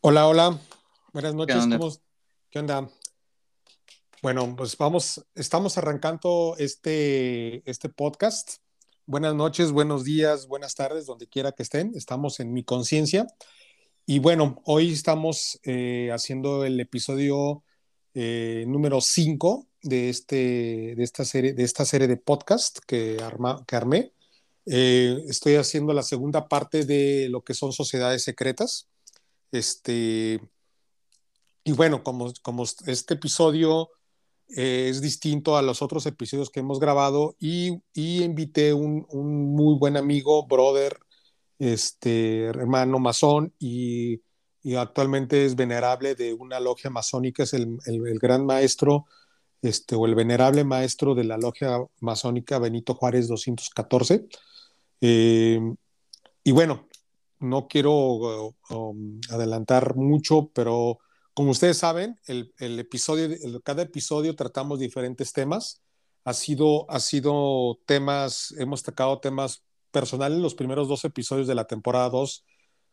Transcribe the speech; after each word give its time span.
Hola, 0.00 0.28
hola. 0.28 0.60
Buenas 1.12 1.34
noches. 1.34 1.56
¿Qué 1.56 1.60
onda? 1.60 1.78
¿Qué 2.50 2.58
onda? 2.60 2.90
Bueno, 4.22 4.54
pues 4.56 4.78
vamos, 4.78 5.26
estamos 5.34 5.76
arrancando 5.76 6.54
este, 6.56 7.68
este 7.68 7.88
podcast. 7.88 8.58
Buenas 9.06 9.34
noches, 9.34 9.72
buenos 9.72 10.04
días, 10.04 10.46
buenas 10.46 10.76
tardes, 10.76 11.06
donde 11.06 11.26
quiera 11.26 11.50
que 11.50 11.64
estén. 11.64 11.92
Estamos 11.96 12.38
en 12.38 12.52
mi 12.52 12.62
conciencia. 12.62 13.26
Y 14.06 14.20
bueno, 14.20 14.62
hoy 14.66 14.92
estamos 14.92 15.58
eh, 15.64 16.10
haciendo 16.12 16.64
el 16.64 16.78
episodio 16.78 17.64
eh, 18.14 18.66
número 18.68 19.00
5 19.00 19.66
de, 19.82 20.10
este, 20.10 20.94
de, 20.96 21.02
esta 21.02 21.24
serie, 21.24 21.54
de 21.54 21.64
esta 21.64 21.84
serie 21.84 22.06
de 22.06 22.18
podcast 22.18 22.78
que, 22.86 23.18
arma, 23.20 23.64
que 23.66 23.74
armé. 23.74 24.12
Eh, 24.64 25.24
estoy 25.26 25.56
haciendo 25.56 25.92
la 25.92 26.04
segunda 26.04 26.46
parte 26.46 26.84
de 26.84 27.28
lo 27.30 27.42
que 27.42 27.54
son 27.54 27.72
sociedades 27.72 28.22
secretas. 28.22 28.87
Este, 29.52 30.40
y 31.64 31.72
bueno, 31.72 32.02
como, 32.02 32.32
como 32.42 32.64
este 32.64 33.14
episodio 33.14 33.90
eh, 34.56 34.88
es 34.88 35.02
distinto 35.02 35.56
a 35.56 35.62
los 35.62 35.82
otros 35.82 36.06
episodios 36.06 36.50
que 36.50 36.60
hemos 36.60 36.80
grabado 36.80 37.36
y, 37.38 37.82
y 37.92 38.22
invité 38.22 38.72
un, 38.72 39.06
un, 39.10 39.54
muy 39.54 39.78
buen 39.78 39.96
amigo, 39.96 40.46
brother, 40.46 40.98
este, 41.58 42.44
hermano 42.44 42.98
masón 42.98 43.52
y, 43.58 44.22
y, 44.62 44.76
actualmente 44.76 45.44
es 45.44 45.56
venerable 45.56 46.14
de 46.14 46.32
una 46.32 46.60
logia 46.60 46.88
masónica, 46.90 47.42
es 47.42 47.52
el, 47.52 47.78
el, 47.86 48.18
gran 48.18 48.46
maestro 48.46 49.06
este, 49.60 49.94
o 49.96 50.06
el 50.06 50.14
venerable 50.14 50.64
maestro 50.64 51.14
de 51.14 51.24
la 51.24 51.36
logia 51.36 51.78
masónica 52.00 52.58
Benito 52.58 52.94
Juárez 52.94 53.28
214. 53.28 54.28
Eh, 55.00 55.60
y 56.44 56.52
bueno, 56.52 56.87
no 57.40 57.68
quiero 57.68 58.54
um, 58.70 59.20
adelantar 59.30 59.96
mucho, 59.96 60.50
pero 60.52 60.98
como 61.34 61.52
ustedes 61.52 61.78
saben, 61.78 62.18
el, 62.26 62.52
episodio, 62.80 63.28
cada 63.62 63.82
episodio 63.82 64.34
tratamos 64.34 64.80
diferentes 64.80 65.32
temas. 65.32 65.80
Ha 66.24 66.34
sido, 66.34 66.90
ha 66.90 66.98
sido 66.98 67.78
temas, 67.86 68.52
hemos 68.58 68.82
tocado 68.82 69.20
temas 69.20 69.62
personales 69.92 70.38
los 70.38 70.54
primeros 70.54 70.88
dos 70.88 71.04
episodios 71.04 71.46
de 71.46 71.54
la 71.54 71.66
temporada 71.66 72.10
2. 72.10 72.44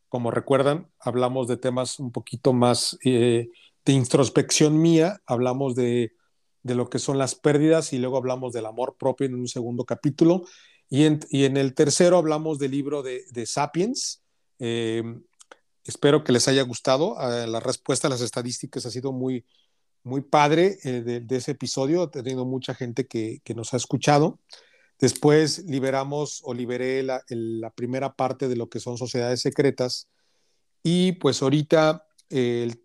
Como 0.10 0.30
recuerdan, 0.30 0.92
hablamos 1.00 1.48
de 1.48 1.58
temas 1.58 2.00
un 2.00 2.12
poquito 2.12 2.54
más 2.54 2.98
eh, 3.04 3.50
de 3.84 3.94
introspección 3.94 4.80
mía, 4.80 5.22
hablamos 5.26 5.76
de, 5.76 6.14
de 6.62 6.76
lo 6.76 6.90
que 6.90 7.00
son 7.00 7.18
las 7.18 7.36
pérdidas 7.36 7.94
y 7.94 7.98
luego 7.98 8.18
hablamos 8.18 8.54
del 8.54 8.68
amor 8.68 8.96
propio 8.98 9.26
en 9.26 9.36
un 9.36 9.48
segundo 9.48 9.86
capítulo. 9.86 10.44
Y 10.88 11.06
en, 11.06 11.20
y 11.30 11.46
en 11.46 11.58
el 11.58 11.74
tercero 11.74 12.18
hablamos 12.18 12.60
del 12.60 12.72
libro 12.72 13.02
de, 13.02 13.24
de 13.32 13.46
Sapiens, 13.48 14.24
eh, 14.60 15.04
espero 15.84 16.24
que 16.24 16.32
les 16.32 16.48
haya 16.48 16.64
gustado. 16.64 17.14
Uh, 17.14 17.48
la 17.48 17.60
respuesta 17.60 18.08
a 18.08 18.10
las 18.10 18.22
estadísticas 18.22 18.86
ha 18.86 18.92
sido 18.92 19.12
muy, 19.12 19.46
muy 20.04 20.22
padre 20.22 20.78
eh, 20.84 21.02
de, 21.02 21.36
ese 21.36 21.52
episodio. 21.52 22.04
Ha 22.04 22.12
tenido 22.12 22.46
mucha 22.46 22.74
gente 22.74 23.08
que, 23.08 23.42
que, 23.44 23.56
nos 23.56 23.74
ha 23.74 23.78
escuchado. 23.78 24.40
Después 25.00 25.66
liberamos 25.66 26.42
o 26.44 26.54
liberé 26.54 27.04
la, 27.04 27.24
primera 27.76 28.16
parte 28.16 28.48
de 28.48 28.56
lo 28.56 28.70
que 28.70 28.80
son 28.80 28.98
sociedades 28.98 29.42
secretas. 29.42 30.08
Y 30.84 31.14
pues 31.14 31.42
ahorita 31.42 32.08
el, 32.30 32.80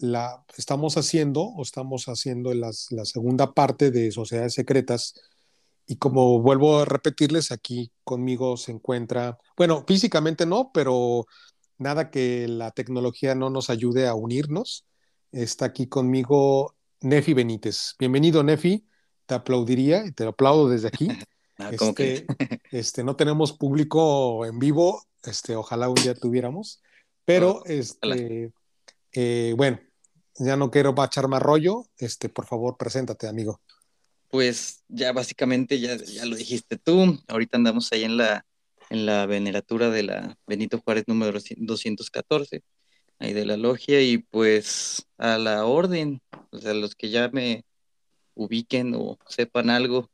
la, 0.00 0.44
estamos 0.56 0.96
haciendo 0.96 1.42
o 1.42 1.62
estamos 1.62 2.06
haciendo 2.06 2.54
las, 2.54 2.88
la 2.90 3.04
segunda 3.04 3.52
parte 3.52 3.90
de 3.90 4.12
sociedades 4.12 4.54
secretas 4.54 5.14
y 5.86 5.96
como 5.96 6.40
vuelvo 6.40 6.80
a 6.80 6.84
repetirles, 6.84 7.52
aquí 7.52 7.92
conmigo 8.02 8.56
se 8.56 8.72
encuentra, 8.72 9.38
bueno, 9.56 9.84
físicamente 9.86 10.44
no, 10.44 10.72
pero 10.72 11.26
nada 11.78 12.10
que 12.10 12.48
la 12.48 12.72
tecnología 12.72 13.34
no 13.34 13.50
nos 13.50 13.70
ayude 13.70 14.08
a 14.08 14.14
unirnos. 14.14 14.84
Está 15.30 15.66
aquí 15.66 15.86
conmigo 15.86 16.74
Nefi 17.00 17.34
Benítez. 17.34 17.94
Bienvenido, 17.98 18.42
Nefi. 18.42 18.84
Te 19.26 19.34
aplaudiría 19.34 20.04
y 20.04 20.12
te 20.12 20.26
aplaudo 20.26 20.68
desde 20.68 20.88
aquí. 20.88 21.08
no, 21.58 21.70
este, 21.70 22.26
este, 22.72 23.04
no 23.04 23.14
tenemos 23.14 23.52
público 23.52 24.44
en 24.44 24.58
vivo, 24.58 25.04
este, 25.22 25.54
ojalá 25.54 25.88
un 25.88 25.94
día 25.96 26.14
tuviéramos, 26.14 26.82
pero 27.24 27.64
este, 27.64 28.52
eh, 29.12 29.54
bueno, 29.56 29.78
ya 30.38 30.56
no 30.56 30.70
quiero 30.70 30.94
echar 31.04 31.28
más 31.28 31.42
rollo. 31.42 31.84
Este, 31.96 32.28
por 32.28 32.46
favor, 32.46 32.76
preséntate, 32.76 33.28
amigo 33.28 33.60
pues 34.36 34.84
ya 34.88 35.14
básicamente 35.14 35.80
ya, 35.80 35.96
ya 35.96 36.26
lo 36.26 36.36
dijiste 36.36 36.76
tú, 36.76 37.18
ahorita 37.26 37.56
andamos 37.56 37.90
ahí 37.90 38.04
en 38.04 38.18
la, 38.18 38.44
en 38.90 39.06
la 39.06 39.24
veneratura 39.24 39.88
de 39.88 40.02
la 40.02 40.36
Benito 40.46 40.78
Juárez 40.78 41.04
número 41.06 41.38
214, 41.56 42.62
ahí 43.18 43.32
de 43.32 43.46
la 43.46 43.56
logia, 43.56 44.02
y 44.02 44.18
pues 44.18 45.06
a 45.16 45.38
la 45.38 45.64
orden, 45.64 46.20
o 46.50 46.58
sea, 46.58 46.74
los 46.74 46.94
que 46.94 47.08
ya 47.08 47.30
me 47.30 47.64
ubiquen 48.34 48.92
o 48.94 49.18
sepan 49.26 49.70
algo, 49.70 50.10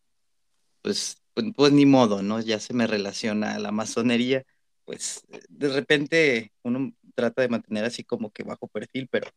pues, 0.83 1.17
pues, 1.35 1.47
pues 1.57 1.73
ni 1.73 1.85
modo, 1.85 2.23
¿no? 2.23 2.41
Ya 2.41 2.61
se 2.61 2.75
me 2.75 2.87
relaciona 2.87 3.57
a 3.57 3.59
la 3.59 3.73
masonería, 3.73 4.45
pues 4.85 5.25
de 5.49 5.69
repente 5.69 6.53
uno 6.63 6.93
trata 7.17 7.43
de 7.43 7.49
mantener 7.49 7.85
así 7.87 8.05
como 8.05 8.31
que 8.31 8.45
bajo 8.45 8.69
perfil, 8.69 9.09
pero 9.11 9.29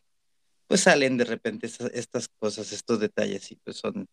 pues 0.68 0.82
salen 0.82 1.18
de 1.18 1.26
repente 1.26 1.66
estas, 1.66 1.92
estas 1.92 2.28
cosas, 2.28 2.72
estos 2.72 3.00
detalles, 3.00 3.52
y 3.52 3.56
pues 3.56 3.78
son 3.78 4.08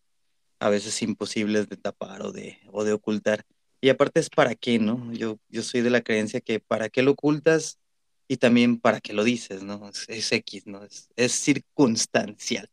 a 0.63 0.69
veces 0.69 1.01
imposibles 1.01 1.67
de 1.67 1.75
tapar 1.75 2.21
o 2.21 2.31
de, 2.31 2.57
o 2.71 2.85
de 2.85 2.93
ocultar. 2.93 3.45
Y 3.81 3.89
aparte 3.89 4.21
es 4.21 4.29
para 4.29 4.55
qué, 4.55 4.79
¿no? 4.79 5.11
Yo, 5.11 5.37
yo 5.49 5.61
soy 5.61 5.81
de 5.81 5.89
la 5.89 5.99
creencia 5.99 6.39
que 6.39 6.61
para 6.61 6.87
qué 6.87 7.01
lo 7.03 7.11
ocultas 7.11 7.79
y 8.29 8.37
también 8.37 8.79
para 8.79 9.01
qué 9.01 9.11
lo 9.11 9.25
dices, 9.25 9.61
¿no? 9.61 9.89
Es, 9.89 10.05
es 10.07 10.31
X, 10.31 10.65
¿no? 10.65 10.85
Es, 10.85 11.09
es, 11.17 11.33
circunstancial, 11.33 12.69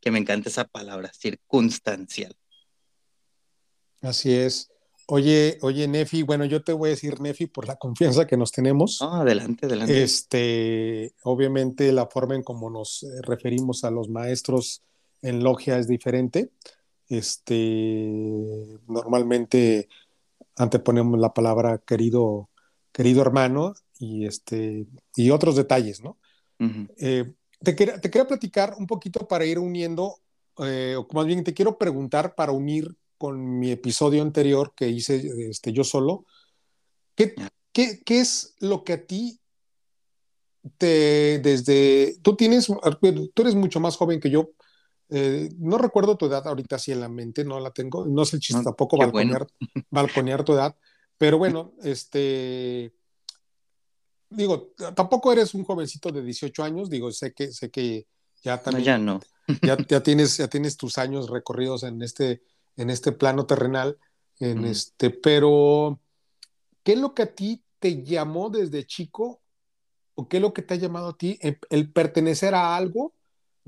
que 0.00 0.10
me 0.10 0.18
encanta 0.18 0.48
esa 0.48 0.64
palabra, 0.64 1.12
circunstancial. 1.12 2.34
Así 4.00 4.34
es. 4.34 4.68
Oye, 5.06 5.58
oye, 5.62 5.86
Nefi, 5.86 6.24
bueno, 6.24 6.44
yo 6.44 6.64
te 6.64 6.72
voy 6.72 6.88
a 6.88 6.90
decir 6.90 7.20
Nefi 7.20 7.46
por 7.46 7.68
la 7.68 7.76
confianza 7.76 8.26
que 8.26 8.36
nos 8.36 8.50
tenemos. 8.50 9.00
Oh, 9.00 9.12
adelante, 9.12 9.66
adelante. 9.66 10.02
Este, 10.02 11.14
obviamente 11.22 11.92
la 11.92 12.08
forma 12.08 12.34
en 12.34 12.42
cómo 12.42 12.68
nos 12.68 13.06
referimos 13.22 13.84
a 13.84 13.92
los 13.92 14.08
maestros 14.08 14.82
en 15.22 15.44
logia 15.44 15.78
es 15.78 15.86
diferente. 15.86 16.50
Este, 17.08 18.78
normalmente 18.86 19.88
anteponemos 20.56 21.18
la 21.18 21.32
palabra 21.32 21.78
querido, 21.78 22.50
querido 22.92 23.22
hermano 23.22 23.74
y, 23.98 24.26
este, 24.26 24.86
y 25.16 25.30
otros 25.30 25.56
detalles, 25.56 26.02
¿no? 26.02 26.18
Uh 26.60 26.64
-huh. 26.64 26.90
eh, 26.98 27.32
te, 27.60 27.74
quería, 27.74 28.00
te, 28.00 28.10
quería, 28.10 28.26
platicar 28.26 28.74
un 28.78 28.86
poquito 28.86 29.26
para 29.26 29.46
ir 29.46 29.58
uniendo, 29.58 30.20
eh, 30.58 30.96
o 30.98 31.06
más 31.14 31.26
bien 31.26 31.44
te 31.44 31.54
quiero 31.54 31.78
preguntar 31.78 32.34
para 32.34 32.52
unir 32.52 32.96
con 33.16 33.58
mi 33.58 33.70
episodio 33.70 34.22
anterior 34.22 34.72
que 34.74 34.88
hice 34.88 35.22
este, 35.48 35.72
yo 35.72 35.84
solo, 35.84 36.26
¿qué, 37.14 37.34
qué, 37.72 38.00
¿qué 38.04 38.20
es 38.20 38.54
lo 38.60 38.84
que 38.84 38.92
a 38.92 39.06
ti 39.06 39.40
te, 40.76 41.38
desde, 41.38 42.18
tú 42.22 42.36
tienes, 42.36 42.66
tú 42.66 43.42
eres 43.42 43.54
mucho 43.54 43.80
más 43.80 43.96
joven 43.96 44.20
que 44.20 44.30
yo, 44.30 44.50
eh, 45.10 45.48
no 45.58 45.78
recuerdo 45.78 46.16
tu 46.16 46.26
edad 46.26 46.46
ahorita 46.46 46.78
sí 46.78 46.92
en 46.92 47.00
la 47.00 47.08
mente, 47.08 47.44
no 47.44 47.58
la 47.60 47.70
tengo, 47.70 48.04
no 48.04 48.26
sé 48.26 48.36
el 48.36 48.42
chiste 48.42 48.58
no, 48.58 48.64
tampoco 48.64 48.98
balconear, 48.98 49.46
bueno. 49.60 49.86
balconear 49.90 50.44
tu 50.44 50.52
edad, 50.52 50.76
pero 51.16 51.38
bueno, 51.38 51.72
este, 51.82 52.92
digo, 54.28 54.74
tampoco 54.94 55.32
eres 55.32 55.54
un 55.54 55.64
jovencito 55.64 56.12
de 56.12 56.22
18 56.22 56.62
años, 56.62 56.90
digo, 56.90 57.10
sé 57.10 57.32
que, 57.32 57.52
sé 57.52 57.70
que 57.70 58.06
ya 58.42 58.62
también, 58.62 58.82
no, 58.82 58.84
ya 58.86 58.98
no, 58.98 59.20
ya, 59.62 59.86
ya, 59.88 60.02
tienes, 60.02 60.36
ya 60.36 60.48
tienes 60.48 60.76
tus 60.76 60.98
años 60.98 61.30
recorridos 61.30 61.84
en 61.84 62.02
este, 62.02 62.42
en 62.76 62.90
este 62.90 63.12
plano 63.12 63.46
terrenal, 63.46 63.96
en 64.40 64.60
mm. 64.60 64.66
este, 64.66 65.08
pero, 65.08 65.98
¿qué 66.82 66.92
es 66.92 66.98
lo 66.98 67.14
que 67.14 67.22
a 67.22 67.34
ti 67.34 67.62
te 67.78 68.04
llamó 68.04 68.50
desde 68.50 68.86
chico? 68.86 69.40
¿O 70.14 70.28
qué 70.28 70.38
es 70.38 70.42
lo 70.42 70.52
que 70.52 70.62
te 70.62 70.74
ha 70.74 70.76
llamado 70.76 71.10
a 71.10 71.16
ti 71.16 71.38
el 71.70 71.92
pertenecer 71.92 72.52
a 72.52 72.76
algo? 72.76 73.14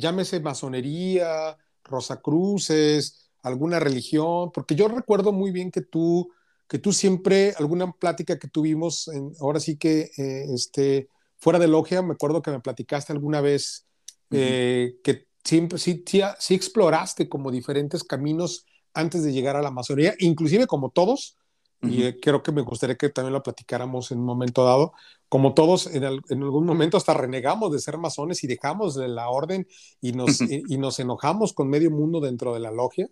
Llámese 0.00 0.40
masonería, 0.40 1.56
Rosacruces, 1.84 3.30
alguna 3.42 3.80
religión, 3.80 4.50
porque 4.52 4.74
yo 4.74 4.88
recuerdo 4.88 5.32
muy 5.32 5.50
bien 5.50 5.70
que 5.70 5.80
tú, 5.80 6.30
que 6.68 6.78
tú 6.78 6.92
siempre, 6.92 7.54
alguna 7.58 7.92
plática 7.92 8.38
que 8.38 8.48
tuvimos, 8.48 9.08
en, 9.08 9.32
ahora 9.40 9.60
sí 9.60 9.76
que 9.76 10.10
eh, 10.16 10.46
este, 10.54 11.08
fuera 11.38 11.58
de 11.58 11.68
logia, 11.68 12.02
me 12.02 12.14
acuerdo 12.14 12.42
que 12.42 12.50
me 12.50 12.60
platicaste 12.60 13.12
alguna 13.12 13.40
vez 13.40 13.86
uh 14.30 14.34
-huh. 14.34 14.38
eh, 14.38 14.94
que 15.02 15.26
siempre 15.44 15.78
sí, 15.78 16.04
sí, 16.06 16.22
sí, 16.38 16.54
exploraste 16.54 17.28
como 17.28 17.50
diferentes 17.50 18.04
caminos 18.04 18.66
antes 18.92 19.22
de 19.24 19.32
llegar 19.32 19.56
a 19.56 19.62
la 19.62 19.70
masonería, 19.70 20.14
inclusive 20.18 20.66
como 20.66 20.90
todos, 20.90 21.36
uh 21.82 21.86
-huh. 21.86 21.92
y 21.92 22.02
eh, 22.04 22.18
creo 22.20 22.42
que 22.42 22.52
me 22.52 22.62
gustaría 22.62 22.96
que 22.96 23.08
también 23.08 23.32
lo 23.32 23.42
platicáramos 23.42 24.10
en 24.10 24.18
un 24.18 24.26
momento 24.26 24.64
dado, 24.64 24.92
como 25.30 25.54
todos 25.54 25.86
en, 25.86 26.02
el, 26.02 26.20
en, 26.28 26.42
algún 26.42 26.66
momento 26.66 26.96
hasta 26.96 27.14
renegamos 27.14 27.70
de 27.70 27.78
ser 27.78 27.98
masones 27.98 28.42
y 28.42 28.48
dejamos 28.48 28.96
de 28.96 29.06
la 29.06 29.30
orden 29.30 29.66
y 30.00 30.10
nos, 30.10 30.40
y, 30.40 30.64
y, 30.68 30.76
nos 30.76 30.98
enojamos 30.98 31.52
con 31.52 31.68
medio 31.68 31.92
mundo 31.92 32.20
dentro 32.20 32.52
de 32.52 32.58
la 32.58 32.72
logia, 32.72 33.08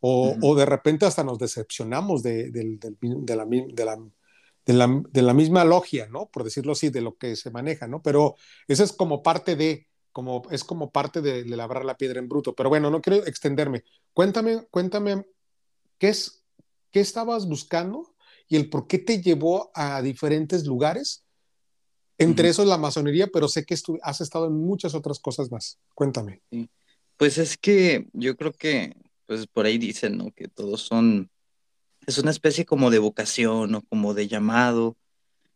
o, 0.00 0.30
uh 0.30 0.34
-huh. 0.34 0.38
o 0.42 0.54
de 0.56 0.66
repente 0.66 1.06
hasta 1.06 1.22
nos 1.22 1.38
decepcionamos 1.38 2.24
de, 2.24 2.50
de, 2.50 2.76
de, 2.76 2.96
de, 3.00 3.36
la, 3.36 3.44
de, 3.44 3.84
la, 3.84 3.96
de 4.66 4.72
la, 4.72 5.02
de 5.10 5.22
la, 5.22 5.32
misma 5.32 5.64
logia, 5.64 6.08
¿no? 6.08 6.28
Por 6.28 6.42
decirlo 6.42 6.72
así, 6.72 6.90
de 6.90 7.02
lo 7.02 7.16
que 7.16 7.36
se 7.36 7.52
maneja, 7.52 7.86
¿no? 7.86 8.02
Pero 8.02 8.34
eso 8.66 8.82
es 8.82 8.92
como 8.92 9.22
parte 9.22 9.54
de, 9.54 9.86
como, 10.10 10.42
es 10.50 10.64
como 10.64 10.90
parte 10.90 11.20
de, 11.20 11.44
de 11.44 11.56
labrar 11.56 11.84
la 11.84 11.96
piedra 11.96 12.18
en 12.18 12.28
bruto. 12.28 12.52
Pero 12.56 12.68
bueno, 12.68 12.90
no 12.90 13.00
quiero 13.00 13.24
extenderme. 13.26 13.84
Cuéntame, 14.12 14.66
cuéntame, 14.72 15.24
¿qué 15.98 16.08
es, 16.08 16.42
qué 16.90 16.98
estabas 16.98 17.46
buscando 17.46 18.16
y 18.48 18.56
el 18.56 18.68
por 18.68 18.88
qué 18.88 18.98
te 18.98 19.22
llevó 19.22 19.70
a 19.72 20.02
diferentes 20.02 20.66
lugares? 20.66 21.24
Entre 22.20 22.50
eso 22.50 22.62
es 22.62 22.68
la 22.68 22.76
masonería, 22.76 23.28
pero 23.28 23.48
sé 23.48 23.64
que 23.64 23.74
has 24.02 24.20
estado 24.20 24.46
en 24.46 24.52
muchas 24.52 24.94
otras 24.94 25.18
cosas 25.20 25.50
más. 25.50 25.78
Cuéntame. 25.94 26.42
Pues 27.16 27.38
es 27.38 27.56
que 27.56 28.08
yo 28.12 28.36
creo 28.36 28.52
que, 28.52 28.94
pues 29.24 29.46
por 29.46 29.64
ahí 29.64 29.78
dicen, 29.78 30.18
¿no? 30.18 30.30
Que 30.30 30.46
todos 30.46 30.82
son, 30.82 31.30
es 32.06 32.18
una 32.18 32.30
especie 32.30 32.66
como 32.66 32.90
de 32.90 32.98
vocación 32.98 33.74
o 33.74 33.80
como 33.80 34.12
de 34.12 34.28
llamado. 34.28 34.98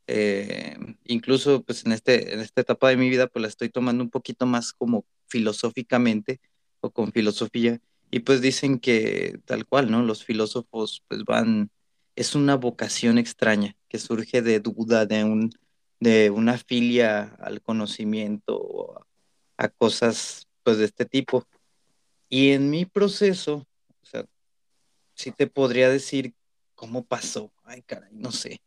Eh, 0.06 0.78
incluso, 1.05 1.62
pues 1.62 1.84
en, 1.84 1.93
este, 1.93 2.32
en 2.32 2.40
esta 2.40 2.62
etapa 2.62 2.88
de 2.88 2.96
mi 2.96 3.10
vida, 3.10 3.26
pues 3.26 3.43
la 3.43 3.49
estoy 3.49 3.69
tomando 3.69 4.02
un 4.02 4.10
poquito 4.10 4.46
más 4.46 4.72
como 4.72 5.05
filosóficamente 5.26 6.40
o 6.81 6.90
con 6.90 7.12
filosofía. 7.12 7.78
Y 8.10 8.20
pues 8.20 8.40
dicen 8.40 8.78
que 8.78 9.38
tal 9.44 9.67
cual, 9.67 9.90
¿no? 9.90 10.02
Los 10.02 10.25
filósofos 10.25 11.02
pues 11.08 11.25
van, 11.25 11.70
es 12.17 12.34
una 12.34 12.55
vocación 12.56 13.19
extraña 13.19 13.76
que 13.90 13.99
surge 13.99 14.40
de 14.40 14.60
duda, 14.60 15.05
de 15.05 15.25
un 15.25 15.50
de 16.05 16.31
una 16.31 16.59
filia 16.59 17.35
al 17.41 17.62
conocimiento 17.62 19.06
a, 19.56 19.69
cosas 19.69 20.47
pues 20.62 20.77
de 20.77 20.85
este 20.85 21.06
tipo. 21.06 21.47
Y 22.29 22.51
en 22.51 22.71
mi 22.71 22.85
proceso, 22.85 23.67
o 24.12 24.25
sí 25.15 25.33
te 25.33 25.47
podría 25.47 25.89
decir 25.89 26.35
cómo 26.75 27.05
pasó. 27.05 27.53
Ay, 27.65 27.83
caray, 27.83 28.12
no 28.12 28.33
sé. 28.33 28.61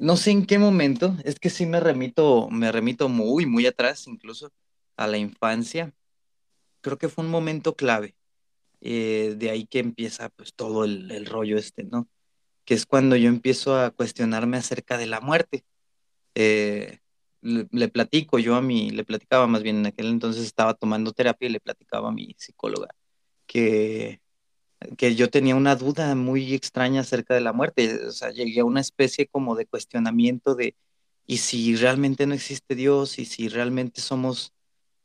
No 0.00 0.16
sé 0.16 0.30
en 0.30 0.46
qué 0.46 0.58
momento, 0.58 1.16
es 1.24 1.38
que 1.38 1.50
sí 1.50 1.66
me 1.66 1.80
remito, 1.80 2.48
me 2.50 2.72
remito 2.72 3.08
muy, 3.08 3.46
muy 3.46 3.66
atrás, 3.66 4.06
incluso 4.06 4.50
a 4.96 5.06
la 5.06 5.18
infancia. 5.18 5.92
Creo 6.80 6.98
que 6.98 7.10
fue 7.10 7.24
un 7.24 7.30
momento 7.30 7.76
clave. 7.76 8.16
Eh, 8.80 9.34
de 9.36 9.50
ahí 9.50 9.66
que 9.66 9.80
empieza 9.80 10.30
pues 10.30 10.54
todo 10.54 10.84
el 10.84 11.26
rollo 11.26 11.58
este, 11.58 11.84
¿no? 11.84 12.08
Que 12.64 12.74
es 12.74 12.86
cuando 12.86 13.16
yo 13.16 13.28
empiezo 13.28 13.78
a 13.78 13.90
cuestionarme 13.90 14.56
acerca 14.56 14.96
de 14.98 15.06
la 15.06 15.20
muerte 15.20 15.64
eh, 16.34 16.98
le, 17.42 17.88
platico 17.88 18.38
yo 18.38 18.56
a 18.56 18.62
mi, 18.62 18.90
le 18.90 19.04
platicaba 19.04 19.46
más 19.46 19.62
bien 19.62 19.78
en 19.78 19.86
aquel 19.86 20.06
entonces 20.06 20.44
estaba 20.44 20.74
tomando 20.74 21.12
terapia 21.12 21.48
y 21.48 21.52
le 21.52 21.60
platicaba 21.60 22.08
a 22.08 22.12
mi 22.12 22.34
psicóloga 22.38 22.94
que, 23.46 24.20
que 24.98 25.14
yo 25.14 25.30
tenía 25.30 25.56
una 25.56 25.76
duda 25.76 26.14
muy 26.14 26.54
extraña 26.54 27.02
acerca 27.02 27.34
de 27.34 27.40
la 27.40 27.52
muerte, 27.52 28.06
o 28.06 28.12
sea, 28.12 28.30
llegué 28.30 28.60
a 28.60 28.64
una 28.64 28.80
especie 28.80 29.26
como 29.26 29.54
de 29.56 29.66
cuestionamiento 29.66 30.54
de, 30.54 30.76
¿y 31.26 31.38
si 31.38 31.76
realmente 31.76 32.26
no 32.26 32.34
existe 32.34 32.74
Dios? 32.74 33.18
¿Y 33.18 33.24
si 33.26 33.48
realmente 33.48 34.00
somos, 34.00 34.52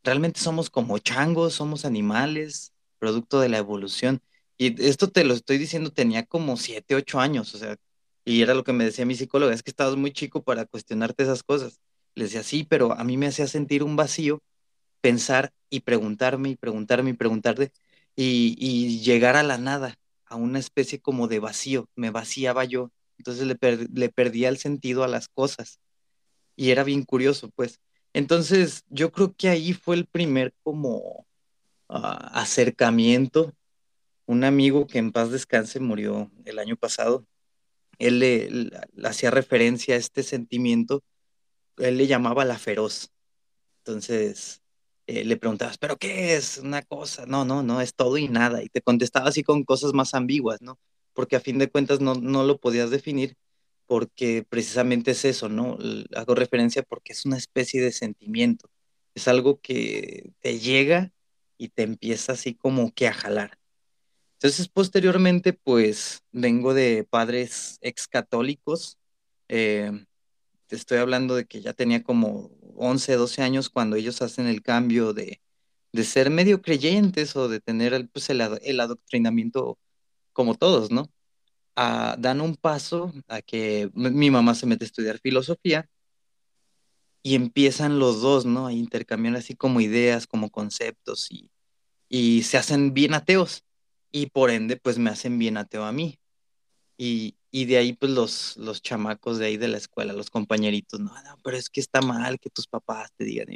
realmente 0.03 0.39
somos 0.39 0.69
como 0.69 0.97
changos, 0.99 1.53
somos 1.55 1.85
animales, 1.85 2.73
producto 2.99 3.39
de 3.39 3.49
la 3.49 3.57
evolución? 3.59 4.21
Y 4.57 4.83
esto 4.85 5.09
te 5.09 5.23
lo 5.23 5.33
estoy 5.33 5.57
diciendo, 5.57 5.91
tenía 5.91 6.25
como 6.25 6.57
siete, 6.57 6.95
ocho 6.95 7.19
años, 7.19 7.55
o 7.55 7.57
sea, 7.57 7.77
y 8.29 8.43
era 8.43 8.53
lo 8.53 8.63
que 8.63 8.73
me 8.73 8.85
decía 8.85 9.05
mi 9.05 9.15
psicóloga, 9.15 9.53
es 9.53 9.63
que 9.63 9.71
estabas 9.71 9.95
muy 9.95 10.11
chico 10.11 10.43
para 10.43 10.65
cuestionarte 10.65 11.23
esas 11.23 11.41
cosas. 11.41 11.79
Le 12.13 12.25
decía, 12.25 12.43
sí, 12.43 12.63
pero 12.63 12.93
a 12.93 13.03
mí 13.03 13.17
me 13.17 13.27
hacía 13.27 13.47
sentir 13.47 13.83
un 13.83 13.95
vacío 13.95 14.43
pensar 15.01 15.51
y 15.69 15.81
preguntarme 15.81 16.49
y 16.49 16.55
preguntarme 16.55 17.11
y 17.11 17.13
preguntarte 17.13 17.71
y, 18.15 18.99
llegar 18.99 19.35
a 19.35 19.43
la 19.43 19.57
nada, 19.57 19.95
a 20.25 20.35
una 20.35 20.59
especie 20.59 20.99
como 20.99 21.27
de 21.27 21.39
vacío, 21.39 21.89
me 21.95 22.11
vaciaba 22.11 22.65
yo. 22.65 22.91
Entonces 23.17 23.47
le, 23.47 23.57
le 23.93 24.09
perdía 24.09 24.49
el 24.49 24.57
sentido 24.57 25.03
a 25.03 25.07
las 25.07 25.27
cosas. 25.27 25.79
Y 26.55 26.71
era 26.71 26.83
bien 26.83 27.03
curioso, 27.05 27.49
pues. 27.55 27.79
Entonces 28.13 28.83
yo 28.89 29.11
creo 29.11 29.33
que 29.35 29.49
ahí 29.49 29.73
fue 29.73 29.95
el 29.95 30.05
primer 30.05 30.53
como 30.63 31.25
ah, 31.89 32.29
acercamiento. 32.33 33.53
Un 34.27 34.43
amigo 34.43 34.85
que 34.85 34.99
en 34.99 35.11
paz 35.11 35.31
descanse 35.31 35.79
murió 35.79 36.31
el 36.45 36.59
año 36.59 36.75
pasado, 36.75 37.25
él 37.99 38.19
le, 38.19 38.71
hacía 39.03 39.31
referencia 39.31 39.95
a 39.95 39.97
este 39.97 40.23
sentimiento, 40.23 41.03
él 41.77 41.97
le 41.97 42.07
llamaba 42.07 42.45
la 42.45 42.59
feroz. 42.59 43.11
Entonces 43.79 44.61
eh, 45.07 45.25
le 45.25 45.37
preguntabas, 45.37 45.77
¿pero 45.77 45.97
qué 45.97 46.35
es 46.35 46.59
una 46.59 46.81
cosa? 46.83 47.25
No, 47.25 47.45
no, 47.45 47.63
no, 47.63 47.81
es 47.81 47.95
todo 47.95 48.17
y 48.17 48.29
nada. 48.29 48.63
Y 48.63 48.69
te 48.69 48.81
contestaba 48.81 49.29
así 49.29 49.43
con 49.43 49.63
cosas 49.63 49.93
más 49.93 50.13
ambiguas, 50.13 50.61
¿no? 50.61 50.79
Porque 51.13 51.35
a 51.35 51.41
fin 51.41 51.59
de 51.59 51.69
cuentas 51.69 52.01
no, 52.01 52.15
no 52.15 52.43
lo 52.43 52.59
podías 52.59 52.89
definir 52.91 53.35
porque 53.87 54.45
precisamente 54.47 55.11
es 55.11 55.25
eso, 55.25 55.49
¿no? 55.49 55.77
Hago 56.15 56.35
referencia 56.35 56.83
porque 56.83 57.13
es 57.13 57.25
una 57.25 57.37
especie 57.37 57.81
de 57.81 57.91
sentimiento. 57.91 58.69
Es 59.15 59.27
algo 59.27 59.59
que 59.61 60.31
te 60.41 60.59
llega 60.59 61.11
y 61.57 61.69
te 61.69 61.83
empieza 61.83 62.33
así 62.33 62.55
como 62.55 62.93
que 62.93 63.07
a 63.07 63.13
jalar. 63.13 63.58
Entonces, 64.41 64.69
posteriormente, 64.69 65.51
pues 65.51 66.23
vengo 66.31 66.73
de 66.73 67.03
padres 67.03 67.77
ex 67.81 68.07
católicos. 68.07 68.97
Eh, 69.49 69.91
te 70.67 70.75
estoy 70.77 70.99
hablando 70.99 71.35
de 71.35 71.45
que 71.45 71.61
ya 71.61 71.73
tenía 71.73 72.03
como 72.03 72.51
11, 72.77 73.15
12 73.15 73.41
años 73.41 73.69
cuando 73.69 73.97
ellos 73.97 74.21
hacen 74.21 74.47
el 74.47 74.61
cambio 74.61 75.13
de, 75.13 75.41
ser 76.03 76.29
medio 76.29 76.61
creyentes 76.61 77.35
o 77.35 77.49
de 77.49 77.59
tener 77.59 77.93
el, 77.93 78.09
pues, 78.09 78.29
el, 78.29 78.41
adoctrinamiento 78.79 79.77
como 80.33 80.55
todos, 80.55 80.91
¿no? 80.91 81.11
dan 81.75 82.41
un 82.41 82.55
paso 82.55 83.13
a 83.27 83.41
que 83.41 83.89
mi 83.93 84.31
mamá 84.31 84.55
se 84.55 84.65
mete 84.65 84.85
a 84.85 84.87
estudiar 84.87 85.19
filosofía 85.19 85.89
y 87.23 87.35
empiezan 87.35 87.99
los 87.99 88.21
dos, 88.21 88.45
¿no? 88.45 88.67
A 88.67 88.73
intercambiar 88.73 89.35
así 89.37 89.55
como 89.55 89.81
ideas, 89.81 90.27
como 90.27 90.49
conceptos 90.49 91.31
y, 91.31 91.51
y 92.09 92.43
se 92.43 92.57
hacen 92.57 92.93
bien 92.93 93.13
ateos 93.13 93.65
y 94.11 94.27
por 94.27 94.51
ende 94.51 94.77
pues 94.77 94.97
me 94.97 95.09
hacen 95.09 95.39
bien 95.39 95.57
ateo 95.57 95.83
a 95.85 95.91
mí. 95.91 96.19
Y, 96.97 97.37
y 97.51 97.65
de 97.65 97.77
ahí 97.77 97.93
pues 97.93 98.11
los, 98.11 98.57
los 98.57 98.81
chamacos 98.81 99.39
de 99.39 99.47
ahí 99.47 99.57
de 99.57 99.69
la 99.69 99.77
escuela, 99.77 100.13
los 100.13 100.29
compañeritos, 100.29 100.99
no, 100.99 101.13
no, 101.23 101.37
pero 101.43 101.57
es 101.57 101.69
que 101.69 101.79
está 101.79 102.01
mal 102.01 102.39
que 102.39 102.49
tus 102.49 102.67
papás 102.67 103.11
te 103.17 103.23
digan, 103.23 103.47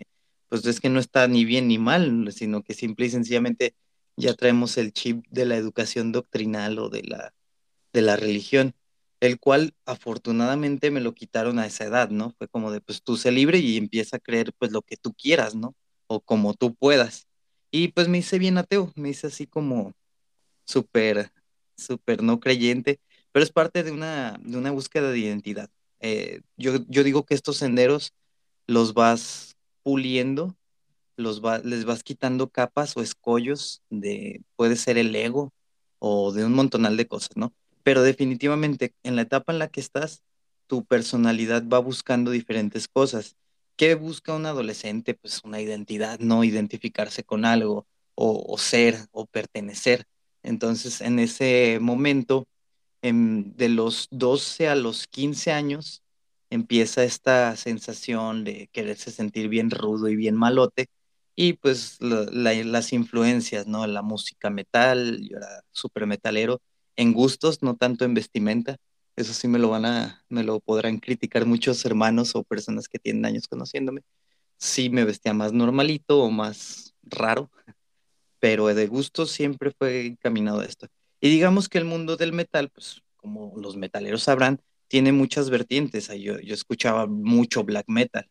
pues 0.50 0.66
es 0.66 0.80
que 0.80 0.90
no 0.90 1.00
está 1.00 1.28
ni 1.28 1.46
bien 1.46 1.68
ni 1.68 1.78
mal, 1.78 2.32
sino 2.32 2.64
que 2.64 2.74
simple 2.74 3.08
y 3.08 3.10
sencillamente 3.10 3.76
ya 4.16 4.34
traemos 4.36 4.78
el 4.78 4.94
chip 4.94 5.26
de 5.30 5.46
la 5.46 5.56
educación 5.58 6.12
doctrinal 6.12 6.80
o 6.80 6.90
de 6.90 7.04
la, 7.04 7.34
de 7.94 8.02
la 8.02 8.16
religión, 8.16 8.76
el 9.20 9.40
cual 9.40 9.74
afortunadamente 9.86 10.92
me 10.92 11.02
lo 11.02 11.14
quitaron 11.14 11.60
a 11.60 11.66
esa 11.66 11.86
edad, 11.86 12.10
¿no? 12.10 12.32
Fue 12.38 12.48
como 12.48 12.72
de, 12.72 12.82
pues 12.82 13.02
tú 13.04 13.18
sé 13.18 13.32
libre 13.32 13.60
y 13.60 13.78
empieza 13.78 14.18
a 14.18 14.20
creer 14.20 14.54
pues 14.58 14.72
lo 14.72 14.82
que 14.82 14.98
tú 14.98 15.14
quieras, 15.14 15.56
¿no? 15.56 15.76
O 16.08 16.20
como 16.22 16.54
tú 16.54 16.76
puedas. 16.76 17.28
Y 17.72 17.90
pues 17.90 18.08
me 18.08 18.20
hice 18.20 18.38
bien 18.38 18.58
ateo, 18.58 18.92
me 18.96 19.10
hice 19.10 19.28
así 19.28 19.48
como, 19.48 19.94
súper, 20.66 21.32
súper 21.78 22.24
no 22.24 22.40
creyente, 22.40 23.00
pero 23.32 23.44
es 23.44 23.52
parte 23.52 23.84
de 23.84 23.92
una, 23.92 24.40
de 24.42 24.58
una 24.58 24.72
búsqueda 24.72 25.12
de 25.12 25.20
identidad. 25.20 25.70
Eh, 26.00 26.42
yo, 26.58 26.80
yo 26.88 27.04
digo 27.04 27.26
que 27.26 27.34
estos 27.34 27.58
senderos 27.58 28.14
los 28.68 28.94
vas 28.94 29.58
puliendo, 29.84 30.56
los 31.16 31.42
les 31.64 31.86
vas 31.86 32.04
quitando 32.04 32.50
capas 32.50 32.98
o 32.98 33.02
escollos 33.02 33.82
de, 33.90 34.42
puede 34.56 34.76
ser 34.76 34.98
el 34.98 35.16
ego 35.16 35.54
o 36.00 36.32
de 36.32 36.46
un 36.46 36.54
montonal 36.54 36.98
de 36.98 37.08
cosas, 37.08 37.36
¿no? 37.36 37.54
Pero 37.84 38.02
definitivamente 38.04 38.94
en 39.04 39.16
la 39.16 39.24
etapa 39.24 39.54
en 39.54 39.60
la 39.60 39.70
que 39.70 39.80
estás, 39.80 40.24
tu 40.68 40.86
personalidad 40.86 41.68
va 41.68 41.80
buscando 41.80 42.32
diferentes 42.32 42.88
cosas. 42.88 43.36
¿Qué 43.76 43.96
busca 43.96 44.34
un 44.34 44.46
adolescente? 44.46 45.14
Pues 45.16 45.42
una 45.44 45.62
identidad, 45.62 46.20
no 46.20 46.44
identificarse 46.44 47.24
con 47.24 47.46
algo 47.46 47.88
o 48.16 48.58
ser 48.58 49.08
o 49.12 49.26
pertenecer. 49.26 50.06
Entonces, 50.44 51.02
en 51.02 51.20
ese 51.20 51.80
momento, 51.82 52.48
de 53.02 53.70
los 53.70 54.08
12 54.12 54.70
a 54.70 54.76
los 54.76 55.08
15 55.08 55.52
años, 55.52 56.04
empieza 56.50 57.04
esta 57.04 57.56
sensación 57.58 58.44
de 58.44 58.70
quererse 58.72 59.12
sentir 59.12 59.50
bien 59.50 59.72
rudo 59.72 60.08
y 60.08 60.16
bien 60.16 60.36
malote. 60.36 60.88
Y 61.36 61.54
pues 61.54 61.98
las 62.00 62.94
influencias, 62.94 63.66
¿no? 63.68 63.88
La 63.88 64.04
música 64.04 64.50
metal, 64.50 65.20
yo 65.28 65.38
era 65.38 65.64
súper 65.72 66.06
metalero, 66.06 66.62
en 66.96 67.14
gustos, 67.14 67.64
no 67.64 67.76
tanto 67.76 68.06
en 68.06 68.14
vestimenta. 68.14 68.78
Eso 69.16 69.34
sí 69.34 69.48
me 69.48 69.60
lo 69.60 69.70
van 69.70 69.86
a, 69.86 70.24
me 70.30 70.44
lo 70.44 70.60
podrán 70.60 71.00
criticar 71.00 71.46
muchos 71.46 71.84
hermanos 71.86 72.36
o 72.36 72.44
personas 72.44 72.88
que 72.88 73.00
tienen 73.00 73.26
años 73.26 73.48
conociéndome. 73.48 74.02
Sí 74.58 74.90
me 74.90 75.06
vestía 75.06 75.34
más 75.34 75.54
normalito 75.54 76.22
o 76.22 76.30
más 76.30 76.94
raro, 77.04 77.50
pero 78.44 78.66
de 78.76 78.88
gusto 78.88 79.26
siempre 79.26 79.72
fue 79.72 80.06
encaminado 80.06 80.60
a 80.60 80.66
esto. 80.66 80.90
Y 81.22 81.30
digamos 81.30 81.70
que 81.70 81.78
el 81.78 81.86
mundo 81.86 82.18
del 82.18 82.34
metal, 82.34 82.70
pues 82.72 83.02
como 83.16 83.54
los 83.56 83.78
metaleros 83.78 84.24
sabrán, 84.24 84.60
tiene 84.90 85.14
muchas 85.14 85.50
vertientes. 85.50 86.10
Yo, 86.10 86.38
yo 86.42 86.54
escuchaba 86.54 87.08
mucho 87.08 87.64
black 87.64 87.86
metal. 87.88 88.30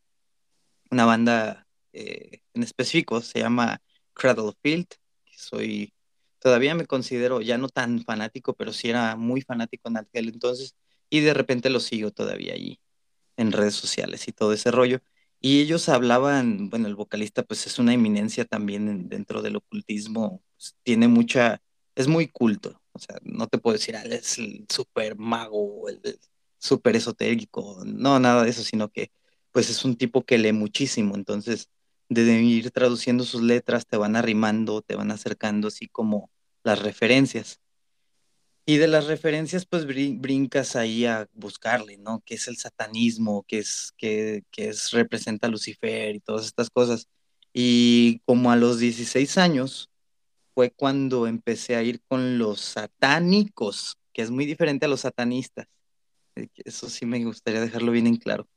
Una 0.90 1.06
banda 1.06 1.66
eh, 1.94 2.40
en 2.52 2.62
específico 2.62 3.22
se 3.22 3.38
llama 3.38 3.80
Cradlefield, 4.12 4.88
soy, 5.34 5.94
todavía 6.38 6.74
me 6.74 6.84
considero 6.84 7.40
ya 7.40 7.56
no 7.56 7.70
tan 7.70 8.04
fanático, 8.04 8.52
pero 8.52 8.74
sí 8.74 8.90
era 8.90 9.16
muy 9.16 9.40
fanático 9.40 9.88
en 9.88 9.96
aquel 9.96 10.28
entonces, 10.28 10.76
y 11.08 11.20
de 11.20 11.32
repente 11.32 11.70
lo 11.70 11.80
sigo 11.80 12.10
todavía 12.10 12.52
allí 12.52 12.78
en 13.38 13.50
redes 13.50 13.76
sociales 13.76 14.28
y 14.28 14.32
todo 14.32 14.52
ese 14.52 14.70
rollo. 14.72 15.00
Y 15.42 15.60
ellos 15.60 15.88
hablaban, 15.88 16.70
bueno, 16.70 16.88
el 16.88 16.94
vocalista 16.94 17.42
pues 17.42 17.66
es 17.66 17.78
una 17.78 17.92
eminencia 17.94 18.44
también 18.44 19.08
dentro 19.08 19.42
del 19.42 19.56
ocultismo, 19.56 20.42
pues, 20.56 20.76
tiene 20.84 21.08
mucha, 21.08 21.60
es 21.96 22.08
muy 22.08 22.28
culto, 22.28 22.80
o 22.92 22.98
sea, 23.00 23.18
no 23.22 23.48
te 23.48 23.58
puedo 23.58 23.76
decir, 23.76 23.96
ah, 23.96 24.04
es 24.04 24.38
el 24.38 24.66
super 24.68 25.16
mago, 25.18 25.88
el, 25.88 26.00
súper 26.58 26.96
esotérico, 26.96 27.82
no, 27.84 28.20
nada 28.20 28.44
de 28.44 28.50
eso, 28.50 28.62
sino 28.62 28.88
que 28.90 29.10
pues 29.52 29.70
es 29.70 29.84
un 29.84 29.96
tipo 29.96 30.24
que 30.24 30.38
lee 30.38 30.52
muchísimo, 30.52 31.16
entonces 31.16 31.70
de 32.08 32.42
ir 32.42 32.70
traduciendo 32.70 33.24
sus 33.24 33.42
letras 33.42 33.86
te 33.86 33.96
van 33.96 34.16
arrimando, 34.16 34.82
te 34.82 34.96
van 34.96 35.10
acercando 35.10 35.68
así 35.68 35.88
como 35.88 36.30
las 36.64 36.80
referencias. 36.82 37.60
Y 38.64 38.76
de 38.76 38.86
las 38.86 39.06
referencias, 39.06 39.66
pues 39.66 39.86
brincas 39.86 40.76
ahí 40.76 41.04
a 41.04 41.28
buscarle, 41.32 41.98
¿no? 41.98 42.22
¿Qué 42.24 42.34
es 42.34 42.46
el 42.46 42.56
satanismo? 42.56 43.44
¿Qué 43.48 43.58
es, 43.58 43.92
qué, 43.96 44.44
qué 44.52 44.68
es, 44.68 44.92
representa 44.92 45.48
a 45.48 45.50
Lucifer 45.50 46.14
y 46.14 46.20
todas 46.20 46.46
estas 46.46 46.70
cosas? 46.70 47.08
Y 47.52 48.20
como 48.24 48.52
a 48.52 48.56
los 48.56 48.78
16 48.78 49.36
años 49.38 49.90
fue 50.54 50.70
cuando 50.70 51.26
empecé 51.26 51.76
a 51.76 51.82
ir 51.82 52.02
con 52.08 52.38
los 52.38 52.60
satánicos, 52.60 53.96
que 54.12 54.22
es 54.22 54.30
muy 54.30 54.46
diferente 54.46 54.86
a 54.86 54.88
los 54.88 55.00
satanistas. 55.02 55.66
Eh, 56.36 56.48
eso 56.64 56.88
sí 56.90 57.06
me 57.06 57.24
gustaría 57.24 57.60
dejarlo 57.60 57.92
bien 57.92 58.06
en 58.06 58.16
claro. 58.16 58.48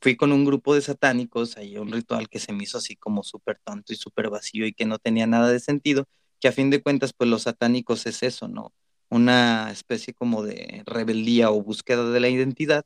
Fui 0.00 0.16
con 0.16 0.32
un 0.32 0.44
grupo 0.44 0.74
de 0.74 0.82
satánicos 0.82 1.56
ahí 1.56 1.78
un 1.78 1.92
ritual 1.92 2.28
que 2.28 2.40
se 2.40 2.52
me 2.52 2.64
hizo 2.64 2.78
así 2.78 2.96
como 2.96 3.22
súper 3.22 3.60
tonto 3.64 3.92
y 3.92 3.96
súper 3.96 4.30
vacío 4.30 4.66
y 4.66 4.74
que 4.74 4.86
no 4.86 4.98
tenía 4.98 5.26
nada 5.26 5.50
de 5.50 5.60
sentido, 5.60 6.06
que 6.40 6.48
a 6.48 6.52
fin 6.52 6.70
de 6.70 6.82
cuentas 6.82 7.12
pues 7.14 7.30
los 7.30 7.42
satánicos 7.44 8.06
es 8.06 8.22
eso, 8.22 8.48
¿no? 8.48 8.74
Una 9.08 9.70
especie 9.70 10.14
como 10.14 10.42
de 10.42 10.82
rebeldía 10.86 11.50
o 11.50 11.62
búsqueda 11.62 12.10
de 12.10 12.20
la 12.20 12.28
identidad 12.28 12.84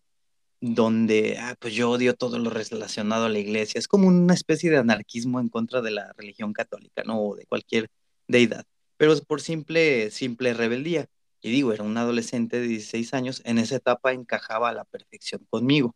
donde 0.60 1.38
ah, 1.38 1.56
pues 1.58 1.74
yo 1.74 1.90
odio 1.90 2.14
todo 2.14 2.38
lo 2.38 2.50
relacionado 2.50 3.26
a 3.26 3.28
la 3.28 3.38
iglesia. 3.38 3.78
Es 3.78 3.88
como 3.88 4.08
una 4.08 4.34
especie 4.34 4.70
de 4.70 4.78
anarquismo 4.78 5.40
en 5.40 5.48
contra 5.48 5.80
de 5.80 5.90
la 5.90 6.12
religión 6.16 6.52
católica, 6.52 7.02
¿no? 7.04 7.20
O 7.20 7.36
de 7.36 7.46
cualquier 7.46 7.88
deidad, 8.28 8.64
pero 8.96 9.12
es 9.12 9.22
por 9.22 9.40
simple, 9.40 10.10
simple 10.10 10.54
rebeldía. 10.54 11.06
Y 11.42 11.50
digo, 11.50 11.72
era 11.72 11.84
un 11.84 11.96
adolescente 11.96 12.60
de 12.60 12.66
16 12.68 13.14
años, 13.14 13.42
en 13.44 13.58
esa 13.58 13.76
etapa 13.76 14.12
encajaba 14.12 14.68
a 14.70 14.74
la 14.74 14.84
perfección 14.84 15.46
conmigo. 15.50 15.94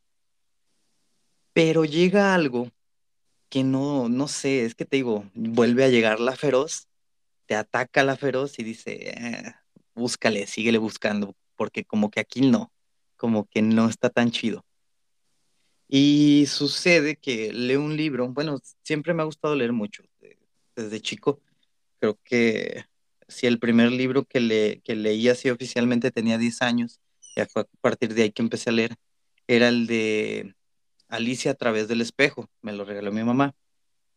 Pero 1.53 1.85
llega 1.85 2.35
algo 2.35 2.71
que 3.49 3.63
no, 3.63 4.09
no 4.09 4.29
sé, 4.29 4.65
es 4.65 4.75
que 4.75 4.85
te 4.85 4.97
digo, 4.97 5.31
vuelve 5.35 5.85
a 5.85 5.89
llegar 5.89 6.19
la 6.21 6.37
feroz, 6.37 6.89
te 7.47 7.55
ataca 7.55 8.03
la 8.05 8.17
feroz 8.17 8.59
y 8.59 8.65
dice, 8.65 9.11
eh, 9.11 9.55
búscale, 9.95 10.47
síguele 10.47 10.79
buscando, 10.79 11.35
porque 11.57 11.85
como 11.85 12.11
que 12.11 12.21
aquí 12.21 12.41
no, 12.43 12.73
como 13.17 13.47
que 13.47 13.63
no 13.63 13.89
está 13.89 14.11
tan 14.11 14.31
chido. 14.31 14.65
Y 15.89 16.47
sucede 16.49 17.17
que 17.17 17.53
leo 17.53 17.83
un 17.83 17.97
libro, 17.97 18.29
bueno, 18.29 18.59
siempre 18.83 19.15
me 19.15 19.23
ha 19.23 19.27
gustado 19.27 19.55
leer 19.55 19.73
mucho, 19.73 20.03
desde 20.75 21.01
chico, 21.01 21.41
creo 22.01 22.19
que 22.25 22.85
si 23.29 23.47
el 23.47 23.59
primer 23.59 23.93
libro 23.93 24.25
que, 24.25 24.41
le, 24.41 24.81
que 24.83 24.95
leí 24.97 25.29
así 25.29 25.51
oficialmente 25.51 26.11
tenía 26.11 26.39
10 26.39 26.63
años, 26.63 27.01
ya 27.37 27.47
fue 27.47 27.63
a 27.63 27.67
partir 27.81 28.15
de 28.15 28.23
ahí 28.25 28.33
que 28.33 28.43
empecé 28.43 28.71
a 28.71 28.73
leer, 28.73 28.97
era 29.47 29.69
el 29.69 29.87
de 29.87 30.55
Alicia 31.09 31.53
a 31.53 31.55
través 31.55 31.89
del 31.89 32.01
espejo, 32.01 32.49
me 32.63 32.73
lo 32.73 32.85
regaló 32.85 33.13
mi 33.13 33.25
mamá. 33.25 33.55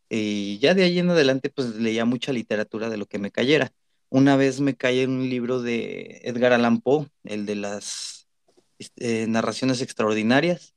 Y 0.09 0.57
ya 0.59 0.73
de 0.73 0.83
ahí 0.83 0.99
en 0.99 1.09
adelante 1.09 1.49
pues 1.49 1.75
leía 1.75 2.05
mucha 2.05 2.31
literatura 2.31 2.89
de 2.89 2.97
lo 2.97 3.07
que 3.07 3.19
me 3.19 3.31
cayera. 3.31 3.71
Una 4.09 4.35
vez 4.35 4.61
me 4.61 4.75
cae 4.75 5.03
en 5.03 5.11
un 5.11 5.29
libro 5.29 5.61
de 5.61 6.21
Edgar 6.23 6.53
Allan 6.53 6.79
Poe, 6.79 7.07
el 7.23 7.45
de 7.45 7.55
las 7.55 8.27
este, 8.79 9.27
narraciones 9.27 9.81
extraordinarias, 9.81 10.73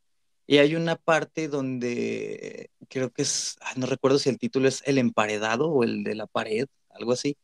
y 0.46 0.58
hay 0.58 0.74
una 0.74 0.96
parte 0.96 1.46
donde 1.46 2.70
creo 2.88 3.10
que 3.10 3.22
es, 3.22 3.56
no 3.76 3.86
recuerdo 3.86 4.18
si 4.18 4.30
el 4.30 4.38
título 4.38 4.66
es 4.66 4.82
El 4.84 4.98
emparedado 4.98 5.68
o 5.68 5.84
el 5.84 6.02
de 6.02 6.16
la 6.16 6.26
pared, 6.26 6.66
algo 6.90 7.12
así, 7.12 7.36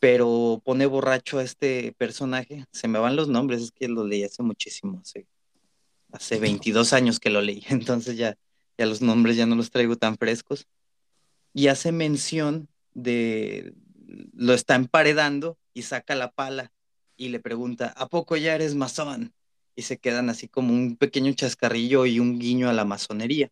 pero 0.00 0.60
pone 0.64 0.86
borracho 0.86 1.38
a 1.38 1.44
este 1.44 1.94
personaje. 1.96 2.64
Se 2.72 2.88
me 2.88 2.98
van 2.98 3.14
los 3.14 3.28
nombres, 3.28 3.62
es 3.62 3.70
que 3.70 3.86
lo 3.86 4.04
leí 4.04 4.24
hace 4.24 4.42
muchísimo, 4.42 5.00
hace, 5.00 5.28
hace 6.10 6.40
22 6.40 6.92
años 6.92 7.20
que 7.20 7.30
lo 7.30 7.40
leí, 7.40 7.62
entonces 7.68 8.16
ya, 8.16 8.36
ya 8.76 8.86
los 8.86 9.02
nombres 9.02 9.36
ya 9.36 9.46
no 9.46 9.54
los 9.54 9.70
traigo 9.70 9.94
tan 9.94 10.16
frescos. 10.16 10.66
Y 11.54 11.68
hace 11.68 11.92
mención 11.92 12.68
de, 12.92 13.72
lo 14.32 14.54
está 14.54 14.74
emparedando 14.74 15.58
y 15.74 15.82
saca 15.82 16.14
la 16.14 16.30
pala 16.32 16.72
y 17.16 17.28
le 17.28 17.40
pregunta, 17.40 17.92
¿a 17.96 18.08
poco 18.08 18.36
ya 18.36 18.54
eres 18.54 18.74
masón? 18.74 19.34
Y 19.74 19.82
se 19.82 19.98
quedan 19.98 20.28
así 20.28 20.48
como 20.48 20.72
un 20.72 20.96
pequeño 20.96 21.32
chascarrillo 21.32 22.06
y 22.06 22.20
un 22.20 22.38
guiño 22.38 22.68
a 22.68 22.72
la 22.72 22.84
masonería. 22.84 23.50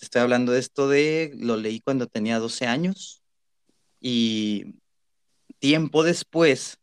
Estoy 0.00 0.22
hablando 0.22 0.52
de 0.52 0.60
esto 0.60 0.88
de, 0.88 1.32
lo 1.36 1.56
leí 1.56 1.80
cuando 1.80 2.06
tenía 2.06 2.38
12 2.38 2.66
años 2.66 3.22
y 4.00 4.74
tiempo 5.58 6.02
después, 6.02 6.78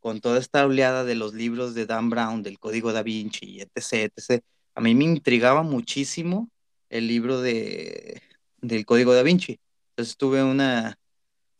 con 0.00 0.20
toda 0.20 0.38
esta 0.38 0.64
oleada 0.66 1.04
de 1.04 1.14
los 1.14 1.34
libros 1.34 1.74
de 1.74 1.86
Dan 1.86 2.10
Brown, 2.10 2.42
del 2.42 2.58
Código 2.58 2.92
da 2.92 3.02
Vinci, 3.02 3.60
etc., 3.60 4.12
etc., 4.14 4.42
a 4.74 4.80
mí 4.80 4.94
me 4.94 5.04
intrigaba 5.04 5.62
muchísimo 5.62 6.50
el 6.88 7.08
libro 7.08 7.40
de, 7.40 8.22
del 8.60 8.86
Código 8.86 9.12
da 9.12 9.22
Vinci. 9.22 9.58
Entonces 9.90 10.16
tuve 10.16 10.42
una, 10.44 10.98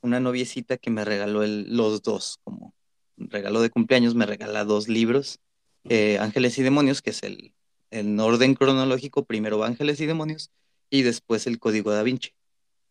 una 0.01 0.21
noviecita 0.21 0.77
que 0.77 0.91
me 0.91 1.05
regaló 1.05 1.47
los 1.47 2.03
dos, 2.03 2.39
como 2.45 2.75
regalo 3.17 3.61
de 3.61 3.71
cumpleaños, 3.71 4.15
me 4.15 4.27
regala 4.27 4.65
dos 4.65 4.89
libros, 4.89 5.41
eh, 5.89 6.19
Ángeles 6.19 6.59
y 6.59 6.63
Demonios, 6.63 7.03
que 7.03 7.11
es 7.11 7.23
el, 7.23 7.55
el 7.91 8.19
orden 8.21 8.55
cronológico, 8.55 9.25
primero 9.25 9.65
Ángeles 9.65 10.01
y 10.01 10.07
Demonios 10.07 10.51
y 10.91 11.03
después 11.03 11.47
el 11.47 11.59
Código 11.59 11.93
da 11.93 12.03
Vinci 12.03 12.33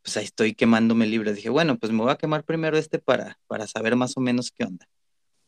pues 0.08 0.16
ahí 0.16 0.24
estoy 0.24 0.56
quemándome 0.56 1.04
el 1.04 1.12
libro. 1.12 1.34
Dije, 1.34 1.50
bueno, 1.50 1.78
pues 1.78 1.92
me 1.92 2.02
voy 2.02 2.12
a 2.12 2.16
quemar 2.16 2.46
primero 2.46 2.78
este 2.78 2.98
para, 2.98 3.38
para 3.46 3.68
saber 3.68 3.98
más 3.98 4.16
o 4.16 4.22
menos 4.22 4.52
qué 4.52 4.64
onda. 4.64 4.88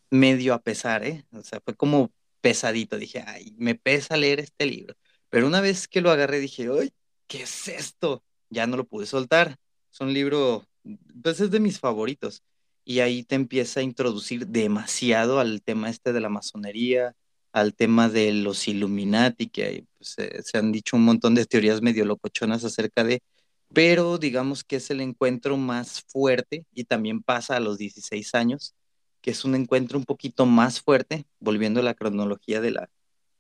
Medio 0.10 0.54
a 0.54 0.62
pesar, 0.62 1.06
¿eh? 1.06 1.26
O 1.32 1.42
sea, 1.44 1.62
fue 1.64 1.76
como 1.76 2.12
pesadito. 2.42 2.98
Dije, 2.98 3.24
ay, 3.26 3.56
me 3.58 3.76
pesa 3.76 4.18
leer 4.18 4.42
este 4.42 4.66
libro. 4.66 4.96
Pero 5.30 5.48
una 5.48 5.62
vez 5.62 5.88
que 5.88 6.02
lo 6.02 6.12
agarré, 6.12 6.42
dije, 6.42 6.68
ay, 6.78 6.92
¿qué 7.28 7.44
es 7.44 7.70
esto? 7.70 8.22
Ya 8.50 8.68
no 8.68 8.76
lo 8.76 8.84
pude 8.84 9.06
soltar. 9.06 9.56
Es 9.94 10.02
un 10.02 10.14
libro, 10.14 10.68
pues 11.22 11.40
es 11.42 11.52
de 11.52 11.60
mis 11.60 11.80
favoritos. 11.80 12.44
Y 12.86 13.02
ahí 13.02 13.24
te 13.24 13.36
empieza 13.36 13.82
a 13.82 13.84
introducir 13.84 14.48
demasiado 14.48 15.40
al 15.40 15.62
tema 15.62 15.90
este 15.90 16.14
de 16.14 16.22
la 16.22 16.30
masonería, 16.30 17.16
al 17.52 17.76
tema 17.76 18.10
de 18.10 18.34
los 18.34 18.68
Illuminati, 18.68 19.48
que 19.48 19.86
pues, 19.98 20.16
se 20.44 20.58
han 20.58 20.72
dicho 20.72 20.96
un 20.96 21.06
montón 21.06 21.36
de 21.36 21.46
teorías 21.46 21.82
medio 21.82 22.06
locochonas 22.06 22.64
acerca 22.64 23.04
de, 23.04 23.22
pero 23.74 24.18
digamos 24.18 24.64
que 24.64 24.78
es 24.78 24.90
el 24.90 25.02
encuentro 25.02 25.58
más 25.58 26.04
fuerte 26.08 26.66
y 26.74 26.86
también 26.86 27.22
pasa 27.22 27.58
a 27.58 27.60
los 27.60 27.78
16 27.78 28.34
años, 28.36 28.76
que 29.22 29.32
es 29.32 29.46
un 29.46 29.56
encuentro 29.56 29.98
un 30.00 30.06
poquito 30.06 30.46
más 30.46 30.82
fuerte, 30.82 31.26
volviendo 31.40 31.80
a 31.82 31.84
la 31.84 31.94
cronología 31.94 32.62
de 32.62 32.72
la, 32.72 32.90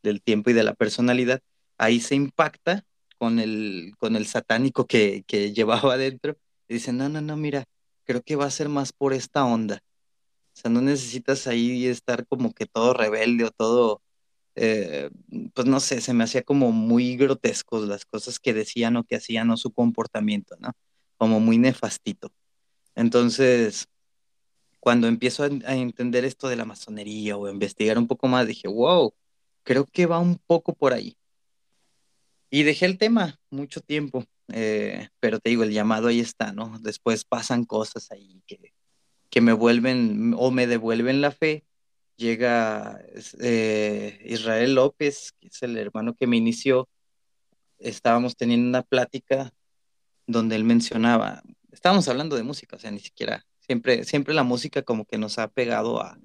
del 0.04 0.22
tiempo 0.22 0.52
y 0.52 0.54
de 0.54 0.64
la 0.64 0.76
personalidad, 0.76 1.42
ahí 1.78 2.00
se 2.00 2.16
impacta 2.16 2.86
con 3.18 3.40
el, 3.40 3.94
con 3.98 4.16
el 4.16 4.28
satánico 4.28 4.86
que, 4.88 5.24
que 5.28 5.54
llevaba 5.54 5.96
adentro 5.96 6.38
y 6.70 6.76
dice, 6.76 6.94
no, 6.94 7.10
no, 7.10 7.22
no, 7.22 7.36
mira, 7.36 7.66
creo 8.06 8.22
que 8.24 8.38
va 8.38 8.46
a 8.46 8.52
ser 8.52 8.70
más 8.70 8.94
por 8.94 9.14
esta 9.14 9.46
onda. 9.46 9.82
O 10.56 10.62
sea, 10.62 10.72
no 10.72 10.82
necesitas 10.82 11.48
ahí 11.48 11.88
estar 11.88 12.26
como 12.28 12.54
que 12.54 12.66
todo 12.66 12.94
rebelde 12.94 13.46
o 13.46 13.52
todo 13.52 14.02
eh, 14.62 15.10
pues 15.54 15.68
no 15.68 15.80
sé, 15.80 16.02
se 16.02 16.14
me 16.14 16.26
hacía 16.26 16.44
como 16.44 16.74
muy 16.74 17.16
grotescos 17.16 17.88
las 17.88 18.06
cosas 18.06 18.40
que 18.40 18.54
decían 18.54 18.98
o 18.98 19.06
que 19.06 19.16
hacían 19.16 19.50
o 19.52 19.58
su 19.58 19.72
comportamiento, 19.72 20.58
¿no? 20.60 20.74
Como 21.18 21.40
muy 21.40 21.58
nefastito. 21.58 22.32
Entonces, 22.96 23.88
cuando 24.82 25.08
empiezo 25.08 25.44
a, 25.44 25.76
entender 25.76 26.26
esto 26.26 26.50
de 26.50 26.58
la 26.58 26.66
masonería 26.66 27.38
o 27.38 27.46
a 27.48 27.52
investigar 27.52 27.98
un 27.98 28.08
poco 28.08 28.28
más, 28.28 28.48
dije, 28.48 28.68
wow, 28.68 29.14
creo 29.64 29.86
que 29.86 30.06
va 30.06 30.20
un 30.20 30.38
poco 30.46 30.74
por 30.74 30.94
ahí. 30.94 31.16
Y 32.50 32.64
dejé 32.64 32.86
el 32.86 32.98
tema 32.98 33.40
mucho 33.50 33.80
tiempo, 33.80 34.26
eh, 34.54 35.10
pero 35.20 35.40
te 35.40 35.50
digo, 35.50 35.64
el 35.64 35.72
llamado 35.72 36.08
ahí 36.08 36.20
está, 36.20 36.52
¿no? 36.52 36.80
Después 36.80 37.26
pasan 37.26 37.66
cosas 37.66 38.12
ahí 38.12 38.42
que, 38.48 38.74
que 39.30 39.42
me 39.42 39.54
vuelven 39.54 40.34
o 40.38 40.52
me 40.52 40.68
devuelven 40.68 41.22
la 41.22 41.32
fe. 41.32 41.66
Llega 42.18 43.02
eh, 43.40 44.22
Israel 44.26 44.76
López, 44.76 45.34
que 45.40 45.48
es 45.48 45.64
el 45.64 45.78
hermano 45.78 46.16
que 46.16 46.28
me 46.28 46.38
inició, 46.38 46.90
estábamos 47.80 48.36
teniendo 48.36 48.68
una 48.68 48.84
plática 48.84 49.54
donde 50.28 50.56
él 50.56 50.64
mencionaba, 50.64 51.42
estábamos 51.72 52.08
hablando 52.08 52.36
de 52.36 52.44
música, 52.44 52.76
o 52.76 52.80
sea, 52.80 52.92
ni 52.92 53.00
siquiera, 53.00 53.46
siempre, 53.60 54.04
siempre 54.04 54.34
la 54.34 54.44
música 54.44 54.82
como 54.84 55.06
que 55.06 55.18
nos 55.18 55.40
ha 55.40 55.48
pegado 55.48 56.02
a, 56.02 56.20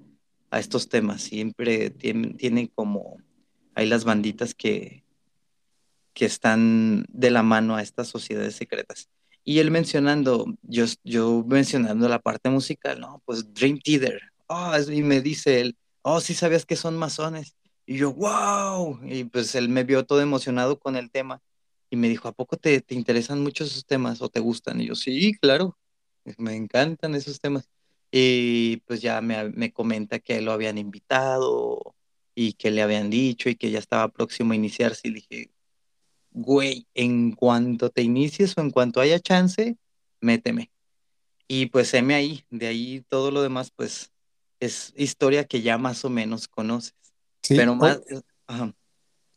estos 0.51 0.87
temas, 0.87 1.21
siempre 1.21 1.89
tienen 1.89 2.37
tiene 2.37 2.69
como, 2.69 3.17
hay 3.73 3.87
las 3.87 4.05
banditas 4.05 4.53
que, 4.53 5.04
que 6.15 6.25
están 6.25 7.05
de 7.09 7.29
la 7.29 7.43
mano 7.43 7.75
a 7.75 7.83
estas 7.83 8.07
sociedades 8.07 8.55
secretas. 8.55 9.09
Y 9.43 9.59
él 9.59 9.69
mencionando, 9.69 10.45
yo, 10.63 10.85
yo 11.03 11.43
mencionando 11.45 12.09
la 12.09 12.19
parte 12.19 12.49
musical, 12.49 12.99
no, 12.99 13.21
pues 13.25 13.53
Dream 13.53 13.79
Theater, 13.79 14.19
oh, 14.47 14.73
y 14.91 15.03
me 15.03 15.21
dice 15.21 15.61
él, 15.61 15.77
oh, 16.01 16.21
sí 16.21 16.33
sabías 16.33 16.65
que 16.65 16.77
son 16.77 16.97
masones. 16.97 17.55
Y 17.85 17.97
yo, 17.97 18.13
wow, 18.13 18.99
y 19.03 19.25
pues 19.25 19.53
él 19.55 19.69
me 19.69 19.83
vio 19.83 20.05
todo 20.05 20.21
emocionado 20.21 20.79
con 20.79 20.95
el 20.95 21.11
tema 21.11 21.41
y 21.89 21.97
me 21.97 22.09
dijo, 22.09 22.27
¿a 22.27 22.31
poco 22.31 22.57
te, 22.57 22.81
te 22.81 22.95
interesan 22.95 23.43
mucho 23.43 23.65
esos 23.65 23.85
temas 23.85 24.21
o 24.21 24.29
te 24.29 24.39
gustan? 24.39 24.81
Y 24.81 24.87
yo, 24.87 24.95
sí, 24.95 25.33
claro, 25.39 25.77
me 26.37 26.55
encantan 26.55 27.13
esos 27.13 27.39
temas. 27.39 27.69
Y 28.09 28.77
pues 28.87 29.01
ya 29.01 29.21
me, 29.21 29.49
me 29.49 29.73
comenta 29.73 30.19
que 30.19 30.41
lo 30.41 30.53
habían 30.53 30.77
invitado 30.77 31.95
y 32.33 32.53
que 32.53 32.71
le 32.71 32.81
habían 32.81 33.09
dicho 33.09 33.49
y 33.49 33.55
que 33.55 33.69
ya 33.69 33.79
estaba 33.79 34.07
próximo 34.07 34.53
a 34.53 34.55
iniciarse 34.55 35.07
y 35.09 35.13
dije, 35.13 35.51
güey, 36.35 36.85
en 36.93 37.31
cuanto 37.31 37.89
te 37.89 38.01
inicies 38.01 38.57
o 38.57 38.61
en 38.61 38.69
cuanto 38.69 38.99
haya 38.99 39.19
chance, 39.19 39.77
méteme. 40.19 40.69
Y 41.47 41.67
pues 41.67 41.93
heme 41.93 42.13
ahí, 42.13 42.43
de 42.49 42.67
ahí 42.67 43.05
todo 43.07 43.31
lo 43.31 43.41
demás, 43.41 43.71
pues 43.73 44.11
es 44.59 44.93
historia 44.97 45.45
que 45.45 45.61
ya 45.61 45.77
más 45.77 46.03
o 46.03 46.09
menos 46.09 46.47
conoces. 46.47 46.93
Sí, 47.41 47.55
pero 47.55 47.75
más... 47.75 48.01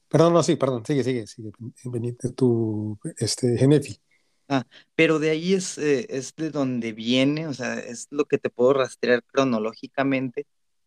Perdón, 0.09 0.33
no, 0.33 0.43
sí, 0.43 0.57
perdón, 0.57 0.85
sigue, 0.87 1.05
sigue, 1.05 1.27
sigue, 1.27 1.53
Benito, 1.85 2.33
tu, 2.33 2.99
este, 3.19 3.57
Genefi. 3.59 4.01
Ah, 4.49 4.65
pero 4.95 5.19
de 5.19 5.31
ahí 5.31 5.53
es, 5.53 5.77
eh, 5.77 6.07
es 6.09 6.35
de 6.35 6.51
donde 6.51 6.93
viene, 6.93 7.47
o 7.47 7.53
sea, 7.53 7.79
es 7.79 8.09
lo 8.11 8.25
que 8.25 8.39
te 8.39 8.49
puedo 8.49 8.73
rastrear 8.73 9.23
cronológicamente. 9.23 10.47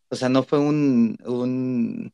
O 0.09 0.15
sea, 0.15 0.27
no 0.27 0.41
fue 0.41 0.57
un, 0.57 1.17
un 1.23 2.11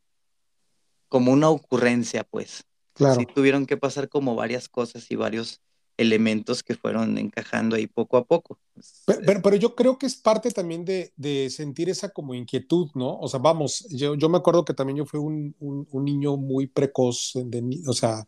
como 1.07 1.31
una 1.31 1.49
ocurrencia, 1.49 2.25
pues. 2.25 2.65
Claro. 2.97 3.19
Sí 3.19 3.27
tuvieron 3.33 3.65
que 3.65 3.77
pasar 3.77 4.09
como 4.09 4.35
varias 4.35 4.67
cosas 4.67 5.09
y 5.11 5.15
varios 5.15 5.61
elementos 5.97 6.63
que 6.63 6.75
fueron 6.75 7.17
encajando 7.17 7.75
ahí 7.75 7.87
poco 7.87 8.17
a 8.17 8.25
poco. 8.25 8.59
Pero, 9.05 9.41
pero, 9.41 9.55
yo 9.55 9.75
creo 9.75 9.97
que 9.97 10.05
es 10.05 10.15
parte 10.15 10.51
también 10.51 10.85
de, 10.85 11.11
de, 11.15 11.49
sentir 11.49 11.89
esa 11.89 12.09
como 12.09 12.35
inquietud, 12.35 12.89
¿no? 12.93 13.17
O 13.19 13.27
sea, 13.27 13.39
vamos, 13.39 13.87
yo, 13.89 14.15
yo 14.15 14.29
me 14.29 14.37
acuerdo 14.37 14.63
que 14.63 14.73
también 14.73 14.97
yo 14.97 15.05
fui 15.05 15.19
un, 15.19 15.55
un, 15.59 16.05
niño 16.05 16.37
muy 16.37 16.67
precoz, 16.67 17.31
de, 17.35 17.81
o 17.87 17.93
sea, 17.93 18.27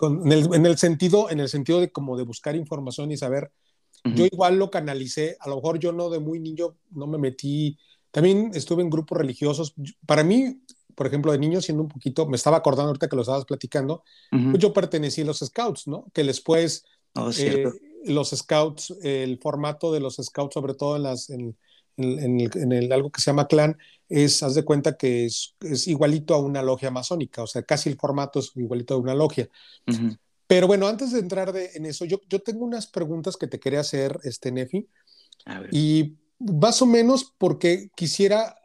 en, 0.00 0.32
el, 0.32 0.54
en, 0.54 0.66
el, 0.66 0.78
sentido, 0.78 1.30
en 1.30 1.40
el 1.40 1.48
sentido 1.48 1.80
de 1.80 1.90
como 1.90 2.16
de 2.16 2.22
buscar 2.22 2.54
información 2.54 3.10
y 3.10 3.16
saber. 3.16 3.50
Yo 4.02 4.24
igual 4.24 4.58
lo 4.58 4.70
canalicé, 4.70 5.36
a 5.40 5.48
lo 5.48 5.56
mejor 5.56 5.78
yo 5.78 5.92
no 5.92 6.08
de 6.08 6.20
muy 6.20 6.40
niño, 6.40 6.74
no 6.90 7.06
me 7.06 7.18
metí, 7.18 7.76
también 8.10 8.50
estuve 8.54 8.82
en 8.82 8.88
grupos 8.88 9.18
religiosos. 9.18 9.74
Para 10.06 10.24
mí, 10.24 10.62
por 10.94 11.06
ejemplo, 11.06 11.32
de 11.32 11.38
niño, 11.38 11.60
siendo 11.60 11.82
un 11.82 11.88
poquito, 11.88 12.26
me 12.26 12.36
estaba 12.36 12.58
acordando 12.58 12.88
ahorita 12.88 13.08
que 13.08 13.16
lo 13.16 13.22
estabas 13.22 13.44
platicando, 13.44 14.02
pues 14.30 14.58
yo 14.58 14.72
pertenecí 14.72 15.22
a 15.22 15.24
los 15.24 15.38
scouts, 15.38 15.86
¿no? 15.86 16.06
Que 16.12 16.24
después 16.24 16.84
Oh, 17.14 17.30
eh, 17.36 17.66
los 18.04 18.30
scouts, 18.30 18.94
el 19.02 19.38
formato 19.38 19.92
de 19.92 20.00
los 20.00 20.16
scouts, 20.16 20.54
sobre 20.54 20.74
todo 20.74 20.96
en, 20.96 21.02
las, 21.02 21.30
en, 21.30 21.56
el, 21.96 22.92
algo 22.92 23.10
que 23.10 23.20
se 23.20 23.30
llama 23.30 23.48
clan, 23.48 23.76
es, 24.08 24.42
haz 24.42 24.54
de 24.54 24.64
cuenta 24.64 24.96
que 24.96 25.26
es, 25.26 25.54
igualito 25.86 26.34
a 26.34 26.38
una 26.38 26.62
logia 26.62 26.90
masónica, 26.90 27.42
o 27.42 27.46
sea, 27.46 27.62
casi 27.62 27.88
el 27.88 27.96
formato 27.96 28.38
es 28.38 28.52
igualito 28.56 28.94
a 28.94 28.98
una 28.98 29.14
logia. 29.14 29.48
Pero 30.46 30.66
bueno, 30.66 30.88
antes 30.88 31.12
de 31.12 31.20
entrar 31.20 31.54
en 31.56 31.86
eso, 31.86 32.04
yo, 32.04 32.20
yo 32.28 32.40
tengo 32.40 32.64
unas 32.64 32.86
preguntas 32.86 33.36
que 33.36 33.46
te 33.46 33.60
quería 33.60 33.80
hacer, 33.80 34.18
este 34.24 34.50
Nefi, 34.52 34.88
y 35.70 36.16
más 36.38 36.80
o 36.80 36.86
menos 36.86 37.34
porque 37.38 37.90
quisiera, 37.94 38.56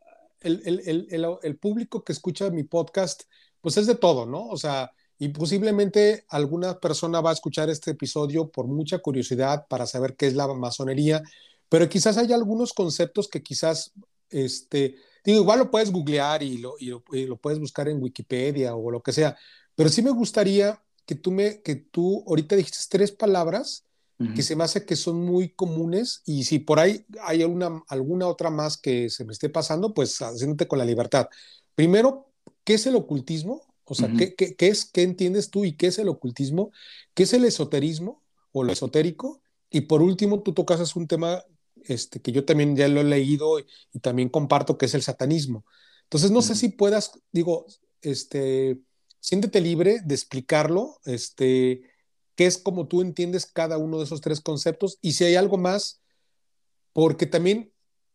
el, 0.45 1.37
el, 1.41 1.57
público 1.57 2.03
que 2.03 2.13
escucha 2.13 2.49
mi 2.49 2.63
podcast, 2.63 3.23
pues 3.61 3.77
es 3.77 3.87
de 3.87 3.95
todo, 3.95 4.25
¿no? 4.25 4.47
O 4.47 4.57
sea, 4.57 4.91
y 5.17 5.29
posiblemente 5.29 6.25
alguna 6.29 6.79
persona 6.79 7.21
va 7.21 7.31
a 7.31 7.33
escuchar 7.33 7.69
este 7.69 7.91
episodio 7.91 8.49
por 8.49 8.67
mucha 8.67 8.99
curiosidad 8.99 9.65
para 9.67 9.85
saber 9.85 10.15
qué 10.15 10.27
es 10.27 10.35
la 10.35 10.47
masonería, 10.47 11.23
pero 11.69 11.89
quizás 11.89 12.17
hay 12.17 12.31
algunos 12.33 12.73
conceptos 12.73 13.27
que 13.27 13.41
quizás, 13.41 13.93
este, 14.29 14.95
digo, 15.23 15.41
igual 15.41 15.59
lo 15.59 15.71
puedes 15.71 15.91
googlear 15.91 16.43
y 16.43 16.57
lo, 16.57 16.75
y 16.79 16.87
lo, 17.25 17.37
puedes 17.37 17.59
buscar 17.59 17.87
en 17.87 18.01
Wikipedia 18.01 18.75
o 18.75 18.91
lo 18.91 19.01
que 19.01 19.13
sea, 19.13 19.37
pero 19.75 19.89
sí 19.89 20.01
me 20.01 20.11
gustaría 20.11 20.81
que 21.05 21.15
tú 21.15 21.31
me, 21.31 21.61
que 21.61 21.75
tú 21.75 22.23
ahorita 22.27 22.55
dijiste 22.55 22.79
tres 22.89 23.11
palabras 23.11 23.85
que 24.33 24.43
se 24.43 24.55
me 24.55 24.63
hace 24.63 24.85
que 24.85 24.95
son 24.95 25.25
muy 25.25 25.49
comunes 25.49 26.21
y 26.25 26.45
si 26.45 26.59
por 26.59 26.79
ahí 26.79 27.05
hay 27.21 27.41
alguna, 27.41 27.83
alguna 27.89 28.27
otra 28.27 28.49
más 28.49 28.77
que 28.77 29.09
se 29.09 29.25
me 29.25 29.33
esté 29.33 29.49
pasando, 29.49 29.93
pues 29.93 30.21
haciéndote 30.21 30.67
con 30.67 30.79
la 30.79 30.85
libertad. 30.85 31.27
Primero, 31.75 32.31
¿qué 32.63 32.75
es 32.75 32.85
el 32.85 32.95
ocultismo? 32.95 33.61
O 33.83 33.93
sea, 33.93 34.11
¿qué, 34.17 34.55
es, 34.57 34.85
¿qué 34.85 35.03
entiendes 35.03 35.51
tú 35.51 35.65
y 35.65 35.73
qué 35.73 35.87
es 35.87 35.99
el 35.99 36.07
ocultismo? 36.07 36.71
¿Qué 37.13 37.23
es 37.23 37.33
el 37.33 37.45
esoterismo 37.45 38.23
o 38.51 38.63
lo 38.63 38.71
esotérico? 38.71 39.41
Y 39.69 39.81
por 39.81 40.01
último, 40.01 40.41
tú 40.41 40.53
tocas 40.53 40.95
un 40.95 41.07
tema 41.07 41.43
este, 41.83 42.19
que 42.21 42.31
yo 42.31 42.45
también 42.45 42.75
ya 42.75 42.87
lo 42.87 43.01
he 43.01 43.03
leído 43.03 43.59
y, 43.59 43.99
también 43.99 44.29
comparto, 44.29 44.77
que 44.77 44.85
es 44.85 44.93
el 44.95 45.03
satanismo. 45.03 45.65
Entonces, 46.03 46.31
no 46.31 46.41
sé 46.41 46.55
si 46.55 46.69
puedas, 46.69 47.11
digo, 47.31 47.65
este, 48.01 48.79
siéntete 49.19 49.61
libre 49.61 49.99
de 50.03 50.15
explicarlo, 50.15 50.99
este, 51.05 51.83
qué 52.35 52.45
es 52.45 52.57
como 52.57 52.87
tú 52.87 53.01
entiendes 53.01 53.45
cada 53.45 53.77
uno 53.77 53.97
de 53.97 54.03
esos 54.03 54.21
tres 54.21 54.41
conceptos. 54.41 54.97
Y 55.01 55.13
si 55.13 55.23
hay 55.23 55.35
algo 55.35 55.57
más, 55.57 56.01
porque 56.93 57.25
también 57.25 57.71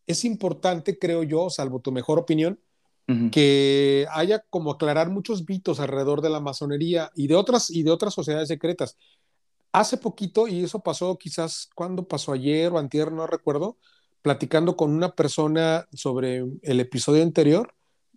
es 0.06 0.24
importante, 0.24 0.98
creo 0.98 1.22
yo, 1.22 1.50
salvo 1.50 1.80
tu 1.80 1.92
mejor 1.92 2.18
opinión, 2.18 2.60
que 3.32 4.06
haya 4.12 4.44
como 4.50 4.70
aclarar 4.70 5.10
muchos 5.10 5.48
mitos 5.48 5.80
alrededor 5.80 6.20
de 6.22 6.30
la 6.30 6.38
masonería 6.38 7.10
y 7.16 7.26
de 7.26 7.34
otras 7.34 7.68
y 7.68 7.82
de 7.82 7.90
otras 7.90 8.14
sociedades 8.14 8.46
secretas. 8.46 8.96
Hace 9.72 9.96
poquito, 9.96 10.46
y 10.46 10.62
eso 10.62 10.78
pasó 10.78 11.18
quizás 11.18 11.68
cuando 11.74 12.06
pasó 12.06 12.30
ayer 12.30 12.70
o 12.70 12.78
antier, 12.78 13.10
no 13.10 13.26
recuerdo, 13.26 13.78
platicando 14.22 14.76
con 14.76 14.92
una 14.92 15.16
persona 15.16 15.88
sobre 15.92 16.44
el 16.62 16.78
episodio 16.78 17.24
anterior, 17.24 17.74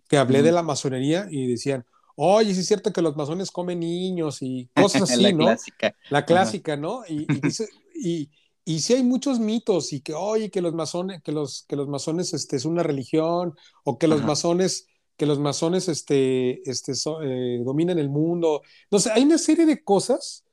que 0.08 0.16
hablé 0.16 0.42
de 0.42 0.52
la 0.52 0.62
masonería 0.62 1.26
y 1.28 1.48
decían, 1.48 1.84
oye, 2.16 2.54
sí 2.54 2.60
es 2.60 2.66
cierto 2.66 2.92
que 2.92 3.02
los 3.02 3.16
masones 3.16 3.50
comen 3.50 3.80
niños 3.80 4.38
y 4.40 4.68
cosas 4.74 5.02
así, 5.02 5.22
la 5.22 5.32
¿no? 5.32 5.44
Clásica. 5.44 5.96
La 6.10 6.24
clásica, 6.24 6.76
¿no? 6.76 7.02
Y, 7.08 7.22
y, 7.22 7.26
dice, 7.42 7.68
y, 7.94 8.30
y 8.64 8.80
sí 8.80 8.94
hay 8.94 9.02
muchos 9.02 9.38
mitos 9.38 9.92
y 9.92 10.00
que, 10.00 10.14
oye, 10.14 10.50
que 10.50 10.62
los 10.62 10.74
masones, 10.74 11.22
que 11.22 11.32
los, 11.32 11.64
que 11.68 11.76
los 11.76 11.86
masones 11.86 12.32
este, 12.32 12.56
es 12.56 12.64
una 12.64 12.82
religión 12.82 13.54
o 13.84 13.98
que 13.98 14.08
los 14.08 14.24
masones, 14.24 14.86
que 15.16 15.26
los 15.26 15.38
masones 15.38 15.88
este, 15.88 16.68
este, 16.68 16.92
eh, 17.22 17.60
dominan 17.62 17.98
el 17.98 18.08
mundo. 18.08 18.62
No 18.90 18.98
sé, 18.98 19.10
hay 19.12 19.22
una 19.22 19.38
serie 19.38 19.66
de 19.66 19.84
cosas 19.84 20.44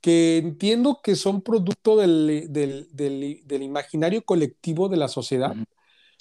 que 0.00 0.36
entiendo 0.36 1.00
que 1.02 1.16
son 1.16 1.42
producto 1.42 1.96
del, 1.96 2.52
del, 2.52 2.88
del, 2.92 3.62
imaginario 3.62 4.22
colectivo 4.22 4.88
de 4.88 4.96
la 4.96 5.08
sociedad, 5.08 5.56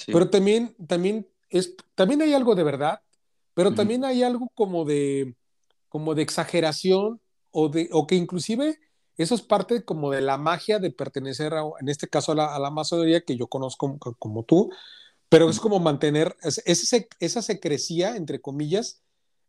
pero 0.07 0.29
también, 0.29 0.75
también, 0.87 1.27
es, 1.49 1.75
también 1.93 2.21
hay 2.21 2.33
algo 2.33 2.55
de 2.55 2.63
verdad, 2.63 3.01
pero 3.57 3.73
también 3.73 4.05
hay 4.05 4.21
algo 4.21 4.51
como 4.53 4.85
de, 4.85 5.33
como 5.89 6.13
de 6.13 6.21
exageración 6.21 7.19
o, 7.49 7.69
de, 7.69 7.89
o 7.91 8.05
que 8.05 8.13
inclusive 8.13 8.77
eso 9.17 9.33
es 9.33 9.41
parte 9.41 9.83
como 9.83 10.11
de 10.11 10.21
la 10.21 10.37
magia 10.37 10.77
de 10.77 10.91
pertenecer, 10.91 11.55
a, 11.55 11.63
en 11.79 11.89
este 11.89 12.07
caso, 12.07 12.33
a 12.33 12.35
la, 12.35 12.55
a 12.55 12.69
masonería 12.69 13.21
que 13.21 13.35
yo 13.35 13.47
conozco 13.47 13.97
como, 14.19 14.43
tú, 14.43 14.69
pero 15.27 15.49
es 15.49 15.59
como 15.59 15.79
mantener 15.79 16.37
esa 16.43 17.41
secrecía, 17.41 18.15
entre 18.15 18.41
comillas, 18.41 19.01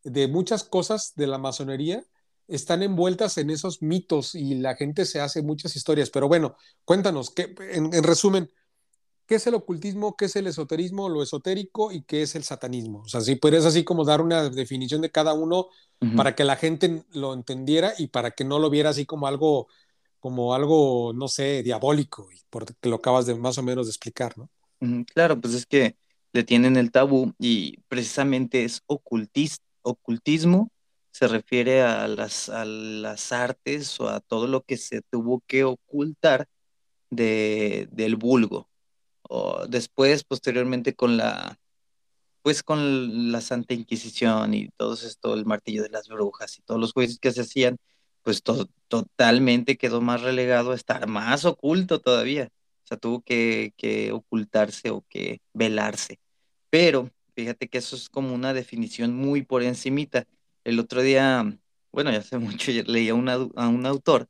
de 0.05 0.27
muchas 0.27 0.65
cosas 0.65 1.13
de 1.15 1.27
la 1.27 1.37
masonería 1.37 2.03
están 2.47 2.83
envueltas 2.83 3.37
en 3.37 3.51
esos 3.51 3.83
mitos 3.83 4.35
y 4.35 4.55
la 4.55 4.75
gente 4.75 5.05
se 5.05 5.21
hace 5.21 5.43
muchas 5.43 5.77
historias. 5.77 6.09
Pero 6.09 6.29
bueno, 6.29 6.57
cuéntanos, 6.87 7.35
en, 7.37 8.03
resumen, 8.03 8.51
¿qué 9.29 9.35
es 9.35 9.47
el 9.47 9.55
ocultismo, 9.55 10.17
qué 10.17 10.25
es 10.25 10.37
el 10.37 10.47
esoterismo, 10.47 11.11
lo 11.11 11.23
esotérico 11.23 11.93
y 11.93 12.03
qué 12.03 12.23
es 12.23 12.35
el 12.35 12.45
satanismo? 12.45 13.03
O 13.03 13.09
sea, 13.09 13.21
si 13.21 13.37
puedes 13.37 13.67
así 13.67 13.85
como 13.85 14.05
dar 14.05 14.23
una 14.23 14.49
definición 14.49 15.03
de 15.03 15.11
cada 15.11 15.35
uno 15.35 15.69
para 16.17 16.35
que 16.35 16.45
la 16.45 16.57
gente 16.57 17.05
lo 17.13 17.35
entendiera 17.35 17.93
y 17.99 18.07
para 18.07 18.31
que 18.31 18.45
no 18.45 18.59
lo 18.59 18.71
viera 18.71 18.91
así 18.91 19.05
como 19.05 19.27
algo, 19.27 19.69
como 20.19 20.55
algo, 20.55 21.13
no 21.15 21.29
sé, 21.29 21.63
diabólico, 21.63 22.27
porque 22.49 22.75
lo 22.89 22.97
acabas 22.97 23.27
de 23.27 23.35
más 23.35 23.59
o 23.59 23.63
menos 23.63 23.87
de 23.87 23.91
explicar, 23.91 24.37
¿no? 24.39 24.49
Claro, 25.13 25.39
pues 25.39 25.53
es 25.53 25.67
que 25.67 25.97
le 26.33 26.43
tienen 26.43 26.77
el 26.79 26.91
tabú 26.91 27.35
y 27.39 27.81
precisamente 27.89 28.65
es 28.65 28.83
ocultismo, 28.87 30.71
se 31.11 31.29
refiere 31.29 31.83
a 31.83 32.09
las, 32.09 32.49
a 32.49 32.65
las 32.65 33.33
artes 33.33 34.01
o 34.01 34.09
a 34.09 34.21
todo 34.21 34.47
lo 34.47 34.63
que 34.63 34.79
se 34.79 35.03
tuvo 35.03 35.43
que 35.47 35.65
ocultar 35.65 36.49
de, 37.11 37.89
del 37.91 38.17
vulgo. 38.17 38.69
O 39.29 39.67
después, 39.69 40.25
posteriormente, 40.25 40.95
con 40.95 41.17
la 41.17 41.59
pues 42.43 42.63
con 42.63 43.31
la 43.33 43.41
Santa 43.41 43.75
Inquisición 43.75 44.55
y 44.55 44.71
todo 44.71 44.95
esto, 44.95 45.35
el 45.35 45.45
martillo 45.45 45.83
de 45.83 45.91
las 45.91 46.09
brujas 46.09 46.59
y 46.59 46.63
todos 46.63 46.81
los 46.81 46.93
juicios 46.93 47.19
que 47.19 47.33
se 47.33 47.43
hacían, 47.43 47.77
pues 48.23 48.43
totalmente 48.89 49.77
quedó 49.77 50.01
más 50.01 50.23
relegado 50.23 50.73
a 50.73 50.75
estar 50.75 51.07
más 51.09 51.45
oculto 51.45 52.01
todavía. 52.01 52.49
O 52.85 52.87
sea, 52.89 52.97
tuvo 52.97 53.21
que, 53.23 53.75
que 53.77 54.13
ocultarse 54.13 54.91
o 54.91 55.05
que 55.09 55.43
velarse. 55.53 56.21
Pero 56.71 57.11
fíjate 57.35 57.69
que 57.69 57.79
eso 57.79 57.97
es 57.97 58.09
como 58.09 58.35
una 58.35 58.55
definición 58.55 59.15
muy 59.15 59.43
por 59.43 59.63
encimita. 59.63 60.27
El 60.65 60.81
otro 60.81 61.03
día, 61.03 61.59
bueno, 61.93 62.11
ya 62.13 62.19
hace 62.19 62.39
mucho, 62.39 62.73
leía 62.87 63.13
a 63.13 63.69
un 63.69 63.87
autor 63.87 64.29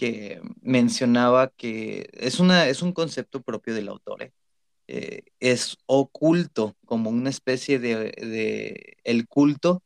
que 0.00 0.40
mencionaba 0.62 1.48
que 1.48 2.08
es, 2.14 2.40
una, 2.40 2.66
es 2.68 2.80
un 2.80 2.94
concepto 2.94 3.42
propio 3.42 3.74
del 3.74 3.88
autor, 3.88 4.22
¿eh? 4.22 4.32
eh, 4.88 5.24
es 5.40 5.76
oculto, 5.84 6.74
como 6.86 7.10
una 7.10 7.28
especie 7.28 7.78
de, 7.78 8.96
el 9.04 9.28
culto, 9.28 9.82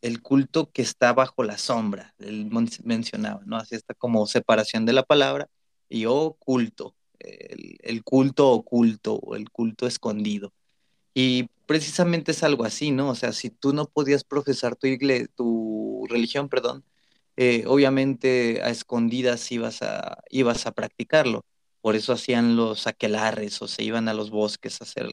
el 0.00 0.22
culto 0.22 0.70
que 0.70 0.82
está 0.82 1.12
bajo 1.12 1.42
la 1.42 1.58
sombra, 1.58 2.14
él 2.20 2.48
mencionaba, 2.84 3.42
¿no? 3.46 3.56
Así 3.56 3.74
está 3.74 3.94
como 3.94 4.28
separación 4.28 4.86
de 4.86 4.92
la 4.92 5.02
palabra 5.02 5.48
y 5.88 6.04
oculto, 6.06 6.94
el, 7.18 7.78
el 7.82 8.04
culto 8.04 8.52
oculto 8.52 9.14
o 9.14 9.34
el 9.34 9.50
culto 9.50 9.88
escondido. 9.88 10.52
Y 11.14 11.48
precisamente 11.66 12.30
es 12.30 12.44
algo 12.44 12.64
así, 12.64 12.92
¿no? 12.92 13.08
O 13.08 13.16
sea, 13.16 13.32
si 13.32 13.50
tú 13.50 13.72
no 13.72 13.86
podías 13.86 14.22
profesar 14.22 14.76
tu, 14.76 14.86
iglesia, 14.86 15.26
tu 15.34 16.06
religión, 16.08 16.48
perdón, 16.48 16.84
eh, 17.36 17.64
obviamente 17.66 18.62
a 18.62 18.70
escondidas 18.70 19.52
ibas 19.52 19.82
a, 19.82 20.22
ibas 20.30 20.66
a 20.66 20.72
practicarlo. 20.72 21.44
Por 21.82 21.94
eso 21.96 22.12
hacían 22.12 22.56
los 22.56 22.86
aquelarres 22.86 23.60
o 23.62 23.68
se 23.68 23.84
iban 23.84 24.08
a 24.08 24.14
los 24.14 24.30
bosques 24.30 24.80
a 24.80 24.84
hacer 24.84 25.08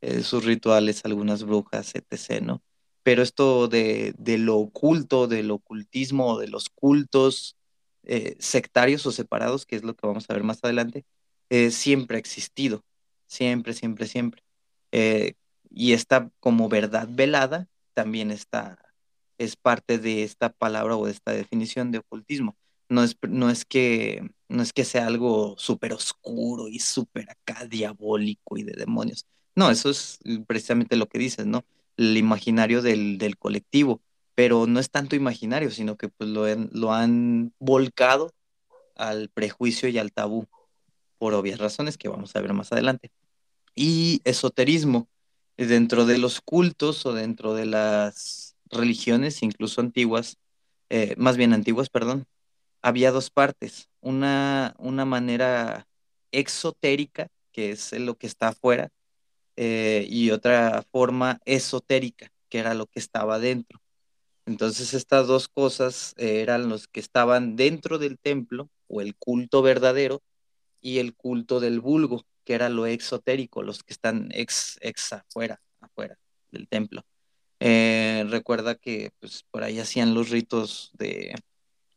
eh, 0.00 0.22
sus 0.22 0.44
rituales, 0.44 1.04
algunas 1.04 1.44
brujas, 1.44 1.94
etc., 1.94 2.42
¿no? 2.42 2.62
Pero 3.02 3.22
esto 3.22 3.68
de, 3.68 4.14
lo 4.38 4.56
oculto, 4.56 5.26
del 5.26 5.50
ocultismo, 5.50 6.38
de 6.38 6.48
los 6.48 6.70
cultos 6.70 7.56
eh, 8.04 8.36
sectarios 8.38 9.04
o 9.06 9.12
separados, 9.12 9.66
que 9.66 9.76
es 9.76 9.84
lo 9.84 9.94
que 9.94 10.06
vamos 10.06 10.26
a 10.28 10.34
ver 10.34 10.44
más 10.44 10.60
adelante, 10.62 11.04
siempre 11.70 12.16
ha 12.16 12.20
existido, 12.20 12.82
siempre, 13.26 13.74
siempre, 13.74 14.06
siempre. 14.06 14.42
y 15.70 15.92
esta 15.92 16.30
como 16.40 16.68
verdad 16.68 17.06
velada 17.10 17.68
también 17.94 18.30
está 18.30 18.83
es 19.38 19.56
parte 19.56 19.98
de 19.98 20.22
esta 20.22 20.50
palabra 20.50 20.96
o 20.96 21.06
de 21.06 21.12
esta 21.12 21.32
definición 21.32 21.90
de 21.90 21.98
ocultismo. 21.98 22.56
No 22.88 23.02
es, 23.02 23.16
no 23.22 23.50
es, 23.50 23.64
que, 23.64 24.30
no 24.48 24.62
es 24.62 24.72
que 24.72 24.84
sea 24.84 25.06
algo 25.06 25.54
súper 25.58 25.92
oscuro 25.92 26.68
y 26.68 26.78
súper 26.78 27.30
acá 27.30 27.66
diabólico 27.66 28.58
y 28.58 28.62
de 28.62 28.72
demonios. 28.72 29.26
No, 29.56 29.70
eso 29.70 29.90
es 29.90 30.18
precisamente 30.46 30.96
lo 30.96 31.06
que 31.06 31.18
dices, 31.18 31.46
¿no? 31.46 31.64
El 31.96 32.16
imaginario 32.16 32.82
del, 32.82 33.18
del 33.18 33.38
colectivo, 33.38 34.00
pero 34.34 34.66
no 34.66 34.80
es 34.80 34.90
tanto 34.90 35.16
imaginario, 35.16 35.70
sino 35.70 35.96
que 35.96 36.08
pues 36.08 36.28
lo, 36.28 36.44
lo 36.72 36.92
han 36.92 37.52
volcado 37.58 38.32
al 38.96 39.28
prejuicio 39.30 39.88
y 39.88 39.98
al 39.98 40.12
tabú, 40.12 40.46
por 41.18 41.34
obvias 41.34 41.58
razones 41.58 41.96
que 41.96 42.08
vamos 42.08 42.34
a 42.36 42.40
ver 42.40 42.52
más 42.52 42.72
adelante. 42.72 43.10
Y 43.74 44.20
esoterismo, 44.24 45.08
dentro 45.56 46.04
de 46.04 46.18
los 46.18 46.40
cultos 46.40 47.06
o 47.06 47.12
dentro 47.12 47.54
de 47.54 47.66
las 47.66 48.43
religiones, 48.74 49.42
incluso 49.42 49.80
antiguas, 49.80 50.36
eh, 50.90 51.14
más 51.16 51.36
bien 51.36 51.52
antiguas, 51.52 51.88
perdón, 51.88 52.26
había 52.82 53.10
dos 53.10 53.30
partes. 53.30 53.88
Una, 54.00 54.74
una 54.78 55.04
manera 55.04 55.86
exotérica, 56.32 57.28
que 57.52 57.70
es 57.70 57.92
lo 57.92 58.16
que 58.16 58.26
está 58.26 58.48
afuera, 58.48 58.90
eh, 59.56 60.06
y 60.08 60.30
otra 60.30 60.84
forma 60.90 61.40
esotérica, 61.44 62.30
que 62.48 62.58
era 62.58 62.74
lo 62.74 62.86
que 62.86 62.98
estaba 62.98 63.38
dentro. 63.38 63.80
Entonces 64.46 64.92
estas 64.94 65.26
dos 65.26 65.48
cosas 65.48 66.14
eh, 66.18 66.42
eran 66.42 66.68
los 66.68 66.88
que 66.88 67.00
estaban 67.00 67.56
dentro 67.56 67.98
del 67.98 68.18
templo, 68.18 68.68
o 68.86 69.00
el 69.00 69.16
culto 69.16 69.62
verdadero, 69.62 70.22
y 70.80 70.98
el 70.98 71.14
culto 71.14 71.60
del 71.60 71.80
vulgo, 71.80 72.26
que 72.44 72.54
era 72.54 72.68
lo 72.68 72.86
exotérico, 72.86 73.62
los 73.62 73.82
que 73.82 73.94
están 73.94 74.28
ex, 74.32 74.76
ex 74.82 75.14
afuera, 75.14 75.62
afuera 75.80 76.18
del 76.50 76.68
templo. 76.68 77.02
Eh, 77.66 78.26
recuerda 78.28 78.74
que 78.74 79.10
pues, 79.20 79.44
por 79.50 79.64
ahí 79.64 79.78
hacían 79.78 80.12
los 80.12 80.28
ritos 80.28 80.90
de, 80.92 81.34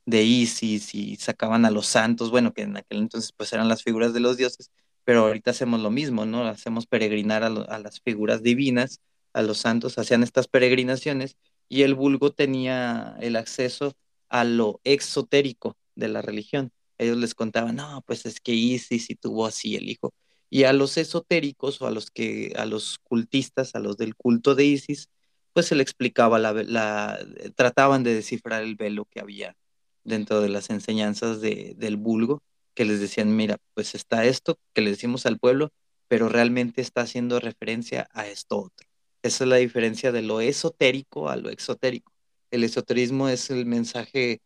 de 0.06 0.24
Isis 0.24 0.96
y 0.96 1.18
sacaban 1.18 1.66
a 1.66 1.72
los 1.72 1.88
santos, 1.88 2.32
bueno, 2.32 2.54
que 2.54 2.62
en 2.62 2.78
aquel 2.78 3.00
entonces 3.00 3.34
pues 3.34 3.52
eran 3.52 3.68
las 3.68 3.84
figuras 3.84 4.14
de 4.14 4.22
los 4.22 4.38
dioses, 4.38 4.72
pero 5.04 5.26
ahorita 5.26 5.52
hacemos 5.52 5.82
lo 5.82 5.92
mismo, 5.92 6.26
¿no? 6.26 6.46
Hacemos 6.48 6.88
peregrinar 6.88 7.44
a, 7.44 7.50
las 7.50 8.00
figuras 8.00 8.44
divinas, 8.44 9.02
a 9.34 9.42
los 9.42 9.58
santos, 9.58 9.98
hacían 9.98 10.24
estas 10.24 10.48
peregrinaciones 10.48 11.36
y 11.68 11.82
el 11.82 11.96
vulgo 11.96 12.32
tenía 12.32 13.18
el 13.20 13.36
acceso 13.36 13.94
a 14.30 14.46
lo 14.46 14.80
exotérico 14.86 15.76
de 15.96 16.08
la 16.08 16.22
religión. 16.22 16.72
Ellos 16.98 17.18
les 17.18 17.36
contaban, 17.36 17.76
no, 17.76 18.04
pues 18.08 18.26
es 18.26 18.40
que 18.40 18.54
Isis 18.54 19.10
y 19.10 19.16
tuvo 19.16 19.46
así 19.46 19.76
el 19.76 19.90
hijo. 19.90 20.14
Y 20.50 20.64
a 20.64 20.72
los 20.72 20.98
esotéricos 20.98 21.82
o 21.82 21.88
a 21.88 21.92
los 21.92 22.10
que, 22.10 22.54
a 22.58 22.66
los 22.66 23.00
cultistas, 23.00 23.76
a 23.76 23.80
los 23.80 23.98
del 23.98 24.16
culto 24.16 24.56
de 24.56 24.64
Isis, 24.64 25.10
pues 25.58 25.66
se 25.66 25.74
le 25.74 25.82
explicaba, 25.82 26.38
la, 26.38 27.18
trataban 27.56 28.04
de 28.04 28.14
descifrar 28.14 28.62
el 28.62 28.76
velo 28.76 29.06
que 29.06 29.20
había 29.20 29.58
dentro 30.04 30.40
de 30.40 30.50
las 30.50 30.70
enseñanzas 30.70 31.42
del 31.42 31.98
vulgo, 31.98 32.44
que 32.76 32.86
les 32.86 33.00
decían, 33.00 33.36
mira, 33.36 33.58
pues 33.74 33.96
está 33.96 34.24
esto 34.26 34.60
que 34.74 34.82
le 34.82 34.92
decimos 34.92 35.26
al 35.26 35.40
pueblo, 35.40 35.72
pero 36.08 36.30
realmente 36.30 36.82
está 36.82 37.02
haciendo 37.02 37.40
referencia 37.40 38.08
a 38.14 38.28
esto 38.28 38.60
otro. 38.60 38.88
Esa 39.24 39.46
es 39.46 39.50
la 39.50 39.56
diferencia 39.56 40.12
de 40.12 40.22
lo 40.22 40.42
esotérico 40.42 41.28
a 41.28 41.38
lo 41.38 41.50
exotérico. 41.50 42.14
El 42.52 42.64
esoterismo 42.64 43.28
es 43.28 43.50
el 43.50 43.66
mensaje 43.66 44.42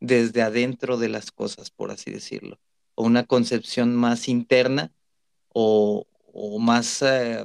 desde 0.00 0.42
adentro 0.42 0.96
de 0.96 1.08
las 1.08 1.30
cosas, 1.30 1.70
por 1.70 1.92
así 1.92 2.10
decirlo, 2.10 2.58
o 2.96 3.04
una 3.04 3.24
concepción 3.26 3.94
más 3.94 4.26
interna 4.26 4.90
o, 5.50 6.04
más 6.58 7.00
eh, 7.02 7.44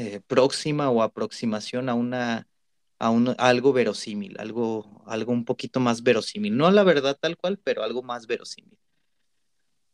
eh, 0.00 0.20
próxima 0.28 0.90
o 0.90 1.02
aproximación 1.02 1.88
a 1.88 1.94
una 1.94 2.46
a, 3.00 3.10
un, 3.10 3.34
algo 3.36 3.72
verosímil, 3.72 4.36
algo, 4.38 5.02
algo 5.06 5.32
un 5.32 5.44
poquito 5.44 5.80
más 5.80 6.04
verosímil. 6.04 6.56
No 6.56 6.70
la 6.70 6.84
verdad 6.84 7.18
tal 7.20 7.36
cual, 7.36 7.58
pero 7.58 7.82
algo 7.82 8.04
más 8.04 8.28
verosímil. 8.28 8.78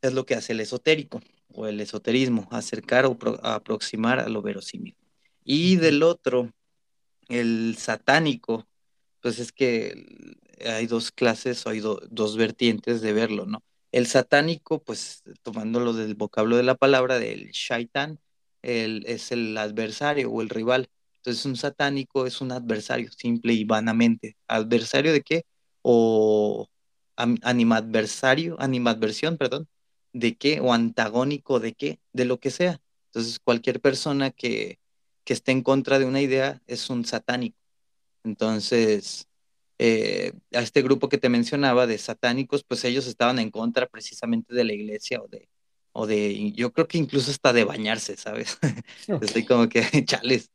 Es 0.02 0.12
lo 0.12 0.26
que 0.26 0.34
hace 0.34 0.52
el 0.52 0.60
esotérico 0.60 1.22
o 1.54 1.66
el 1.66 1.80
esoterismo, 1.80 2.48
acercar 2.50 3.06
o 3.06 3.16
aproximar 3.42 4.20
a 4.20 4.28
lo 4.28 4.42
verosímil. 4.42 4.94
Y 5.42 5.76
del 5.76 6.02
otro, 6.02 6.52
el 7.28 7.76
satánico, 7.78 8.66
pues 9.22 9.38
es 9.38 9.52
que 9.52 10.04
hay 10.66 10.86
dos 10.86 11.12
clases 11.12 11.66
o 11.66 11.70
hay 11.70 11.80
dos 11.80 12.36
vertientes 12.36 13.00
de 13.00 13.14
verlo, 13.14 13.46
¿no? 13.46 13.62
El 13.90 14.06
satánico, 14.06 14.82
pues 14.82 15.22
tomándolo 15.42 15.94
del 15.94 16.14
vocablo 16.14 16.58
de 16.58 16.62
la 16.64 16.74
palabra, 16.74 17.18
del 17.18 17.52
shaitán, 17.52 18.18
es 18.64 19.32
el 19.32 19.56
adversario 19.58 20.30
o 20.30 20.42
el 20.42 20.48
rival. 20.48 20.88
Entonces 21.16 21.44
un 21.46 21.56
satánico 21.56 22.26
es 22.26 22.40
un 22.40 22.52
adversario, 22.52 23.10
simple 23.12 23.52
y 23.54 23.64
vanamente. 23.64 24.36
¿Adversario 24.48 25.12
de 25.12 25.22
qué? 25.22 25.44
O 25.82 26.68
animadversario, 27.16 28.56
animadversión, 28.60 29.36
perdón, 29.38 29.68
de 30.12 30.36
qué? 30.36 30.60
O 30.60 30.72
antagónico 30.72 31.60
de 31.60 31.74
qué? 31.74 32.00
De 32.12 32.24
lo 32.24 32.40
que 32.40 32.50
sea. 32.50 32.80
Entonces 33.06 33.38
cualquier 33.40 33.80
persona 33.80 34.30
que, 34.30 34.78
que 35.24 35.32
esté 35.34 35.52
en 35.52 35.62
contra 35.62 35.98
de 35.98 36.06
una 36.06 36.20
idea 36.20 36.62
es 36.66 36.90
un 36.90 37.04
satánico. 37.04 37.58
Entonces, 38.24 39.28
eh, 39.78 40.32
a 40.52 40.60
este 40.60 40.82
grupo 40.82 41.08
que 41.08 41.18
te 41.18 41.28
mencionaba 41.28 41.86
de 41.86 41.98
satánicos, 41.98 42.64
pues 42.64 42.84
ellos 42.84 43.06
estaban 43.06 43.38
en 43.38 43.50
contra 43.50 43.86
precisamente 43.86 44.54
de 44.54 44.64
la 44.64 44.72
iglesia 44.72 45.20
o 45.22 45.28
de, 45.28 45.48
o 45.96 46.06
de, 46.08 46.52
yo 46.52 46.72
creo 46.72 46.88
que 46.88 46.98
incluso 46.98 47.30
hasta 47.30 47.52
de 47.52 47.64
bañarse, 47.64 48.16
¿sabes? 48.16 48.58
Estoy 49.22 49.46
como 49.46 49.68
que, 49.68 49.80
chales, 50.04 50.50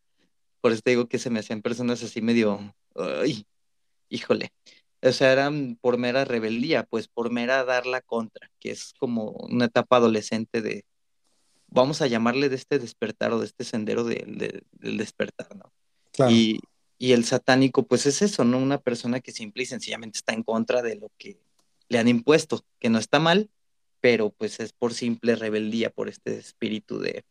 por 0.59 0.73
eso 0.73 0.81
te 0.81 0.91
digo 0.91 1.07
que 1.07 1.17
se 1.17 1.29
me 1.29 1.39
hacían 1.39 1.61
personas 1.61 2.03
así 2.03 2.21
medio, 2.21 2.75
ay, 2.95 3.47
híjole, 4.09 4.51
o 5.01 5.11
sea, 5.13 5.31
eran 5.31 5.77
por 5.79 5.97
mera 5.97 6.25
rebeldía, 6.25 6.83
pues 6.83 7.07
por 7.07 7.31
mera 7.31 7.63
dar 7.63 7.85
la 7.85 8.01
contra, 8.01 8.51
que 8.59 8.71
es 8.71 8.93
como 8.99 9.31
una 9.31 9.65
etapa 9.65 9.95
adolescente 9.95 10.61
de, 10.61 10.83
vamos 11.67 12.01
a 12.01 12.07
llamarle 12.07 12.49
de 12.49 12.57
este 12.57 12.77
despertar 12.77 13.31
o 13.31 13.39
de 13.39 13.45
este 13.45 13.63
sendero 13.63 14.03
del 14.03 14.65
despertar, 14.97 15.55
¿no? 15.55 15.71
Y, 16.29 16.59
y 16.97 17.13
el 17.13 17.23
satánico, 17.23 17.83
pues 17.83 18.05
es 18.05 18.21
eso, 18.21 18.43
¿no? 18.43 18.57
Una 18.57 18.77
persona 18.77 19.21
que 19.21 19.31
simple 19.31 19.63
y 19.63 19.67
sencillamente 19.67 20.17
está 20.17 20.33
en 20.33 20.43
contra 20.43 20.81
de 20.81 20.97
lo 20.97 21.09
que 21.17 21.39
le 21.87 21.97
han 21.97 22.09
impuesto, 22.09 22.65
que 22.77 22.89
no 22.89 22.99
está 22.99 23.19
mal, 23.19 23.49
pero 24.01 24.29
pues 24.29 24.59
es 24.59 24.73
por 24.73 24.93
simple 24.93 25.35
rebeldía, 25.35 25.89
por 25.89 26.09
este 26.09 26.37
espíritu 26.37 26.99
de, 26.99 27.23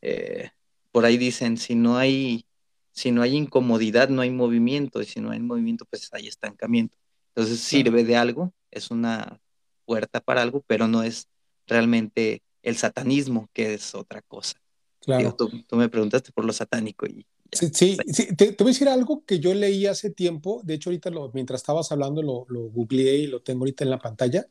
eh, 0.00 0.50
por 0.90 1.04
ahí 1.04 1.16
dicen, 1.16 1.56
si 1.56 1.74
no 1.74 1.96
hay, 1.96 2.44
si 2.92 3.10
no 3.10 3.22
hay 3.22 3.36
incomodidad, 3.36 4.08
no 4.08 4.22
hay 4.22 4.30
movimiento, 4.30 5.00
y 5.00 5.06
si 5.06 5.20
no 5.20 5.30
hay 5.30 5.40
movimiento, 5.40 5.84
pues 5.86 6.08
hay 6.12 6.28
estancamiento. 6.28 6.98
Entonces 7.34 7.60
sirve 7.60 8.04
de 8.04 8.16
algo, 8.16 8.52
es 8.70 8.90
una 8.90 9.40
puerta 9.84 10.20
para 10.20 10.42
algo, 10.42 10.62
pero 10.66 10.88
no 10.88 11.02
es 11.02 11.28
realmente 11.66 12.42
el 12.62 12.76
satanismo, 12.76 13.48
que 13.52 13.74
es 13.74 13.94
otra 13.94 14.22
cosa. 14.22 14.60
Claro. 15.00 15.34
tú, 15.34 15.76
me 15.76 15.88
preguntaste 15.88 16.30
por 16.32 16.44
lo 16.44 16.52
satánico 16.52 17.06
y... 17.06 17.26
Sí, 17.50 17.70
sí, 17.74 18.34
Te, 18.34 18.52
voy 18.58 18.68
a 18.68 18.72
decir 18.72 18.88
algo 18.88 19.26
que 19.26 19.38
yo 19.38 19.52
leí 19.52 19.84
hace 19.84 20.08
tiempo, 20.08 20.62
de 20.64 20.74
hecho 20.74 20.88
ahorita 20.88 21.10
lo, 21.10 21.30
mientras 21.34 21.60
estabas 21.60 21.92
hablando 21.92 22.22
lo, 22.22 22.46
lo 22.48 22.60
googleé 22.70 23.16
y 23.18 23.26
lo 23.26 23.42
tengo 23.42 23.60
ahorita 23.60 23.84
en 23.84 23.90
la 23.90 23.98
pantalla, 23.98 24.46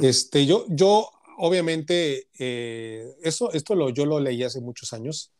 este, 0.00 0.46
yo, 0.46 0.66
yo 0.68 1.10
obviamente, 1.38 2.28
eh, 2.38 3.14
eso, 3.22 3.52
esto 3.52 3.74
lo, 3.74 3.90
yo 3.90 4.06
lo 4.06 4.20
leí 4.20 4.42
hace 4.42 4.60
muchos 4.60 4.92
años, 4.92 5.32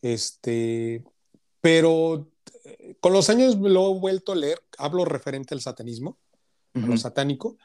este, 0.00 1.04
pero 1.60 2.28
eh, 2.64 2.96
con 3.00 3.12
los 3.12 3.28
años 3.30 3.56
lo 3.56 3.90
he 3.90 3.98
vuelto 3.98 4.32
a 4.32 4.36
leer, 4.36 4.62
hablo 4.78 5.04
referente 5.04 5.54
al 5.54 5.60
satanismo, 5.60 6.18
a 6.74 6.78
lo 6.78 6.96
satánico, 6.96 7.58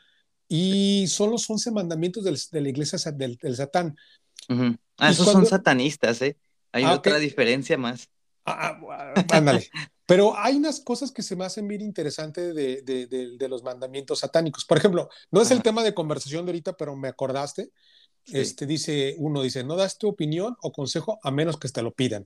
y 0.50 1.06
son 1.08 1.32
los 1.32 1.50
once 1.50 1.72
mandamientos 1.72 2.24
del, 2.24 2.38
de 2.52 2.62
la 2.62 2.70
iglesia 2.70 3.12
del, 3.12 3.38
del 3.38 3.56
Satán. 3.56 3.98
Ah, 4.98 5.12
esos 5.12 5.30
son 5.30 5.46
satanistas, 5.46 6.22
¿eh? 6.22 6.38
Hay 6.72 6.84
ah, 6.84 6.94
otra 6.94 7.18
diferencia 7.20 7.78
más. 7.78 8.10
Ah, 8.48 8.80
ah, 8.90 9.14
ándale. 9.32 9.70
Pero 10.06 10.38
hay 10.38 10.56
unas 10.56 10.80
cosas 10.80 11.12
que 11.12 11.22
se 11.22 11.36
me 11.36 11.44
hacen 11.44 11.68
bien 11.68 11.82
interesantes 11.82 12.56
de, 12.56 12.82
de, 12.82 13.08
de, 13.38 13.50
los 13.50 13.62
mandamientos 13.62 14.20
satánicos. 14.20 14.64
Por 14.64 14.78
ejemplo, 14.78 15.10
no 15.32 15.42
es 15.42 15.52
el 15.52 15.62
tema 15.62 15.84
de 15.84 15.94
conversación 15.94 16.46
de 16.46 16.52
ahorita, 16.52 16.78
pero 16.78 16.96
me 16.96 17.10
acordaste. 17.10 17.72
Este 18.26 18.66
dice, 18.66 19.16
uno 19.20 19.42
dice, 19.42 19.64
no 19.64 19.78
das 19.78 19.98
tu 19.98 20.10
opinión 20.10 20.58
o 20.62 20.72
consejo 20.74 21.18
a 21.24 21.32
menos 21.32 21.58
que 21.58 21.70
te 21.70 21.82
lo 21.82 21.94
pidan. 21.94 22.26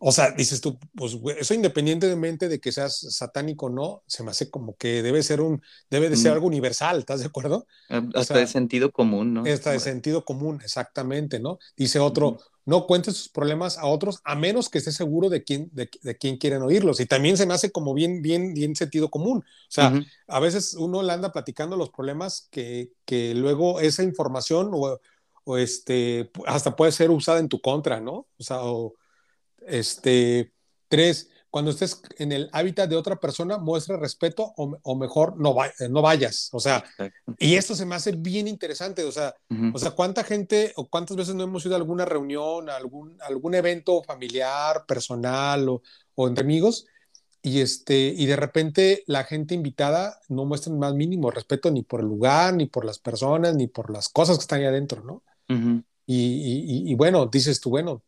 O 0.00 0.10
sea, 0.10 0.32
dices 0.32 0.60
tú, 0.60 0.78
pues 0.94 1.16
eso 1.38 1.54
independientemente 1.54 2.48
de 2.48 2.58
que 2.58 2.72
seas 2.72 2.98
satánico 3.10 3.66
o 3.66 3.70
no, 3.70 4.02
se 4.06 4.24
me 4.24 4.32
hace 4.32 4.50
como 4.50 4.76
que 4.76 5.00
debe 5.02 5.22
ser 5.22 5.40
un, 5.40 5.62
debe 5.90 6.10
de 6.10 6.16
ser 6.16 6.32
mm. 6.32 6.34
algo 6.34 6.46
universal, 6.48 6.98
¿estás 6.98 7.20
de 7.20 7.26
acuerdo? 7.26 7.68
Hasta 8.14 8.38
de 8.38 8.48
sentido 8.48 8.90
común, 8.90 9.34
¿no? 9.34 9.44
Hasta 9.44 9.70
de 9.70 9.80
sentido 9.80 10.24
común, 10.24 10.60
exactamente, 10.64 11.38
¿no? 11.38 11.60
Dice 11.76 12.00
otro, 12.00 12.40
no 12.68 12.86
cuentes 12.86 13.16
sus 13.16 13.28
problemas 13.30 13.78
a 13.78 13.86
otros 13.86 14.20
a 14.24 14.34
menos 14.34 14.68
que 14.68 14.76
estés 14.76 14.94
seguro 14.94 15.30
de 15.30 15.42
quién, 15.42 15.70
de, 15.72 15.88
quién 16.18 16.36
quieren 16.36 16.60
oírlos. 16.60 17.00
Y 17.00 17.06
también 17.06 17.38
se 17.38 17.46
me 17.46 17.54
hace 17.54 17.72
como 17.72 17.94
bien, 17.94 18.20
bien, 18.20 18.52
bien 18.52 18.76
sentido 18.76 19.08
común. 19.08 19.38
O 19.38 19.70
sea, 19.70 19.90
a 20.26 20.38
veces 20.38 20.74
uno 20.74 21.02
le 21.02 21.14
anda 21.14 21.32
platicando 21.32 21.78
los 21.78 21.88
problemas 21.88 22.46
que, 22.50 22.92
que 23.06 23.34
luego 23.34 23.80
esa 23.80 24.02
información 24.02 24.68
o, 24.74 25.00
o, 25.44 25.56
este, 25.56 26.30
hasta 26.44 26.76
puede 26.76 26.92
ser 26.92 27.10
usada 27.10 27.38
en 27.38 27.48
tu 27.48 27.58
contra, 27.58 28.02
¿no? 28.02 28.26
O 28.38 28.42
sea, 28.42 28.60
o, 28.60 28.96
este, 29.66 30.52
tres, 30.88 31.30
cuando 31.50 31.70
estés 31.70 32.02
en 32.18 32.32
el 32.32 32.50
hábitat 32.52 32.88
de 32.88 32.96
otra 32.96 33.16
persona, 33.16 33.58
muestra 33.58 33.96
respeto 33.96 34.52
o, 34.56 34.96
mejor 34.96 35.38
no, 35.38 35.56
eh, 35.64 35.88
no 35.88 36.02
vayas. 36.02 36.50
O 36.52 36.60
sea, 36.60 36.84
y 37.38 37.54
esto 37.54 37.74
se 37.74 37.86
me 37.86 37.94
hace 37.94 38.12
bien 38.12 38.46
interesante. 38.46 39.04
O 39.04 39.12
sea, 39.12 39.34
o 39.72 39.78
sea, 39.78 39.92
¿cuánta 39.92 40.24
gente 40.24 40.72
o 40.76 40.88
cuántas 40.88 41.16
veces 41.16 41.34
no 41.34 41.44
hemos 41.44 41.64
ido 41.64 41.74
a 41.74 41.78
alguna 41.78 42.04
reunión, 42.04 42.68
a 42.68 42.76
algún, 42.76 43.16
algún 43.22 43.54
evento 43.54 44.02
familiar, 44.02 44.84
personal 44.86 45.68
o, 45.68 45.82
o, 46.14 46.28
entre 46.28 46.44
amigos? 46.44 46.86
Y, 47.40 47.60
este, 47.60 48.12
y 48.16 48.26
de 48.26 48.36
repente 48.36 49.04
la 49.06 49.24
gente 49.24 49.54
invitada 49.54 50.20
no 50.28 50.44
muestra 50.44 50.72
más 50.72 50.92
mínimo 50.94 51.30
respeto 51.30 51.70
ni 51.70 51.82
por 51.82 52.00
el 52.00 52.06
lugar, 52.06 52.52
ni 52.54 52.66
por 52.66 52.84
las 52.84 52.98
personas, 52.98 53.54
ni 53.54 53.68
por 53.68 53.90
las 53.90 54.08
cosas 54.08 54.36
que 54.36 54.42
están 54.42 54.60
ahí 54.60 54.66
adentro, 54.66 55.02
¿no? 55.02 55.22
y, 56.04 56.90
y, 56.90 56.94
bueno, 56.94 57.26
dices 57.26 57.60
tú, 57.60 57.70
bueno, 57.70 58.02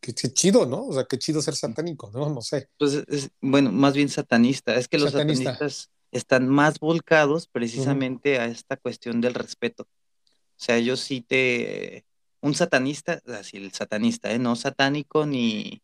qué, 0.00 0.12
chido, 0.12 0.66
¿no? 0.66 0.86
O 0.86 0.92
sea, 0.92 1.04
qué 1.04 1.18
chido 1.18 1.42
ser 1.42 1.54
satánico, 1.54 2.10
¿no? 2.12 2.28
No 2.30 2.42
sé. 2.42 2.68
Pues 2.78 2.94
es, 3.08 3.30
bueno, 3.40 3.72
más 3.72 3.94
bien 3.94 4.08
satanista. 4.08 4.74
Es 4.74 4.88
que 4.88 4.98
los 4.98 5.12
satanistas 5.12 5.90
están 6.10 6.48
más 6.48 6.80
volcados 6.80 7.48
precisamente 7.48 8.38
a 8.38 8.46
esta 8.46 8.76
cuestión 8.76 9.20
del 9.20 9.34
respeto. 9.34 9.84
O 9.84 10.60
sea, 10.60 10.78
yo 10.78 10.96
sí 10.96 11.20
te... 11.20 12.04
Un 12.40 12.54
satanista, 12.54 13.20
así 13.26 13.56
el 13.56 13.72
satanista, 13.72 14.30
¿eh? 14.30 14.38
No 14.38 14.54
satánico 14.54 15.26
ni, 15.26 15.82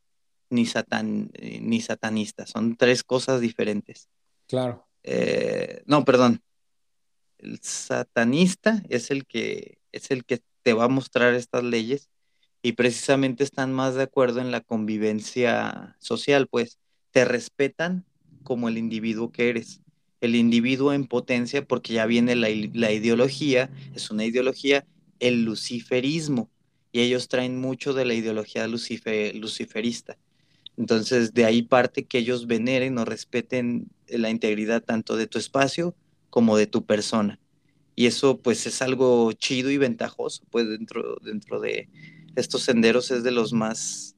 ni, 0.50 0.66
satan, 0.66 1.30
ni 1.60 1.80
satanista. 1.80 2.46
Son 2.46 2.76
tres 2.76 3.02
cosas 3.02 3.40
diferentes. 3.40 4.08
Claro. 4.46 4.86
Eh, 5.02 5.82
no, 5.86 6.04
perdón. 6.04 6.42
El 7.38 7.58
satanista 7.60 8.82
es 8.88 9.10
el 9.10 9.26
que 9.26 9.78
es 9.92 10.10
el 10.10 10.24
que 10.24 10.40
te 10.62 10.72
va 10.72 10.84
a 10.84 10.88
mostrar 10.88 11.34
estas 11.34 11.62
leyes 11.62 12.08
y 12.64 12.72
precisamente 12.72 13.44
están 13.44 13.74
más 13.74 13.94
de 13.94 14.04
acuerdo 14.04 14.40
en 14.40 14.50
la 14.50 14.62
convivencia 14.62 15.96
social, 15.98 16.48
pues 16.48 16.78
te 17.10 17.26
respetan 17.26 18.06
como 18.42 18.70
el 18.70 18.78
individuo 18.78 19.30
que 19.30 19.50
eres. 19.50 19.82
El 20.22 20.34
individuo 20.34 20.94
en 20.94 21.06
potencia, 21.06 21.66
porque 21.66 21.92
ya 21.92 22.06
viene 22.06 22.34
la, 22.36 22.48
ideología, 22.48 23.70
es 23.94 24.10
una 24.10 24.24
ideología, 24.24 24.86
el 25.20 25.44
luciferismo, 25.44 26.48
y 26.90 27.00
ellos 27.00 27.28
traen 27.28 27.60
mucho 27.60 27.92
de 27.92 28.06
la 28.06 28.14
ideología 28.14 28.66
luciferista. 28.66 30.16
Entonces, 30.78 31.34
de 31.34 31.44
ahí 31.44 31.60
parte 31.60 32.06
que 32.06 32.16
ellos 32.16 32.46
veneren 32.46 32.96
o 32.96 33.04
respeten 33.04 33.88
la 34.08 34.30
integridad 34.30 34.82
tanto 34.82 35.16
de 35.16 35.26
tu 35.26 35.36
espacio 35.36 35.94
como 36.30 36.56
de 36.56 36.66
tu 36.66 36.86
persona. 36.86 37.38
Y 37.94 38.06
eso 38.06 38.40
pues 38.40 38.66
es 38.66 38.80
algo 38.80 39.32
chido 39.32 39.70
y 39.70 39.76
ventajoso, 39.76 40.44
pues 40.50 40.66
dentro, 40.66 41.18
dentro 41.22 41.60
de, 41.60 41.90
estos 42.36 42.62
senderos 42.62 43.10
es 43.10 43.22
de 43.22 43.30
los 43.30 43.52
más 43.52 44.16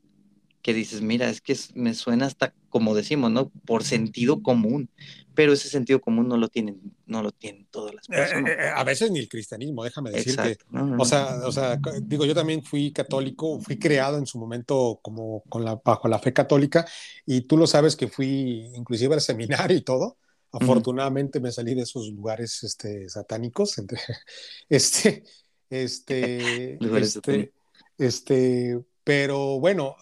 que 0.62 0.74
dices, 0.74 1.00
mira, 1.00 1.30
es 1.30 1.40
que 1.40 1.56
me 1.74 1.94
suena 1.94 2.26
hasta 2.26 2.52
como 2.76 2.94
decimos, 2.94 3.30
¿no? 3.30 3.50
Por 3.64 3.84
sentido 3.84 4.42
común, 4.42 4.90
pero 5.32 5.52
ese 5.52 5.68
sentido 5.68 6.00
común 6.00 6.28
no 6.28 6.36
lo 6.36 6.48
tienen, 6.48 6.92
no 7.06 7.22
lo 7.22 7.30
tienen 7.30 7.66
todas 7.70 7.94
las 7.94 8.06
eh, 8.06 8.12
personas. 8.12 8.50
Eh, 8.50 8.68
a 8.74 8.82
veces 8.82 9.10
ni 9.10 9.20
el 9.20 9.28
cristianismo, 9.28 9.84
déjame 9.84 10.10
decirte. 10.10 10.58
O 10.98 11.04
sea, 11.04 11.36
o 11.46 11.52
sea, 11.52 11.80
digo, 12.02 12.26
yo 12.26 12.34
también 12.34 12.64
fui 12.64 12.90
católico, 12.90 13.60
fui 13.60 13.78
creado 13.78 14.18
en 14.18 14.26
su 14.26 14.38
momento 14.38 14.98
como 15.02 15.42
con 15.48 15.64
la, 15.64 15.80
bajo 15.82 16.08
la 16.08 16.18
fe 16.18 16.32
católica 16.32 16.84
y 17.24 17.42
tú 17.42 17.56
lo 17.56 17.66
sabes 17.66 17.94
que 17.96 18.08
fui 18.08 18.70
inclusive 18.74 19.14
al 19.14 19.20
seminario 19.20 19.76
y 19.76 19.82
todo. 19.82 20.18
Afortunadamente 20.52 21.38
me 21.38 21.52
salí 21.52 21.74
de 21.74 21.82
esos 21.82 22.08
lugares 22.10 22.64
este, 22.64 23.08
satánicos, 23.08 23.78
entre, 23.78 24.00
este, 24.68 25.22
este, 25.70 26.78
este, 26.98 27.52
este, 27.98 28.80
pero 29.04 29.60
bueno, 29.60 29.96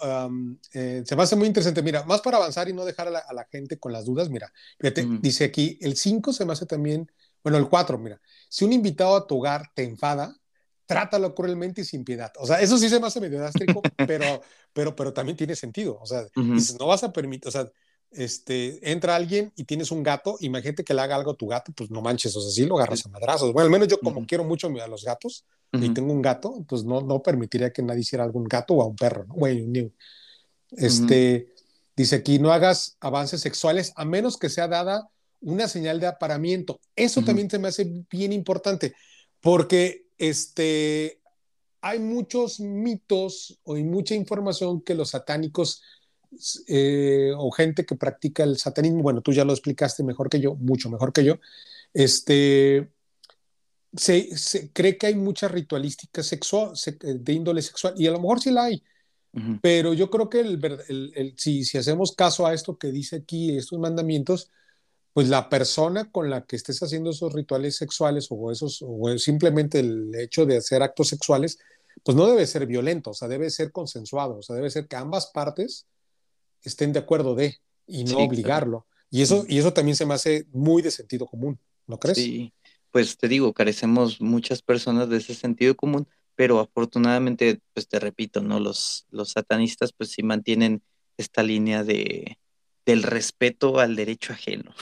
eh, 0.73 1.03
se 1.05 1.15
me 1.15 1.23
hace 1.23 1.37
muy 1.37 1.47
interesante. 1.47 1.83
Mira, 1.83 2.05
más 2.05 2.23
para 2.23 2.39
avanzar 2.39 2.69
y 2.69 2.73
no 2.73 2.85
dejar 2.85 3.09
a 3.09 3.11
la, 3.11 3.49
gente 3.51 3.79
con 3.79 3.93
las 3.93 4.07
dudas, 4.07 4.31
mira, 4.31 4.51
fíjate, 4.79 5.07
dice 5.21 5.45
aquí, 5.45 5.79
el 5.83 5.97
5 5.97 6.33
se 6.33 6.45
me 6.47 6.55
hace 6.55 6.65
también, 6.65 7.11
bueno, 7.43 7.59
el 7.59 7.69
4, 7.69 7.99
mira, 7.99 8.21
si 8.49 8.65
un 8.65 8.73
invitado 8.73 9.17
a 9.17 9.27
tu 9.27 9.37
hogar 9.37 9.71
te 9.75 9.83
enfada, 9.83 10.35
trátalo 10.87 11.35
cruelmente 11.35 11.83
y 11.83 11.85
sin 11.85 12.05
piedad. 12.05 12.33
O 12.39 12.47
sea, 12.47 12.61
eso 12.61 12.79
sí 12.79 12.89
se 12.89 12.99
me 12.99 13.07
hace 13.07 13.21
medio 13.21 13.39
drástico, 13.39 13.83
pero, 14.09 14.41
pero, 14.73 14.97
pero 14.97 15.13
también 15.13 15.37
tiene 15.37 15.55
sentido. 15.55 15.99
O 16.01 16.07
sea, 16.07 16.27
dices, 16.35 16.79
no 16.79 16.87
vas 16.87 17.05
a 17.05 17.13
permitir, 17.13 17.49
o 17.49 17.51
sea, 17.51 17.71
este, 18.11 18.91
entra 18.91 19.17
alguien 19.17 19.53
y 19.57 19.65
tienes 19.65 19.91
un 19.91 20.03
gato, 20.03 20.37
imagínate 20.41 20.85
que 20.85 20.95
le 20.95 21.01
haga 21.01 21.17
algo 21.17 21.33
a 21.33 21.37
tu 21.37 21.49
gato, 21.49 21.73
pues 21.77 21.91
no 21.91 22.01
manches, 22.01 22.35
o 22.37 22.41
sea, 22.41 22.51
sí 22.51 22.65
lo 22.65 22.77
agarras 22.77 23.05
a 23.07 23.09
madrazos. 23.09 23.53
Bueno, 23.53 23.67
al 23.67 23.71
menos 23.71 23.89
yo 23.89 23.99
como 23.99 24.25
quiero 24.25 24.45
mucho 24.45 24.69
a 24.69 24.87
los 24.89 25.05
gatos 25.05 25.45
y 25.73 25.93
tengo 25.93 26.13
un 26.13 26.23
gato, 26.23 26.65
pues 26.69 26.85
no, 26.85 27.01
no 27.01 27.21
permitiría 27.21 27.73
que 27.73 27.83
nadie 27.83 28.03
hiciera 28.03 28.23
algún 28.23 28.45
gato 28.45 28.75
o 28.75 28.83
a 28.83 28.87
un 28.87 28.95
perro, 28.95 29.25
¿no? 29.25 29.35
Güey, 29.35 29.61
un 29.63 29.93
Este, 30.71 31.53
dice 31.97 32.17
aquí, 32.17 32.39
no 32.39 32.53
hagas 32.53 32.97
avances 33.01 33.41
sexuales 33.41 33.93
a 33.97 34.05
menos 34.05 34.37
que 34.37 34.49
sea 34.49 34.69
dada 34.69 35.09
una 35.41 35.69
señal 35.69 36.01
de 36.01 36.07
aparamiento. 36.07 36.81
Eso 36.95 37.23
también 37.23 37.51
se 37.51 37.59
me 37.59 37.69
hace 37.69 38.05
bien 38.11 38.33
importante, 38.33 38.95
porque 39.41 40.07
este, 40.17 41.21
hay 41.81 41.99
muchos 41.99 42.61
mitos 42.61 43.59
o 43.65 43.75
hay 43.75 43.85
mucha 43.85 44.15
información 44.15 44.81
que 44.81 44.95
los 44.95 45.11
satánicos 45.11 45.83
eh, 46.67 47.33
o 47.37 47.51
gente 47.51 47.85
que 47.85 47.95
practica 47.95 48.43
el 48.43 48.59
satanismo, 48.59 49.03
bueno, 49.03 49.21
tú 49.21 49.33
ya 49.33 49.45
lo 49.45 49.53
explicaste 49.53 50.03
mejor 50.03 50.29
que 50.29 50.41
yo, 50.41 50.55
mucho 50.57 50.91
mejor 50.91 51.13
que 51.13 51.25
yo, 51.25 51.39
este, 51.93 52.89
se, 53.97 54.71
cree 54.73 54.99
que 54.99 55.07
hay 55.07 55.15
mucha 55.15 55.49
ritualística 55.49 56.23
sexual, 56.23 56.73
de 57.01 57.33
índole 57.33 57.63
sexual, 57.63 57.95
y 57.97 58.07
a 58.07 58.11
lo 58.11 58.21
mejor 58.21 58.41
sí 58.41 58.51
la 58.51 58.65
hay, 58.65 58.83
pero 59.61 59.93
yo 59.93 60.11
creo 60.11 60.31
que 60.31 60.41
el, 60.41 61.35
si, 61.37 61.65
si 61.65 61.77
hacemos 61.77 62.13
caso 62.13 62.47
a 62.47 62.55
esto 62.55 62.79
que 62.79 62.93
dice 62.93 63.17
aquí, 63.17 63.57
estos 63.57 63.81
mandamientos, 63.81 64.51
pues 65.13 65.29
la 65.29 65.49
persona 65.49 66.11
con 66.11 66.31
la 66.31 66.45
que 66.45 66.57
estés 66.57 66.81
haciendo 66.83 67.11
esos 67.11 67.33
rituales 67.33 67.77
sexuales 67.77 68.29
o 68.31 68.53
esos 68.53 68.85
o 68.87 69.19
simplemente 69.19 69.81
el 69.81 70.15
hecho 70.15 70.47
de 70.47 70.59
hacer 70.59 70.83
actos 70.83 71.09
sexuales, 71.09 71.59
pues 72.05 72.17
no 72.17 72.27
debe 72.27 72.47
ser 72.47 72.67
violento, 72.67 73.11
o 73.11 73.15
sea, 73.15 73.27
debe 73.27 73.51
ser 73.51 73.73
consensuado, 73.73 74.39
o 74.39 74.43
sea, 74.43 74.57
debe 74.57 74.71
ser 74.71 74.87
que 74.87 74.97
ambas 74.97 75.27
partes 75.27 75.87
estén 76.63 76.93
de 76.93 77.01
acuerdo 77.01 77.35
de 77.35 77.59
y 77.87 78.05
no 78.05 78.19
obligarlo. 78.19 78.87
Y 79.11 79.23
eso, 79.23 79.45
y 79.49 79.59
eso 79.59 79.73
también 79.73 79.97
se 79.97 80.07
me 80.07 80.15
hace 80.15 80.47
muy 80.53 80.83
de 80.83 80.91
sentido 80.91 81.27
común, 81.27 81.59
¿no 81.87 81.99
crees? 81.99 82.19
Sí, 82.19 82.53
pues 82.95 83.19
te 83.19 83.27
digo, 83.27 83.53
carecemos 83.53 84.21
muchas 84.21 84.63
personas 84.63 85.09
de 85.09 85.17
ese 85.17 85.35
sentido 85.35 85.75
común, 85.75 86.07
pero 86.37 86.61
afortunadamente, 86.61 87.59
pues 87.73 87.89
te 87.89 87.99
repito, 87.99 88.41
¿no? 88.41 88.61
Los, 88.61 89.07
los 89.11 89.33
satanistas 89.33 89.93
pues 89.93 90.11
sí 90.13 90.23
mantienen 90.23 90.81
esta 91.17 91.43
línea 91.43 91.83
de, 91.83 92.39
del 92.87 93.03
respeto 93.03 93.81
al 93.81 93.97
derecho 93.97 94.33
ajeno. 94.33 94.73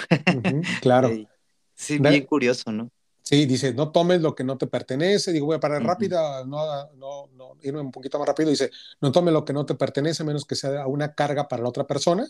claro. 0.83 1.11
sí, 1.75 1.99
bien 2.01 2.27
curioso, 2.27 2.71
¿no? 2.71 2.91
Sí, 3.23 3.47
dice, 3.47 3.73
no 3.73 3.93
tomes 3.93 4.21
lo 4.21 4.35
que 4.35 4.45
no 4.45 4.59
te 4.59 4.67
pertenece. 4.67 5.33
Digo, 5.33 5.47
voy 5.47 5.57
a 5.57 5.61
parar 5.61 5.83
rápida, 5.83 6.45
no, 6.45 6.67
no, 6.97 7.31
no, 7.33 7.57
irme 7.63 7.81
un 7.81 7.93
poquito 7.93 8.19
más 8.19 8.29
rápido. 8.29 8.51
Dice, 8.51 8.71
no 9.01 9.11
tomes 9.11 9.33
lo 9.33 9.47
que 9.47 9.55
no 9.55 9.65
te 9.65 9.75
pertenece, 9.75 10.23
menos 10.23 10.45
que 10.45 10.55
sea 10.55 10.87
una 10.87 11.15
carga 11.15 11.49
para 11.49 11.63
la 11.63 11.71
otra 11.71 11.87
persona, 11.87 12.29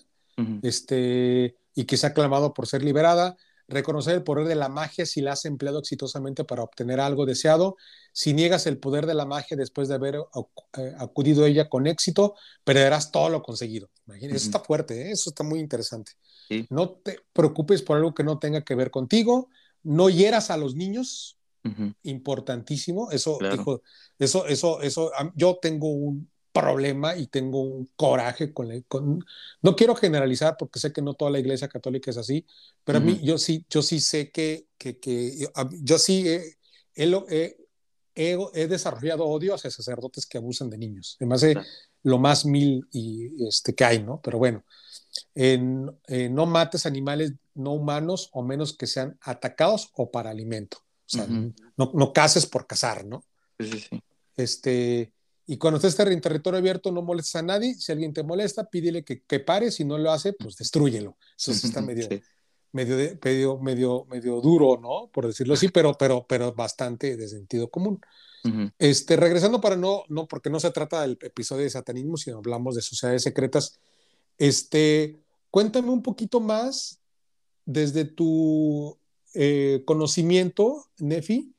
este, 0.62 1.57
y 1.75 1.87
que 1.87 1.97
sea 1.97 2.14
clamado 2.14 2.55
por 2.55 2.68
ser 2.68 2.85
liberada. 2.85 3.37
Reconocer 3.68 4.14
el 4.14 4.22
poder 4.22 4.46
de 4.46 4.55
la 4.55 4.68
magia 4.68 5.07
si 5.07 5.20
la 5.20 5.33
has 5.33 5.44
empleado 5.44 5.79
exitosamente 5.79 6.44
para 6.44 6.62
obtener 6.62 7.01
algo 7.01 7.27
deseado. 7.27 7.77
Si 8.12 8.35
niegas 8.35 8.66
el 8.66 8.79
poder 8.79 9.07
de 9.07 9.14
la 9.14 9.25
magia 9.25 9.57
después 9.57 9.88
de 9.88 9.94
haber 9.94 10.16
eh, 10.16 10.94
acudido 10.98 11.44
a 11.44 11.48
ella 11.48 11.68
con 11.68 11.87
éxito, 11.87 12.35
perderás 12.64 13.11
todo 13.11 13.29
lo 13.29 13.42
conseguido. 13.42 13.88
Imagínate, 14.07 14.37
eso 14.37 14.46
está 14.46 14.61
fuerte, 14.61 15.09
¿eh? 15.09 15.12
eso 15.12 15.31
está 15.31 15.44
muy 15.44 15.61
interesante. 15.61 16.12
No 16.68 16.90
te 16.90 17.20
preocupes 17.33 17.81
por 17.81 17.96
algo 17.96 18.12
que 18.12 18.25
no 18.25 18.38
tenga 18.38 18.61
que 18.61 18.75
ver 18.75 18.90
contigo 18.90 19.48
no 19.83 20.09
hieras 20.09 20.51
a 20.51 20.57
los 20.57 20.75
niños, 20.75 21.38
importantísimo. 22.03 23.12
Eso, 23.12 23.38
dijo, 23.51 23.83
eso, 24.18 24.46
eso, 24.46 24.83
eso, 24.83 25.12
yo 25.37 25.59
tengo 25.62 25.88
un 25.88 26.29
problema 26.53 27.17
y 27.17 27.27
tengo 27.27 27.62
un 27.62 27.91
coraje 27.97 28.53
con, 28.53 28.69
con, 28.83 29.25
no 29.62 29.75
quiero 29.75 29.95
generalizar 29.95 30.57
porque 30.59 30.79
sé 30.79 30.93
que 30.93 31.03
no 31.03 31.15
toda 31.15 31.31
la 31.31 31.38
iglesia 31.38 31.69
católica 31.69 32.11
es 32.11 32.19
así, 32.19 32.47
pero 32.85 32.99
a 32.99 33.01
mí 33.01 33.21
yo 33.23 33.38
sí, 33.38 33.65
yo 33.69 33.83
sí 33.83 34.01
sé 34.01 34.31
que, 34.31 34.67
que, 34.77 34.99
que 34.99 35.49
yo 35.81 35.99
sí 35.99 36.29
he, 36.29 36.57
he, 36.95 37.57
he, 38.15 38.67
desarrollado 38.69 39.27
odio 39.27 39.55
hacia 39.55 39.71
sacerdotes 39.71 40.27
que 40.27 40.38
abusan 40.38 40.69
de 40.69 40.79
niños. 40.79 41.17
Además 41.21 41.41
de 41.41 41.59
lo 42.03 42.19
más 42.19 42.45
mil 42.45 42.87
y, 42.93 43.47
este, 43.47 43.75
que 43.75 43.85
hay, 43.85 44.03
¿no? 44.03 44.21
Pero 44.23 44.38
bueno, 44.38 44.65
en, 45.35 45.87
no 46.31 46.47
mates 46.47 46.85
animales 46.85 47.33
no 47.55 47.73
humanos 47.73 48.29
o 48.33 48.43
menos 48.43 48.77
que 48.77 48.87
sean 48.87 49.19
atacados 49.23 49.91
o 49.95 50.11
para 50.11 50.31
alimento. 50.31 50.79
O 51.07 51.17
sea, 51.17 51.27
no, 51.27 51.93
no 51.93 52.12
cases 52.12 52.47
por 52.47 52.67
cazar, 52.67 53.05
¿no? 53.05 53.25
Sí, 53.59 53.81
sí, 53.81 54.03
Este, 54.37 55.12
y 55.47 55.57
cuando 55.57 55.77
estés 55.77 55.99
en 56.07 56.21
territorio 56.21 56.59
abierto, 56.59 56.93
no 56.93 57.03
molestes 57.03 57.37
a 57.37 57.43
nadie. 57.43 57.75
Si 57.75 57.91
alguien 57.91 58.13
te 58.13 58.23
molesta, 58.23 58.69
pídele 58.69 59.05
que, 59.05 59.23
que 59.23 59.41
pare. 59.41 59.71
Si 59.71 59.85
no 59.85 59.99
lo 59.99 60.13
hace, 60.13 60.33
pues 60.33 60.57
destruyelo. 60.57 61.17
Eso 61.37 61.51
está 61.51 61.81
medio, 61.83 62.09
medio, 62.73 63.19
medio, 63.23 63.59
medio, 63.59 64.07
medio 64.09 64.41
duro, 64.41 64.79
¿no? 64.81 65.11
Por 65.13 65.27
decirlo 65.27 65.55
así, 65.55 65.69
pero, 65.69 65.95
pero, 65.95 66.27
pero 66.29 66.53
bastante 66.53 67.17
de 67.17 67.29
sentido 67.29 67.71
común. 67.71 68.01
este, 68.79 69.17
regresando 69.17 69.61
para 69.61 69.77
no, 69.77 70.05
no, 70.09 70.27
porque 70.27 70.51
no 70.51 70.61
se 70.61 70.71
trata 70.71 71.03
del 71.03 71.19
episodio 71.23 71.63
de 71.65 71.71
satanismo, 71.71 72.17
sino 72.17 72.39
hablamos 72.39 72.77
de 72.77 72.83
sociedades 72.83 73.23
secretas. 73.23 73.81
Este, 74.39 75.21
cuéntame 75.51 75.91
un 75.91 76.03
poquito 76.03 76.41
más 76.41 77.01
desde 77.65 78.05
tu 78.05 78.97
eh, 79.35 79.83
conocimiento, 79.85 80.87
Nefi, 80.99 81.53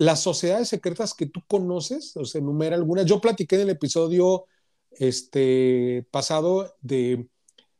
las 0.00 0.20
sociedades 0.20 0.68
secretas 0.68 1.12
que 1.12 1.26
tú 1.26 1.42
conoces, 1.46 2.16
o 2.16 2.24
sea, 2.24 2.40
enumera 2.40 2.74
algunas. 2.74 3.04
Yo 3.04 3.20
platiqué 3.20 3.56
en 3.56 3.62
el 3.62 3.70
episodio 3.70 4.46
este, 4.92 6.06
pasado 6.10 6.74
de, 6.80 7.28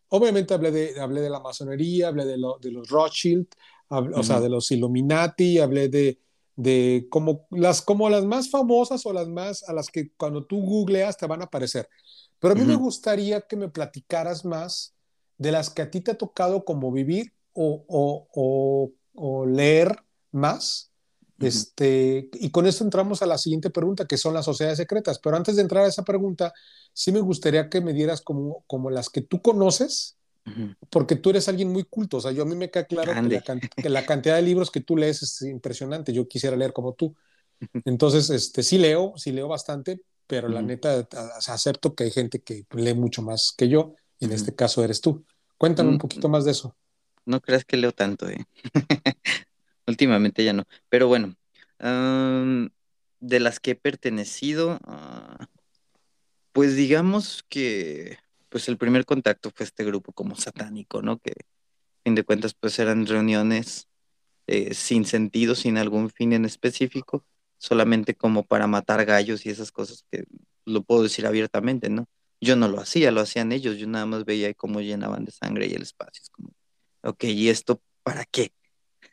obviamente 0.08 0.52
hablé 0.52 0.70
de, 0.70 1.00
hablé 1.00 1.22
de 1.22 1.30
la 1.30 1.40
masonería, 1.40 2.08
hablé 2.08 2.26
de, 2.26 2.36
de 2.60 2.70
los 2.70 2.88
Rothschild, 2.90 3.46
o 3.88 4.22
sea, 4.22 4.38
de 4.38 4.50
los 4.50 4.70
Illuminati, 4.70 5.60
hablé 5.60 5.88
de, 5.88 6.20
de 6.56 7.06
como, 7.08 7.46
las, 7.50 7.80
como 7.80 8.10
las 8.10 8.26
más 8.26 8.50
famosas 8.50 9.06
o 9.06 9.14
las 9.14 9.26
más 9.26 9.66
a 9.66 9.72
las 9.72 9.88
que 9.88 10.12
cuando 10.12 10.44
tú 10.44 10.60
googleas 10.60 11.16
te 11.16 11.26
van 11.26 11.40
a 11.40 11.46
aparecer. 11.46 11.88
Pero 12.38 12.52
a 12.52 12.54
mí 12.54 12.64
me 12.64 12.76
gustaría 12.76 13.40
que 13.40 13.56
me 13.56 13.70
platicaras 13.70 14.44
más 14.44 14.94
de 15.38 15.52
las 15.52 15.70
que 15.70 15.80
a 15.80 15.90
ti 15.90 16.02
te 16.02 16.10
ha 16.10 16.18
tocado 16.18 16.66
como 16.66 16.92
vivir 16.92 17.32
o, 17.54 18.92
leer 19.48 20.04
más. 20.32 20.89
Este, 21.40 22.28
y 22.34 22.50
con 22.50 22.66
esto 22.66 22.84
entramos 22.84 23.22
a 23.22 23.26
la 23.26 23.38
siguiente 23.38 23.70
pregunta, 23.70 24.06
que 24.06 24.18
son 24.18 24.34
las 24.34 24.44
sociedades 24.44 24.78
secretas. 24.78 25.18
Pero 25.18 25.36
antes 25.36 25.56
de 25.56 25.62
entrar 25.62 25.84
a 25.84 25.88
esa 25.88 26.04
pregunta, 26.04 26.52
sí 26.92 27.12
me 27.12 27.20
gustaría 27.20 27.68
que 27.70 27.80
me 27.80 27.94
dieras 27.94 28.20
como, 28.20 28.62
como 28.66 28.90
las 28.90 29.08
que 29.08 29.22
tú 29.22 29.40
conoces, 29.40 30.18
porque 30.90 31.16
tú 31.16 31.30
eres 31.30 31.48
alguien 31.48 31.70
muy 31.70 31.84
culto. 31.84 32.18
O 32.18 32.20
sea, 32.20 32.32
yo 32.32 32.42
a 32.42 32.46
mí 32.46 32.56
me 32.56 32.70
queda 32.70 32.84
claro 32.84 33.12
que 33.76 33.88
la, 33.88 34.04
cantidad 34.04 34.36
de 34.36 34.42
libros 34.42 34.70
que 34.70 34.80
tú 34.80 34.96
lees 34.96 35.22
es 35.22 35.42
impresionante. 35.42 36.12
Yo 36.12 36.28
quisiera 36.28 36.56
leer 36.56 36.72
como 36.72 36.92
tú. 36.92 37.14
Entonces, 37.84 38.28
este, 38.30 38.62
sí 38.62 38.78
leo, 38.78 39.14
sí 39.16 39.32
leo 39.32 39.48
bastante, 39.48 40.00
pero 40.26 40.48
la 40.48 40.62
neta, 40.62 41.06
acepto 41.48 41.94
que 41.94 42.04
hay 42.04 42.10
gente 42.10 42.40
que 42.40 42.64
lee 42.72 42.94
mucho 42.94 43.22
más 43.22 43.54
que 43.56 43.68
yo, 43.68 43.94
y 44.18 44.26
en 44.26 44.32
este 44.32 44.54
caso 44.54 44.84
eres 44.84 45.00
tú. 45.00 45.24
Cuéntame 45.56 45.90
un 45.90 45.96
mm, 45.96 45.98
poquito 45.98 46.28
más 46.28 46.44
de 46.44 46.52
eso. 46.52 46.76
No 47.26 47.40
creas 47.40 47.64
que 47.64 47.76
leo 47.76 47.92
tanto, 47.92 48.28
¿eh? 48.28 48.44
Últimamente 49.86 50.44
ya 50.44 50.52
no. 50.52 50.64
Pero 50.88 51.08
bueno, 51.08 51.34
de 53.20 53.40
las 53.40 53.60
que 53.60 53.72
he 53.72 53.74
pertenecido, 53.74 54.78
ah, 54.84 55.48
pues 56.52 56.76
digamos 56.76 57.44
que 57.48 58.18
pues 58.48 58.68
el 58.68 58.76
primer 58.76 59.04
contacto 59.04 59.50
fue 59.50 59.64
este 59.64 59.84
grupo 59.84 60.12
como 60.12 60.34
satánico, 60.36 61.02
¿no? 61.02 61.18
Que 61.18 61.30
a 61.30 62.02
fin 62.04 62.14
de 62.14 62.24
cuentas 62.24 62.54
pues 62.54 62.78
eran 62.78 63.06
reuniones 63.06 63.88
eh, 64.46 64.74
sin 64.74 65.04
sentido, 65.04 65.54
sin 65.54 65.78
algún 65.78 66.10
fin 66.10 66.32
en 66.32 66.44
específico, 66.44 67.24
solamente 67.58 68.14
como 68.16 68.44
para 68.44 68.66
matar 68.66 69.04
gallos 69.04 69.46
y 69.46 69.50
esas 69.50 69.70
cosas 69.70 70.04
que 70.10 70.24
lo 70.64 70.82
puedo 70.82 71.04
decir 71.04 71.26
abiertamente, 71.26 71.88
¿no? 71.88 72.08
Yo 72.40 72.56
no 72.56 72.68
lo 72.68 72.80
hacía, 72.80 73.12
lo 73.12 73.20
hacían 73.20 73.52
ellos, 73.52 73.76
yo 73.78 73.86
nada 73.86 74.06
más 74.06 74.24
veía 74.24 74.52
cómo 74.54 74.80
llenaban 74.80 75.24
de 75.24 75.32
sangre 75.32 75.66
y 75.66 75.74
el 75.74 75.82
espacio. 75.82 76.22
Es 76.22 76.30
como, 76.30 76.50
ok, 77.02 77.24
¿y 77.24 77.48
esto 77.48 77.80
para 78.02 78.24
qué? 78.24 78.52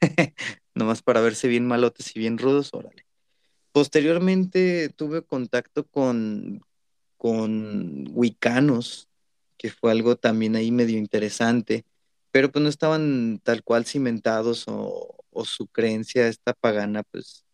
Nomás 0.76 1.02
para 1.02 1.22
verse 1.22 1.48
bien 1.48 1.68
malotes 1.68 2.16
y 2.16 2.20
bien 2.20 2.38
rudos, 2.38 2.70
órale. 2.74 3.06
Posteriormente 3.72 4.90
tuve 4.90 5.24
contacto 5.24 5.86
con, 5.88 6.62
con 7.18 8.08
wicanos, 8.12 9.10
que 9.58 9.72
fue 9.72 9.92
algo 9.92 10.16
también 10.16 10.56
ahí 10.56 10.72
medio 10.72 10.98
interesante, 10.98 11.86
pero 12.32 12.52
pues 12.52 12.64
no 12.64 12.70
estaban 12.70 13.40
tal 13.44 13.64
cual 13.64 13.86
cimentados 13.86 14.66
o, 14.68 15.14
su 15.46 15.68
creencia 15.68 16.28
esta 16.28 16.54
pagana, 16.54 17.04
pues 17.04 17.46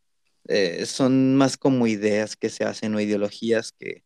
eh, 0.48 0.86
son 0.86 1.36
más 1.36 1.58
como 1.58 1.88
ideas 1.88 2.38
que 2.38 2.50
se 2.50 2.64
hacen 2.66 2.96
o 2.96 3.02
ideologías 3.02 3.74
que, 3.74 4.04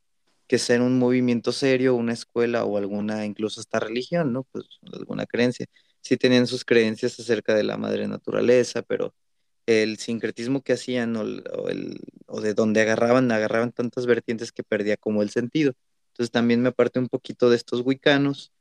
que 0.47 0.57
ser 0.59 0.81
un 0.81 0.99
movimiento 0.99 1.51
serio, 1.51 1.95
una 1.95 2.13
escuela 2.13 2.65
o 2.65 2.77
alguna, 2.77 3.25
incluso 3.25 3.61
hasta 3.61 3.79
religión, 3.79 4.33
¿no? 4.33 4.43
Pues 4.45 4.65
alguna 4.93 5.25
creencia. 5.27 5.67
Sí 6.07 6.15
tenían 6.15 6.47
sus 6.47 6.63
creencias 6.63 7.19
acerca 7.19 7.53
de 7.53 7.63
la 7.63 7.75
madre 7.75 8.07
naturaleza, 8.07 8.81
pero 8.81 9.13
el 9.65 9.97
sincretismo 9.97 10.61
que 10.61 10.71
hacían 10.71 11.17
o, 11.17 11.23
el, 11.67 11.99
o 12.27 12.39
de 12.39 12.53
donde 12.53 12.79
agarraban, 12.79 13.29
agarraban 13.29 13.73
tantas 13.73 14.05
vertientes 14.05 14.53
que 14.53 14.63
perdía 14.63 14.95
como 14.95 15.21
el 15.21 15.31
sentido. 15.31 15.73
Entonces 16.13 16.31
también 16.31 16.61
me 16.61 16.69
aparté 16.69 16.99
un 16.99 17.09
poquito 17.09 17.49
de 17.49 17.57
estos 17.57 17.81
wicanos. 17.85 18.53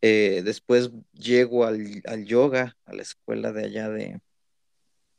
Eh, 0.00 0.42
después 0.44 0.92
llego 1.12 1.64
al, 1.64 2.02
al 2.06 2.24
yoga, 2.24 2.76
a 2.84 2.94
la 2.94 3.02
escuela 3.02 3.52
de 3.52 3.64
allá 3.64 3.88
de, 3.88 4.20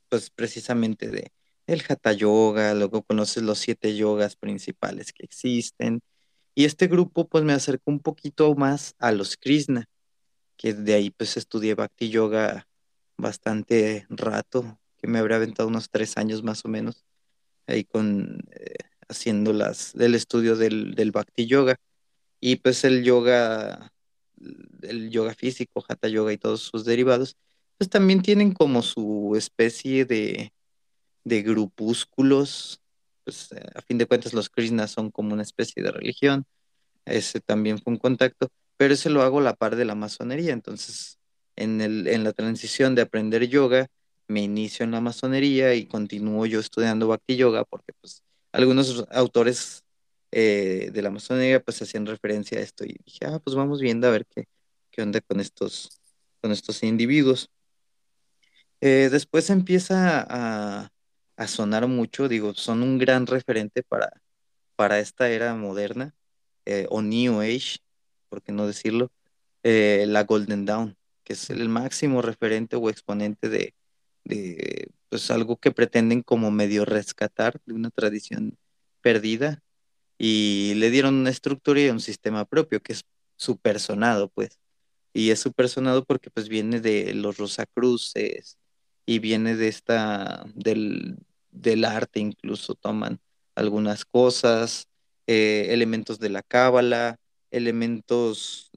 pues 0.08 0.30
precisamente 0.30 1.10
de, 1.10 1.34
el 1.67 1.84
Hatha 1.86 2.13
Yoga, 2.13 2.74
luego 2.76 3.04
conoces 3.04 3.43
los 3.43 3.60
siete 3.60 3.98
yogas 3.98 4.38
principales 4.38 5.12
que 5.12 5.26
existen. 5.26 6.00
Y 6.56 6.63
este 6.63 6.88
grupo 6.88 7.28
pues 7.28 7.43
me 7.43 7.52
acercó 7.52 7.91
un 7.91 8.00
poquito 8.00 8.56
más 8.56 8.96
a 9.00 9.12
los 9.12 9.36
Krishna, 9.36 9.89
que 10.58 10.74
de 10.74 10.94
ahí 10.94 11.10
pues 11.10 11.38
estudié 11.38 11.76
Bhakti 11.76 12.10
Yoga 12.10 12.68
bastante 13.18 14.06
rato, 14.10 14.80
que 14.98 15.08
me 15.08 15.20
habrá 15.20 15.38
aventado 15.38 15.70
unos 15.70 15.89
tres 15.89 16.18
años 16.18 16.44
más 16.44 16.66
o 16.66 16.70
menos, 16.70 17.04
ahí 17.68 17.84
con 17.84 18.44
eh, 18.52 18.76
haciendo 19.08 19.54
las, 19.54 19.94
del 19.94 20.16
estudio 20.16 20.56
del, 20.56 20.96
del 20.96 21.12
Bhakti 21.12 21.46
Yoga. 21.48 21.78
Y 22.39 22.58
pues 22.58 22.84
el 22.84 23.04
yoga, 23.04 23.94
el 24.82 25.10
yoga 25.10 25.34
físico, 25.34 25.84
Hatha 25.88 26.10
Yoga 26.10 26.34
y 26.34 26.38
todos 26.38 26.62
sus 26.62 26.84
derivados, 26.86 27.38
pues 27.78 27.89
también 27.89 28.22
tienen 28.22 28.54
como 28.54 28.82
su 28.82 29.34
especie 29.38 30.06
de 30.06 30.52
de 31.24 31.42
grupúsculos, 31.42 32.82
pues 33.24 33.50
a 33.76 33.82
fin 33.82 33.98
de 33.98 34.06
cuentas 34.06 34.34
los 34.34 34.50
Krishnas 34.50 34.92
son 34.92 35.12
como 35.12 35.34
una 35.34 35.44
especie 35.44 35.82
de 35.82 35.92
religión, 35.92 36.46
ese 37.06 37.39
también 37.39 37.80
fue 37.80 37.94
un 37.94 38.00
contacto, 38.00 38.50
pero 38.77 38.93
ese 38.93 39.09
lo 39.09 39.21
hago 39.21 39.39
a 39.39 39.43
la 39.43 39.55
par 39.55 39.75
de 39.75 39.86
la 39.86 39.95
masonería, 39.95 40.53
entonces 40.53 41.19
en, 41.55 41.81
el, 41.81 42.07
en 42.07 42.23
la 42.23 42.33
transición 42.33 42.95
de 42.95 43.03
aprender 43.03 43.47
yoga, 43.47 43.88
me 44.27 44.41
inicio 44.41 44.83
en 44.83 44.91
la 44.91 45.01
masonería 45.01 45.75
y 45.75 45.86
continúo 45.86 46.45
yo 46.45 46.59
estudiando 46.59 47.07
Bhakti 47.07 47.36
Yoga, 47.36 47.65
porque 47.65 47.93
pues 47.99 48.23
algunos 48.51 49.05
autores 49.12 49.83
eh, 50.31 50.89
de 50.93 51.01
la 51.01 51.12
masonería 51.12 51.62
pues 51.62 51.81
hacían 51.81 52.05
referencia 52.05 52.57
a 52.57 52.62
esto 52.62 52.86
y 52.86 52.97
dije, 53.05 53.25
ah, 53.25 53.39
pues 53.43 53.55
vamos 53.55 53.81
viendo 53.81 54.07
a 54.07 54.12
ver 54.12 54.25
qué, 54.25 54.45
qué 54.91 55.01
onda 55.01 55.21
con 55.21 55.39
estos, 55.39 56.01
con 56.41 56.51
estos 56.51 56.83
individuos. 56.83 57.49
Eh, 58.81 59.09
después 59.12 59.49
empieza 59.49 60.25
a, 60.27 60.89
a 61.38 61.47
sonar 61.47 61.88
mucho, 61.88 62.27
digo, 62.27 62.53
son 62.53 62.83
un 62.83 62.97
gran 62.97 63.27
referente 63.27 63.83
para, 63.83 64.12
para 64.75 64.99
esta 64.99 65.29
era 65.29 65.55
moderna, 65.55 66.15
eh, 66.65 66.88
o 66.89 67.01
New 67.01 67.41
Age, 67.41 67.77
por 68.34 68.41
qué 68.41 68.52
no 68.52 68.65
decirlo, 68.65 69.12
eh, 69.62 70.05
la 70.07 70.24
Golden 70.24 70.66
Dawn, 70.66 70.97
que 71.24 71.34
es 71.34 71.51
el 71.51 71.70
máximo 71.70 72.24
referente 72.24 72.76
o 72.76 72.89
exponente 72.89 73.47
de, 73.47 73.76
de 74.24 74.89
pues 75.10 75.30
algo 75.30 75.57
que 75.57 75.70
pretenden 75.72 76.24
como 76.24 76.49
medio 76.49 76.84
rescatar 76.86 77.62
de 77.66 77.74
una 77.74 77.91
tradición 77.91 78.57
perdida 79.01 79.62
y 80.18 80.74
le 80.78 80.89
dieron 80.89 81.14
una 81.14 81.30
estructura 81.30 81.80
y 81.82 81.89
un 81.89 81.99
sistema 81.99 82.45
propio 82.45 82.82
que 82.82 82.93
es 82.93 83.05
su 83.36 83.57
personado, 83.57 84.30
pues. 84.30 84.57
Y 85.14 85.30
es 85.30 85.39
su 85.39 85.53
personado 85.53 86.05
porque 86.05 86.32
pues 86.32 86.49
viene 86.49 86.82
de 86.82 87.14
los 87.14 87.38
Rosacruces, 87.38 88.57
y 89.05 89.20
viene 89.20 89.55
de 89.55 89.68
esta, 89.68 90.45
del, 90.55 91.18
del 91.51 91.86
arte 91.86 92.20
incluso 92.20 92.76
toman 92.76 93.20
algunas 93.55 94.05
cosas, 94.05 94.88
eh, 95.28 95.68
elementos 95.70 96.20
de 96.20 96.30
la 96.30 96.41
cábala, 96.41 97.20
elementos 97.56 98.72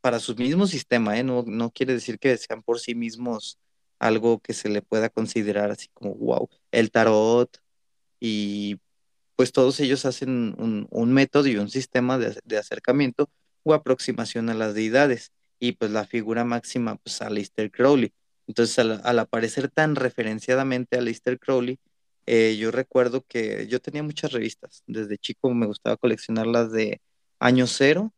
para 0.00 0.18
su 0.20 0.34
mismo 0.36 0.66
sistema, 0.66 1.18
¿eh? 1.18 1.24
no, 1.24 1.44
no 1.46 1.70
quiere 1.70 1.94
decir 1.94 2.18
que 2.18 2.36
sean 2.36 2.62
por 2.62 2.80
sí 2.80 2.94
mismos 2.94 3.58
algo 3.98 4.40
que 4.40 4.54
se 4.54 4.68
le 4.68 4.82
pueda 4.82 5.10
considerar 5.10 5.70
así 5.70 5.88
como, 5.94 6.14
wow, 6.14 6.48
el 6.72 6.90
tarot 6.90 7.60
y 8.18 8.80
pues 9.40 9.52
todos 9.52 9.80
ellos 9.80 10.04
hacen 10.04 10.54
un, 10.58 11.12
método 11.14 11.46
y 11.46 11.56
un 11.56 11.70
sistema 11.70 12.18
de, 12.18 12.58
acercamiento 12.58 13.30
o 13.62 13.72
aproximación 13.72 14.50
a 14.50 14.54
las 14.54 14.74
deidades. 14.74 15.32
Y 15.58 15.72
pues 15.72 15.90
la 15.90 16.04
figura 16.04 16.44
máxima, 16.44 16.96
pues 16.96 17.22
Aleister 17.22 17.70
Crowley. 17.70 18.12
Entonces, 18.46 18.78
al, 18.78 19.18
aparecer 19.18 19.70
tan 19.70 19.96
referenciadamente 19.96 20.96
a 20.96 21.00
Aleister 21.00 21.38
Crowley, 21.38 21.78
eh, 22.26 22.56
yo 22.58 22.70
recuerdo 22.70 23.24
que 23.26 23.66
yo 23.66 23.80
tenía 23.80 24.02
muchas 24.02 24.32
revistas. 24.32 24.82
Desde 24.86 25.16
chico 25.16 25.54
me 25.54 25.64
gustaba 25.66 25.96
coleccionar 25.96 26.46
las 26.46 26.70
de 26.70 27.00
Año 27.40 27.66
Cero 27.66 28.12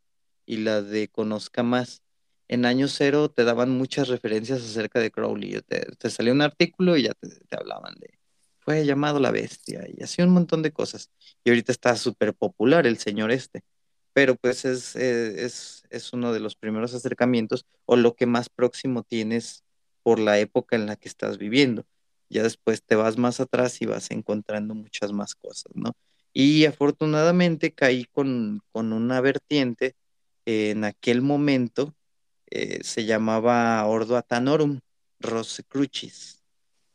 y 0.46 0.58
las 0.58 0.88
de 0.90 1.08
Conozca 1.08 1.62
Más. 1.62 2.02
En 2.48 2.66
Año 2.66 2.88
Cero 2.88 3.30
te 3.30 3.44
daban 3.44 3.70
muchas 3.70 4.08
referencias 4.08 4.60
acerca 4.62 5.00
de 5.00 5.10
Crowley. 5.10 5.62
Te, 5.62 5.86
te 5.96 6.10
salía 6.10 6.32
un 6.32 6.42
artículo 6.42 6.96
y 6.96 7.04
ya 7.04 7.14
te 7.14 7.56
hablaban 7.56 7.94
de, 7.94 8.18
fue 8.64 8.84
llamado 8.86 9.18
la 9.20 9.30
bestia 9.30 9.84
y 9.88 10.02
así 10.02 10.22
un 10.22 10.30
montón 10.30 10.62
de 10.62 10.72
cosas. 10.72 11.10
Y 11.44 11.50
ahorita 11.50 11.72
está 11.72 11.96
súper 11.96 12.34
popular 12.34 12.86
el 12.86 12.98
señor 12.98 13.32
este, 13.32 13.64
pero 14.12 14.36
pues 14.36 14.64
es, 14.64 14.96
eh, 14.96 15.44
es, 15.44 15.84
es, 15.90 16.12
uno 16.12 16.32
de 16.32 16.40
los 16.40 16.56
primeros 16.56 16.94
acercamientos 16.94 17.66
o 17.86 17.96
lo 17.96 18.14
que 18.14 18.26
más 18.26 18.48
próximo 18.48 19.02
tienes 19.02 19.64
por 20.02 20.18
la 20.18 20.38
época 20.38 20.76
en 20.76 20.86
la 20.86 20.96
que 20.96 21.08
estás 21.08 21.38
viviendo. 21.38 21.86
Ya 22.28 22.42
después 22.44 22.82
te 22.84 22.94
vas 22.96 23.18
más 23.18 23.40
atrás 23.40 23.82
y 23.82 23.86
vas 23.86 24.10
encontrando 24.10 24.74
muchas 24.74 25.12
más 25.12 25.34
cosas, 25.34 25.72
¿no? 25.74 25.92
Y 26.33 26.64
afortunadamente 26.64 27.72
caí 27.72 28.05
con, 28.07 28.62
con 28.72 28.93
una 28.93 29.20
vertiente 29.20 29.95
en 30.47 30.85
aquel 30.85 31.22
momento, 31.22 31.95
eh, 32.51 32.80
se 32.83 33.05
llamaba 33.05 33.85
Ordo 33.87 34.16
Atanorum 34.16 34.80
Rosicrucis 35.20 36.43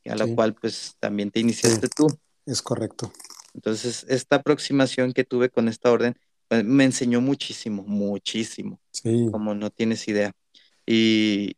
a 0.10 0.16
la 0.16 0.28
cual 0.28 0.54
pues 0.54 0.96
también 1.00 1.32
te 1.32 1.40
iniciaste 1.40 1.88
tú. 1.90 2.08
Es 2.46 2.62
correcto. 2.62 3.12
Entonces, 3.54 4.06
esta 4.08 4.38
aproximación 4.38 5.14
que 5.14 5.24
tuve 5.24 5.50
con 5.50 5.68
esta 5.68 5.92
orden 5.92 6.18
pues, 6.48 6.64
me 6.64 6.86
enseñó 6.86 7.22
muchísimo, 7.22 7.84
muchísimo. 7.84 8.80
Sí. 8.92 9.28
Como 9.32 9.54
no 9.54 9.70
tienes 9.70 10.08
idea. 10.08 10.32
Y, 10.86 11.56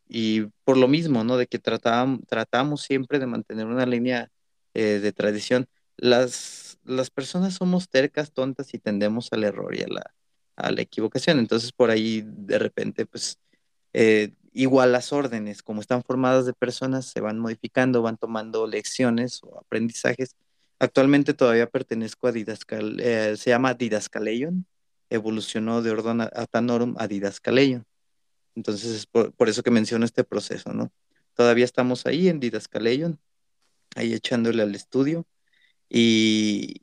por 0.64 0.76
lo 0.76 0.88
mismo, 0.88 1.22
¿no? 1.22 1.36
De 1.36 1.46
que 1.46 1.60
tratábamos, 1.60 2.20
tratamos 2.26 2.82
siempre 2.82 3.20
de 3.20 3.26
mantener 3.26 3.66
una 3.66 3.86
línea 3.86 4.30
eh, 4.74 4.98
de 5.00 5.12
tradición. 5.12 5.68
Las, 5.96 6.69
las 6.90 7.10
personas 7.10 7.54
somos 7.54 7.88
tercas, 7.88 8.32
tontas 8.32 8.74
y 8.74 8.78
tendemos 8.78 9.32
al 9.32 9.44
error 9.44 9.74
y 9.74 9.82
a 9.82 9.88
la, 9.88 10.14
a 10.56 10.70
la 10.70 10.82
equivocación. 10.82 11.38
Entonces, 11.38 11.72
por 11.72 11.90
ahí, 11.90 12.22
de 12.26 12.58
repente, 12.58 13.06
pues, 13.06 13.38
eh, 13.92 14.32
igual 14.52 14.92
las 14.92 15.12
órdenes, 15.12 15.62
como 15.62 15.80
están 15.80 16.02
formadas 16.02 16.46
de 16.46 16.52
personas, 16.52 17.06
se 17.06 17.20
van 17.20 17.38
modificando, 17.38 18.02
van 18.02 18.16
tomando 18.16 18.66
lecciones 18.66 19.40
o 19.42 19.58
aprendizajes. 19.58 20.36
Actualmente 20.78 21.34
todavía 21.34 21.68
pertenezco 21.68 22.28
a 22.28 22.32
Didascal, 22.32 23.00
eh, 23.00 23.36
se 23.36 23.50
llama 23.50 23.74
Didascaleion, 23.74 24.66
evolucionó 25.10 25.82
de 25.82 25.90
Ordon 25.90 26.22
Atanorum 26.22 26.94
a 26.98 27.06
Didascaleion. 27.06 27.84
Entonces 28.54 28.90
es 28.92 29.06
por, 29.06 29.48
eso 29.48 29.62
que 29.62 29.70
menciono 29.70 30.04
este 30.04 30.24
proceso, 30.24 30.72
¿no? 30.72 30.92
Todavía 31.34 31.64
estamos 31.64 32.06
ahí 32.06 32.28
en 32.28 32.40
Didascaleion, 32.40 33.18
ahí 33.96 34.12
echándole 34.14 34.62
al 34.62 34.74
estudio 34.74 35.26
y, 35.90 36.80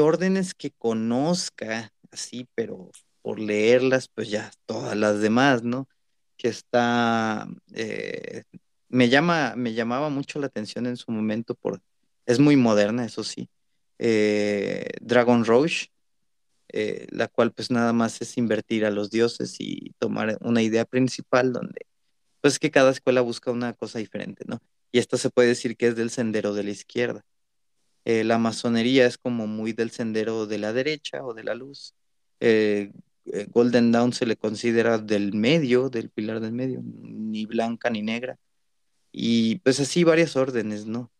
órdenes 0.00 0.54
que 0.54 0.70
conozca 0.72 1.92
así, 2.12 2.46
pero 2.54 2.90
por 3.22 3.40
leerlas, 3.40 4.08
pues 4.08 4.30
ya 4.30 4.52
todas 4.66 4.96
las 4.96 5.20
demás, 5.20 5.62
¿no? 5.62 5.88
que 6.36 6.48
está, 6.48 7.48
eh, 7.72 8.44
me, 8.88 9.08
llama, 9.08 9.54
me 9.56 9.72
llamaba 9.72 10.10
mucho 10.10 10.38
la 10.38 10.46
atención 10.46 10.86
en 10.86 10.96
su 10.96 11.10
momento, 11.10 11.54
por, 11.54 11.80
es 12.26 12.38
muy 12.38 12.56
moderna, 12.56 13.04
eso 13.06 13.24
sí, 13.24 13.48
eh, 13.98 14.90
Dragon 15.00 15.44
Roche, 15.44 15.88
eh, 16.68 17.06
la 17.10 17.28
cual 17.28 17.52
pues 17.52 17.70
nada 17.70 17.92
más 17.92 18.20
es 18.20 18.36
invertir 18.36 18.84
a 18.84 18.90
los 18.90 19.10
dioses 19.10 19.56
y 19.60 19.94
tomar 19.98 20.36
una 20.40 20.62
idea 20.62 20.84
principal 20.84 21.52
donde 21.52 21.86
pues 22.40 22.58
que 22.58 22.70
cada 22.70 22.90
escuela 22.90 23.22
busca 23.22 23.50
una 23.50 23.72
cosa 23.72 23.98
diferente, 23.98 24.44
¿no? 24.46 24.60
Y 24.92 24.98
esto 24.98 25.16
se 25.16 25.30
puede 25.30 25.48
decir 25.48 25.76
que 25.76 25.88
es 25.88 25.96
del 25.96 26.10
sendero 26.10 26.54
de 26.54 26.64
la 26.64 26.70
izquierda. 26.70 27.24
La 28.06 28.38
masonería 28.38 29.06
es 29.06 29.18
como 29.18 29.46
muy 29.46 29.72
del 29.72 29.90
sendero 29.90 30.46
de 30.46 30.58
la 30.58 30.72
derecha 30.72 31.24
o 31.24 31.34
de 31.34 31.42
la 31.42 31.54
luz. 31.54 31.94
Eh, 32.40 32.92
Golden 33.48 33.90
Dawn 33.92 34.12
se 34.12 34.26
le 34.26 34.36
considera 34.36 34.98
del 34.98 35.34
medio, 35.34 35.88
del 35.88 36.10
pilar 36.10 36.40
del 36.40 36.52
medio, 36.52 36.80
ni 36.84 37.46
blanca 37.46 37.90
ni 37.90 38.02
negra. 38.02 38.38
Y 39.12 39.56
pues 39.60 39.80
así 39.80 40.04
varias 40.04 40.36
órdenes, 40.36 40.86
¿no? 40.86 41.10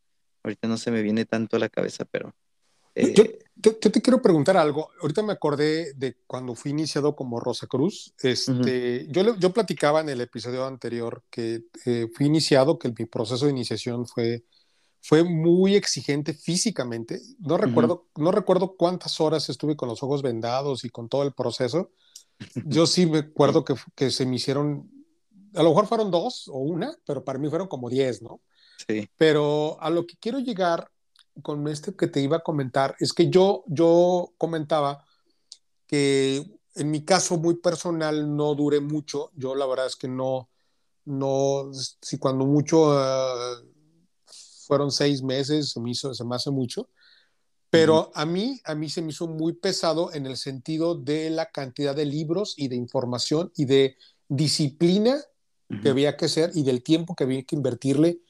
Ahorita 0.43 0.69
no 0.69 0.77
se 0.77 0.91
me 0.91 1.03
viene 1.03 1.25
tanto 1.25 1.57
a 1.57 1.59
la 1.59 1.69
cabeza, 1.69 2.05
pero... 2.05 2.35
Yo, 2.95 3.25
eh, 3.25 3.39
te 3.57 4.01
quiero 4.01 4.23
preguntar 4.23 4.57
algo. 4.57 4.91
Ahorita 5.03 5.23
me 5.23 5.33
acordé 5.33 5.93
de 5.95 6.17
cuando 6.27 6.55
fui 6.55 6.71
iniciado 6.71 7.15
como 7.15 7.41
Rosa 7.41 7.67
Cruz. 7.67 8.15
Este, 8.23 9.07
yo, 9.11 9.37
yo 9.37 9.53
platicaba 9.53 10.01
en 10.01 10.09
el 10.09 10.21
episodio 10.23 10.65
anterior 10.65 11.23
que 11.29 11.65
eh, 11.85 12.09
fui 12.15 12.27
iniciado, 12.27 12.79
que 12.79 12.89
mi 12.89 13.05
proceso 13.05 13.45
de 13.47 13.51
iniciación 13.51 14.07
fue, 14.07 14.45
fue 15.07 15.23
muy 15.23 15.77
exigente 15.77 16.35
físicamente. 16.35 17.21
No 17.39 17.57
recuerdo, 17.57 18.09
no 18.17 18.33
recuerdo 18.33 18.75
cuántas 18.77 19.21
horas 19.21 19.49
estuve 19.49 19.77
con 19.77 19.89
los 19.89 20.03
ojos 20.03 20.21
vendados 20.21 20.85
y 20.85 20.91
con 20.91 21.09
todo 21.09 21.23
el 21.23 21.33
proceso. 21.33 21.93
Yo 22.67 22.89
sí 22.89 23.07
me 23.07 23.19
acuerdo 23.19 23.65
que, 23.65 23.75
que 23.95 24.11
se 24.11 24.27
me 24.27 24.35
hicieron, 24.35 24.91
a 25.55 25.63
lo 25.63 25.69
mejor 25.69 25.87
fueron 25.87 26.11
dos 26.11 26.49
o 26.49 26.59
una, 26.59 26.93
pero 27.07 27.25
para 27.25 27.39
mí 27.39 27.49
fueron 27.49 27.69
como 27.69 27.89
diez, 27.89 28.21
¿no? 28.21 28.41
Sí. 28.89 29.09
Pero 29.17 29.81
a 29.81 29.91
lo 29.91 30.09
que 30.09 30.17
quiero 30.17 30.41
llegar 30.41 30.91
con 31.41 31.69
este 31.69 31.95
que 31.95 32.09
te 32.09 32.21
iba 32.21 32.39
a 32.39 32.43
comentar 32.43 32.97
es 32.99 33.13
que 33.13 33.31
yo, 33.31 33.63
yo 33.69 34.33
comentaba 34.39 35.05
que 35.87 36.59
en 36.75 36.91
mi 36.91 37.05
caso 37.05 37.39
muy 37.39 37.55
personal 37.55 38.35
no 38.35 38.57
duré 38.57 38.81
mucho. 38.81 39.31
Yo 39.37 39.55
la 39.55 39.67
verdad 39.67 39.87
es 39.87 39.95
que 39.95 40.09
no, 40.09 40.51
no, 41.05 41.71
si 41.73 42.19
cuando 42.19 42.45
mucho 42.45 42.89
uh, 42.89 43.76
fueron 44.67 44.91
seis 44.91 45.23
meses, 45.23 45.71
se 45.71 45.81
me 45.81 45.91
hizo, 45.91 46.13
se 46.15 46.25
me 46.25 46.37
hace 46.37 46.51
mucho, 46.51 46.89
pero 47.71 48.11
a 48.15 48.25
mí, 48.25 48.61
a 48.65 48.75
mí 48.75 48.89
se 48.89 49.03
me 49.03 49.11
hizo 49.11 49.27
muy 49.27 49.53
pesado 49.53 50.13
en 50.13 50.27
el 50.27 50.37
sentido 50.37 50.95
de 50.95 51.31
la 51.31 51.47
cantidad 51.47 51.95
de 51.95 52.05
libros 52.05 52.55
y 52.57 52.69
de 52.69 52.77
información 52.77 53.53
y 53.57 53.65
de 53.65 53.97
disciplina 54.29 55.19
que 55.83 55.89
había 55.89 56.17
que 56.17 56.27
hacer 56.27 56.53
y 56.55 56.63
del 56.63 56.83
tiempo 56.83 57.17
que 57.17 57.25
había 57.25 57.43
que 57.43 57.57
invertirle 57.57 58.21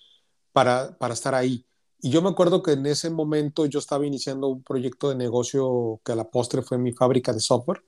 para, 0.53 0.97
para 0.99 1.15
estar 1.15 1.35
ahí. 1.35 1.67
Y 2.01 2.11
yo 2.11 2.23
me 2.23 2.31
acuerdo 2.31 2.63
que 2.63 2.73
en 2.73 2.87
ese 2.87 3.11
momento 3.11 3.67
yo 3.67 3.79
estaba 3.79 4.07
iniciando 4.07 4.49
un 4.49 4.63
proyecto 4.63 5.11
de 5.11 5.17
negocio 5.17 6.01
que 6.05 6.13
a 6.13 6.17
la 6.17 6.31
postre 6.31 6.63
fue 6.63 6.79
mi 6.79 6.93
fábrica 6.93 7.33
de 7.33 7.41
software. 7.41 7.85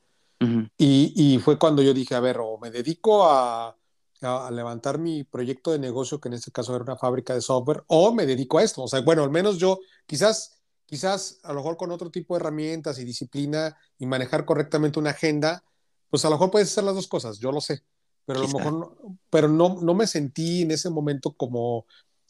y, 0.76 1.12
y, 1.16 1.38
fue 1.38 1.59
cuando 1.59 1.82
yo 1.82 1.92
dije, 1.92 2.14
a 2.14 2.20
ver, 2.20 2.38
o 2.40 2.59
me 2.59 2.70
dedico 2.70 3.24
a, 3.24 3.77
a, 4.22 4.50
levantar 4.50 4.98
mi 4.98 5.24
proyecto 5.24 5.72
de 5.72 5.78
negocio, 5.78 6.20
que 6.20 6.28
en 6.28 6.34
este 6.34 6.50
caso 6.50 6.74
era 6.74 6.84
una 6.84 6.96
fábrica 6.96 7.34
de 7.34 7.40
software, 7.40 7.84
o 7.86 8.12
me 8.12 8.26
dedico 8.26 8.58
a 8.58 8.62
esto. 8.62 8.82
O 8.82 8.88
sea, 8.88 9.00
bueno, 9.00 9.22
al 9.22 9.30
menos 9.30 9.58
yo 9.58 9.80
quizás, 10.06 10.60
quizás 10.86 11.40
a 11.42 11.52
lo 11.52 11.56
mejor 11.56 11.76
con 11.76 11.90
otro 11.90 12.10
tipo 12.10 12.34
de 12.34 12.40
herramientas 12.40 12.98
y 12.98 13.04
disciplina 13.04 13.76
y 13.98 14.06
manejar 14.06 14.44
correctamente 14.44 14.98
una 14.98 15.10
agenda, 15.10 15.62
pues 16.10 16.24
a 16.24 16.28
lo 16.28 16.36
mejor 16.36 16.50
puedes 16.50 16.68
hacer 16.68 16.84
las 16.84 16.94
dos 16.94 17.08
cosas, 17.08 17.38
yo 17.38 17.52
lo 17.52 17.60
sé, 17.60 17.84
pero 18.24 18.40
a 18.40 18.42
lo 18.42 18.48
mejor 18.48 18.72
no, 18.72 19.18
pero 19.30 19.48
no, 19.48 19.78
no 19.80 19.94
me 19.94 20.06
sentí 20.06 20.62
en 20.62 20.70
ese 20.70 20.90
momento 20.90 21.32
como, 21.32 21.86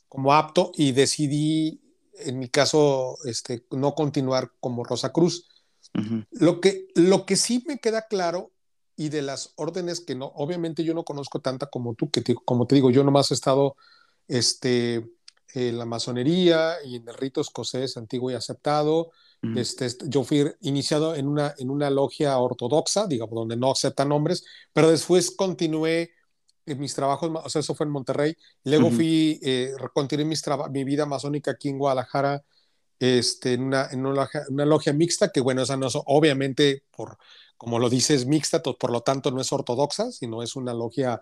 como 0.08 0.34
apto 0.34 0.72
y 0.74 0.92
decidí, 0.92 1.80
en 2.14 2.38
mi 2.38 2.48
caso, 2.48 3.16
este, 3.24 3.64
no 3.70 3.94
continuar 3.94 4.52
como 4.60 4.84
Rosa 4.84 5.12
Cruz. 5.12 5.46
lo, 6.30 6.60
que, 6.60 6.88
lo 6.94 7.24
que 7.24 7.36
sí 7.36 7.64
me 7.66 7.78
queda 7.78 8.06
claro 8.08 8.52
y 8.98 9.10
de 9.10 9.22
las 9.22 9.52
órdenes 9.54 10.00
que 10.00 10.16
no, 10.16 10.26
obviamente 10.34 10.82
yo 10.82 10.92
no 10.92 11.04
conozco 11.04 11.40
tanta 11.40 11.66
como 11.66 11.94
tú, 11.94 12.10
que 12.10 12.22
como 12.44 12.66
te 12.66 12.74
digo, 12.74 12.90
yo 12.90 13.04
nomás 13.04 13.30
he 13.30 13.34
estado 13.34 13.76
este, 14.26 15.08
en 15.54 15.78
la 15.78 15.84
masonería 15.84 16.74
y 16.84 16.96
en 16.96 17.08
el 17.08 17.14
rito 17.14 17.40
escocés 17.40 17.96
antiguo 17.96 18.32
y 18.32 18.34
aceptado. 18.34 19.12
este, 19.54 19.86
yo 20.08 20.24
fui 20.24 20.52
iniciado 20.62 21.14
en 21.14 21.28
una, 21.28 21.54
en 21.58 21.70
una 21.70 21.90
logia 21.90 22.36
ortodoxa, 22.38 23.06
digamos, 23.06 23.36
donde 23.36 23.56
no 23.56 23.70
aceptan 23.70 24.08
nombres, 24.08 24.44
pero 24.72 24.90
después 24.90 25.30
continué 25.30 26.10
en 26.66 26.80
mis 26.80 26.92
trabajos, 26.92 27.30
o 27.32 27.48
sea, 27.48 27.60
eso 27.60 27.76
fue 27.76 27.86
en 27.86 27.92
Monterrey, 27.92 28.36
luego 28.64 28.90
fui, 28.90 29.38
eh, 29.44 29.70
continué 29.94 30.24
mis 30.26 30.42
mi 30.72 30.82
vida 30.82 31.06
masónica 31.06 31.52
aquí 31.52 31.68
en 31.68 31.78
Guadalajara, 31.78 32.42
este, 32.98 33.52
en, 33.52 33.62
una, 33.62 33.88
en 33.92 34.04
una, 34.04 34.28
una, 34.48 34.64
logia 34.66 34.92
mixta, 34.92 35.30
que 35.30 35.40
bueno, 35.40 35.62
esa 35.62 35.76
no 35.76 35.86
obviamente 36.06 36.82
por 36.90 37.16
como 37.58 37.80
lo 37.80 37.90
dices, 37.90 38.24
mixta, 38.24 38.62
por 38.62 38.90
lo 38.90 39.02
tanto 39.02 39.32
no 39.32 39.40
es 39.40 39.52
ortodoxa, 39.52 40.12
sino 40.12 40.42
es 40.42 40.54
una 40.54 40.72
logia, 40.72 41.20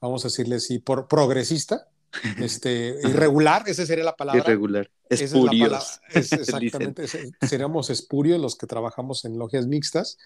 vamos 0.00 0.24
a 0.24 0.28
decirle 0.28 0.56
así, 0.56 0.78
por, 0.78 1.06
progresista, 1.06 1.88
este, 2.40 2.96
irregular, 3.04 3.62
esa 3.66 3.84
sería 3.84 4.04
la 4.04 4.16
palabra. 4.16 4.40
Irregular, 4.40 4.90
espurios. 5.10 6.00
Es 6.08 6.32
exactamente, 6.32 7.06
seríamos 7.46 7.90
espurios 7.90 8.40
los 8.40 8.56
que 8.56 8.66
trabajamos 8.66 9.26
en 9.26 9.38
logias 9.38 9.66
mixtas. 9.66 10.16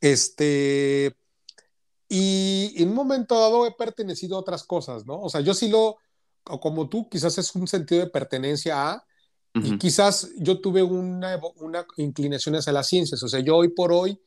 Este, 0.00 1.16
y 2.08 2.74
en 2.76 2.90
un 2.90 2.94
momento 2.94 3.40
dado 3.40 3.66
he 3.66 3.72
pertenecido 3.72 4.36
a 4.36 4.40
otras 4.40 4.64
cosas, 4.64 5.06
¿no? 5.06 5.18
O 5.18 5.30
sea, 5.30 5.40
yo 5.40 5.54
sí 5.54 5.68
lo, 5.68 5.96
como 6.44 6.90
tú, 6.90 7.08
quizás 7.08 7.38
es 7.38 7.54
un 7.54 7.66
sentido 7.66 8.02
de 8.02 8.10
pertenencia 8.10 8.90
a, 8.90 9.06
y 9.54 9.78
quizás 9.78 10.30
yo 10.36 10.60
tuve 10.60 10.82
una, 10.82 11.40
una 11.56 11.86
inclinación 11.96 12.56
hacia 12.56 12.72
las 12.72 12.88
ciencias, 12.88 13.22
o 13.22 13.28
sea, 13.28 13.38
yo 13.38 13.56
hoy 13.56 13.68
por 13.68 13.92
hoy 13.92 14.20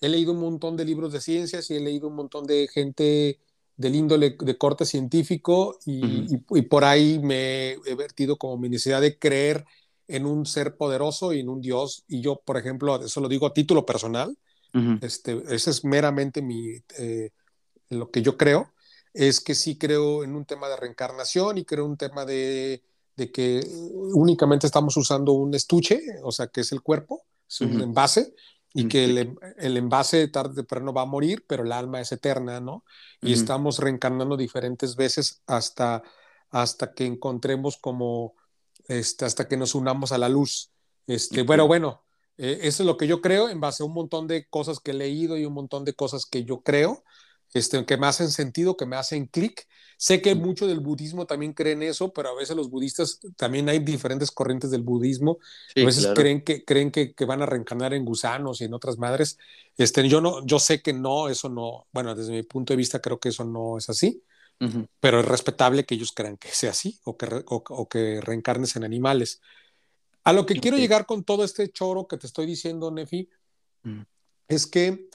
he 0.00 0.08
leído 0.08 0.32
un 0.32 0.40
montón 0.40 0.76
de 0.76 0.84
libros 0.84 1.12
de 1.12 1.20
ciencias 1.20 1.70
y 1.70 1.76
he 1.76 1.80
leído 1.80 2.08
un 2.08 2.14
montón 2.14 2.46
de 2.46 2.68
gente 2.68 3.38
del 3.76 3.94
índole 3.94 4.36
de 4.38 4.58
corte 4.58 4.84
científico 4.84 5.78
y, 5.84 6.36
por 6.62 6.84
ahí 6.84 7.18
me 7.18 7.72
he 7.72 7.94
vertido 7.94 8.36
como 8.36 8.56
mi 8.56 8.68
necesidad 8.68 9.00
de 9.00 9.18
creer 9.18 9.64
en 10.08 10.24
un 10.24 10.46
ser 10.46 10.76
poderoso 10.76 11.32
y 11.32 11.40
en 11.40 11.48
un 11.48 11.60
Dios. 11.60 12.04
Y 12.08 12.20
yo, 12.20 12.40
por 12.44 12.56
ejemplo, 12.56 12.96
eso 13.04 13.20
lo 13.20 13.28
digo 13.28 13.46
a 13.46 13.52
título 13.52 13.84
personal, 13.84 14.36
este, 15.00 15.42
ese 15.48 15.70
es 15.70 15.84
meramente 15.86 16.42
mi, 16.42 16.74
eh, 16.98 17.30
lo 17.88 18.10
que 18.10 18.20
yo 18.20 18.36
creo, 18.36 18.72
es 19.14 19.40
que 19.40 19.54
sí 19.54 19.78
creo 19.78 20.22
en 20.22 20.36
un 20.36 20.44
tema 20.44 20.68
de 20.68 20.76
reencarnación 20.76 21.56
y 21.56 21.64
creo 21.64 21.86
en 21.86 21.92
un 21.92 21.96
tema 21.96 22.26
de, 22.26 22.82
de 23.16 23.32
que 23.32 23.66
únicamente 24.12 24.66
estamos 24.66 24.94
usando 24.98 25.32
un 25.32 25.54
estuche, 25.54 26.02
o 26.22 26.30
sea, 26.30 26.48
que 26.48 26.60
es 26.60 26.72
el 26.72 26.82
cuerpo, 26.82 27.22
es 27.48 27.62
un 27.62 27.80
envase, 27.80 28.34
y 28.76 28.88
que 28.88 29.04
el, 29.04 29.38
el, 29.56 29.76
envase 29.78 30.28
tarde 30.28 30.50
o 30.50 30.54
temprano 30.56 30.92
va 30.92 31.02
a 31.02 31.06
morir, 31.06 31.44
pero 31.48 31.64
el 31.64 31.72
alma 31.72 32.00
es 32.00 32.12
eterna, 32.12 32.60
¿no? 32.60 32.84
Y 33.22 33.32
estamos 33.32 33.78
reencarnando 33.78 34.36
diferentes 34.36 34.96
veces 34.96 35.42
hasta, 35.46 36.02
hasta 36.50 36.92
que 36.92 37.06
encontremos 37.06 37.78
como, 37.78 38.34
este, 38.86 39.24
hasta 39.24 39.48
que 39.48 39.56
nos 39.56 39.74
unamos 39.74 40.12
a 40.12 40.18
la 40.18 40.28
luz. 40.28 40.72
Este, 41.06 41.42
Bueno, 41.42 41.66
bueno, 41.66 42.02
eh, 42.36 42.58
eso 42.62 42.82
es 42.82 42.86
lo 42.86 42.98
que 42.98 43.06
yo 43.06 43.22
creo 43.22 43.48
en 43.48 43.60
base 43.60 43.82
a 43.82 43.86
un 43.86 43.94
montón 43.94 44.26
de 44.26 44.46
cosas 44.46 44.78
que 44.78 44.90
he 44.90 44.94
leído 44.94 45.38
y 45.38 45.46
un 45.46 45.54
montón 45.54 45.86
de 45.86 45.94
cosas 45.94 46.26
que 46.26 46.44
yo 46.44 46.60
creo, 46.60 47.02
este, 47.54 47.84
que 47.84 47.96
me 47.96 48.06
hacen 48.06 48.30
sentido, 48.30 48.76
que 48.76 48.86
me 48.86 48.96
hacen 48.96 49.26
clic 49.26 49.66
Sé 49.98 50.20
que 50.20 50.34
mucho 50.34 50.66
del 50.66 50.80
budismo 50.80 51.26
también 51.26 51.54
creen 51.54 51.82
eso, 51.82 52.12
pero 52.12 52.28
a 52.28 52.34
veces 52.34 52.54
los 52.54 52.68
budistas 52.68 53.18
también 53.36 53.68
hay 53.70 53.78
diferentes 53.78 54.30
corrientes 54.30 54.70
del 54.70 54.82
budismo. 54.82 55.38
a 55.74 55.84
veces 55.84 56.08
creen, 56.14 56.42
que, 56.42 56.64
creen 56.64 56.90
que, 56.90 57.14
van 57.24 57.40
a 57.40 57.46
reencarnar 57.46 57.94
en 57.94 58.04
gusanos 58.04 58.60
y 58.60 58.64
en 58.64 58.74
otras 58.74 58.98
madres. 58.98 59.38
Este, 59.76 60.06
yo, 60.06 60.20
no, 60.20 60.44
yo 60.44 60.58
sé 60.58 60.82
que 60.82 60.92
no, 60.92 61.28
eso 61.28 61.48
no, 61.48 61.86
bueno, 61.92 62.14
desde 62.14 62.32
mi 62.32 62.42
punto 62.42 62.74
de 62.74 62.76
vista 62.76 63.00
creo 63.00 63.18
que 63.18 63.30
eso 63.30 63.44
no 63.44 63.78
es 63.78 63.88
así, 63.88 64.22
pero 65.00 65.20
es 65.20 65.26
respetable 65.26 65.84
que 65.84 65.94
ellos 65.94 66.12
crean 66.12 66.36
que 66.36 66.48
sea 66.48 66.70
así 66.70 66.98
o 67.04 67.16
que, 67.16 67.42
o, 67.46 67.88
que 67.88 68.20
reencarnes 68.20 68.76
en 68.76 68.84
animales. 68.84 69.40
A 70.24 70.32
lo 70.32 70.44
que 70.44 70.56
quiero 70.56 70.76
llegar 70.76 71.06
con 71.06 71.24
todo 71.24 71.42
este 71.42 71.70
choro 71.70 72.06
que 72.06 72.18
te 72.18 72.26
estoy 72.26 72.44
diciendo, 72.44 72.90
Nefi, 72.90 73.30
mm. 73.82 74.00
es 74.48 74.66
que 74.66 75.08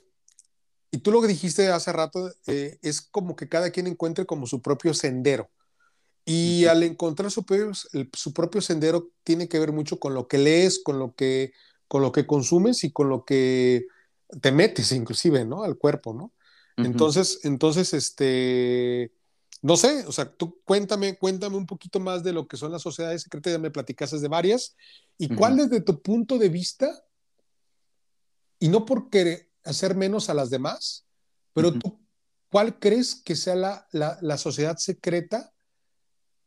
y 0.92 0.98
tú 0.98 1.12
lo 1.12 1.22
que 1.22 1.30
dijiste 1.30 1.70
hace 1.70 1.94
rato 1.94 2.32
eh, 2.48 2.78
es 2.82 3.02
como 3.02 3.36
que 3.36 3.48
cada 3.48 3.72
quien 3.72 3.88
encuentre 3.88 4.26
como 4.26 4.46
su 4.46 4.62
propio 4.62 4.94
sendero. 4.94 5.50
Y 6.26 6.66
al 6.66 6.84
encontrar 6.84 7.32
su 7.32 7.44
propio, 7.44 7.72
su 8.14 8.34
propio 8.34 8.62
sendero 8.62 9.10
tiene 9.24 9.48
que 9.48 9.58
ver 9.58 9.72
mucho 9.72 10.00
con 10.00 10.14
lo 10.14 10.28
que 10.28 10.38
lees, 10.38 10.80
con 10.84 11.00
lo 11.00 11.16
que, 11.16 11.54
con 11.88 12.02
lo 12.02 12.12
que 12.12 12.28
consumes 12.28 12.84
y 12.84 12.92
con 12.92 13.10
lo 13.10 13.26
que 13.26 13.88
te 14.42 14.52
metes 14.52 14.92
inclusive, 14.92 15.46
¿no? 15.46 15.64
Al 15.64 15.78
cuerpo, 15.78 16.14
¿no? 16.14 16.32
Entonces, 16.78 17.40
entonces, 17.44 17.94
este, 17.94 19.12
no 19.62 19.78
sé, 19.78 20.06
o 20.08 20.12
sea, 20.12 20.32
tú 20.32 20.60
cuéntame, 20.64 21.18
cuéntame 21.18 21.58
un 21.58 21.66
poquito 21.66 22.00
más 22.00 22.24
de 22.24 22.34
lo 22.34 22.48
que 22.48 22.58
son 22.58 22.72
las 22.72 22.82
sociedades 22.82 23.24
secretas, 23.24 23.54
ya 23.54 23.60
me 23.60 23.72
platicaste 23.72 24.20
de 24.20 24.28
varias, 24.28 24.76
y 25.18 25.36
cuál 25.36 25.58
desde 25.58 25.82
tu 25.82 26.02
punto 26.02 26.38
de 26.38 26.50
vista, 26.50 27.04
y 28.58 28.70
no 28.70 28.86
porque 28.86 29.51
hacer 29.64 29.96
menos 29.96 30.30
a 30.30 30.34
las 30.34 30.50
demás, 30.50 31.06
pero 31.54 31.74
tú, 31.74 32.00
¿cuál 32.50 32.80
crees 32.80 33.16
que 33.16 33.36
sea 33.36 33.56
la, 33.56 33.88
la, 33.92 34.38
sociedad 34.38 34.78
secreta 34.78 35.52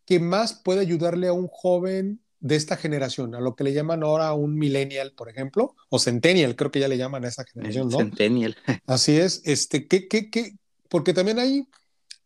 que 0.05 0.21
más 0.21 0.55
puede 0.55 0.81
ayudarle 0.81 1.29
a 1.29 1.33
un 1.33 1.49
joven 1.49 2.21
de 2.41 2.57
esta 2.57 2.77
generación, 2.77 3.35
a 3.35 3.41
lo 3.41 3.57
que 3.57 3.65
le 3.65 3.73
llaman 3.73 4.03
ahora 4.03 4.33
un 4.35 4.57
millennial, 4.57 5.13
por 5.13 5.31
ejemplo, 5.31 5.75
o 5.89 5.99
centennial, 5.99 6.57
creo 6.57 6.71
que 6.71 6.81
ya 6.81 6.89
le 6.89 6.99
llaman 6.99 7.25
a 7.25 7.29
esa 7.29 7.45
generación, 7.45 7.89
¿no? 7.89 7.99
Centennial. 7.99 8.57
Así 8.87 9.17
es, 9.17 9.41
este, 9.45 9.87
¿qué, 9.89 10.09
qué, 10.09 10.31
qué? 10.31 10.57
Porque 10.91 11.15
también 11.15 11.39
hay, 11.39 11.67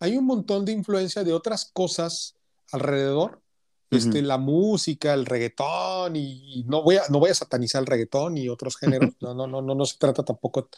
hay 0.01 0.16
un 0.16 0.26
montón 0.26 0.64
de 0.64 0.72
influencia 0.72 1.22
de 1.22 1.32
otras 1.32 1.70
cosas 1.72 2.34
alrededor 2.72 3.41
este, 3.91 4.22
la 4.22 4.39
música, 4.39 5.14
el 5.14 5.26
reggaetón, 5.26 6.16
y, 6.16 6.64
no, 6.66 6.82
voy 6.82 6.97
a, 6.97 7.03
no 7.09 7.18
voy 7.18 7.30
a 7.30 7.34
satanizar 7.34 7.80
el 7.80 7.86
reggaetón 7.86 8.36
y 8.36 8.49
otros 8.49 8.76
géneros, 8.76 9.14
no, 9.20 9.34
no, 9.34 9.47
no, 9.47 9.62
no, 9.62 9.74
no 9.74 9.84
se 9.84 9.99
trata 9.99 10.24
tampoco 10.24 10.68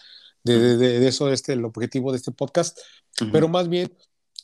de, 0.44 0.76
de, 0.76 1.06
eso, 1.06 1.30
este, 1.30 1.52
el 1.52 1.64
objetivo 1.64 2.12
de 2.12 2.18
este 2.18 2.32
podcast, 2.32 2.78
pero 3.32 3.48
más 3.48 3.68
bien, 3.68 3.92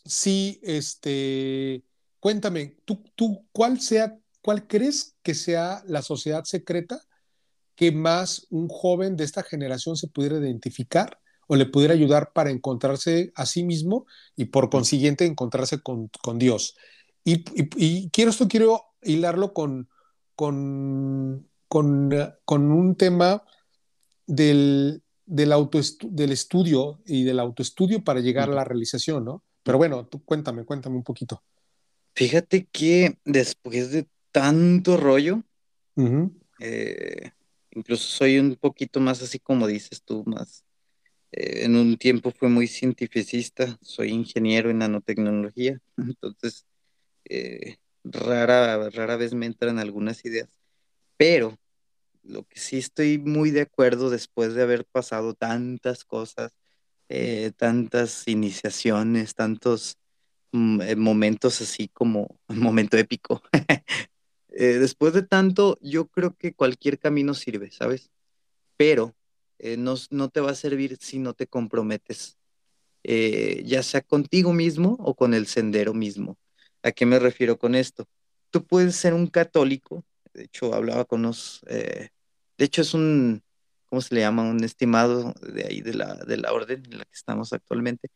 sí, 0.04 0.60
este, 0.62 1.84
cuéntame, 2.20 2.76
¿tú, 2.84 3.02
tú 3.14 3.46
cuál, 3.52 3.80
sea, 3.80 4.18
cuál 4.42 4.66
crees 4.66 5.16
que 5.22 5.34
sea 5.34 5.82
la 5.86 6.02
sociedad 6.02 6.44
secreta 6.44 7.00
que 7.74 7.92
más 7.92 8.46
un 8.50 8.68
joven 8.68 9.16
de 9.16 9.24
esta 9.24 9.42
generación 9.42 9.96
se 9.96 10.08
pudiera 10.08 10.38
identificar 10.38 11.20
o 11.46 11.56
le 11.56 11.66
pudiera 11.66 11.94
ayudar 11.94 12.32
para 12.32 12.50
encontrarse 12.50 13.32
a 13.34 13.46
sí 13.46 13.62
mismo 13.62 14.06
y 14.34 14.46
por 14.46 14.70
consiguiente 14.70 15.24
encontrarse 15.24 15.80
con, 15.80 16.10
con 16.22 16.38
Dios? 16.38 16.76
Y, 17.28 18.08
quiero 18.10 18.30
esto, 18.30 18.46
quiero 18.46 18.84
hilarlo 19.02 19.52
con, 19.52 19.88
con, 20.36 21.48
con, 21.66 22.70
un 22.70 22.94
tema 22.94 23.42
del, 24.28 25.02
del, 25.24 25.52
del 26.02 26.32
estudio 26.32 27.00
y 27.04 27.24
del 27.24 27.40
autoestudio 27.40 28.04
para 28.04 28.20
llegar 28.20 28.48
a 28.48 28.54
la 28.54 28.62
realización, 28.62 29.24
¿no? 29.24 29.42
Pero 29.64 29.76
bueno, 29.76 30.06
tú 30.06 30.24
cuéntame, 30.24 30.64
cuéntame 30.64 30.94
un 30.94 31.02
poquito. 31.02 31.42
Fíjate 32.14 32.68
que 32.70 33.18
después 33.24 33.90
de 33.90 34.06
tanto 34.30 34.96
rollo, 34.96 35.42
eh, 36.60 37.32
incluso 37.72 38.04
soy 38.04 38.38
un 38.38 38.54
poquito 38.54 39.00
más 39.00 39.20
así 39.20 39.40
como 39.40 39.66
dices 39.66 40.04
tú, 40.04 40.22
más 40.26 40.64
eh, 41.32 41.64
en 41.64 41.74
un 41.74 41.96
tiempo 41.96 42.30
fue 42.30 42.48
muy 42.48 42.68
cientificista, 42.68 43.76
soy 43.82 44.10
ingeniero 44.10 44.70
en 44.70 44.78
nanotecnología, 44.78 45.80
entonces 45.96 46.66
eh, 47.28 47.76
rara, 48.04 48.90
rara 48.90 49.16
vez 49.16 49.34
me 49.34 49.46
entran 49.46 49.78
algunas 49.78 50.24
ideas, 50.24 50.48
pero 51.16 51.58
lo 52.22 52.44
que 52.44 52.58
sí 52.58 52.78
estoy 52.78 53.18
muy 53.18 53.50
de 53.50 53.62
acuerdo 53.62 54.10
después 54.10 54.54
de 54.54 54.62
haber 54.62 54.84
pasado 54.84 55.34
tantas 55.34 56.04
cosas, 56.04 56.52
eh, 57.08 57.52
tantas 57.56 58.26
iniciaciones, 58.28 59.34
tantos 59.34 59.98
mm, 60.52 60.80
eh, 60.82 60.96
momentos 60.96 61.60
así 61.60 61.88
como 61.88 62.38
un 62.48 62.58
momento 62.60 62.96
épico. 62.96 63.42
después 64.48 65.12
de 65.12 65.22
tanto, 65.22 65.78
yo 65.82 66.06
creo 66.08 66.34
que 66.34 66.54
cualquier 66.54 66.98
camino 66.98 67.34
sirve, 67.34 67.70
¿sabes? 67.70 68.10
Pero 68.76 69.14
no, 69.78 69.94
no, 70.10 70.28
te 70.28 70.40
va 70.40 70.50
a 70.50 70.54
servir 70.54 70.98
si 71.00 71.18
no 71.18 71.34
te 71.34 71.46
comprometes, 71.46 72.36
ya 73.02 73.82
sea 73.82 74.02
contigo 74.02 74.52
mismo 74.52 74.96
o 75.00 75.14
con 75.14 75.34
el 75.34 75.46
sendero 75.46 75.94
mismo. 75.94 76.38
¿A 76.86 76.92
qué 76.92 77.04
me 77.04 77.18
refiero 77.18 77.58
con 77.58 77.74
esto? 77.74 78.08
Tú 78.50 78.64
puedes 78.64 78.94
ser 78.94 79.12
un 79.12 79.26
católico, 79.26 80.04
de 80.32 80.44
hecho 80.44 80.72
hablaba 80.72 81.04
con 81.04 81.18
unos, 81.18 81.64
eh, 81.66 82.10
de 82.56 82.64
hecho 82.64 82.82
es 82.82 82.94
un, 82.94 83.42
¿cómo 83.86 84.00
se 84.00 84.14
le 84.14 84.20
llama? 84.20 84.44
Un 84.48 84.62
estimado 84.62 85.34
de 85.42 85.64
ahí 85.64 85.80
de 85.80 85.94
la, 85.94 86.14
de 86.14 86.36
la 86.36 86.52
orden 86.52 86.84
en 86.84 86.98
la 86.98 87.04
que 87.04 87.12
estamos 87.12 87.52
actualmente. 87.52 88.08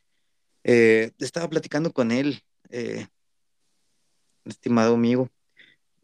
Eh, 0.62 1.10
estaba 1.18 1.50
platicando 1.50 1.92
con 1.92 2.12
él, 2.12 2.44
eh, 2.68 3.08
estimado 4.44 4.94
amigo, 4.94 5.28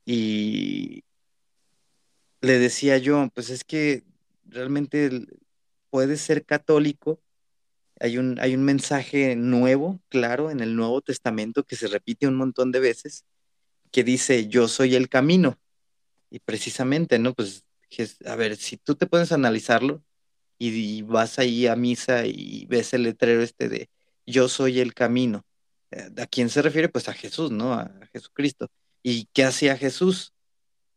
y 0.04 1.04
le 2.40 2.58
decía 2.58 2.98
yo, 2.98 3.28
pues 3.32 3.48
es 3.50 3.62
que 3.62 4.02
realmente 4.44 5.24
puedes 5.88 6.20
ser 6.20 6.44
católico 6.44 7.20
hay 8.00 8.18
un, 8.18 8.38
hay 8.40 8.54
un 8.54 8.64
mensaje 8.64 9.36
nuevo, 9.36 10.00
claro, 10.08 10.50
en 10.50 10.60
el 10.60 10.76
Nuevo 10.76 11.00
Testamento 11.00 11.64
que 11.64 11.76
se 11.76 11.88
repite 11.88 12.26
un 12.26 12.36
montón 12.36 12.72
de 12.72 12.80
veces, 12.80 13.24
que 13.90 14.04
dice, 14.04 14.48
yo 14.48 14.68
soy 14.68 14.94
el 14.94 15.08
camino. 15.08 15.58
Y 16.30 16.40
precisamente, 16.40 17.18
¿no? 17.18 17.34
Pues, 17.34 17.64
a 18.26 18.36
ver, 18.36 18.56
si 18.56 18.76
tú 18.76 18.94
te 18.96 19.06
puedes 19.06 19.32
analizarlo 19.32 20.02
y, 20.58 21.02
vas 21.02 21.38
ahí 21.38 21.66
a 21.66 21.76
misa 21.76 22.26
y 22.26 22.66
ves 22.66 22.92
el 22.94 23.04
letrero 23.04 23.42
este 23.42 23.68
de, 23.68 23.88
yo 24.26 24.48
soy 24.48 24.80
el 24.80 24.94
camino. 24.94 25.44
Eh, 25.90 26.10
¿A 26.18 26.26
quién 26.26 26.50
se 26.50 26.62
refiere? 26.62 26.88
Pues 26.88 27.08
a 27.08 27.14
Jesús, 27.14 27.50
¿no? 27.50 27.74
A 27.74 27.90
Jesucristo. 28.12 28.68
¿Y 29.02 29.26
qué 29.32 29.44
hacía 29.44 29.76
Jesús? 29.76 30.34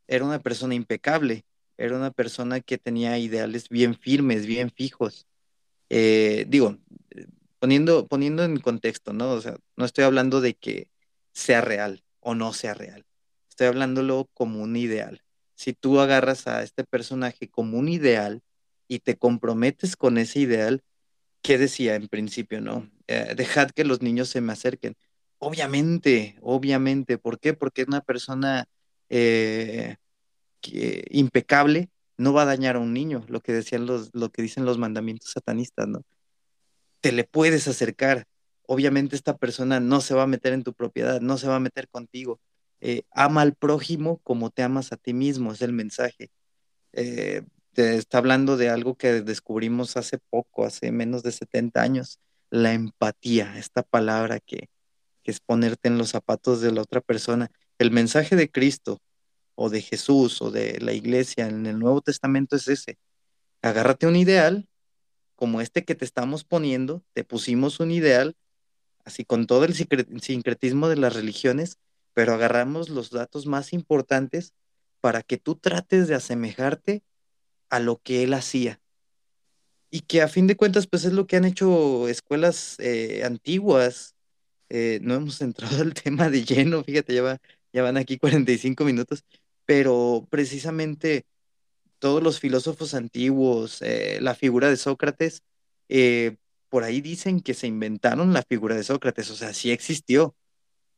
Era 0.08 0.26
una 0.26 0.40
persona 0.40 0.74
impecable, 0.76 1.46
era 1.78 1.96
una 1.96 2.12
persona 2.12 2.60
que 2.62 2.78
tenía 2.78 3.18
ideales 3.20 3.70
bien 3.70 3.96
firmes, 3.96 4.46
bien 4.46 4.72
fijos. 4.72 5.29
Eh, 5.90 6.46
digo, 6.48 6.78
poniendo, 7.60 8.08
poniendo 8.08 8.44
en 8.44 8.60
contexto, 8.60 9.14
¿no? 9.14 9.32
O 9.32 9.42
sea, 9.42 9.58
no 9.76 9.86
estoy 9.86 10.04
hablando 10.06 10.42
de 10.42 10.56
que 10.56 10.90
sea 11.34 11.62
real 11.62 12.04
o 12.20 12.36
no 12.36 12.54
sea 12.54 12.74
real. 12.74 13.06
Estoy 13.50 13.68
hablándolo 13.68 14.30
como 14.34 14.62
un 14.62 14.76
ideal. 14.76 15.24
Si 15.56 15.74
tú 15.74 16.00
agarras 16.00 16.48
a 16.48 16.64
este 16.64 16.84
personaje 16.84 17.50
como 17.50 17.78
un 17.78 17.90
ideal 17.90 18.42
y 18.88 19.00
te 19.00 19.18
comprometes 19.18 19.96
con 19.96 20.18
ese 20.18 20.40
ideal, 20.40 20.84
¿qué 21.42 21.58
decía 21.58 21.96
en 21.96 22.08
principio, 22.08 22.62
no? 22.62 22.90
Eh, 23.08 23.34
dejad 23.36 23.72
que 23.72 23.84
los 23.84 24.02
niños 24.02 24.30
se 24.30 24.42
me 24.42 24.54
acerquen. 24.54 24.96
Obviamente, 25.40 26.38
obviamente. 26.42 27.18
¿Por 27.18 27.40
qué? 27.40 27.54
Porque 27.54 27.84
una 27.84 28.02
persona 28.02 28.68
eh, 29.10 29.98
impecable 31.10 31.90
no 32.20 32.34
va 32.34 32.42
a 32.44 32.46
dañar 32.46 32.76
a 32.76 32.80
un 32.80 32.94
niño, 32.94 33.24
lo 33.30 33.40
que 33.40 33.54
decían 33.54 33.86
los, 33.86 34.10
lo 34.14 34.30
que 34.30 34.42
dicen 34.42 34.66
los 34.66 34.78
mandamientos 34.78 35.32
satanistas, 35.32 35.88
¿no? 35.88 36.04
Te 37.02 37.14
le 37.14 37.24
puedes 37.24 37.68
acercar. 37.68 38.26
Obviamente 38.68 39.16
esta 39.16 39.38
persona 39.38 39.80
no 39.80 40.02
se 40.02 40.14
va 40.14 40.24
a 40.24 40.28
meter 40.28 40.52
en 40.54 40.64
tu 40.64 40.74
propiedad, 40.74 41.22
no 41.22 41.38
se 41.38 41.48
va 41.48 41.56
a 41.56 41.60
meter 41.62 41.88
contigo. 41.88 42.42
Eh, 42.82 43.04
ama 43.12 43.42
al 43.42 43.56
prójimo 43.56 44.20
como 44.20 44.50
te 44.50 44.64
amas 44.64 44.92
a 44.92 44.98
ti 44.98 45.14
mismo, 45.14 45.54
es 45.54 45.62
el 45.62 45.72
mensaje. 45.72 46.30
Eh, 46.92 47.44
te 47.74 47.96
está 47.96 48.18
hablando 48.18 48.58
de 48.58 48.70
algo 48.70 48.96
que 48.96 49.22
descubrimos 49.22 49.96
hace 49.96 50.18
poco, 50.18 50.66
hace 50.66 50.92
menos 50.92 51.24
de 51.24 51.32
70 51.32 51.82
años, 51.82 52.20
la 52.50 52.74
empatía, 52.74 53.58
esta 53.58 53.82
palabra 53.82 54.42
que, 54.42 54.70
que 55.24 55.32
es 55.32 55.40
ponerte 55.40 55.88
en 55.88 55.98
los 55.98 56.10
zapatos 56.10 56.60
de 56.60 56.74
la 56.74 56.82
otra 56.82 57.00
persona. 57.00 57.50
El 57.78 57.92
mensaje 57.92 58.36
de 58.36 58.52
Cristo 58.52 59.00
o 59.62 59.70
de 59.70 59.82
Jesús 59.82 60.42
o 60.42 60.52
de 60.52 60.80
la 60.80 60.94
iglesia 60.94 61.48
en 61.48 61.66
el 61.66 61.80
Nuevo 61.80 62.00
Testamento 62.00 62.56
es 62.56 62.70
ese. 62.70 62.98
Agárrate 63.62 64.08
un 64.08 64.16
ideal 64.16 64.70
como 65.36 65.60
este 65.60 65.84
que 65.84 65.96
te 65.96 66.06
estamos 66.06 66.46
poniendo, 66.46 67.04
te 67.14 67.26
pusimos 67.26 67.82
un 67.82 67.92
ideal, 67.92 68.38
así 69.04 69.26
con 69.26 69.48
todo 69.48 69.66
el 69.66 69.76
sincretismo 69.76 70.88
de 70.88 70.96
las 70.96 71.14
religiones, 71.14 71.78
pero 72.14 72.34
agarramos 72.34 72.88
los 72.88 73.10
datos 73.10 73.48
más 73.48 73.74
importantes 73.74 74.54
para 75.02 75.24
que 75.24 75.38
tú 75.38 75.56
trates 75.56 76.08
de 76.08 76.16
asemejarte 76.16 77.04
a 77.70 77.82
lo 77.82 77.98
que 77.98 78.24
él 78.24 78.34
hacía. 78.36 78.80
Y 79.92 80.02
que 80.02 80.22
a 80.22 80.30
fin 80.30 80.48
de 80.48 80.56
cuentas, 80.56 80.88
pues 80.88 81.04
es 81.04 81.12
lo 81.12 81.28
que 81.28 81.36
han 81.36 81.46
hecho 81.46 82.08
escuelas 82.08 82.78
eh, 82.80 83.24
antiguas. 83.26 84.16
Eh, 84.70 85.00
no 85.02 85.16
hemos 85.16 85.42
entrado 85.42 85.82
al 85.82 85.94
tema 85.94 86.30
de 86.30 86.46
lleno, 86.46 86.82
fíjate, 86.82 87.14
ya, 87.14 87.42
ya 87.74 87.84
van 87.84 87.98
aquí 87.98 88.18
45 88.18 88.86
minutos, 88.86 89.26
pero 89.70 90.26
precisamente 90.32 91.28
todos 92.00 92.24
los 92.24 92.40
filósofos 92.40 92.96
antiguos, 92.96 93.84
eh, 93.84 94.18
la 94.20 94.34
figura 94.34 94.68
de 94.68 94.78
Sócrates, 94.78 95.44
eh, 95.90 96.38
por 96.70 96.84
ahí 96.84 97.02
dicen 97.02 97.40
que 97.40 97.54
se 97.54 97.68
inventaron 97.68 98.34
la 98.34 98.42
figura 98.42 98.74
de 98.74 98.84
Sócrates, 98.84 99.30
o 99.30 99.36
sea, 99.36 99.54
sí 99.54 99.70
existió. 99.70 100.36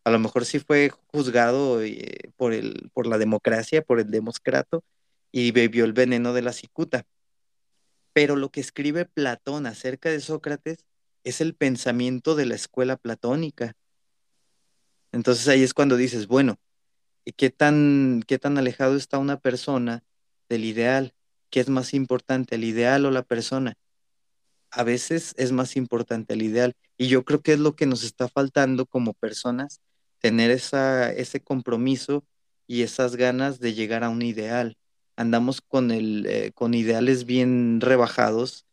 A 0.06 0.10
lo 0.10 0.20
mejor 0.20 0.46
sí 0.46 0.60
fue 0.60 0.90
juzgado 1.08 1.84
eh, 1.84 2.32
por, 2.38 2.54
el, 2.54 2.90
por 2.94 3.08
la 3.08 3.18
democracia, 3.18 3.82
por 3.82 4.00
el 4.00 4.10
demoscrato, 4.10 4.86
y 5.34 5.52
bebió 5.52 5.84
el 5.84 5.92
veneno 5.92 6.32
de 6.32 6.42
la 6.42 6.54
cicuta. 6.54 7.04
Pero 8.14 8.38
lo 8.38 8.52
que 8.52 8.62
escribe 8.62 9.04
Platón 9.04 9.66
acerca 9.66 10.10
de 10.10 10.22
Sócrates 10.22 10.86
es 11.26 11.42
el 11.42 11.56
pensamiento 11.56 12.36
de 12.36 12.46
la 12.46 12.56
escuela 12.56 12.96
platónica. 12.96 13.76
Entonces 15.12 15.50
ahí 15.50 15.62
es 15.62 15.74
cuando 15.74 15.98
dices, 15.98 16.28
bueno, 16.28 16.58
qué 17.26 17.50
tan, 17.50 18.24
qué 18.28 18.40
tan 18.40 18.58
alejado 18.58 18.96
está 18.96 19.18
una 19.18 19.40
persona 19.40 20.04
del 20.50 20.66
ideal, 20.66 21.14
qué 21.50 21.60
es 21.60 21.70
más 21.70 21.94
importante, 21.94 22.56
el 22.56 22.64
ideal 22.64 23.06
o 23.06 23.12
la 23.12 23.24
persona. 23.24 23.76
A 24.72 24.84
veces 24.84 25.34
es 25.38 25.52
más 25.52 25.76
importante 25.76 26.34
el 26.34 26.42
ideal 26.42 26.74
y 26.98 27.08
yo 27.08 27.26
creo 27.26 27.42
que 27.42 27.54
es 27.54 27.60
lo 27.60 27.76
que 27.76 27.86
nos 27.86 28.04
está 28.04 28.28
faltando 28.28 28.86
como 28.86 29.14
personas, 29.14 29.82
tener 30.20 30.52
esa, 30.52 31.12
ese 31.12 31.42
compromiso 31.42 32.26
y 32.68 32.84
esas 32.84 33.16
ganas 33.16 33.60
de 33.60 33.74
llegar 33.74 34.04
a 34.04 34.10
un 34.10 34.22
ideal. 34.22 34.78
Andamos 35.16 35.62
con, 35.62 35.92
el, 35.92 36.26
eh, 36.28 36.52
con 36.54 36.74
ideales 36.74 37.26
bien 37.26 37.82
rebajados. 37.82 38.66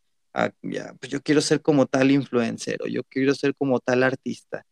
ya, 0.61 0.93
pues 0.99 1.11
yo 1.11 1.21
quiero 1.21 1.41
ser 1.41 1.61
como 1.61 1.85
tal 1.85 2.11
influencer 2.11 2.77
o 2.83 2.87
yo 2.87 3.03
quiero 3.03 3.35
ser 3.35 3.55
como 3.55 3.79
tal 3.79 4.03
artista 4.03 4.65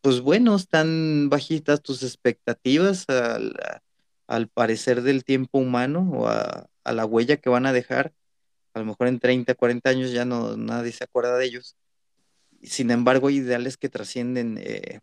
pues 0.00 0.20
bueno, 0.20 0.56
están 0.56 1.28
bajitas 1.28 1.82
tus 1.82 2.02
expectativas 2.02 3.06
al, 4.26 4.48
parecer 4.48 5.02
del 5.02 5.24
tiempo 5.24 5.58
humano 5.58 6.10
o 6.12 6.28
a, 6.28 6.68
la 6.84 7.04
huella 7.04 7.36
que 7.36 7.50
van 7.50 7.66
a 7.66 7.72
dejar. 7.72 8.12
A 8.74 8.80
lo 8.80 8.86
mejor 8.86 9.08
en 9.08 9.20
30, 9.20 9.54
40 9.54 9.90
años 9.90 10.12
ya 10.12 10.24
no 10.24 10.56
nadie 10.56 10.92
se 10.92 11.04
acuerda 11.04 11.36
de 11.36 11.46
ellos. 11.46 11.76
Sin 12.62 12.90
embargo, 12.90 13.28
hay 13.28 13.36
ideales 13.36 13.76
que 13.76 13.88
trascienden 13.88 14.58
eh, 14.60 15.00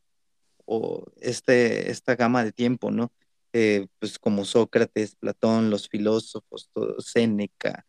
o 0.66 1.06
este, 1.22 1.92
esta 1.92 2.16
gama 2.16 2.44
de 2.44 2.52
tiempo, 2.52 2.92
¿no? 2.92 3.12
Eh, 3.54 3.88
pues 4.00 4.20
como 4.20 4.46
Sócrates, 4.46 5.16
Platón, 5.16 5.70
los 5.70 5.88
filósofos, 5.88 6.70
todo, 6.74 7.00
Séneca, 7.00 7.86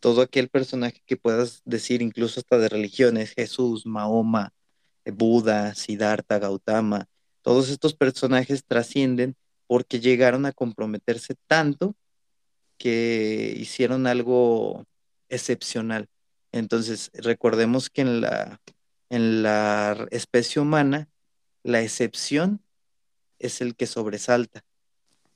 todo 0.00 0.22
aquel 0.22 0.48
personaje 0.48 1.00
que 1.06 1.16
puedas 1.16 1.62
decir, 1.64 2.02
incluso 2.02 2.40
hasta 2.40 2.58
de 2.58 2.68
religiones, 2.68 3.32
Jesús, 3.34 3.86
Mahoma, 3.86 4.52
Buda, 5.12 5.74
Siddhartha, 5.74 6.38
Gautama, 6.38 7.08
todos 7.42 7.68
estos 7.68 7.94
personajes 7.94 8.64
trascienden 8.64 9.36
porque 9.66 10.00
llegaron 10.00 10.46
a 10.46 10.52
comprometerse 10.52 11.34
tanto 11.46 11.96
que 12.78 13.54
hicieron 13.56 14.06
algo 14.06 14.86
excepcional. 15.28 16.08
Entonces, 16.52 17.10
recordemos 17.14 17.90
que 17.90 18.02
en 18.02 18.20
la, 18.20 18.60
en 19.10 19.42
la 19.42 20.06
especie 20.10 20.62
humana, 20.62 21.08
la 21.62 21.82
excepción 21.82 22.62
es 23.38 23.60
el 23.60 23.74
que 23.74 23.86
sobresalta. 23.86 24.64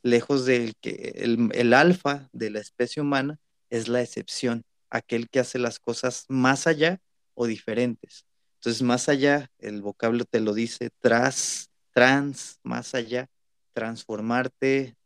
Lejos 0.02 0.46
del 0.46 0.76
que 0.76 1.12
el, 1.16 1.50
el 1.52 1.74
alfa 1.74 2.28
de 2.32 2.50
la 2.50 2.60
especie 2.60 3.02
humana 3.02 3.38
es 3.70 3.88
la 3.88 4.00
excepción, 4.00 4.64
aquel 4.90 5.28
que 5.28 5.40
hace 5.40 5.58
las 5.58 5.78
cosas 5.80 6.24
más 6.28 6.66
allá 6.66 7.00
o 7.34 7.46
diferentes. 7.46 8.27
Entonces, 8.58 8.82
más 8.82 9.08
allá, 9.08 9.50
el 9.60 9.82
vocablo 9.82 10.24
te 10.24 10.40
lo 10.40 10.52
dice, 10.52 10.90
tras, 10.98 11.70
trans, 11.92 12.58
más 12.64 12.94
allá, 12.94 13.28
transformarte, 13.72 14.96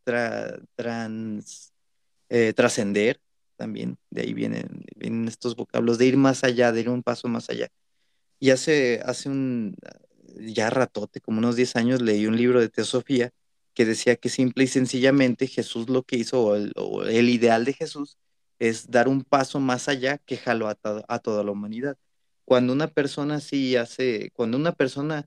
trans, 0.75 1.71
eh, 2.29 2.53
trascender, 2.53 3.19
también, 3.55 3.97
de 4.09 4.21
ahí 4.23 4.33
vienen, 4.33 4.83
vienen 4.95 5.27
estos 5.27 5.55
vocablos 5.55 5.99
de 5.99 6.07
ir 6.07 6.17
más 6.17 6.43
allá, 6.43 6.71
de 6.71 6.81
ir 6.81 6.89
un 6.89 7.03
paso 7.03 7.27
más 7.27 7.49
allá. 7.51 7.69
Y 8.39 8.49
hace, 8.49 9.01
hace 9.05 9.29
un, 9.29 9.75
ya 10.39 10.71
ratote, 10.71 11.21
como 11.21 11.37
unos 11.37 11.55
10 11.55 11.75
años, 11.75 12.01
leí 12.01 12.25
un 12.27 12.37
libro 12.37 12.59
de 12.59 12.69
teosofía 12.69 13.31
que 13.75 13.85
decía 13.85 14.15
que 14.15 14.29
simple 14.29 14.63
y 14.65 14.67
sencillamente 14.67 15.47
Jesús 15.47 15.89
lo 15.89 16.03
que 16.03 16.17
hizo, 16.17 16.43
o 16.43 17.03
el, 17.05 17.29
ideal 17.29 17.65
de 17.65 17.73
Jesús, 17.73 18.17
es 18.59 18.89
dar 18.89 19.07
un 19.07 19.23
paso 19.23 19.59
más 19.59 19.87
allá 19.89 20.17
que 20.17 20.37
jaló 20.37 20.69
a, 20.69 20.77
a 21.07 21.19
toda 21.19 21.43
la 21.43 21.51
humanidad 21.51 21.97
cuando 22.45 22.73
una 22.73 22.87
persona 22.87 23.39
sí 23.39 23.75
hace, 23.75 24.31
cuando 24.33 24.57
una 24.57 24.73
persona 24.73 25.25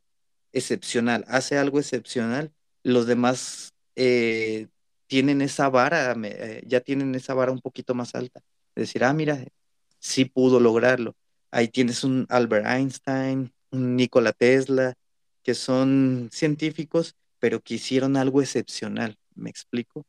excepcional 0.53 1.25
hace 1.29 1.59
algo 1.59 1.79
excepcional, 1.79 2.53
los 2.83 3.07
demás 3.07 3.73
eh, 3.97 4.69
tienen 5.07 5.43
esa 5.43 5.69
vara, 5.69 6.15
eh, 6.25 6.63
ya 6.67 6.81
tienen 6.81 7.15
esa 7.15 7.35
vara 7.35 7.53
un 7.53 7.61
poquito 7.61 7.95
más 7.95 8.15
alta. 8.15 8.41
decir, 8.75 9.05
ah, 9.05 9.13
mira, 9.13 9.45
sí 9.99 10.25
pudo 10.27 10.61
lograrlo. 10.61 11.15
Ahí 11.51 11.69
tienes 11.69 12.05
un 12.05 12.27
Albert 12.29 12.67
Einstein, 12.67 13.53
un 13.71 13.97
Nikola 13.97 14.33
Tesla, 14.33 14.95
que 15.43 15.55
son 15.55 16.29
científicos, 16.33 17.15
pero 17.39 17.61
que 17.61 17.75
hicieron 17.75 18.17
algo 18.17 18.43
excepcional. 18.43 19.17
¿Me 19.35 19.51
explico? 19.51 20.05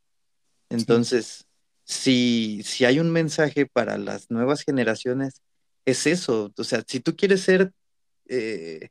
Entonces, 0.68 1.46
si, 1.84 2.62
si 2.64 2.84
hay 2.84 3.00
un 3.00 3.10
mensaje 3.10 3.66
para 3.66 3.96
las 3.98 4.30
nuevas 4.30 4.62
generaciones, 4.62 5.40
es 5.90 6.06
eso. 6.06 6.52
O 6.56 6.64
sea, 6.64 6.82
si 6.86 7.00
tú 7.00 7.16
quieres 7.16 7.42
ser 7.42 7.72
eh, 8.28 8.90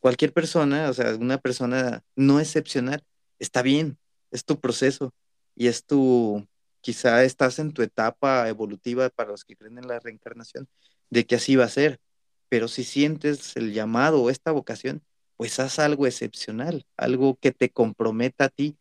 cualquier 0.00 0.32
persona, 0.32 0.88
o 0.90 0.94
sea, 0.94 1.14
una 1.16 1.38
persona 1.38 2.02
no 2.16 2.40
excepcional, 2.40 3.04
está 3.38 3.62
bien, 3.62 3.98
es 4.30 4.44
tu 4.44 4.60
proceso 4.60 5.12
y 5.54 5.68
es 5.68 5.84
tu, 5.84 6.46
quizá 6.80 7.24
estás 7.24 7.58
en 7.58 7.72
tu 7.72 7.82
etapa 7.82 8.48
evolutiva 8.48 9.10
para 9.10 9.30
los 9.30 9.44
que 9.44 9.56
creen 9.56 9.78
en 9.78 9.88
la 9.88 10.00
reencarnación, 10.00 10.68
de 11.10 11.26
que 11.26 11.36
así 11.36 11.56
va 11.56 11.64
a 11.64 11.68
ser. 11.68 12.00
Pero 12.48 12.68
si 12.68 12.84
sientes 12.84 13.56
el 13.56 13.74
llamado 13.74 14.22
o 14.22 14.30
esta 14.30 14.52
vocación, 14.52 15.02
pues 15.36 15.60
haz 15.60 15.78
algo 15.78 16.06
excepcional, 16.06 16.86
algo 16.96 17.36
que 17.36 17.52
te 17.52 17.70
comprometa 17.70 18.46
a 18.46 18.48
ti 18.48 18.76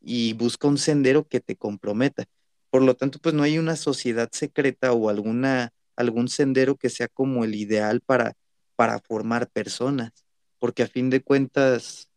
y 0.00 0.34
busca 0.34 0.68
un 0.68 0.78
sendero 0.78 1.26
que 1.26 1.40
te 1.40 1.56
comprometa. 1.56 2.26
Por 2.70 2.82
lo 2.82 2.94
tanto, 2.94 3.18
pues 3.20 3.34
no 3.34 3.42
hay 3.42 3.58
una 3.58 3.76
sociedad 3.76 4.28
secreta 4.32 4.92
o 4.92 5.08
alguna 5.08 5.72
algún 5.96 6.28
sendero 6.28 6.76
que 6.76 6.90
sea 6.90 7.08
como 7.08 7.44
el 7.44 7.54
ideal 7.54 8.00
para, 8.00 8.34
para 8.76 9.00
formar 9.00 9.48
personas, 9.50 10.12
porque 10.58 10.82
a 10.82 10.88
fin 10.88 11.10
de 11.10 11.22
cuentas 11.22 12.08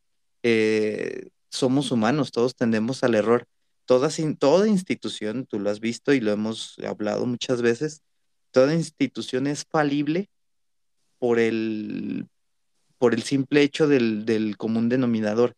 eh, 0.44 1.30
somos 1.50 1.92
humanos, 1.92 2.32
todos 2.32 2.56
tendemos 2.56 3.04
al 3.04 3.16
error. 3.16 3.46
Toda, 3.86 4.10
toda 4.38 4.68
institución, 4.68 5.48
tú 5.48 5.60
lo 5.60 5.72
has 5.72 5.80
visto 5.80 6.14
y 6.14 6.20
lo 6.20 6.32
hemos 6.32 6.78
hablado 6.88 7.26
muchas 7.26 7.64
veces, 7.64 8.04
toda 8.52 8.76
institución 8.76 9.48
es 9.48 9.66
falible 9.66 10.30
por 11.18 11.40
el, 11.40 12.28
por 13.00 13.16
el 13.16 13.24
simple 13.24 13.64
hecho 13.64 13.88
del, 13.88 14.26
del 14.26 14.58
común 14.58 14.90
denominador, 14.90 15.56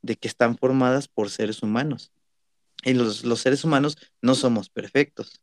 de 0.00 0.16
que 0.16 0.28
están 0.28 0.56
formadas 0.56 1.08
por 1.08 1.30
seres 1.30 1.62
humanos. 1.62 2.12
Y 2.84 2.94
los, 2.94 3.24
los 3.24 3.40
seres 3.40 3.64
humanos 3.64 3.96
no 4.20 4.34
somos 4.34 4.68
perfectos. 4.68 5.40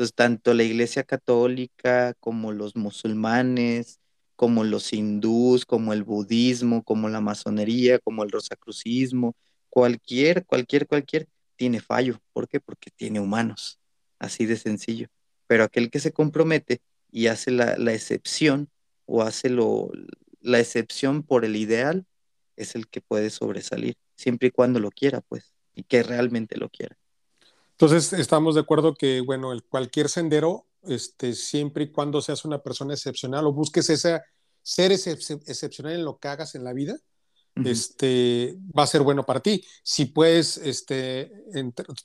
Entonces, 0.00 0.14
tanto 0.14 0.54
la 0.54 0.62
Iglesia 0.62 1.04
Católica 1.04 2.14
como 2.20 2.52
los 2.52 2.74
musulmanes, 2.74 4.00
como 4.34 4.64
los 4.64 4.94
hindús, 4.94 5.66
como 5.66 5.92
el 5.92 6.04
budismo, 6.04 6.82
como 6.82 7.10
la 7.10 7.20
masonería, 7.20 7.98
como 7.98 8.24
el 8.24 8.30
rosacrucismo, 8.30 9.36
cualquier, 9.68 10.46
cualquier, 10.46 10.86
cualquier, 10.86 11.28
tiene 11.54 11.80
fallo. 11.80 12.18
¿Por 12.32 12.48
qué? 12.48 12.60
Porque 12.60 12.90
tiene 12.90 13.20
humanos, 13.20 13.78
así 14.18 14.46
de 14.46 14.56
sencillo. 14.56 15.08
Pero 15.46 15.64
aquel 15.64 15.90
que 15.90 16.00
se 16.00 16.12
compromete 16.12 16.80
y 17.12 17.26
hace 17.26 17.50
la, 17.50 17.74
excepción 17.92 18.70
o 19.04 19.20
hace 19.20 19.50
lo, 19.50 19.90
la 20.40 20.60
excepción 20.60 21.22
por 21.22 21.44
el 21.44 21.56
ideal, 21.56 22.06
es 22.56 22.74
el 22.74 22.88
que 22.88 23.02
puede 23.02 23.28
sobresalir, 23.28 23.96
siempre 24.16 24.48
y 24.48 24.50
cuando 24.50 24.80
lo 24.80 24.90
quiera, 24.92 25.20
pues, 25.20 25.52
y 25.74 25.82
que 25.82 26.02
realmente 26.02 26.56
lo 26.56 26.70
quiera. 26.70 26.96
Entonces, 27.80 28.12
estamos 28.12 28.56
de 28.56 28.60
acuerdo 28.60 28.92
que, 28.92 29.22
bueno, 29.22 29.52
el, 29.52 29.64
cualquier 29.64 30.10
sendero, 30.10 30.66
este, 30.82 31.32
siempre 31.32 31.84
y 31.84 31.90
cuando 31.90 32.20
seas 32.20 32.44
una 32.44 32.58
persona 32.58 32.92
excepcional 32.92 33.46
o 33.46 33.54
busques 33.54 33.88
ese, 33.88 34.20
ser 34.60 34.92
excepcional 34.92 35.94
en 35.94 36.04
lo 36.04 36.18
que 36.18 36.28
hagas 36.28 36.54
en 36.54 36.64
la 36.64 36.74
vida, 36.74 36.98
este, 37.64 38.58
va 38.78 38.82
a 38.82 38.86
ser 38.86 39.00
bueno 39.00 39.24
para 39.24 39.40
ti. 39.40 39.64
Si 39.82 40.04
puedes, 40.04 40.58
este, 40.58 41.32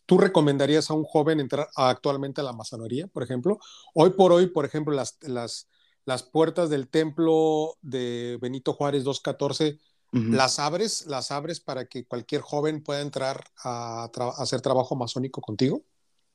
¿tú 0.05 0.17
recomendarías 0.17 0.89
a 0.89 0.93
un 0.93 1.03
joven 1.03 1.41
entrar 1.41 1.67
actualmente 1.75 2.39
a 2.39 2.45
la 2.45 2.53
masonería, 2.53 3.07
por 3.07 3.23
ejemplo? 3.23 3.59
Hoy 3.93 4.11
por 4.11 4.31
hoy, 4.31 4.47
por 4.47 4.63
ejemplo, 4.63 4.93
las, 4.93 5.17
las, 5.23 5.67
las 6.05 6.23
puertas 6.23 6.69
del 6.69 6.87
templo 6.87 7.75
de 7.81 8.37
Benito 8.41 8.71
Juárez 8.71 9.03
214, 9.03 9.77
¿las 10.15 10.59
abres, 10.59 11.05
las 11.07 11.31
abres 11.31 11.59
para 11.59 11.85
que 11.87 12.05
cualquier 12.05 12.41
joven 12.41 12.81
pueda 12.81 13.01
entrar 13.01 13.43
a, 13.63 14.09
hacer 14.37 14.61
trabajo 14.61 14.95
masónico 14.95 15.41
contigo? 15.41 15.83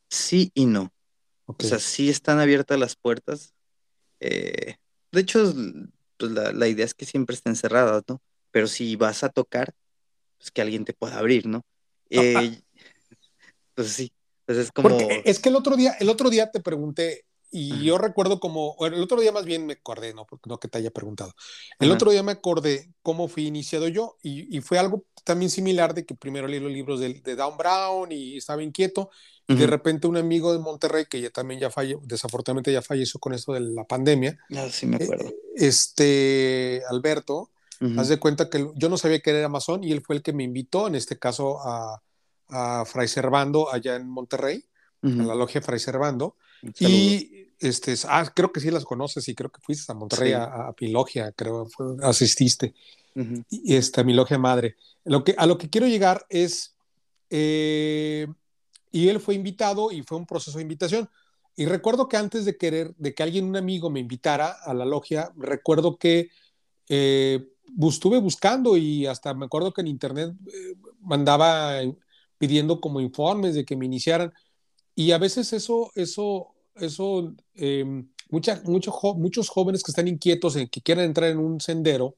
Sí 0.08 0.50
y 0.54 0.66
no. 0.66 0.92
O 1.46 1.56
sea, 1.58 1.78
sí 1.78 2.10
están 2.10 2.38
abiertas 2.38 2.78
las 2.78 2.94
puertas. 2.94 3.54
Eh, 4.20 4.76
de 5.10 5.20
hecho, 5.20 5.52
pues 6.16 6.32
la, 6.32 6.52
la, 6.52 6.68
idea 6.68 6.84
es 6.84 6.94
que 6.94 7.06
siempre 7.06 7.34
estén 7.34 7.56
cerradas, 7.56 8.04
¿no? 8.06 8.20
pero 8.50 8.66
si 8.66 8.96
vas 8.96 9.24
a 9.24 9.28
tocar, 9.28 9.74
pues 10.38 10.50
que 10.50 10.62
alguien 10.62 10.84
te 10.84 10.92
pueda 10.92 11.18
abrir, 11.18 11.46
¿no? 11.46 11.64
Eh, 12.08 12.60
pues 13.74 13.92
sí, 13.92 14.12
pues 14.44 14.58
es 14.58 14.72
como... 14.72 14.88
Porque 14.88 15.22
es 15.24 15.38
que 15.38 15.48
el 15.48 15.56
otro 15.56 15.76
día, 15.76 15.92
el 16.00 16.08
otro 16.08 16.30
día 16.30 16.50
te 16.50 16.60
pregunté, 16.60 17.24
y 17.50 17.84
yo 17.84 17.98
recuerdo 17.98 18.40
como, 18.40 18.76
el 18.80 18.94
otro 18.94 19.20
día 19.20 19.32
más 19.32 19.44
bien 19.44 19.66
me 19.66 19.74
acordé, 19.74 20.14
no, 20.14 20.26
porque 20.26 20.48
no 20.48 20.58
que 20.58 20.68
te 20.68 20.78
haya 20.78 20.90
preguntado. 20.90 21.34
El 21.78 21.90
otro 21.90 22.10
día 22.10 22.22
me 22.22 22.32
acordé 22.32 22.92
cómo 23.02 23.28
fui 23.28 23.46
iniciado 23.46 23.88
yo 23.88 24.16
y, 24.22 24.60
fue 24.60 24.78
algo 24.78 25.04
también 25.24 25.50
similar 25.50 25.94
de 25.94 26.06
que 26.06 26.14
primero 26.14 26.46
leí 26.46 26.60
los 26.60 26.72
libros 26.72 27.00
de, 27.00 27.14
de 27.14 27.36
Down 27.36 27.56
Brown 27.56 28.12
y 28.12 28.36
estaba 28.36 28.62
inquieto 28.62 29.10
y 29.48 29.54
de 29.56 29.66
repente 29.66 30.06
un 30.06 30.16
amigo 30.16 30.52
de 30.52 30.60
Monterrey 30.60 31.06
que 31.10 31.20
ya 31.20 31.30
también 31.30 31.58
ya 31.58 31.70
falleció, 31.70 32.00
desafortunadamente 32.04 32.72
ya 32.72 32.82
falleció 32.82 33.18
con 33.18 33.34
esto 33.34 33.52
de 33.52 33.60
la 33.60 33.84
pandemia. 33.84 34.38
Ah, 34.54 34.68
sí 34.70 34.86
me 34.86 34.96
acuerdo. 34.96 35.28
Eh, 35.28 35.36
este, 35.56 36.82
Alberto, 36.88 37.50
Haz 37.96 38.08
de 38.08 38.18
cuenta 38.18 38.50
que 38.50 38.70
yo 38.74 38.90
no 38.90 38.98
sabía 38.98 39.20
que 39.20 39.30
era 39.30 39.46
Amazon 39.46 39.82
y 39.82 39.92
él 39.92 40.02
fue 40.02 40.16
el 40.16 40.22
que 40.22 40.34
me 40.34 40.44
invitó, 40.44 40.86
en 40.86 40.94
este 40.94 41.18
caso, 41.18 41.60
a, 41.66 42.02
a 42.48 42.84
Fray 42.84 43.08
Servando 43.08 43.72
allá 43.72 43.96
en 43.96 44.06
Monterrey, 44.06 44.66
a 45.02 45.06
la 45.08 45.34
logia 45.34 45.62
Fray 45.62 45.78
Servando. 45.78 46.36
Y 46.78 47.46
este, 47.58 47.94
ah, 48.08 48.30
creo 48.34 48.52
que 48.52 48.60
sí 48.60 48.70
las 48.70 48.84
conoces 48.84 49.28
y 49.28 49.34
creo 49.34 49.50
que 49.50 49.60
fuiste 49.60 49.90
a 49.92 49.94
Monterrey 49.94 50.32
a, 50.32 50.44
a, 50.44 50.74
mi 50.80 50.88
logia, 50.88 51.32
creo, 51.32 51.68
asististe. 52.02 52.74
Y 53.50 53.74
esta, 53.74 54.02
mi 54.02 54.14
logia 54.14 54.38
madre. 54.38 54.76
Lo 55.04 55.24
que, 55.24 55.34
a 55.36 55.46
lo 55.46 55.58
que 55.58 55.68
quiero 55.68 55.86
llegar 55.86 56.24
es, 56.30 56.74
eh, 57.28 58.26
y 58.90 59.08
él 59.08 59.20
fue 59.20 59.34
invitado 59.34 59.92
y 59.92 60.02
fue 60.02 60.16
un 60.16 60.26
proceso 60.26 60.56
de 60.58 60.62
invitación. 60.62 61.08
Y 61.56 61.66
recuerdo 61.66 62.08
que 62.08 62.16
antes 62.16 62.44
de 62.44 62.56
querer, 62.56 62.94
de 62.96 63.14
que 63.14 63.22
alguien, 63.22 63.44
un 63.44 63.56
amigo 63.56 63.90
me 63.90 64.00
invitara 64.00 64.56
a 64.64 64.72
la 64.72 64.86
logia, 64.86 65.30
recuerdo 65.36 65.98
que 65.98 66.30
eh, 66.88 67.46
estuve 67.82 68.18
buscando 68.18 68.76
y 68.76 69.06
hasta 69.06 69.34
me 69.34 69.46
acuerdo 69.46 69.72
que 69.72 69.82
en 69.82 69.88
internet 69.88 70.32
eh, 70.46 70.74
mandaba 71.00 71.80
pidiendo 72.38 72.80
como 72.80 73.00
informes 73.00 73.54
de 73.54 73.64
que 73.64 73.76
me 73.76 73.84
iniciaran 73.84 74.32
y 74.94 75.12
a 75.12 75.18
veces 75.18 75.52
eso, 75.52 75.90
eso, 75.94 76.54
eso, 76.74 77.34
eh, 77.54 77.84
mucha, 78.30 78.62
muchos 78.64 79.48
jóvenes 79.48 79.82
que 79.82 79.90
están 79.90 80.08
inquietos 80.08 80.56
en 80.56 80.68
que 80.68 80.82
quieren 80.82 81.04
entrar 81.04 81.30
en 81.30 81.38
un 81.38 81.60
sendero, 81.60 82.16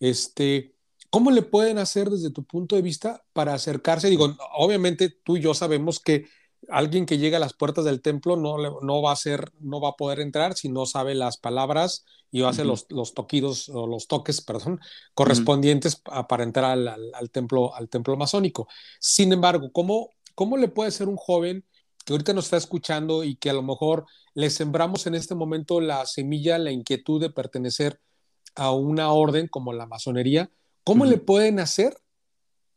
este, 0.00 0.74
¿cómo 1.10 1.30
le 1.30 1.42
pueden 1.42 1.78
hacer 1.78 2.10
desde 2.10 2.30
tu 2.30 2.44
punto 2.44 2.76
de 2.76 2.82
vista 2.82 3.24
para 3.32 3.54
acercarse? 3.54 4.08
Digo, 4.08 4.36
obviamente 4.54 5.10
tú 5.10 5.36
y 5.36 5.40
yo 5.40 5.54
sabemos 5.54 6.00
que 6.00 6.26
alguien 6.68 7.06
que 7.06 7.18
llega 7.18 7.38
a 7.38 7.40
las 7.40 7.54
puertas 7.54 7.84
del 7.84 8.02
templo 8.02 8.36
no, 8.36 8.56
no 8.80 9.02
va 9.02 9.12
a 9.12 9.16
ser, 9.16 9.52
no 9.60 9.80
va 9.80 9.90
a 9.90 9.96
poder 9.96 10.20
entrar 10.20 10.54
si 10.54 10.68
no 10.68 10.86
sabe 10.86 11.14
las 11.14 11.36
palabras 11.36 12.04
y 12.30 12.42
hace 12.42 12.64
los, 12.64 12.86
los 12.88 13.14
toquidos 13.14 13.68
o 13.68 13.86
los 13.86 14.06
toques, 14.06 14.40
perdón, 14.44 14.80
correspondientes 15.14 15.96
para 16.28 16.44
entrar 16.44 16.78
al, 16.78 17.30
templo, 17.30 17.74
al 17.74 17.88
templo 17.88 18.16
masónico. 18.16 18.68
Sin 18.98 19.32
embargo, 19.32 19.70
¿cómo, 19.72 20.10
¿cómo 20.34 20.56
le 20.56 20.68
puede 20.68 20.90
ser 20.90 21.08
un 21.08 21.16
joven 21.16 21.64
que 22.04 22.12
ahorita 22.12 22.32
nos 22.32 22.44
está 22.44 22.56
escuchando 22.56 23.24
y 23.24 23.36
que 23.36 23.50
a 23.50 23.54
lo 23.54 23.62
mejor 23.62 24.06
le 24.34 24.50
sembramos 24.50 25.06
en 25.06 25.14
este 25.14 25.34
momento 25.34 25.80
la 25.80 26.04
semilla, 26.06 26.58
la 26.58 26.70
inquietud 26.70 27.20
de 27.20 27.30
pertenecer 27.30 28.00
a 28.54 28.72
una 28.72 29.12
orden 29.12 29.48
como 29.48 29.72
la 29.72 29.86
masonería? 29.86 30.50
¿Cómo 30.84 31.04
le 31.04 31.18
pueden 31.18 31.60
hacer 31.60 31.96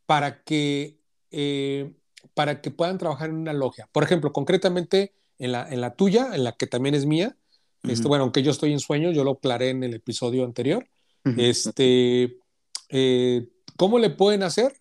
para 0.05 0.43
que 0.43 0.99
eh, 1.31 1.91
para 2.33 2.61
que 2.61 2.71
puedan 2.71 2.97
trabajar 2.97 3.29
en 3.29 3.37
una 3.37 3.53
logia. 3.53 3.89
Por 3.91 4.03
ejemplo, 4.03 4.31
concretamente 4.31 5.13
en 5.39 5.51
la, 5.51 5.67
en 5.69 5.81
la 5.81 5.95
tuya, 5.95 6.31
en 6.33 6.43
la 6.43 6.53
que 6.53 6.67
también 6.67 6.95
es 6.95 7.05
mía, 7.05 7.35
este, 7.83 8.07
bueno, 8.07 8.23
aunque 8.23 8.41
yo 8.41 8.51
estoy 8.51 8.73
en 8.73 8.79
sueño, 8.79 9.11
yo 9.11 9.23
lo 9.23 9.31
aclaré 9.31 9.69
en 9.69 9.83
el 9.83 9.93
episodio 9.93 10.43
anterior, 10.43 10.87
este, 11.37 12.37
eh, 12.89 13.47
¿cómo 13.77 13.99
le 13.99 14.09
pueden 14.09 14.43
hacer 14.43 14.75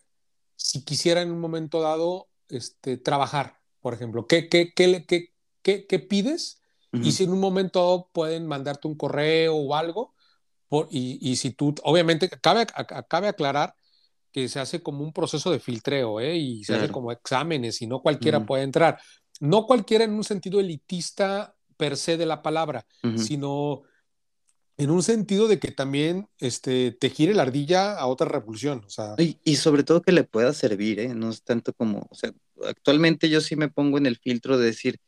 si 0.56 0.84
quisieran 0.84 1.28
en 1.28 1.34
un 1.34 1.40
momento 1.40 1.80
dado 1.80 2.28
este, 2.48 2.96
trabajar, 2.96 3.58
por 3.84 3.92
ejemplo? 3.92 4.26
¿Qué, 4.26 4.48
qué, 4.48 4.72
qué, 4.74 5.04
qué, 5.62 5.86
qué 5.86 5.98
pides? 5.98 6.62
Y 6.90 7.12
si 7.12 7.24
en 7.24 7.32
un 7.32 7.40
momento 7.40 8.08
pueden 8.14 8.46
mandarte 8.46 8.88
un 8.88 8.94
correo 8.94 9.56
o 9.56 9.74
algo, 9.74 10.14
por, 10.70 10.88
y, 10.90 11.18
y, 11.20 11.36
si 11.36 11.50
tú, 11.50 11.74
obviamente, 11.82 12.30
cabe, 12.30 12.64
cabe 13.10 13.28
aclarar 13.28 13.74
que 14.32 14.48
se 14.48 14.58
hace 14.58 14.82
como 14.82 15.04
un 15.04 15.12
proceso 15.12 15.50
de 15.50 15.60
filtreo, 15.60 16.18
¿eh? 16.18 16.34
Y 16.34 16.64
se 16.64 16.74
hace 16.74 16.88
como 16.88 17.12
exámenes 17.12 17.82
y 17.82 17.86
no 17.86 18.00
cualquiera 18.00 18.46
puede 18.46 18.62
entrar. 18.62 18.98
No 19.38 19.66
cualquiera 19.66 20.04
en 20.04 20.14
un 20.14 20.24
sentido 20.24 20.60
elitista 20.60 21.54
per 21.76 21.98
se 21.98 22.16
de 22.16 22.24
la 22.24 22.40
palabra, 22.40 22.86
sino 23.16 23.82
en 24.78 24.90
un 24.90 25.02
sentido 25.02 25.46
de 25.46 25.58
que 25.58 25.72
también 25.72 26.26
este, 26.38 26.92
te 26.92 27.10
gire 27.10 27.34
la 27.34 27.42
ardilla 27.42 27.98
a 27.98 28.06
otra 28.06 28.28
revolución. 28.28 28.82
O 28.86 28.88
sea, 28.88 29.14
y, 29.18 29.56
sobre 29.56 29.84
todo 29.84 30.00
que 30.00 30.12
le 30.12 30.24
pueda 30.24 30.54
servir, 30.54 31.00
¿eh? 31.00 31.14
No 31.14 31.28
es 31.28 31.42
tanto 31.42 31.74
como, 31.74 32.06
o 32.08 32.14
sea, 32.14 32.32
actualmente 32.66 33.28
yo 33.28 33.40
sí 33.40 33.56
me 33.56 33.68
pongo 33.68 33.98
en 33.98 34.06
el 34.06 34.16
filtro 34.16 34.58
de 34.58 34.66
decir, 34.66 34.98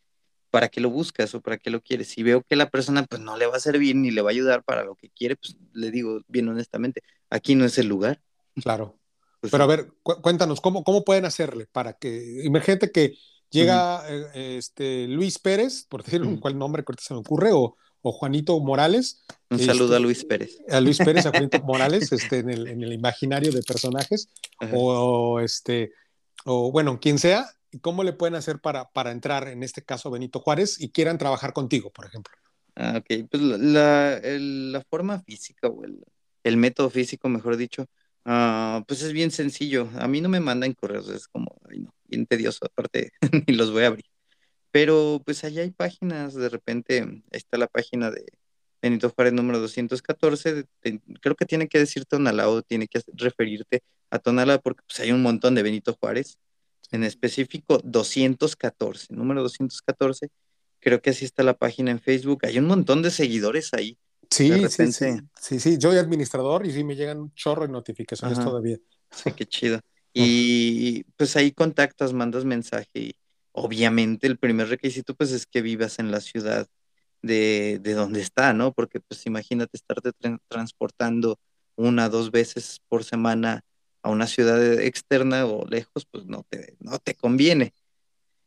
¿para 0.51 0.68
qué 0.68 0.80
lo 0.80 0.90
buscas 0.90 1.34
o 1.34 1.40
para 1.40 1.59
qué 1.59 1.70
lo 1.70 1.80
quieres? 1.80 2.09
Si 2.09 2.22
veo 2.22 2.42
que 2.42 2.57
la 2.57 2.70
persona 2.70 3.05
pues 3.05 3.20
no 3.20 3.36
le 3.36 3.47
va 3.47 3.57
a 3.57 3.61
servir 3.61 3.97
ni 3.97 4.11
le 4.11 4.22
va 4.22 4.30
a 4.30 4.32
ayudar 4.32 4.64
para 4.64 4.84
lo 4.84 4.94
que 4.94 5.11
quiere, 5.11 5.36
pues 5.36 5.57
le 5.72 5.90
digo 5.90 6.20
bien 6.28 6.49
honestamente, 6.49 7.03
aquí 7.30 7.55
no 7.55 7.64
es 7.64 7.78
el 7.78 7.88
lugar. 7.88 8.20
Claro. 8.62 8.99
Pues 9.38 9.51
Pero 9.51 9.64
a 9.64 9.66
ver, 9.66 9.92
cuéntanos, 10.03 10.62
¿cómo, 10.62 10.82
¿cómo 10.82 11.05
pueden 11.05 11.26
hacerle 11.26 11.66
para 11.70 11.92
que, 11.92 12.40
imagínate 12.42 12.90
que 12.90 13.18
llega 13.51 14.03
eh, 14.09 14.57
este, 14.57 15.07
Luis 15.09 15.38
Pérez, 15.38 15.84
por 15.88 16.03
decir 16.03 16.22
un 16.22 16.38
cual 16.38 16.59
nombre 16.59 16.82
que 16.82 16.94
se 16.99 17.12
me 17.12 17.20
ocurre, 17.20 17.51
o, 17.53 17.76
o 18.03 18.12
Juanito 18.12 18.59
Morales. 18.61 19.24
Un 19.51 19.59
saludo 19.59 19.94
a 19.94 19.97
este, 19.97 20.01
Luis 20.05 20.24
Pérez. 20.24 20.59
A 20.68 20.80
Luis 20.80 20.99
Pérez, 20.99 21.26
a 21.26 21.30
Juanito 21.30 21.61
Morales, 21.64 22.12
este, 22.12 22.38
en, 22.38 22.51
el, 22.51 22.66
en 22.68 22.82
el 22.82 22.92
imaginario 22.92 23.51
de 23.51 23.62
personajes, 23.62 24.28
o, 24.72 25.40
este, 25.40 25.92
o 26.47 26.72
bueno, 26.72 27.01
quien 27.01 27.18
sea, 27.18 27.47
¿cómo 27.82 28.05
le 28.05 28.12
pueden 28.12 28.34
hacer 28.34 28.61
para, 28.61 28.90
para 28.90 29.11
entrar, 29.12 29.49
en 29.49 29.62
este 29.62 29.82
caso, 29.82 30.11
Benito 30.11 30.40
Juárez, 30.40 30.80
y 30.80 30.90
quieran 30.90 31.18
trabajar 31.18 31.53
contigo, 31.53 31.90
por 31.90 32.07
ejemplo? 32.07 32.32
Ah, 32.74 32.99
ok, 32.99 33.28
pues 33.30 33.42
la, 33.42 34.20
la 34.22 34.82
forma 34.88 35.20
física 35.20 35.68
o 35.68 35.84
el, 35.84 36.05
el 36.44 36.57
método 36.57 36.90
físico, 36.90 37.28
mejor 37.28 37.57
dicho, 37.57 37.86
Ah, 38.28 38.82
pues 38.88 39.03
es 39.03 39.12
bien 39.12 39.30
sencillo. 39.30 39.88
A 39.99 40.09
mí 40.09 40.20
no 40.20 40.28
me 40.28 40.40
mandan 40.40 40.72
correos, 40.74 41.09
es 41.11 41.28
como, 41.28 41.57
ay 41.70 41.78
no, 41.80 41.94
bien 42.07 42.26
tedioso, 42.26 42.66
aparte, 42.66 43.12
ni 43.47 43.55
los 43.55 43.70
voy 43.72 43.84
a 43.84 43.86
abrir. 43.86 44.05
Pero 44.72 45.22
pues 45.24 45.44
allá 45.44 45.62
hay 45.62 45.70
páginas, 45.72 46.34
de 46.34 46.49
repente 46.49 47.22
está 47.30 47.59
la 47.59 47.68
página 47.68 48.11
de 48.11 48.24
Benito 48.81 49.11
Juárez 49.11 49.33
número 49.33 49.59
214, 49.59 50.64
creo 51.20 51.35
que 51.35 51.47
tiene 51.47 51.68
que 51.68 51.79
decir 51.79 52.05
Tonalá 52.05 52.49
o 52.49 52.62
tiene 52.62 52.87
que 52.89 53.01
referirte 53.14 53.83
a 54.11 54.18
Tonalá 54.18 54.59
porque 54.59 54.83
pues 54.87 55.01
hay 55.01 55.12
un 55.12 55.22
montón 55.22 55.55
de 55.55 55.62
Benito 55.62 55.97
Juárez, 55.99 56.39
en 56.91 57.03
específico 57.05 57.81
214, 57.83 59.14
número 59.14 59.43
214, 59.43 60.29
creo 60.81 61.01
que 61.01 61.11
así 61.11 61.24
está 61.24 61.43
la 61.43 61.55
página 61.55 61.91
en 61.91 62.01
Facebook, 62.01 62.41
hay 62.45 62.59
un 62.59 62.66
montón 62.66 63.03
de 63.03 63.11
seguidores 63.11 63.72
ahí. 63.74 63.99
Sí, 64.31 64.51
sí, 64.68 64.93
sí, 64.93 65.61
sí, 65.61 65.79
yo 65.79 65.91
soy 65.91 65.99
administrador 65.99 66.66
y 66.66 66.72
sí 66.72 66.85
me 66.85 66.97
llegan 66.97 67.20
un 67.20 67.35
chorro 67.35 67.62
de 67.62 67.72
notificaciones 67.72 68.39
todavía. 68.39 68.79
Sí, 69.11 69.33
qué 69.33 69.47
chido. 69.47 69.81
Y 70.18 71.05
pues 71.18 71.37
ahí 71.37 71.53
contactas, 71.53 72.14
mandas 72.14 72.47
mensaje 72.47 72.89
y 72.95 73.16
obviamente 73.53 74.27
el 74.27 74.39
primer 74.39 74.68
requisito 74.68 75.14
pues 75.14 75.31
es 75.31 75.45
que 75.45 75.61
vivas 75.61 75.99
en 75.99 76.11
la 76.11 76.22
ciudad 76.22 76.66
de, 77.27 77.79
de 77.83 77.95
dónde 77.95 78.20
está, 78.20 78.53
¿no? 78.53 78.72
Porque 78.72 79.01
pues 79.01 79.27
imagínate 79.27 79.77
estarte 79.77 80.12
transportando 80.49 81.39
una, 81.77 82.09
dos 82.09 82.31
veces 82.31 82.81
por 82.89 83.05
semana 83.05 83.62
a 84.03 84.11
una 84.11 84.27
ciudad 84.27 84.62
externa 84.81 85.47
o 85.47 85.66
lejos, 85.66 86.07
pues 86.11 86.27
no 86.27 86.45
te, 86.49 86.77
no 86.81 86.99
te 86.99 87.14
conviene. 87.14 87.74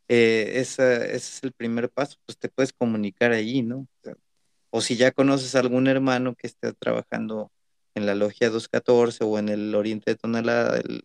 Eh, 0.08 0.54
ese 0.56 1.16
es 1.16 1.44
el 1.44 1.52
primer 1.54 1.90
paso, 1.90 2.18
pues 2.26 2.38
te 2.38 2.50
puedes 2.50 2.74
comunicar 2.74 3.32
allí, 3.32 3.62
¿no? 3.62 3.88
O, 4.72 4.82
si 4.82 4.96
ya 4.98 5.12
conoces 5.12 5.56
a 5.56 5.60
algún 5.60 5.88
hermano 5.88 6.36
que 6.36 6.48
esté 6.48 6.74
trabajando 6.74 7.52
en 7.96 8.06
la 8.06 8.16
logia 8.16 8.50
214 8.50 9.24
o 9.24 9.40
en 9.40 9.50
el 9.50 9.76
Oriente 9.76 10.12
de 10.12 10.16
Tonalá, 10.18 10.78
el, 10.78 11.04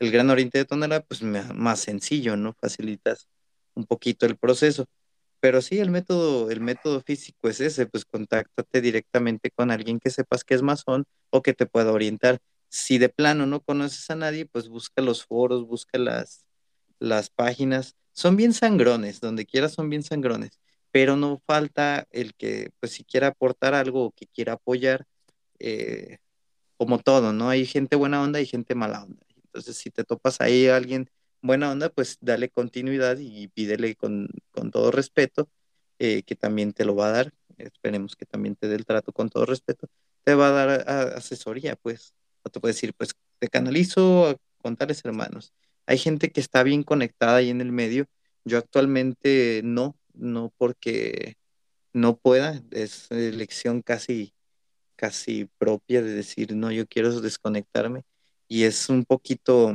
el 0.00 0.10
Gran 0.10 0.30
Oriente 0.30 0.58
de 0.58 0.64
Tonalá, 0.64 1.00
pues 1.02 1.22
más 1.22 1.80
sencillo, 1.80 2.36
¿no? 2.36 2.54
Facilitas 2.54 3.28
un 3.74 3.84
poquito 3.86 4.26
el 4.26 4.36
proceso. 4.36 4.86
Pero 5.40 5.62
sí, 5.62 5.78
el 5.78 5.90
método, 5.90 6.50
el 6.50 6.60
método 6.60 7.00
físico 7.00 7.48
es 7.48 7.60
ese, 7.60 7.86
pues 7.86 8.04
contáctate 8.04 8.80
directamente 8.80 9.50
con 9.50 9.70
alguien 9.70 9.98
que 9.98 10.10
sepas 10.10 10.44
que 10.44 10.54
es 10.54 10.62
masón 10.62 11.06
o 11.30 11.42
que 11.42 11.54
te 11.54 11.66
pueda 11.66 11.92
orientar. 11.92 12.40
Si 12.68 12.98
de 12.98 13.08
plano 13.08 13.46
no 13.46 13.60
conoces 13.60 14.10
a 14.10 14.16
nadie, 14.16 14.46
pues 14.46 14.68
busca 14.68 15.02
los 15.02 15.24
foros, 15.24 15.66
busca 15.66 15.98
las, 15.98 16.44
las 16.98 17.30
páginas. 17.30 17.96
Son 18.12 18.36
bien 18.36 18.52
sangrones, 18.52 19.20
donde 19.20 19.46
quiera 19.46 19.68
son 19.68 19.88
bien 19.90 20.02
sangrones, 20.02 20.50
pero 20.92 21.16
no 21.16 21.42
falta 21.46 22.06
el 22.10 22.34
que, 22.34 22.70
pues 22.80 22.92
si 22.92 23.04
quiera 23.04 23.28
aportar 23.28 23.74
algo 23.74 24.06
o 24.06 24.12
que 24.12 24.26
quiera 24.26 24.54
apoyar, 24.54 25.06
eh, 25.58 26.18
como 26.76 26.98
todo, 26.98 27.32
¿no? 27.32 27.50
Hay 27.50 27.66
gente 27.66 27.96
buena 27.96 28.22
onda 28.22 28.40
y 28.40 28.46
gente 28.46 28.74
mala 28.74 29.04
onda. 29.04 29.26
Entonces, 29.44 29.76
si 29.76 29.90
te 29.90 30.04
topas 30.04 30.40
ahí 30.40 30.68
a 30.68 30.76
alguien 30.76 31.10
buena 31.42 31.70
onda, 31.70 31.88
pues 31.90 32.18
dale 32.20 32.48
continuidad 32.50 33.18
y 33.18 33.48
pídele 33.48 33.94
con, 33.96 34.28
todo 34.72 34.90
respeto, 34.90 35.48
eh, 35.98 36.22
que 36.22 36.36
también 36.36 36.72
te 36.72 36.84
lo 36.84 36.94
va 36.94 37.08
a 37.08 37.12
dar. 37.12 37.32
Esperemos 37.58 38.16
que 38.16 38.26
también 38.26 38.56
te 38.56 38.68
dé 38.68 38.76
el 38.76 38.86
trato 38.86 39.12
con 39.12 39.28
todo 39.28 39.46
respeto. 39.46 39.88
Te 40.24 40.34
va 40.34 40.48
a 40.48 40.50
dar 40.50 40.88
asesoría, 41.16 41.76
pues. 41.76 42.14
O 42.42 42.50
te 42.50 42.60
puede 42.60 42.74
decir, 42.74 42.94
pues 42.94 43.14
te 43.38 43.48
canalizo 43.48 44.38
con 44.58 44.76
tales 44.76 45.04
hermanos. 45.04 45.52
Hay 45.86 45.98
gente 45.98 46.30
que 46.30 46.40
está 46.40 46.62
bien 46.62 46.82
conectada 46.82 47.36
ahí 47.36 47.50
en 47.50 47.60
el 47.60 47.72
medio. 47.72 48.06
Yo 48.44 48.58
actualmente 48.58 49.60
no, 49.64 49.96
no 50.14 50.52
porque 50.56 51.36
no 51.92 52.16
pueda. 52.16 52.62
Es 52.70 53.10
elección 53.10 53.82
casi, 53.82 54.32
casi 54.96 55.46
propia 55.58 56.02
de 56.02 56.12
decir, 56.14 56.54
no, 56.54 56.70
yo 56.70 56.86
quiero 56.86 57.20
desconectarme. 57.20 58.04
Y 58.48 58.64
es 58.64 58.88
un 58.88 59.04
poquito 59.04 59.74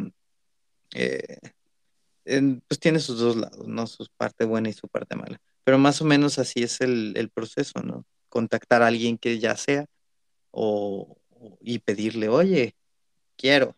eh, 0.95 1.39
pues 2.67 2.79
tiene 2.79 2.99
sus 2.99 3.19
dos 3.19 3.35
lados, 3.35 3.67
¿no? 3.67 3.85
Su 3.85 4.07
parte 4.17 4.45
buena 4.45 4.69
y 4.69 4.73
su 4.73 4.87
parte 4.87 5.15
mala. 5.15 5.39
Pero 5.63 5.77
más 5.77 6.01
o 6.01 6.05
menos 6.05 6.39
así 6.39 6.63
es 6.63 6.81
el, 6.81 7.29
proceso, 7.33 7.81
¿no? 7.81 8.05
Contactar 8.29 8.81
a 8.81 8.87
alguien 8.87 9.17
que 9.17 9.39
ya 9.39 9.55
sea 9.57 9.85
o, 10.51 11.17
y 11.59 11.79
pedirle, 11.79 12.29
oye, 12.29 12.75
quiero, 13.35 13.75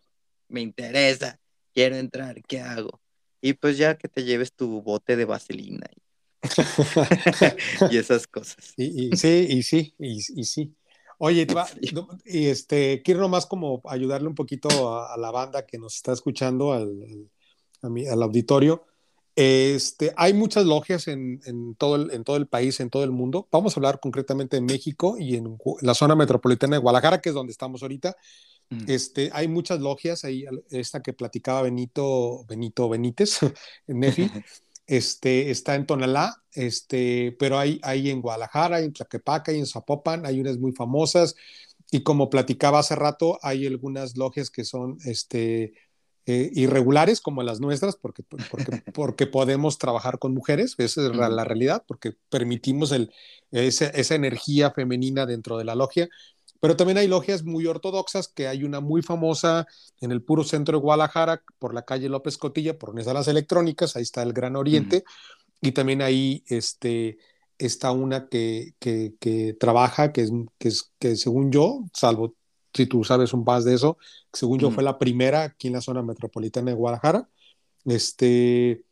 me 0.48 0.60
interesa, 0.60 1.38
quiero 1.74 1.96
entrar, 1.96 2.42
¿qué 2.42 2.60
hago? 2.60 3.00
Y 3.40 3.54
pues 3.54 3.76
ya 3.76 3.96
que 3.96 4.08
te 4.08 4.24
lleves 4.24 4.52
tu 4.52 4.82
bote 4.82 5.16
de 5.16 5.24
vaselina 5.24 5.86
y, 5.94 6.00
esas 7.96 8.26
cosas. 8.26 8.74
Y, 8.76 9.16
sí, 9.16 9.46
y 9.50 9.62
sí, 9.62 9.94
y, 9.98 10.44
sí. 10.44 10.74
Oye, 11.18 11.46
y 12.24 12.46
este, 12.46 13.02
quiero 13.02 13.20
nomás 13.20 13.46
como 13.46 13.82
ayudarle 13.84 14.28
un 14.28 14.34
poquito 14.34 14.98
a, 14.98 15.16
la 15.18 15.30
banda 15.30 15.66
que 15.66 15.78
nos 15.78 15.96
está 15.96 16.12
escuchando, 16.12 16.72
al 16.72 17.28
al 17.82 18.22
auditorio. 18.22 18.84
Este, 19.36 20.12
hay 20.16 20.34
muchas 20.34 20.64
logias 20.64 21.06
en, 21.06 21.40
todo 21.76 21.94
el, 21.94 22.10
en 22.10 22.24
todo 22.24 22.36
el 22.36 22.48
país, 22.48 22.80
en 22.80 22.90
todo 22.90 23.04
el 23.04 23.12
mundo. 23.12 23.46
Vamos 23.52 23.76
a 23.76 23.78
hablar 23.78 24.00
concretamente 24.00 24.56
en 24.56 24.64
México 24.64 25.16
y 25.16 25.36
en 25.36 25.56
la 25.80 25.94
zona 25.94 26.16
metropolitana 26.16 26.74
de 26.74 26.82
Guadalajara, 26.82 27.20
que 27.20 27.28
es 27.28 27.34
donde 27.36 27.52
estamos 27.52 27.82
ahorita. 27.82 28.16
Mm. 28.70 28.84
Este, 28.88 29.30
hay 29.32 29.46
muchas 29.46 29.78
logias, 29.78 30.24
ahí 30.24 30.44
esta 30.70 31.02
que 31.02 31.12
platicaba 31.12 31.62
Benito, 31.62 32.44
Benito 32.48 32.88
Benítez, 32.88 33.38
en 33.42 33.54
Nefi, 34.00 34.28
este, 34.88 35.50
está 35.50 35.76
en 35.76 35.86
Tonalá, 35.86 36.42
este, 36.52 37.36
pero 37.38 37.58
hay, 37.58 37.78
hay 37.84 38.10
en 38.10 38.22
Guadalajara, 38.22 38.80
en 38.80 38.92
Tlaquepaca 38.92 39.52
y 39.52 39.58
en 39.58 39.66
Zapopan, 39.66 40.26
hay 40.26 40.40
unas 40.40 40.58
muy 40.58 40.72
famosas, 40.72 41.36
y 41.90 42.02
como 42.02 42.30
platicaba 42.30 42.80
hace 42.80 42.96
rato, 42.96 43.38
hay 43.42 43.66
algunas 43.66 44.16
logias 44.16 44.50
que 44.50 44.64
son 44.64 44.98
este, 45.04 45.74
eh, 46.26 46.50
irregulares 46.54 47.20
como 47.20 47.42
las 47.42 47.60
nuestras, 47.60 47.96
porque, 47.96 48.22
porque, 48.22 48.48
porque, 48.94 49.26
podemos 49.26 49.78
trabajar 49.78 50.18
con 50.18 50.34
mujeres, 50.34 50.74
esa 50.78 51.06
es 51.06 51.16
la 51.16 51.44
realidad, 51.44 51.84
porque 51.86 52.14
permitimos 52.30 52.90
el, 52.92 53.12
esa, 53.50 54.14
energía 54.14 54.70
femenina 54.70 55.26
dentro 55.26 55.58
de 55.58 55.64
la 55.64 55.74
logia, 55.74 56.08
pero 56.60 56.76
también 56.76 56.98
hay 56.98 57.08
logias 57.08 57.44
muy 57.44 57.66
ortodoxas, 57.66 58.28
que 58.28 58.48
hay 58.48 58.64
una 58.64 58.80
muy 58.80 59.02
famosa 59.02 59.66
en 60.00 60.12
el 60.12 60.22
puro 60.22 60.44
centro 60.44 60.78
de 60.78 60.82
Guadalajara, 60.82 61.42
por 61.58 61.74
la 61.74 61.82
calle 61.82 62.08
López 62.08 62.36
Cotilla, 62.38 62.78
por 62.78 62.90
donde 62.90 63.02
están 63.02 63.14
las 63.14 63.28
electrónicas, 63.28 63.96
ahí 63.96 64.02
está 64.02 64.22
el 64.22 64.32
Gran 64.32 64.56
Oriente, 64.56 65.04
y 65.60 65.72
también 65.72 66.02
ahí 66.02 66.44
este, 66.46 67.18
está 67.58 67.92
una 67.92 68.28
que, 68.28 68.74
que, 68.78 69.14
que 69.20 69.56
trabaja, 69.58 70.12
que 70.12 70.22
es, 70.22 70.32
que 70.58 70.68
es, 70.68 70.92
que 70.98 71.16
según 71.16 71.50
yo, 71.52 71.84
salvo 71.92 72.34
si 72.74 72.86
tú 72.86 73.04
sabes 73.04 73.32
un 73.32 73.44
más 73.44 73.64
de 73.64 73.74
eso, 73.74 73.98
según 74.32 74.58
yo 74.58 74.70
fue 74.70 74.84
la 74.84 74.98
primera 74.98 75.42
aquí 75.42 75.68
en 75.68 75.74
la 75.74 75.80
zona 75.80 76.02
metropolitana 76.02 76.70
de 76.70 76.76
Guadalajara, 76.76 77.28
este, 77.84 78.84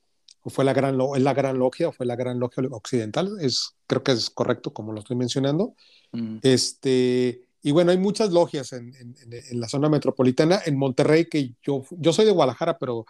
fue 0.45 0.65
la 0.65 0.73
gran, 0.73 0.99
es 1.15 1.23
la 1.23 1.35
gran 1.35 1.59
logia, 1.59 1.93
fue 1.93 2.07
la 2.07 2.17
gran 2.17 2.39
logia 2.39 2.65
occidental, 2.71 3.37
es, 3.41 3.77
creo 3.87 4.03
que 4.03 4.13
es 4.13 4.31
correcto 4.31 4.73
como 4.73 4.93
lo 4.93 5.01
estoy 5.01 5.17
mencionando, 5.17 5.75
este, 6.43 7.46
y 7.67 7.73
bueno, 7.73 7.91
hay 7.91 7.99
muchas 7.99 8.31
logias 8.31 8.73
en, 8.75 8.95
en, 8.95 9.61
la 9.61 9.69
zona 9.69 9.89
metropolitana, 9.89 10.61
en 10.65 10.79
Monterrey, 10.79 11.25
que 11.29 11.55
yo, 11.65 11.83
yo 11.91 12.13
soy 12.13 12.25
de 12.25 12.31
Guadalajara, 12.31 12.79
pero, 12.79 13.07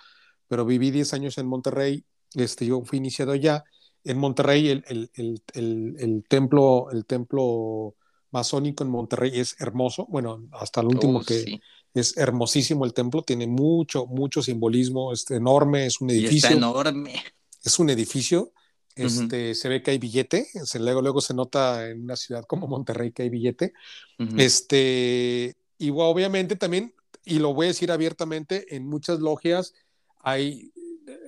pero 0.49 0.65
viví 0.65 0.91
10 0.91 1.13
años 1.13 1.37
en 1.37 1.47
Monterrey, 1.47 2.07
este, 2.33 2.65
yo 2.65 2.83
fui 2.83 2.97
iniciado 2.97 3.35
ya, 3.35 3.65
en 4.03 4.17
Monterrey 4.17 4.71
el, 4.71 4.83
el, 4.89 5.43
el, 5.53 5.97
el 5.99 6.25
templo, 6.27 6.91
el 6.91 7.05
templo 7.05 7.97
masónico 8.31 8.83
en 8.83 8.89
Monterrey 8.89 9.33
es 9.35 9.61
hermoso. 9.61 10.07
Bueno, 10.09 10.49
hasta 10.53 10.81
el 10.81 10.87
último 10.87 11.23
que 11.23 11.61
es 11.93 12.17
hermosísimo 12.17 12.87
el 12.87 12.95
templo, 12.95 13.21
tiene 13.21 13.47
mucho, 13.47 14.07
mucho 14.07 14.41
simbolismo, 14.41 15.13
es 15.13 15.31
enorme, 15.31 15.85
es 15.85 16.01
un 16.01 16.09
edificio. 16.09 16.57
enorme. 16.57 17.23
Es 17.63 17.79
un 17.79 17.91
edificio. 17.91 18.53
Este, 18.97 19.55
Se 19.55 19.69
ve 19.69 19.83
que 19.83 19.93
hay 19.93 19.99
billete, 19.99 20.49
se, 20.65 20.79
luego, 20.79 21.03
luego 21.03 21.21
se 21.21 21.35
nota 21.35 21.89
en 21.89 22.03
una 22.03 22.17
ciudad 22.17 22.45
como 22.45 22.67
Monterrey 22.67 23.13
que 23.13 23.23
hay 23.23 23.29
billete. 23.29 23.73
este, 24.39 25.55
y 25.79 25.91
obviamente 25.91 26.57
también, 26.57 26.95
y 27.25 27.39
lo 27.39 27.55
voy 27.55 27.67
a 27.67 27.69
decir 27.69 27.93
abiertamente, 27.93 28.75
en 28.75 28.87
muchas 28.87 29.21
logias 29.21 29.75
hay 30.23 30.73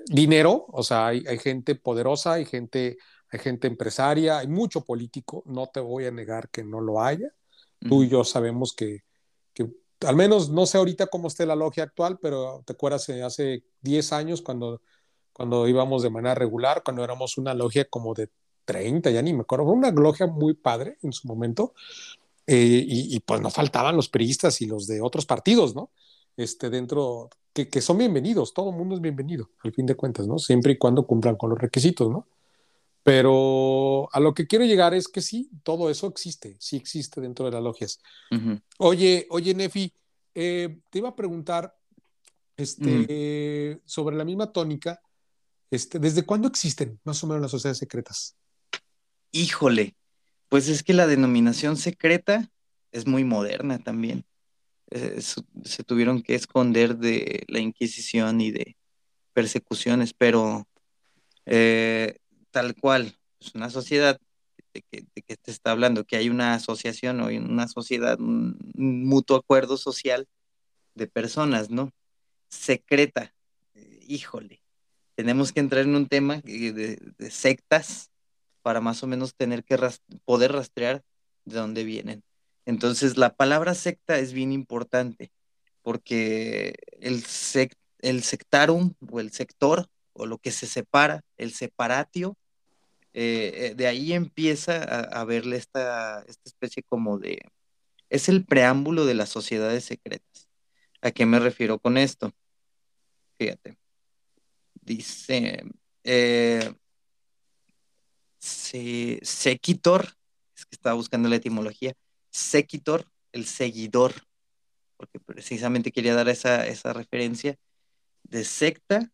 dinero, 0.07 0.65
o 0.69 0.83
sea, 0.83 1.09
hay, 1.09 1.25
hay 1.29 1.39
gente 1.39 1.75
poderosa, 1.75 2.33
hay 2.33 2.47
gente 2.47 2.99
hay 3.31 3.39
gente 3.39 3.67
empresaria, 3.67 4.39
hay 4.39 4.49
mucho 4.49 4.85
político, 4.85 5.43
no 5.47 5.67
te 5.67 5.81
voy 5.81 6.07
a 6.07 6.11
negar 6.11 6.49
que 6.51 6.65
no 6.65 6.81
lo 6.81 7.03
haya. 7.03 7.33
Tú 7.81 8.03
y 8.03 8.09
yo 8.09 8.25
sabemos 8.25 8.73
que, 8.73 9.05
que, 9.53 9.71
al 10.07 10.17
menos 10.17 10.51
no 10.51 10.67
sé 10.67 10.79
ahorita 10.79 11.07
cómo 11.07 11.29
esté 11.29 11.47
la 11.47 11.55
logia 11.55 11.85
actual, 11.85 12.19
pero 12.21 12.63
te 12.67 12.73
acuerdas 12.73 13.09
hace 13.09 13.65
10 13.83 14.13
años 14.13 14.43
cuando, 14.43 14.83
cuando 15.39 15.69
íbamos 15.69 16.03
de 16.03 16.11
manera 16.11 16.35
regular, 16.35 16.83
cuando 16.85 17.05
éramos 17.05 17.39
una 17.39 17.55
logia 17.55 17.85
como 17.85 18.13
de 18.13 18.29
30, 18.65 19.13
ya 19.13 19.23
ni 19.23 19.33
me 19.33 19.43
acuerdo, 19.43 19.67
una 19.67 19.93
logia 19.93 20.27
muy 20.27 20.55
padre 20.55 20.99
en 21.05 21.13
su 21.13 21.29
momento, 21.29 21.75
eh, 22.45 22.85
y, 22.85 23.21
pues 23.21 23.41
nos 23.41 23.55
faltaban 23.55 23.95
los 23.95 24.09
priistas 24.09 24.61
y 24.63 24.67
los 24.67 24.89
de 24.89 25.01
otros 25.01 25.27
partidos, 25.27 25.77
¿no? 25.77 25.91
Este, 26.37 26.71
dentro, 26.71 27.31
que, 27.53 27.69
que 27.69 27.81
son 27.81 27.99
bienvenidos, 27.99 28.53
todo 28.53 28.71
el 28.71 28.77
mundo 28.77 28.97
es 28.97 29.01
bienvenido, 29.01 29.49
al 29.63 29.73
fin 29.73 29.87
de 29.87 29.95
cuentas, 29.95 30.27
¿no? 30.27 30.41
Siempre 30.41 30.73
y 30.73 30.77
cuando 30.77 31.07
cumplan 31.07 31.37
con 31.37 31.51
los 31.51 31.59
requisitos, 31.61 32.11
¿no? 32.11 32.27
Pero 33.05 34.09
a 34.13 34.19
lo 34.19 34.35
que 34.35 34.49
quiero 34.49 34.65
llegar 34.65 34.93
es 34.93 35.07
que 35.07 35.21
sí, 35.21 35.53
todo 35.63 35.89
eso 35.89 36.09
existe, 36.09 36.57
sí 36.59 36.77
existe 36.77 37.21
dentro 37.21 37.45
de 37.45 37.53
las 37.53 37.63
logias. 37.63 38.01
Oye, 38.79 39.29
oye, 39.31 39.55
Nefi, 39.55 39.93
eh, 40.35 40.81
te 40.91 40.99
iba 40.99 41.11
a 41.11 41.17
preguntar 41.17 41.79
este, 42.57 43.81
sobre 43.85 44.17
la 44.17 44.25
misma 44.25 44.53
tónica. 44.53 45.01
Este, 45.71 45.99
¿Desde 45.99 46.25
cuándo 46.25 46.49
existen 46.49 46.99
más 47.05 47.23
o 47.23 47.27
menos 47.27 47.43
las 47.43 47.51
sociedades 47.51 47.79
secretas? 47.79 48.37
Híjole, 49.31 49.95
pues 50.49 50.69
es 50.69 50.83
que 50.83 50.95
la 50.95 51.07
denominación 51.07 51.77
secreta 51.77 52.51
es 52.93 53.07
muy 53.07 53.25
moderna 53.25 53.79
también. 53.79 54.25
Eh, 54.91 55.21
se 55.21 55.85
tuvieron 55.85 56.23
que 56.23 56.35
esconder 56.35 56.97
de 56.97 57.45
la 57.49 57.59
Inquisición 57.59 58.41
y 58.41 58.51
de 58.51 58.77
persecuciones, 59.35 60.15
pero 60.15 60.67
eh, 61.45 62.19
tal 62.51 62.75
cual, 62.75 63.19
es 63.41 63.55
una 63.55 63.71
sociedad 63.71 64.19
de 64.73 64.83
que, 64.83 65.37
te 65.37 65.51
está 65.51 65.71
hablando, 65.71 66.05
que 66.05 66.17
hay 66.17 66.29
una 66.29 66.55
asociación 66.55 67.21
o 67.21 67.27
una 67.27 67.69
sociedad, 67.69 68.19
un, 68.21 68.57
mutuo 68.75 69.37
acuerdo 69.37 69.77
social 69.77 70.27
de 70.95 71.07
personas, 71.07 71.71
¿no? 71.71 71.93
Secreta, 72.49 73.35
eh, 73.75 74.01
híjole, 74.09 74.63
tenemos 75.19 75.51
que 75.51 75.59
entrar 75.59 75.83
en 75.83 75.97
un 75.97 76.07
tema 76.07 76.37
de, 76.45 76.97
sectas, 77.29 78.13
para 78.63 78.81
más 78.81 79.03
o 79.03 79.09
menos 79.09 79.35
tener 79.35 79.65
que 79.65 79.77
poder 80.25 80.53
rastrear 80.53 81.03
de 81.45 81.57
dónde 81.57 81.83
vienen. 81.83 82.23
Entonces, 82.67 83.17
la 83.17 83.35
palabra 83.35 83.75
secta 83.75 84.21
es 84.21 84.33
bien 84.33 84.53
importante 84.53 85.33
porque 85.83 86.77
el, 87.01 87.25
sectarum 87.25 88.95
o 89.11 89.19
el 89.19 89.33
sector 89.33 89.89
o 90.13 90.25
lo 90.25 90.39
que 90.39 90.53
se 90.53 90.69
separa, 90.69 91.25
el 91.37 91.53
separatio, 91.53 92.37
eh, 93.13 93.71
eh, 93.71 93.75
de 93.75 93.89
ahí 93.89 94.13
empieza 94.13 94.85
a, 94.85 95.25
verle 95.25 95.57
esta, 95.57 96.23
esta 96.29 96.43
especie 96.49 96.85
como 96.85 97.19
de... 97.19 97.41
Es 98.09 98.29
el 98.29 98.45
preámbulo 98.45 99.05
de 99.05 99.15
las 99.15 99.31
sociedades 99.31 99.85
secretas. 99.85 100.49
¿A 101.03 101.11
qué 101.11 101.27
me 101.27 101.41
refiero 101.41 101.81
con 101.81 101.99
esto? 101.99 102.33
Fíjate. 103.37 103.88
Dice, 104.89 105.65
eh, 106.03 106.73
Sequitor, 108.39 110.17
es 110.57 110.65
que 110.65 110.77
estaba 110.77 110.95
buscando 110.95 111.29
la 111.29 111.37
etimología, 111.37 111.93
Sequitor, 112.31 113.05
el 113.33 113.45
seguidor, 113.45 114.15
porque 114.97 115.21
precisamente 115.21 115.93
quería 115.93 116.15
dar 116.15 116.31
esa, 116.31 116.67
esa 116.67 116.95
referencia 116.95 117.59
de 118.23 118.45
secta, 118.45 119.13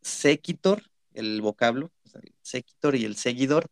Sequitor, 0.00 0.84
el 1.12 1.42
vocablo, 1.42 1.90
el 2.14 2.32
Sequitor 2.42 2.94
y 2.94 3.04
el 3.04 3.16
seguidor, 3.16 3.66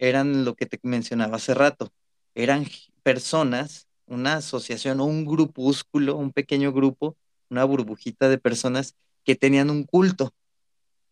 eran 0.00 0.44
lo 0.44 0.56
que 0.56 0.66
te 0.66 0.80
mencionaba 0.82 1.36
hace 1.36 1.54
rato, 1.54 1.92
eran 2.34 2.66
personas, 3.04 3.86
una 4.06 4.38
asociación 4.38 4.98
o 4.98 5.04
un 5.04 5.24
grupúsculo, 5.24 6.16
un 6.16 6.32
pequeño 6.32 6.72
grupo, 6.72 7.16
una 7.48 7.62
burbujita 7.62 8.28
de 8.28 8.38
personas 8.38 8.96
que 9.22 9.36
tenían 9.36 9.70
un 9.70 9.84
culto. 9.84 10.34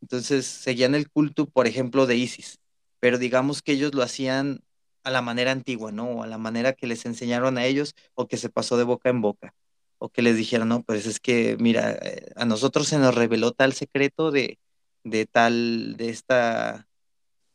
Entonces 0.05 0.45
seguían 0.45 0.95
el 0.95 1.09
culto, 1.09 1.47
por 1.47 1.67
ejemplo, 1.67 2.05
de 2.05 2.15
Isis, 2.15 2.59
pero 3.01 3.17
digamos 3.17 3.63
que 3.63 3.73
ellos 3.73 3.95
lo 3.95 4.03
hacían 4.03 4.61
a 5.03 5.11
la 5.11 5.23
manera 5.23 5.51
antigua, 5.51 5.93
¿no? 5.93 6.11
O 6.11 6.23
a 6.23 6.27
la 6.27 6.37
manera 6.37 6.75
que 6.75 6.87
les 6.87 7.07
enseñaron 7.07 7.57
a 7.57 7.65
ellos 7.65 7.95
o 8.13 8.29
que 8.29 8.37
se 8.37 8.51
pasó 8.51 8.77
de 8.77 8.85
boca 8.85 9.09
en 9.09 9.23
boca. 9.23 9.55
O 9.97 10.11
que 10.11 10.21
les 10.21 10.37
dijeron, 10.37 10.69
no, 10.69 10.83
pues 10.83 11.07
es 11.07 11.21
que, 11.21 11.57
mira, 11.59 11.93
eh, 11.93 12.33
a 12.37 12.45
nosotros 12.45 12.87
se 12.87 12.99
nos 12.99 13.15
reveló 13.15 13.53
tal 13.53 13.73
secreto 13.73 14.31
de, 14.31 14.59
de 15.05 15.25
tal, 15.25 15.97
de 15.97 16.11
esta, 16.11 16.87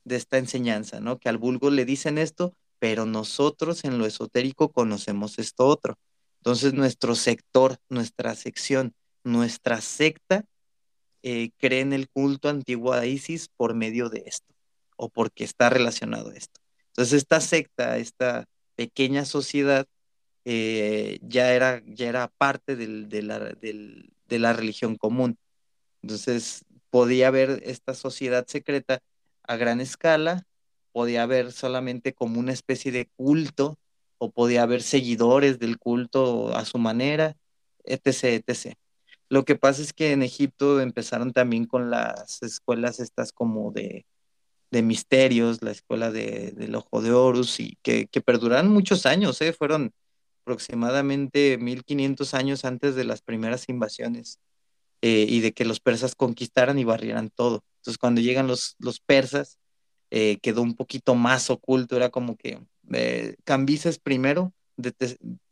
de 0.04 0.16
esta 0.16 0.40
enseñanza, 0.40 1.02
¿no? 1.02 1.20
Que 1.20 1.30
al 1.30 1.38
vulgo 1.38 1.70
le 1.70 1.86
dicen 1.86 2.18
esto, 2.18 2.56
pero 2.80 3.06
nosotros 3.06 3.84
en 3.84 4.00
lo 4.00 4.08
esotérico 4.08 4.72
conocemos 4.72 5.38
esto 5.38 5.68
otro. 5.68 6.00
Entonces 6.40 6.74
nuestro 6.74 7.14
sector, 7.14 7.78
nuestra 7.90 8.34
sección, 8.34 8.96
nuestra 9.24 9.82
secta 9.82 10.46
eh, 11.24 11.52
cree 11.58 11.82
en 11.82 11.94
el 11.94 12.10
culto 12.10 12.50
antiguo 12.50 12.94
a 12.94 13.06
Isis 13.06 13.50
por 13.50 13.74
medio 13.74 14.10
de 14.10 14.24
esto 14.26 14.54
o 14.98 15.10
porque 15.10 15.44
está 15.44 15.70
relacionado 15.70 16.32
a 16.32 16.36
esto. 16.36 16.60
Entonces 16.88 17.14
esta 17.14 17.40
secta, 17.40 17.98
esta 17.98 18.46
pequeña 18.76 19.26
sociedad, 19.26 19.86
eh, 20.46 21.20
ya, 21.22 21.54
era, 21.54 21.82
ya 21.86 22.10
era 22.10 22.28
parte 22.38 22.76
de, 22.76 23.22
la, 23.22 23.40
de 23.40 24.40
la 24.40 24.54
religión 24.54 24.98
común. 24.98 25.38
Entonces 26.02 26.66
podía 26.90 27.28
haber 27.28 27.62
esta 27.66 27.94
sociedad 27.94 28.46
secreta 28.48 29.00
a 29.44 29.56
gran 29.56 29.80
escala, 29.80 30.46
podía 30.92 31.24
haber 31.24 31.52
solamente 31.52 32.14
como 32.14 32.40
una 32.40 32.52
especie 32.52 32.92
de 32.92 33.08
culto, 33.16 33.78
o 34.20 34.30
podía 34.30 34.64
haber 34.64 34.84
seguidores 34.84 35.58
del 35.60 35.80
culto 35.80 36.56
a 36.56 36.66
su 36.66 36.78
manera, 36.78 37.36
etc., 37.86 38.44
etc. 38.46 38.76
Lo 39.30 39.46
que 39.46 39.56
pasa 39.56 39.82
es 39.82 39.94
que 39.94 40.12
en 40.12 40.24
Egipto 40.24 40.82
empezaron 40.82 41.34
también 41.34 41.66
con 41.66 41.90
las 41.92 42.42
escuelas 42.42 43.00
estas 43.00 43.32
como 43.32 43.72
de, 43.72 44.06
misterios, 44.72 45.62
la 45.62 45.72
escuela 45.72 46.12
de, 46.12 46.52
del 46.52 46.76
ojo 46.76 47.02
de 47.02 47.12
Horus, 47.12 47.60
y 47.60 47.78
que, 47.82 48.08
que 48.08 48.22
perduraron 48.22 48.72
muchos 48.72 49.06
años, 49.06 49.42
¿eh? 49.42 49.54
fueron 49.54 49.94
aproximadamente 50.44 51.58
1500 51.60 52.34
años 52.34 52.66
antes 52.66 52.96
de 52.96 53.04
las 53.04 53.22
primeras 53.22 53.70
invasiones 53.70 54.40
eh, 55.02 55.26
y 55.30 55.42
de 55.42 55.54
que 55.54 55.64
los 55.64 55.80
persas 55.80 56.16
conquistaran 56.16 56.80
y 56.80 56.84
barrieran 56.84 57.30
todo. 57.30 57.64
Entonces 57.78 57.98
cuando 58.00 58.20
llegan 58.20 58.48
los, 58.48 58.76
los 58.80 59.00
persas, 59.00 59.60
eh, 60.12 60.40
quedó 60.42 60.64
un 60.64 60.76
poquito 60.76 61.14
más 61.14 61.50
oculto, 61.52 61.96
era 61.96 62.10
como 62.10 62.36
que 62.36 62.60
eh, 62.92 63.36
Cambises 63.44 64.00
primero 64.00 64.54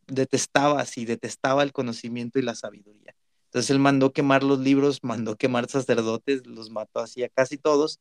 detestaba 0.07 0.82
así, 0.82 1.05
detestaba 1.05 1.61
el 1.61 1.73
conocimiento 1.73 2.39
y 2.39 2.41
la 2.41 2.55
sabiduría. 2.55 3.16
Entonces 3.58 3.72
él 3.72 3.80
mandó 3.80 4.14
quemar 4.14 4.43
los 4.43 4.60
libros, 4.60 4.99
mandó 5.01 5.36
quemar 5.36 5.68
sacerdotes, 5.68 6.45
los 6.45 6.70
mató 6.70 6.99
así 6.99 7.24
a 7.24 7.30
casi 7.30 7.58
todos, 7.58 7.99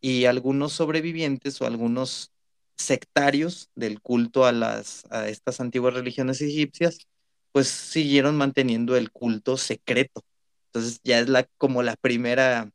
y 0.00 0.24
algunos 0.24 0.72
sobrevivientes 0.72 1.60
o 1.60 1.66
algunos 1.66 2.32
sectarios 2.78 3.68
del 3.74 4.00
culto 4.00 4.46
a, 4.46 4.82
a 5.10 5.28
estas 5.28 5.60
antiguas 5.60 5.92
religiones 5.92 6.40
egipcias, 6.40 7.00
pues 7.52 7.68
siguieron 7.68 8.38
manteniendo 8.38 8.96
el 8.96 9.10
culto 9.10 9.58
secreto. 9.58 10.24
Entonces 10.68 11.02
ya 11.04 11.18
es 11.18 11.28
la, 11.28 11.46
como 11.58 11.82
la 11.82 11.96
primera 11.96 12.70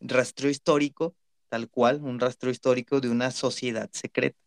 rastro 0.00 0.48
histórico, 0.48 1.14
tal 1.50 1.68
cual, 1.68 2.00
un 2.02 2.18
rastro 2.20 2.50
histórico 2.50 3.02
de 3.02 3.10
una 3.10 3.32
sociedad 3.32 3.90
secreta. 3.92 4.38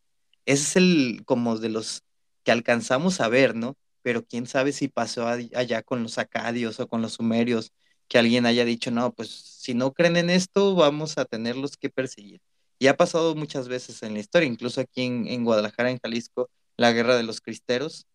Ese 0.47 0.63
es 0.63 0.75
el 0.77 1.21
como 1.25 1.59
de 1.59 1.69
los 1.69 2.01
que 2.43 2.51
alcanzamos 2.51 3.21
a 3.21 3.27
ver, 3.27 3.55
¿no? 3.55 3.77
Pero 4.03 4.23
quién 4.25 4.47
sabe 4.47 4.71
si 4.73 4.87
pasó 4.89 5.27
allá 5.27 5.81
con 5.83 6.03
los 6.03 6.17
acadios 6.17 6.79
o 6.79 6.87
con 6.87 7.01
los 7.01 7.13
sumerios, 7.13 7.71
que 8.07 8.19
alguien 8.19 8.45
haya 8.45 8.65
dicho, 8.65 8.91
no, 8.91 9.13
pues 9.13 9.29
si 9.29 9.73
no 9.73 9.93
creen 9.93 10.17
en 10.17 10.29
esto, 10.29 10.75
vamos 10.75 11.17
a 11.17 11.25
tenerlos 11.25 11.77
que 11.77 11.89
perseguir. 11.89 12.41
Y 12.79 12.87
ha 12.87 12.97
pasado 12.97 13.35
muchas 13.35 13.67
veces 13.67 14.03
en 14.03 14.13
la 14.13 14.19
historia, 14.19 14.47
incluso 14.47 14.81
aquí 14.81 15.03
en, 15.03 15.43
Guadalajara, 15.45 15.89
en 15.89 15.99
Jalisco, 15.99 16.49
la 16.77 16.91
guerra 16.91 17.15
de 17.15 17.23
los 17.23 17.39
cristeros, 17.41 18.07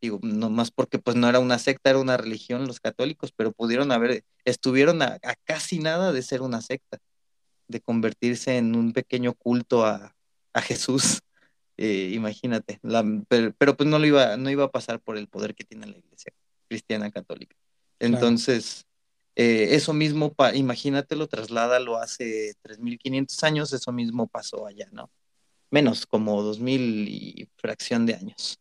digo, 0.00 0.18
no 0.22 0.50
más 0.50 0.70
porque 0.70 0.98
pues 0.98 1.16
no 1.16 1.28
era 1.28 1.38
una 1.38 1.58
secta, 1.58 1.90
era 1.90 2.00
una 2.00 2.16
religión 2.16 2.66
los 2.66 2.80
católicos, 2.80 3.32
pero 3.34 3.52
pudieron 3.52 3.92
haber, 3.92 4.24
estuvieron 4.44 5.00
a, 5.02 5.18
casi 5.44 5.78
nada 5.78 6.12
de 6.12 6.22
ser 6.22 6.42
una 6.42 6.60
secta, 6.60 6.98
de 7.68 7.80
convertirse 7.80 8.56
en 8.56 8.76
un 8.76 8.92
pequeño 8.92 9.32
culto 9.34 9.86
a, 9.86 10.12
Jesús, 10.62 11.20
eh, 11.78 12.10
imagínate, 12.14 12.80
pero, 13.28 13.76
pues 13.76 13.88
no 13.88 13.98
lo 13.98 14.06
iba, 14.06 14.36
no 14.36 14.50
iba 14.50 14.64
a 14.64 14.70
pasar 14.70 15.00
por 15.00 15.18
el 15.18 15.28
poder 15.28 15.54
que 15.54 15.64
tiene 15.64 15.86
la 15.86 15.98
iglesia 15.98 16.32
cristiana 16.68 17.10
católica. 17.10 17.54
Entonces, 17.98 18.86
eh, 19.34 19.68
eso 19.74 19.92
mismo, 19.92 20.34
imagínatelo, 20.54 21.26
trasládalo 21.26 21.98
hace 21.98 22.54
3.500 22.62 23.42
años, 23.44 23.72
eso 23.72 23.92
mismo 23.92 24.26
pasó 24.26 24.66
allá, 24.66 24.88
¿no? 24.92 25.10
Menos, 25.70 26.06
como 26.06 26.42
2.000 26.42 27.06
y 27.08 27.48
fracción 27.56 28.06
de 28.06 28.14
años. 28.14 28.58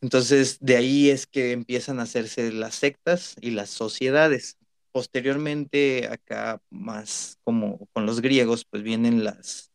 Entonces, 0.00 0.58
de 0.60 0.76
ahí 0.76 1.10
es 1.10 1.26
que 1.26 1.52
empiezan 1.52 2.00
a 2.00 2.04
hacerse 2.04 2.52
las 2.52 2.76
sectas 2.76 3.36
y 3.40 3.50
las 3.50 3.70
sociedades. 3.70 4.56
Posteriormente, 4.92 6.08
acá 6.10 6.62
más 6.70 7.38
como 7.44 7.86
con 7.92 8.06
los 8.06 8.20
griegos, 8.20 8.64
pues 8.64 8.82
vienen 8.82 9.24
las, 9.24 9.72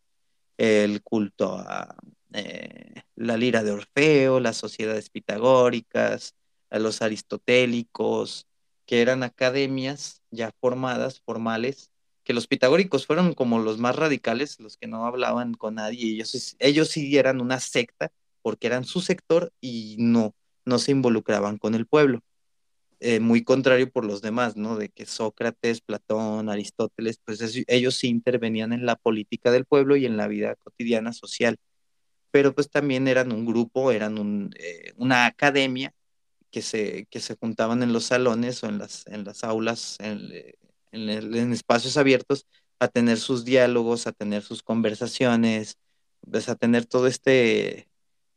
el 0.58 1.04
culto 1.04 1.56
a 1.56 1.96
eh, 2.34 3.04
la 3.16 3.38
lira 3.38 3.64
de 3.64 3.72
Orfeo, 3.72 4.40
las 4.40 4.58
sociedades 4.58 5.10
pitagóricas, 5.10 6.36
los 6.70 7.02
aristotélicos, 7.02 8.48
que 8.86 9.02
eran 9.02 9.24
academias 9.24 10.22
ya 10.32 10.52
formadas, 10.60 11.22
formales, 11.22 11.92
que 12.24 12.34
los 12.34 12.48
pitagóricos 12.48 13.06
fueron 13.06 13.34
como 13.34 13.60
los 13.60 13.78
más 13.78 13.96
radicales, 13.96 14.60
los 14.60 14.78
que 14.78 14.88
no 14.88 15.06
hablaban 15.06 15.54
con 15.54 15.76
nadie, 15.76 16.14
ellos, 16.14 16.56
ellos 16.60 16.90
sí 16.90 17.18
eran 17.18 17.42
una 17.42 17.60
secta 17.60 18.12
porque 18.42 18.68
eran 18.68 18.86
su 18.86 19.02
sector 19.02 19.52
y 19.62 19.96
no, 20.00 20.36
no 20.66 20.80
se 20.80 20.92
involucraban 20.92 21.58
con 21.58 21.76
el 21.76 21.86
pueblo. 21.86 22.22
Eh, 23.04 23.20
muy 23.20 23.44
contrario 23.44 23.92
por 23.92 24.06
los 24.06 24.22
demás, 24.22 24.56
¿no? 24.56 24.78
De 24.78 24.90
que 24.90 25.08
Sócrates, 25.08 25.82
Platón, 25.82 26.50
Aristóteles, 26.50 27.20
pues 27.26 27.42
ellos 27.68 27.96
sí 27.96 28.08
intervenían 28.08 28.74
en 28.74 28.86
la 28.86 28.96
política 28.96 29.52
del 29.52 29.66
pueblo 29.66 29.96
y 29.96 30.06
en 30.06 30.18
la 30.18 30.28
vida 30.28 30.56
cotidiana 30.56 31.12
social. 31.12 31.58
Pero 32.32 32.54
pues 32.54 32.70
también 32.70 33.08
eran 33.08 33.32
un 33.32 33.46
grupo, 33.46 33.92
eran 33.92 34.18
un, 34.18 34.54
eh, 34.58 34.94
una 34.98 35.26
academia 35.26 35.94
que 36.52 36.62
se, 36.62 37.08
que 37.10 37.20
se 37.20 37.36
juntaban 37.38 37.84
en 37.84 37.94
los 37.94 38.06
salones 38.06 38.64
o 38.64 38.68
en 38.68 38.78
las, 38.78 39.08
en 39.08 39.24
las 39.24 39.44
aulas, 39.44 39.98
en, 40.00 40.32
en, 40.92 41.54
espacios 41.54 41.98
abiertos, 41.98 42.46
a 42.80 42.88
tener 42.88 43.18
sus 43.18 43.46
diálogos, 43.46 44.08
a 44.08 44.12
tener 44.12 44.44
sus 44.44 44.64
conversaciones, 44.64 45.78
pues 46.30 46.50
a 46.50 46.56
tener 46.56 46.86
todo 46.86 47.08
este, 47.08 47.90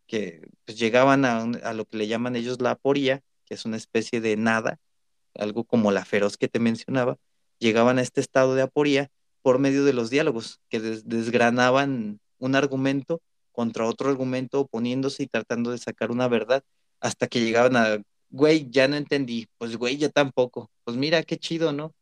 que 0.06 0.48
pues, 0.64 0.78
llegaban 0.78 1.24
a, 1.24 1.42
a, 1.42 1.72
lo 1.74 1.86
que 1.86 1.98
le 1.98 2.06
llaman 2.06 2.36
ellos 2.36 2.60
la 2.60 2.72
aporía, 2.72 3.22
que 3.46 3.54
es 3.54 3.64
una 3.64 3.76
especie 3.76 4.20
de 4.20 4.36
nada, 4.36 4.78
algo 5.34 5.64
como 5.64 5.90
la 5.92 6.04
feroz 6.04 6.36
que 6.36 6.48
te 6.48 6.60
mencionaba, 6.60 7.18
llegaban 7.58 7.98
a 7.98 8.02
este 8.02 8.20
estado 8.20 8.54
de 8.54 8.62
aporía 8.62 9.10
por 9.42 9.58
medio 9.58 9.84
de 9.84 9.92
los 9.92 10.10
diálogos, 10.10 10.60
que 10.68 10.80
desgranaban 10.80 12.20
un 12.38 12.54
argumento 12.54 13.20
contra 13.54 13.86
otro 13.86 14.10
argumento, 14.10 14.60
oponiéndose 14.60 15.22
y 15.22 15.26
tratando 15.28 15.70
de 15.70 15.78
sacar 15.78 16.10
una 16.10 16.28
verdad 16.28 16.64
hasta 17.00 17.28
que 17.28 17.40
llegaban 17.40 17.76
a, 17.76 18.02
güey, 18.30 18.68
ya 18.70 18.88
no 18.88 18.96
entendí, 18.96 19.46
pues 19.58 19.76
güey, 19.76 19.96
yo 19.96 20.10
tampoco, 20.10 20.70
pues 20.84 20.96
mira, 20.96 21.22
qué 21.22 21.38
chido, 21.38 21.72
¿no? 21.72 21.94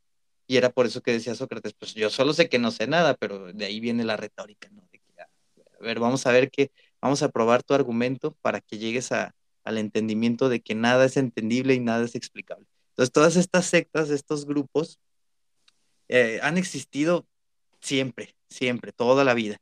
Y 0.46 0.56
era 0.56 0.70
por 0.70 0.86
eso 0.86 1.02
que 1.02 1.12
decía 1.12 1.34
Sócrates, 1.34 1.74
pues 1.74 1.94
yo 1.94 2.10
solo 2.10 2.32
sé 2.32 2.48
que 2.48 2.58
no 2.58 2.70
sé 2.70 2.86
nada, 2.86 3.14
pero 3.14 3.52
de 3.52 3.64
ahí 3.66 3.80
viene 3.80 4.04
la 4.04 4.16
retórica, 4.16 4.68
¿no? 4.70 4.82
De 4.90 4.98
que, 4.98 5.20
ah, 5.20 5.28
ver, 5.80 6.00
vamos 6.00 6.26
a 6.26 6.32
ver 6.32 6.50
qué, 6.50 6.72
vamos 7.00 7.22
a 7.22 7.28
probar 7.28 7.62
tu 7.62 7.74
argumento 7.74 8.34
para 8.40 8.60
que 8.60 8.78
llegues 8.78 9.12
a, 9.12 9.34
al 9.64 9.78
entendimiento 9.78 10.48
de 10.48 10.60
que 10.60 10.74
nada 10.74 11.04
es 11.04 11.16
entendible 11.16 11.74
y 11.74 11.80
nada 11.80 12.04
es 12.04 12.14
explicable. 12.14 12.66
Entonces, 12.90 13.12
todas 13.12 13.36
estas 13.36 13.66
sectas, 13.66 14.10
estos 14.10 14.46
grupos, 14.46 14.98
eh, 16.08 16.40
han 16.42 16.58
existido 16.58 17.26
siempre, 17.80 18.34
siempre, 18.48 18.92
toda 18.92 19.24
la 19.24 19.34
vida. 19.34 19.58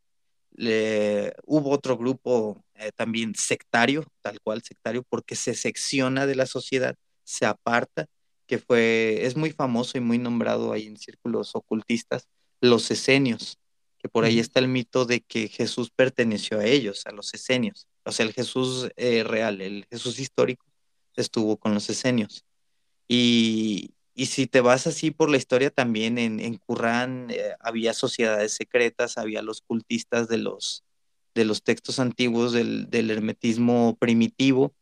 Hubo 0.56 1.70
otro 1.70 1.96
grupo 1.96 2.62
eh, 2.74 2.92
también 2.94 3.34
sectario, 3.34 4.04
tal 4.22 4.40
cual 4.40 4.62
sectario, 4.62 5.02
porque 5.08 5.36
se 5.36 5.54
secciona 5.54 6.26
de 6.26 6.34
la 6.34 6.46
sociedad, 6.46 6.96
se 7.24 7.46
aparta, 7.46 8.06
que 8.46 8.58
fue, 8.58 9.24
es 9.26 9.36
muy 9.36 9.52
famoso 9.52 9.98
y 9.98 10.00
muy 10.00 10.18
nombrado 10.18 10.72
ahí 10.72 10.86
en 10.86 10.96
círculos 10.96 11.54
ocultistas, 11.54 12.26
los 12.60 12.90
esenios, 12.90 13.58
que 13.98 14.08
por 14.08 14.24
ahí 14.24 14.38
está 14.38 14.60
el 14.60 14.68
mito 14.68 15.04
de 15.04 15.20
que 15.20 15.48
Jesús 15.48 15.90
perteneció 15.90 16.58
a 16.58 16.64
ellos, 16.64 17.06
a 17.06 17.12
los 17.12 17.32
esenios. 17.34 17.86
O 18.04 18.12
sea, 18.12 18.26
el 18.26 18.32
Jesús 18.32 18.88
eh, 18.96 19.24
real, 19.24 19.60
el 19.60 19.86
Jesús 19.90 20.18
histórico, 20.18 20.66
estuvo 21.16 21.56
con 21.58 21.74
los 21.74 21.88
esenios. 21.90 22.44
Y, 23.08 23.90
y 24.20 24.26
si 24.26 24.46
te 24.46 24.60
vas 24.60 24.86
así 24.86 25.10
por 25.10 25.30
la 25.30 25.38
historia, 25.38 25.70
también 25.70 26.18
en, 26.18 26.40
en 26.40 26.58
Qurán 26.58 27.28
eh, 27.30 27.54
había 27.58 27.94
sociedades 27.94 28.52
secretas, 28.52 29.16
había 29.16 29.40
los 29.40 29.62
cultistas 29.62 30.28
de 30.28 30.36
los, 30.36 30.84
de 31.34 31.46
los 31.46 31.62
textos 31.62 31.98
antiguos 31.98 32.52
del, 32.52 32.90
del 32.90 33.10
hermetismo 33.10 33.96
primitivo, 33.98 34.74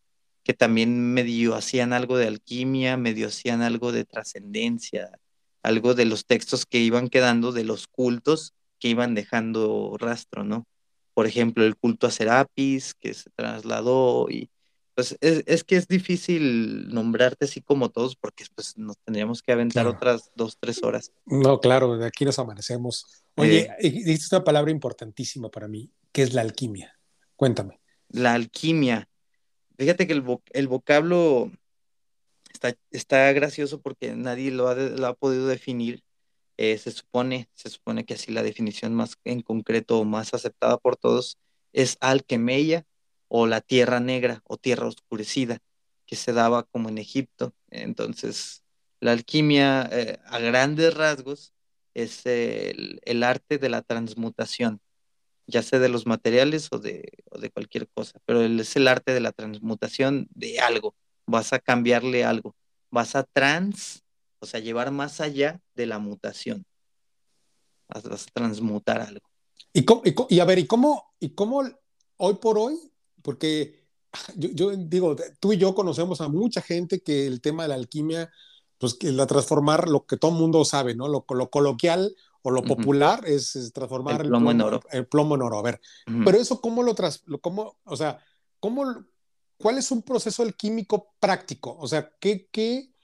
que 0.43 0.55
también 0.55 1.15
medio 1.15 1.55
hacían 1.55 1.93
algo 1.93 2.19
de 2.19 2.27
alquimia, 2.27 2.97
medio 2.97 3.29
hacían 3.29 3.63
algo 3.63 3.93
de 3.93 4.05
trascendencia, 4.05 5.21
algo 5.63 5.95
de 5.95 6.07
los 6.07 6.27
textos 6.27 6.67
que 6.67 6.81
iban 6.81 7.09
quedando 7.09 7.53
de 7.53 7.63
los 7.63 7.87
cultos 7.87 8.55
que 8.81 8.89
iban 8.89 9.15
dejando 9.15 9.95
rastro, 10.01 10.43
¿no? 10.43 10.67
Por 11.15 11.29
ejemplo, 11.29 11.65
el 11.65 11.77
culto 11.77 12.09
a 12.09 12.11
Serapis, 12.11 12.93
que 12.95 13.15
se 13.15 13.31
trasladó 13.31 14.29
y 14.31 14.51
pues 14.99 15.17
es, 15.21 15.63
que 15.63 15.77
es 15.77 15.87
difícil 15.87 16.89
nombrarte 16.89 17.45
así 17.45 17.61
como 17.61 17.89
todos 17.89 18.17
porque 18.17 18.45
pues 18.53 18.77
nos 18.77 18.99
tendríamos 18.99 19.43
que 19.43 19.53
aventar 19.53 19.87
otras 19.87 20.33
dos, 20.35 20.57
tres 20.59 20.83
horas. 20.83 21.13
No, 21.25 21.61
claro, 21.61 21.97
de 21.97 22.05
aquí 22.05 22.25
nos 22.25 22.41
amanecemos. 22.41 23.07
Oye, 23.37 23.71
eh, 23.79 23.91
dijiste 23.91 24.35
una 24.35 24.43
palabra 24.43 24.73
importantísima 24.73 25.53
para 25.53 25.69
mí, 25.69 25.93
que 26.11 26.23
es 26.23 26.35
la 26.35 26.41
alquimia. 26.41 26.99
Cuéntame. 27.37 27.81
La 28.09 28.35
alquimia. 28.35 29.09
Fíjate 29.77 30.09
que 30.09 30.15
el, 30.15 30.25
el 30.51 30.67
vocablo 30.67 31.53
está, 32.53 32.75
está, 32.91 33.33
gracioso 33.33 33.81
porque 33.81 34.17
nadie 34.17 34.51
lo 34.51 34.67
ha, 34.67 34.75
lo 34.75 35.07
ha 35.07 35.15
podido 35.15 35.47
definir. 35.47 36.03
Eh, 36.57 36.77
se 36.77 36.91
supone, 36.91 37.49
se 37.55 37.71
supone 37.71 38.05
que 38.05 38.15
así 38.15 38.33
la 38.33 38.43
definición 38.43 38.97
más 38.97 39.15
en 39.23 39.43
concreto 39.43 40.01
o 40.01 40.05
más 40.05 40.35
aceptada 40.35 40.77
por 40.77 40.97
todos 40.97 41.39
es 41.73 41.97
alquemeia 42.01 42.85
o 43.29 43.47
la 43.47 43.61
tierra 43.61 44.01
negra 44.01 44.43
o 44.45 44.57
tierra 44.57 44.87
oscurecida 44.87 45.59
que 46.07 46.17
se 46.17 46.33
daba 46.33 46.65
como 46.65 46.89
en 46.89 46.99
Egipto. 46.99 47.55
Entonces, 47.71 48.65
la 49.01 49.13
alquimia 49.13 49.89
eh, 49.93 50.19
a 50.27 50.39
grandes 50.39 50.95
rasgos 50.95 51.53
es 51.95 52.25
el, 52.25 53.23
arte 53.23 53.59
de 53.59 53.69
la 53.69 53.83
transmutación, 53.83 54.81
ya 55.47 55.63
sea 55.63 55.79
de 55.79 55.89
los 55.89 56.07
materiales 56.07 56.69
o 56.73 56.79
de, 56.79 57.13
de 57.39 57.51
cualquier 57.51 57.89
cosa, 57.89 58.19
pero 58.25 58.43
es 58.43 58.77
el 58.77 58.89
arte 58.89 59.13
de 59.13 59.21
la 59.21 59.33
transmutación 59.33 60.29
de 60.35 60.61
algo. 60.61 60.95
Vas 61.27 61.53
a 61.53 61.59
cambiarle 61.59 62.25
algo, 62.25 62.57
vas 62.91 63.15
a 63.15 63.25
trans, 63.25 64.03
o 64.41 64.47
sea, 64.47 64.61
llevar 64.61 64.91
más 64.91 65.21
allá 65.21 65.61
de 65.75 65.87
la 65.87 65.99
mutación. 65.99 66.65
Vas, 67.89 68.05
a 68.05 68.33
transmutar 68.33 69.01
algo. 69.01 69.29
Y, 69.73 69.81
y, 69.81 70.15
y, 70.29 70.41
a 70.41 70.45
ver, 70.45 70.59
¿y 70.59 70.67
cómo, 70.67 71.15
¿y 71.21 71.31
cómo 71.31 71.63
hoy 72.17 72.35
por 72.35 72.59
hoy 72.59 72.79
porque 73.29 73.85
yo, 74.37 74.75
digo, 74.75 75.15
tú 75.39 75.53
y 75.53 75.59
yo 75.59 75.75
conocemos 75.75 76.23
a 76.23 76.29
mucha 76.29 76.63
gente 76.63 77.01
que 77.01 77.27
el 77.27 77.43
tema 77.43 77.65
de 77.65 77.69
la 77.69 77.75
alquimia, 77.75 78.33
pues 78.79 78.95
que 78.95 79.13
la 79.13 79.27
transformar 79.27 79.87
lo 79.87 80.07
que 80.07 80.17
todo 80.17 80.31
el 80.31 80.39
mundo 80.39 80.65
sabe, 80.65 80.95
¿no? 80.95 81.09
Lo, 81.09 81.27
lo 81.29 81.51
coloquial 81.51 82.17
o 82.41 82.51
lo 82.51 82.63
popular 82.63 83.25
es, 83.27 83.71
transformar 83.75 84.23
el 84.23 84.29
plomo, 84.29 84.51
en 84.51 84.63
oro. 84.63 84.81
El 84.93 85.07
plomo 85.07 85.35
en 85.35 85.43
oro, 85.43 85.59
a 85.59 85.63
ver. 85.63 85.79
Pero 86.25 86.39
eso, 86.39 86.63
¿cómo 86.63 86.83
lo 86.83 86.95
tras, 86.95 87.23
cómo, 87.43 87.77
o 87.85 87.97
sea, 87.99 88.19
cómo, 88.61 89.05
cuál 89.59 89.77
es 89.77 89.91
un 89.91 90.01
proceso 90.01 90.43
alquímico 90.43 91.13
práctico? 91.21 91.77
O 91.79 91.87
sea, 91.87 92.11
¿qué, 92.19 92.49
qué, 92.51 92.95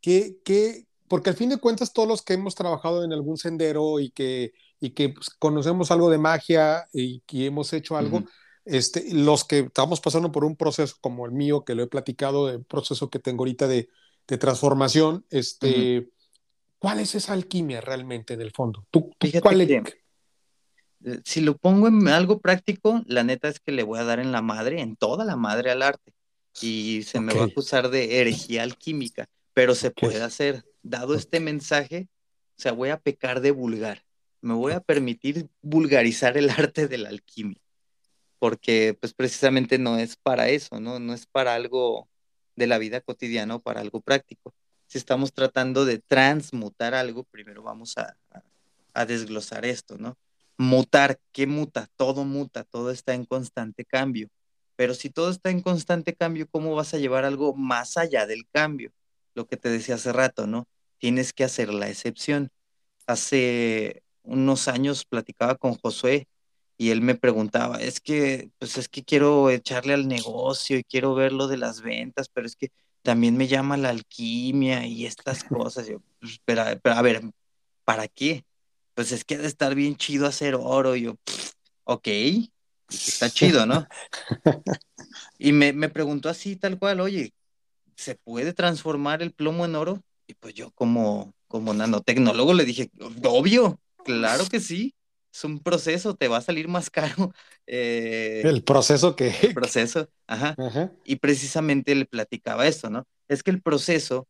qué, 0.00 0.38
qué? 0.44 0.86
Porque 1.08 1.30
al 1.30 1.36
fin 1.36 1.48
de 1.48 1.56
cuentas, 1.56 1.92
todos 1.92 2.06
los 2.08 2.22
que 2.22 2.34
hemos 2.34 2.54
trabajado 2.54 3.02
en 3.02 3.12
algún 3.12 3.36
sendero 3.36 3.98
y 3.98 4.10
que, 4.10 4.52
y 4.78 4.90
que 4.90 5.08
pues, 5.08 5.28
conocemos 5.30 5.90
algo 5.90 6.08
de 6.08 6.18
magia 6.18 6.86
y 6.92 7.18
que 7.26 7.46
hemos 7.46 7.72
hecho 7.72 7.96
algo, 7.96 8.22
este, 8.64 9.12
los 9.12 9.44
que 9.44 9.60
estamos 9.60 10.00
pasando 10.00 10.30
por 10.30 10.44
un 10.44 10.56
proceso 10.56 10.96
como 11.00 11.26
el 11.26 11.32
mío, 11.32 11.64
que 11.64 11.74
lo 11.74 11.82
he 11.82 11.88
platicado, 11.88 12.48
el 12.48 12.64
proceso 12.64 13.10
que 13.10 13.18
tengo 13.18 13.42
ahorita 13.42 13.66
de, 13.66 13.88
de 14.28 14.38
transformación, 14.38 15.26
este, 15.30 16.08
¿cuál 16.78 17.00
es 17.00 17.14
esa 17.14 17.32
alquimia 17.32 17.80
realmente 17.80 18.34
en 18.34 18.40
el 18.40 18.52
fondo? 18.52 18.86
¿Tú, 18.90 19.10
cuál 19.40 19.60
eh, 21.04 21.20
si 21.24 21.40
lo 21.40 21.56
pongo 21.56 21.88
en 21.88 22.06
algo 22.08 22.40
práctico, 22.40 23.02
la 23.06 23.24
neta 23.24 23.48
es 23.48 23.58
que 23.58 23.72
le 23.72 23.82
voy 23.82 23.98
a 23.98 24.04
dar 24.04 24.20
en 24.20 24.30
la 24.30 24.42
madre, 24.42 24.80
en 24.80 24.94
toda 24.94 25.24
la 25.24 25.36
madre 25.36 25.70
al 25.70 25.82
arte. 25.82 26.12
Y 26.60 27.02
se 27.04 27.18
me 27.18 27.34
va 27.34 27.42
a 27.42 27.46
acusar 27.46 27.88
de 27.88 28.20
herejía 28.20 28.62
alquímica, 28.62 29.26
pero 29.54 29.74
se 29.74 29.90
puede 29.90 30.22
hacer. 30.22 30.64
Dado 30.82 31.14
este 31.14 31.40
mensaje, 31.40 32.08
o 32.58 32.60
sea, 32.60 32.72
voy 32.72 32.90
a 32.90 33.00
pecar 33.00 33.40
de 33.40 33.52
vulgar. 33.52 34.04
Me 34.42 34.54
voy 34.54 34.72
a 34.72 34.80
permitir 34.80 35.48
vulgarizar 35.62 36.36
el 36.36 36.50
arte 36.50 36.88
de 36.88 36.98
la 36.98 37.08
alquimia 37.08 37.62
porque 38.42 38.98
pues 38.98 39.14
precisamente 39.14 39.78
no 39.78 39.98
es 39.98 40.16
para 40.16 40.48
eso, 40.48 40.80
¿no? 40.80 40.98
No 40.98 41.14
es 41.14 41.26
para 41.26 41.54
algo 41.54 42.08
de 42.56 42.66
la 42.66 42.78
vida 42.78 43.00
cotidiana 43.00 43.54
o 43.54 43.60
para 43.60 43.80
algo 43.80 44.00
práctico. 44.00 44.52
Si 44.88 44.98
estamos 44.98 45.32
tratando 45.32 45.84
de 45.84 46.00
transmutar 46.00 46.92
algo, 46.92 47.22
primero 47.22 47.62
vamos 47.62 47.96
a, 47.98 48.16
a, 48.94 49.06
desglosar 49.06 49.64
esto, 49.64 49.96
¿no? 49.96 50.18
Mutar, 50.58 51.20
¿qué 51.30 51.46
muta? 51.46 51.86
Todo 51.94 52.24
muta, 52.24 52.64
todo 52.64 52.90
está 52.90 53.14
en 53.14 53.26
constante 53.26 53.84
cambio. 53.84 54.28
Pero 54.74 54.94
si 54.94 55.08
todo 55.08 55.30
está 55.30 55.50
en 55.50 55.60
constante 55.60 56.12
cambio, 56.12 56.48
¿cómo 56.50 56.74
vas 56.74 56.94
a 56.94 56.98
llevar 56.98 57.24
algo 57.24 57.54
más 57.54 57.96
allá 57.96 58.26
del 58.26 58.48
cambio? 58.50 58.90
Lo 59.36 59.46
que 59.46 59.56
te 59.56 59.68
decía 59.68 59.94
hace 59.94 60.12
rato, 60.12 60.48
¿no? 60.48 60.66
Tienes 60.98 61.32
que 61.32 61.44
hacer 61.44 61.72
la 61.72 61.88
excepción. 61.88 62.50
Hace 63.06 64.02
unos 64.24 64.66
años 64.66 65.04
platicaba 65.04 65.54
con 65.54 65.74
Josué 65.76 66.26
y 66.78 66.90
él 66.90 67.00
me 67.00 67.14
preguntaba, 67.14 67.80
es 67.80 68.00
que, 68.00 68.50
pues 68.58 68.76
es 68.78 68.88
que 68.88 69.04
quiero 69.04 69.50
echarle 69.50 69.94
al 69.94 70.08
negocio 70.08 70.78
y 70.78 70.84
quiero 70.84 71.14
ver 71.14 71.32
lo 71.32 71.46
de 71.46 71.56
las 71.56 71.80
ventas, 71.82 72.28
pero 72.28 72.46
es 72.46 72.56
que 72.56 72.70
también 73.02 73.36
me 73.36 73.48
llama 73.48 73.76
la 73.76 73.90
alquimia 73.90 74.86
y 74.86 75.06
estas 75.06 75.44
cosas. 75.44 75.86
Yo, 75.86 76.00
pues, 76.20 76.40
pero, 76.44 76.62
a 76.62 77.02
ver, 77.02 77.22
¿para 77.84 78.08
qué? 78.08 78.44
Pues 78.94 79.12
es 79.12 79.24
que 79.24 79.36
ha 79.36 79.38
de 79.38 79.46
estar 79.46 79.74
bien 79.74 79.96
chido 79.96 80.26
hacer 80.26 80.54
oro. 80.54 80.96
Y 80.96 81.02
yo, 81.02 81.16
ok, 81.84 82.08
está 82.88 83.30
chido, 83.30 83.66
¿no? 83.66 83.86
Y 85.38 85.52
me, 85.52 85.72
me 85.72 85.88
preguntó 85.88 86.28
así, 86.28 86.56
tal 86.56 86.78
cual, 86.78 87.00
oye, 87.00 87.32
¿se 87.96 88.14
puede 88.14 88.52
transformar 88.52 89.22
el 89.22 89.32
plomo 89.32 89.64
en 89.64 89.74
oro? 89.74 90.02
Y 90.26 90.34
pues 90.34 90.54
yo 90.54 90.70
como, 90.72 91.34
como 91.48 91.74
nanotecnólogo 91.74 92.54
le 92.54 92.64
dije, 92.64 92.90
obvio, 93.24 93.80
claro 94.04 94.46
que 94.46 94.60
sí 94.60 94.94
es 95.32 95.44
un 95.44 95.60
proceso, 95.60 96.14
te 96.14 96.28
va 96.28 96.38
a 96.38 96.42
salir 96.42 96.68
más 96.68 96.90
caro. 96.90 97.32
Eh, 97.68 98.42
el 98.44 98.64
proceso 98.64 99.14
que... 99.14 99.32
El 99.40 99.54
proceso, 99.54 100.10
ajá. 100.26 100.56
Y 101.04 101.16
precisamente 101.16 101.94
le 101.94 102.06
platicaba 102.06 102.66
eso, 102.66 102.90
¿no? 102.90 103.06
Es 103.28 103.44
que 103.44 103.52
el 103.52 103.62
proceso 103.62 104.26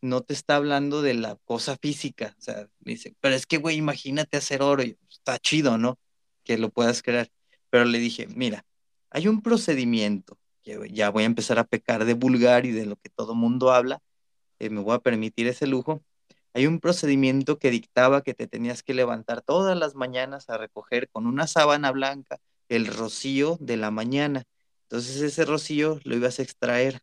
no 0.00 0.20
te 0.20 0.32
está 0.32 0.54
hablando 0.54 1.02
de 1.02 1.14
la 1.14 1.36
cosa 1.44 1.76
física, 1.76 2.36
o 2.38 2.40
sea, 2.40 2.68
me 2.84 2.92
dice, 2.92 3.16
pero 3.20 3.34
es 3.34 3.44
que, 3.44 3.58
güey, 3.58 3.76
imagínate 3.76 4.36
hacer 4.36 4.62
oro, 4.62 4.84
y, 4.84 4.96
está 5.10 5.36
chido, 5.38 5.78
¿no? 5.78 5.98
Que 6.44 6.58
lo 6.58 6.70
puedas 6.70 7.02
crear. 7.02 7.28
Pero 7.70 7.86
le 7.86 7.98
dije, 7.98 8.28
mira, 8.28 8.64
hay 9.10 9.26
un 9.26 9.42
procedimiento, 9.42 10.38
que 10.62 10.78
ya 10.92 11.10
voy 11.10 11.24
a 11.24 11.26
empezar 11.26 11.58
a 11.58 11.64
pecar 11.64 12.04
de 12.04 12.14
vulgar 12.14 12.66
y 12.66 12.70
de 12.70 12.86
lo 12.86 12.94
que 12.96 13.10
todo 13.10 13.34
mundo 13.34 13.72
habla, 13.72 14.00
eh, 14.60 14.70
me 14.70 14.80
voy 14.80 14.94
a 14.94 15.00
permitir 15.00 15.48
ese 15.48 15.66
lujo, 15.66 16.02
hay 16.56 16.66
un 16.66 16.80
procedimiento 16.80 17.58
que 17.58 17.70
dictaba 17.70 18.22
que 18.22 18.32
te 18.32 18.46
tenías 18.46 18.82
que 18.82 18.94
levantar 18.94 19.42
todas 19.42 19.76
las 19.76 19.94
mañanas 19.94 20.48
a 20.48 20.56
recoger 20.56 21.06
con 21.10 21.26
una 21.26 21.46
sábana 21.46 21.90
blanca 21.92 22.38
el 22.70 22.86
rocío 22.86 23.58
de 23.60 23.76
la 23.76 23.90
mañana. 23.90 24.44
Entonces 24.84 25.20
ese 25.20 25.44
rocío 25.44 26.00
lo 26.04 26.16
ibas 26.16 26.38
a 26.38 26.42
extraer 26.42 27.00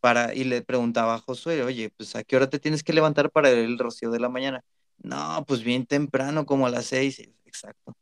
para 0.00 0.34
y 0.34 0.42
le 0.42 0.62
preguntaba 0.62 1.14
a 1.14 1.18
Josué, 1.20 1.62
oye, 1.62 1.90
pues 1.96 2.16
a 2.16 2.24
qué 2.24 2.34
hora 2.34 2.50
te 2.50 2.58
tienes 2.58 2.82
que 2.82 2.92
levantar 2.92 3.30
para 3.30 3.50
el 3.50 3.78
rocío 3.78 4.10
de 4.10 4.18
la 4.18 4.28
mañana. 4.28 4.64
No, 4.98 5.44
pues 5.46 5.62
bien 5.62 5.86
temprano, 5.86 6.44
como 6.44 6.66
a 6.66 6.70
las 6.70 6.86
seis. 6.86 7.20
Exacto. 7.44 7.96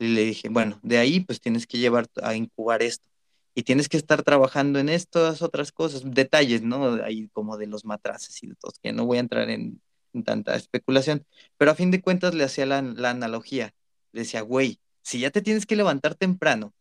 Y 0.00 0.08
le 0.08 0.24
dije, 0.24 0.48
bueno, 0.48 0.80
de 0.82 0.98
ahí 0.98 1.20
pues 1.20 1.40
tienes 1.40 1.68
que 1.68 1.78
llevar 1.78 2.08
a 2.20 2.34
incubar 2.34 2.82
esto. 2.82 3.06
Y 3.54 3.62
tienes 3.62 3.88
que 3.88 3.96
estar 3.96 4.24
trabajando 4.24 4.80
en 4.80 4.88
estas 4.88 5.40
otras 5.40 5.70
cosas, 5.70 6.02
detalles, 6.04 6.62
¿no? 6.62 6.94
Ahí 7.04 7.28
como 7.32 7.56
de 7.56 7.68
los 7.68 7.84
matraces 7.84 8.42
y 8.42 8.48
de 8.48 8.56
todo, 8.56 8.72
que 8.82 8.92
no 8.92 9.06
voy 9.06 9.18
a 9.18 9.20
entrar 9.20 9.48
en 9.50 9.80
tanta 10.24 10.54
especulación, 10.56 11.26
pero 11.56 11.70
a 11.70 11.74
fin 11.74 11.90
de 11.90 12.00
cuentas 12.02 12.34
le 12.34 12.44
hacía 12.44 12.66
la, 12.66 12.78
analogía, 12.78 13.74
le 14.12 14.22
decía, 14.22 14.42
güey, 14.42 14.80
si 15.02 15.20
ya 15.20 15.30
te 15.30 15.42
tienes 15.42 15.66
que 15.66 15.76
levantar 15.76 16.14
temprano, 16.14 16.72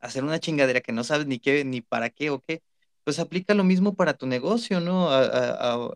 hacer 0.00 0.24
una 0.24 0.40
chingadera 0.40 0.80
que 0.80 0.92
no 0.92 1.04
sabes 1.04 1.26
ni 1.26 1.38
qué, 1.38 1.64
ni 1.64 1.80
para 1.82 2.10
qué 2.10 2.30
o 2.30 2.40
qué, 2.40 2.62
pues 3.04 3.18
aplica 3.18 3.54
lo 3.54 3.64
mismo 3.64 3.94
para 3.94 4.14
tu 4.14 4.26
negocio, 4.26 4.80
¿no? 4.80 5.10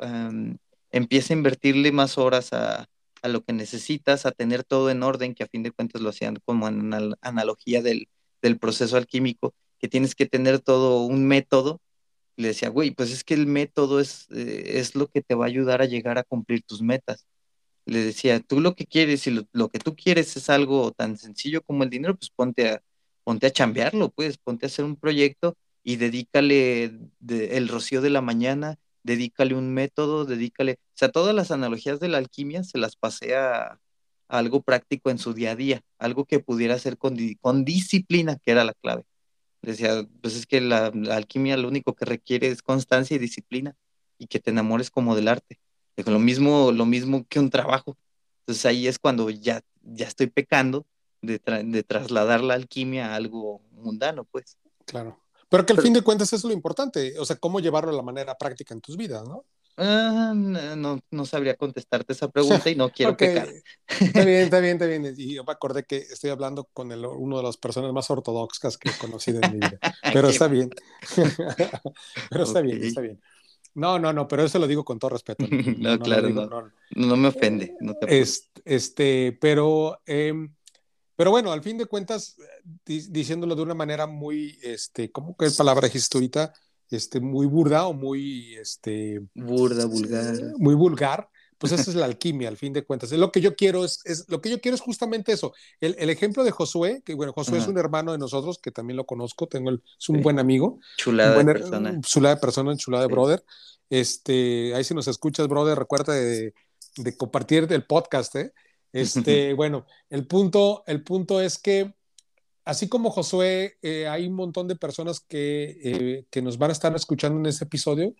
Em, 0.00 0.58
empieza 0.90 1.34
a 1.34 1.36
invertirle 1.36 1.92
más 1.92 2.18
horas 2.18 2.52
a, 2.52 2.88
lo 3.22 3.42
que 3.42 3.54
necesitas, 3.54 4.26
a 4.26 4.32
tener 4.32 4.64
todo 4.64 4.90
en 4.90 5.02
orden, 5.02 5.34
que 5.34 5.44
a 5.44 5.46
fin 5.48 5.62
de 5.62 5.70
cuentas 5.70 6.02
lo 6.02 6.10
hacían 6.10 6.36
como 6.44 6.68
en 6.68 6.92
analogía 7.22 7.80
del, 7.80 8.08
del 8.42 8.58
proceso 8.58 8.98
alquímico, 8.98 9.54
que 9.78 9.88
tienes 9.88 10.14
que 10.14 10.26
tener 10.26 10.60
todo 10.60 11.04
un 11.04 11.26
método. 11.26 11.80
Le 12.36 12.48
decía, 12.48 12.68
güey, 12.68 12.90
pues 12.90 13.12
es 13.12 13.24
que 13.24 13.34
el 13.34 13.46
método 13.46 14.00
es, 14.00 14.26
eh, 14.30 14.78
es 14.78 14.94
lo 14.94 15.08
que 15.08 15.22
te 15.22 15.34
va 15.34 15.44
a 15.46 15.48
ayudar 15.48 15.82
a 15.82 15.86
llegar 15.86 16.18
a 16.18 16.24
cumplir 16.24 16.62
tus 16.62 16.82
metas. 16.82 17.26
Le 17.86 18.04
decía, 18.04 18.40
tú 18.40 18.60
lo 18.60 18.74
que 18.74 18.86
quieres 18.86 19.26
y 19.26 19.46
lo, 19.52 19.68
que 19.70 19.78
tú 19.78 19.94
quieres 19.96 20.36
es 20.36 20.50
algo 20.50 20.92
tan 20.92 21.16
sencillo 21.18 21.62
como 21.62 21.84
el 21.84 21.90
dinero, 21.90 22.16
pues 22.16 22.30
ponte 22.30 22.70
a, 22.70 22.82
ponte 23.24 23.46
a 23.46 23.52
chambearlo, 23.52 24.10
pues 24.10 24.38
ponte 24.38 24.66
a 24.66 24.68
hacer 24.68 24.84
un 24.84 24.96
proyecto 24.96 25.56
y 25.82 25.96
dedícale 25.96 26.98
el 27.28 27.68
rocío 27.68 28.00
de 28.02 28.10
la 28.10 28.22
mañana, 28.22 28.76
dedícale 29.02 29.54
un 29.54 29.72
método, 29.74 30.24
dedícale, 30.24 30.74
o 30.80 30.96
sea, 30.96 31.10
todas 31.10 31.34
las 31.34 31.50
analogías 31.50 32.00
de 32.00 32.08
la 32.08 32.18
alquimia 32.18 32.64
se 32.64 32.78
las 32.78 32.96
pasé 32.96 33.36
a, 33.36 33.78
algo 34.28 34.62
práctico 34.62 35.10
en 35.10 35.18
su 35.18 35.34
día 35.34 35.52
a 35.52 35.56
día, 35.56 35.82
algo 35.98 36.24
que 36.24 36.40
pudiera 36.40 36.74
hacer 36.74 36.98
con, 36.98 37.16
con 37.40 37.64
disciplina, 37.64 38.38
que 38.42 38.50
era 38.52 38.64
la 38.64 38.74
clave. 38.74 39.04
Decía, 39.64 40.06
pues 40.20 40.36
es 40.36 40.46
que 40.46 40.60
la, 40.60 40.86
alquimia 41.10 41.56
lo 41.56 41.68
único 41.68 41.94
que 41.94 42.04
requiere 42.04 42.48
es 42.48 42.62
constancia 42.62 43.14
y 43.14 43.18
disciplina 43.18 43.76
y 44.18 44.26
que 44.26 44.40
te 44.40 44.50
enamores 44.50 44.90
como 44.90 45.16
del 45.16 45.28
arte. 45.28 45.58
lo 45.96 46.18
mismo, 46.18 46.72
lo 46.72 46.86
mismo 46.86 47.26
que 47.28 47.40
un 47.40 47.50
trabajo. 47.50 47.96
Entonces 48.40 48.66
ahí 48.66 48.86
es 48.86 48.98
cuando 48.98 49.30
ya, 49.30 49.62
ya 49.82 50.06
estoy 50.06 50.26
pecando 50.26 50.86
de, 51.22 51.40
de 51.64 51.82
trasladar 51.82 52.42
la 52.42 52.54
alquimia 52.54 53.12
a 53.12 53.16
algo 53.16 53.62
mundano, 53.70 54.24
pues. 54.24 54.58
Claro. 54.84 55.18
Pero 55.48 55.66
que 55.66 55.72
al 55.72 55.80
fin 55.80 55.92
de 55.92 56.02
cuentas 56.02 56.28
eso 56.28 56.36
es 56.36 56.44
lo 56.44 56.52
importante, 56.52 57.18
o 57.18 57.24
sea, 57.24 57.36
cómo 57.36 57.60
llevarlo 57.60 57.90
a 57.90 57.94
la 57.94 58.02
manera 58.02 58.36
práctica 58.36 58.74
en 58.74 58.80
tus 58.80 58.96
vidas, 58.96 59.26
¿no? 59.28 59.44
Ah, 59.76 60.32
no, 60.34 61.00
no, 61.10 61.26
sabría 61.26 61.56
contestarte 61.56 62.12
esa 62.12 62.28
pregunta 62.28 62.70
y 62.70 62.76
no 62.76 62.90
quiero 62.92 63.16
pecar. 63.16 63.48
Está 63.88 64.24
bien, 64.24 64.42
está 64.42 64.60
bien, 64.60 64.72
está 64.74 64.86
bien. 64.86 65.14
Y 65.16 65.34
yo 65.34 65.44
me 65.44 65.52
acordé 65.52 65.84
que 65.84 65.96
estoy 65.96 66.30
hablando 66.30 66.64
con 66.72 66.92
el, 66.92 67.04
uno 67.04 67.38
de 67.38 67.42
las 67.42 67.56
personas 67.56 67.92
más 67.92 68.08
ortodoxas 68.10 68.78
que 68.78 68.90
he 68.90 68.98
conocido 68.98 69.40
en 69.42 69.52
mi 69.52 69.58
vida. 69.58 69.78
Pero 70.12 70.28
está 70.28 70.46
bien. 70.46 70.70
pero 72.30 72.44
está 72.44 72.60
bien, 72.60 72.82
está 72.82 73.00
bien. 73.00 73.20
No, 73.74 73.98
no, 73.98 74.12
no, 74.12 74.28
pero 74.28 74.44
eso 74.44 74.60
lo 74.60 74.68
digo 74.68 74.84
con 74.84 75.00
todo 75.00 75.10
respeto. 75.10 75.44
No, 75.78 75.98
claro, 75.98 76.30
no, 76.30 76.70
no, 76.94 77.16
me 77.16 77.28
ofende. 77.28 77.74
este, 78.64 79.36
pero, 79.40 80.00
em, 80.06 80.54
pero 81.16 81.32
bueno, 81.32 81.50
al 81.50 81.60
fin 81.60 81.76
de 81.76 81.86
cuentas, 81.86 82.36
diciéndolo 82.84 83.56
de 83.56 83.62
una 83.62 83.74
manera 83.74 84.06
muy, 84.06 84.56
este, 84.62 85.10
¿cómo 85.10 85.36
que 85.36 85.50
palabra 85.50 85.88
dijiste 85.88 86.16
ahorita? 86.16 86.52
Este, 86.90 87.20
muy 87.20 87.46
burda 87.46 87.86
o 87.86 87.92
muy... 87.92 88.54
Este, 88.56 89.20
burda, 89.34 89.86
vulgar. 89.86 90.34
Muy 90.58 90.74
vulgar, 90.74 91.28
pues 91.58 91.72
esa 91.72 91.90
es 91.90 91.96
la 91.96 92.06
alquimia, 92.06 92.48
al 92.48 92.56
fin 92.56 92.72
de 92.72 92.84
cuentas. 92.84 93.12
Es 93.12 93.18
lo 93.18 93.32
que 93.32 93.40
yo 93.40 93.56
quiero, 93.56 93.84
es, 93.84 94.00
es 94.04 94.28
lo 94.28 94.40
que 94.40 94.50
yo 94.50 94.60
quiero 94.60 94.74
es 94.74 94.80
justamente 94.80 95.32
eso. 95.32 95.54
El, 95.80 95.96
el 95.98 96.10
ejemplo 96.10 96.44
de 96.44 96.50
Josué, 96.50 97.02
que 97.04 97.14
bueno, 97.14 97.32
Josué 97.32 97.58
es 97.58 97.68
un 97.68 97.78
hermano 97.78 98.12
de 98.12 98.18
nosotros, 98.18 98.58
que 98.58 98.70
también 98.70 98.96
lo 98.96 99.06
conozco, 99.06 99.46
tengo 99.46 99.70
es 99.70 100.08
un 100.08 100.20
buen 100.22 100.38
amigo. 100.38 100.78
Chulada 100.98 101.38
de 101.38 101.44
persona. 101.44 102.00
Chulada 102.02 102.34
de 102.34 102.40
persona, 102.40 102.76
chulada 102.76 103.06
de 103.06 103.12
brother. 103.12 103.44
Este, 103.90 104.74
ahí 104.74 104.84
si 104.84 104.94
nos 104.94 105.08
escuchas, 105.08 105.48
brother, 105.48 105.78
recuerda 105.78 106.14
de, 106.14 106.54
de 106.96 107.16
compartir 107.16 107.66
el 107.70 107.84
podcast, 107.84 108.34
¿eh? 108.36 108.52
Este, 108.94 109.54
bueno, 109.54 109.86
el 110.08 110.24
punto, 110.28 110.84
el 110.86 111.02
punto 111.02 111.40
es 111.40 111.58
que 111.58 111.94
así 112.64 112.88
como 112.88 113.10
Josué, 113.10 113.78
eh, 113.82 114.06
hay 114.08 114.26
un 114.26 114.34
montón 114.34 114.68
de 114.68 114.76
personas 114.76 115.24
eh, 115.30 116.24
que, 116.30 116.42
nos 116.42 116.58
van 116.58 116.70
a 116.70 116.72
estar 116.72 116.94
escuchando 116.94 117.38
en 117.38 117.46
este 117.46 117.64
episodio. 117.64 118.14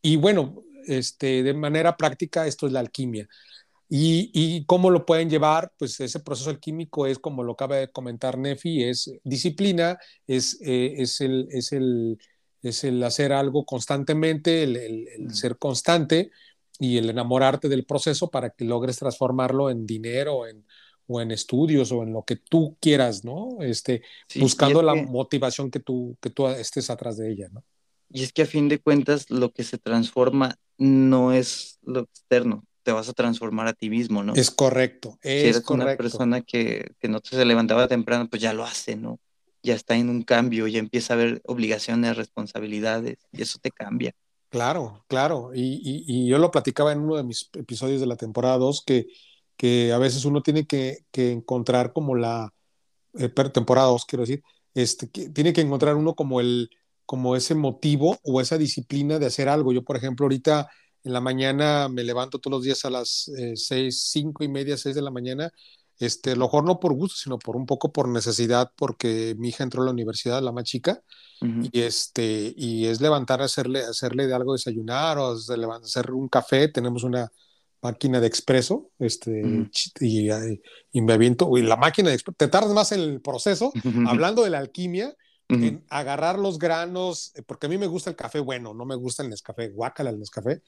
Y 0.00 0.16
bueno, 0.16 0.64
este, 0.86 1.42
de 1.42 1.54
manera 1.54 1.96
práctica, 1.96 2.46
esto 2.46 2.66
es 2.66 2.72
la 2.72 2.80
alquimia. 2.80 3.28
Y, 3.94 4.64
cómo 4.64 4.88
lo 4.88 5.04
pueden 5.04 5.28
llevar, 5.28 5.72
pues 5.78 6.00
ese 6.00 6.20
proceso 6.20 6.48
alquímico 6.48 7.06
es, 7.06 7.18
como 7.18 7.42
lo 7.42 7.52
acaba 7.52 7.76
de 7.76 7.92
comentar 7.92 8.38
Nefi, 8.38 8.84
es 8.84 9.12
disciplina, 9.22 9.98
es, 10.26 10.58
eh, 10.62 10.94
es, 10.96 11.20
el, 11.20 11.46
es, 11.50 11.72
el, 11.72 12.18
es 12.62 12.84
el 12.84 13.02
hacer 13.04 13.34
algo 13.34 13.66
constantemente, 13.66 14.62
el, 14.62 15.08
mm. 15.18 15.30
ser 15.30 15.58
constante 15.58 16.30
y 16.78 16.96
el 16.96 17.10
enamorarte 17.10 17.68
del 17.68 17.84
proceso 17.84 18.30
para 18.30 18.50
que 18.50 18.64
logres 18.64 18.96
transformarlo 18.96 19.68
en 19.68 19.84
dinero, 19.84 20.46
en, 20.46 20.64
o 21.12 21.20
en 21.20 21.30
estudios 21.30 21.92
o 21.92 22.02
en 22.02 22.12
lo 22.12 22.22
que 22.24 22.36
tú 22.36 22.76
quieras, 22.80 23.24
¿no? 23.24 23.58
Este, 23.60 24.02
buscando 24.36 24.82
la 24.82 24.94
motivación 24.94 25.70
que 25.70 25.80
tú, 25.80 26.16
que 26.20 26.30
tú 26.30 26.46
estés 26.48 26.88
atrás 26.90 27.16
de 27.18 27.30
ella, 27.30 27.48
¿no? 27.52 27.62
Y 28.10 28.22
es 28.22 28.32
que 28.32 28.42
a 28.42 28.46
fin 28.46 28.68
de 28.68 28.78
cuentas 28.78 29.30
lo 29.30 29.52
que 29.52 29.64
se 29.64 29.78
transforma 29.78 30.56
no 30.78 31.32
es 31.32 31.78
lo 31.82 32.00
externo, 32.00 32.64
te 32.82 32.92
vas 32.92 33.08
a 33.08 33.12
transformar 33.12 33.68
a 33.68 33.72
ti 33.72 33.90
mismo, 33.90 34.22
¿no? 34.22 34.34
Es 34.34 34.50
correcto, 34.50 35.18
es 35.22 35.42
si 35.42 35.48
eres 35.48 35.60
correcto. 35.60 35.86
una 35.86 35.96
persona 35.96 36.40
que, 36.42 36.92
que 36.98 37.08
no 37.08 37.20
se 37.22 37.44
levantaba 37.44 37.88
temprano, 37.88 38.28
pues 38.28 38.42
ya 38.42 38.52
lo 38.52 38.64
hace, 38.64 38.96
¿no? 38.96 39.18
Ya 39.62 39.74
está 39.74 39.96
en 39.96 40.08
un 40.08 40.22
cambio, 40.22 40.66
ya 40.66 40.78
empieza 40.78 41.14
a 41.14 41.16
haber 41.16 41.40
obligaciones, 41.46 42.16
responsabilidades, 42.16 43.18
y 43.32 43.42
eso 43.42 43.58
te 43.62 43.70
cambia. 43.70 44.12
Claro, 44.48 45.04
claro. 45.08 45.52
Y, 45.54 45.80
y, 45.82 46.04
y 46.06 46.26
yo 46.26 46.36
lo 46.38 46.50
platicaba 46.50 46.92
en 46.92 47.00
uno 47.00 47.16
de 47.16 47.22
mis 47.22 47.48
episodios 47.54 48.00
de 48.00 48.06
la 48.06 48.16
temporada 48.16 48.58
2, 48.58 48.82
que 48.84 49.06
que 49.56 49.92
a 49.92 49.98
veces 49.98 50.24
uno 50.24 50.42
tiene 50.42 50.66
que, 50.66 51.04
encontrar 51.12 51.92
como 51.92 52.16
la 52.16 52.52
eh, 53.14 53.28
temporada 53.28 53.88
2, 53.88 54.04
quiero 54.06 54.22
decir, 54.22 54.42
este, 54.74 55.06
tiene 55.06 55.52
que 55.52 55.60
encontrar 55.60 55.96
uno 55.96 56.14
como 56.14 56.40
el 56.40 56.70
como 57.04 57.36
ese 57.36 57.54
motivo 57.54 58.18
o 58.22 58.40
esa 58.40 58.56
disciplina 58.56 59.18
de 59.18 59.26
hacer 59.26 59.48
algo. 59.48 59.72
Yo, 59.72 59.84
por 59.84 59.96
ejemplo, 59.96 60.24
ahorita 60.24 60.70
en 61.04 61.12
la 61.12 61.20
mañana 61.20 61.88
me 61.88 62.04
levanto 62.04 62.38
todos 62.38 62.52
los 62.58 62.64
días 62.64 62.84
a 62.84 62.90
las 62.90 63.28
eh, 63.36 63.52
seis, 63.56 64.08
cinco 64.10 64.44
y 64.44 64.48
media, 64.48 64.76
seis 64.78 64.94
de 64.94 65.02
la 65.02 65.10
mañana, 65.10 65.52
este, 65.98 66.36
lo 66.36 66.46
mejor 66.46 66.64
no 66.64 66.80
por 66.80 66.94
gusto, 66.94 67.16
sino 67.16 67.38
por 67.38 67.56
un 67.56 67.66
poco 67.66 67.92
por 67.92 68.08
necesidad, 68.08 68.72
porque 68.76 69.34
mi 69.38 69.50
hija 69.50 69.62
entró 69.62 69.82
a 69.82 69.84
la 69.84 69.90
universidad, 69.90 70.42
la 70.42 70.52
más 70.52 70.64
chica, 70.64 71.02
y, 71.40 71.80
este, 71.80 72.54
y 72.56 72.86
es 72.86 73.00
levantar, 73.00 73.42
hacerle, 73.42 73.80
hacerle 73.84 74.28
de 74.28 74.34
algo 74.34 74.52
desayunar 74.52 75.18
o 75.18 75.32
hacer 75.32 76.12
un 76.12 76.28
café. 76.28 76.68
Tenemos 76.68 77.02
una, 77.02 77.32
máquina 77.82 78.20
de 78.20 78.28
expreso, 78.28 78.90
este, 78.98 79.42
y, 80.00 80.30
y, 80.30 81.00
me 81.02 81.12
aviento, 81.12 81.50
y 81.58 81.62
la 81.62 81.76
máquina 81.76 82.08
de 82.08 82.14
expreso, 82.14 82.36
te 82.36 82.48
tardas 82.48 82.72
más 82.72 82.92
en 82.92 83.00
el 83.00 83.20
proceso, 83.20 83.72
hablando 84.06 84.44
de 84.44 84.50
la 84.50 84.58
alquimia, 84.58 85.14
en 85.48 85.84
agarrar 85.90 86.38
los 86.38 86.58
granos, 86.58 87.32
eh, 87.34 87.42
porque 87.42 87.66
a 87.66 87.68
mí 87.68 87.76
me 87.76 87.86
gusta 87.86 88.08
el 88.08 88.16
café 88.16 88.40
bueno, 88.40 88.72
no 88.72 88.86
me 88.86 88.94
gusta 88.94 89.22
el 89.22 89.28
Nescafé, 89.28 89.68
guácala 89.68 90.08
el 90.08 90.18
Nescafé, 90.18 90.62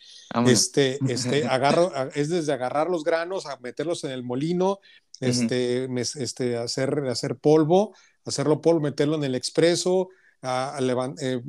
este, 0.46 0.98
este, 1.08 1.46
agarro, 1.46 1.90
es 2.14 2.28
desde 2.28 2.52
agarrar 2.52 2.90
los 2.90 3.02
granos, 3.02 3.46
a 3.46 3.56
meterlos 3.58 4.04
en 4.04 4.10
el 4.10 4.22
molino, 4.22 4.80
este, 5.20 5.88
este, 5.94 6.58
hacer, 6.58 7.06
hacer 7.08 7.36
polvo, 7.36 7.94
hacerlo 8.26 8.60
polvo, 8.60 8.80
meterlo 8.80 9.16
en 9.16 9.24
el 9.24 9.34
expreso, 9.34 10.08
a, 10.42 10.78
eh, 11.22 11.40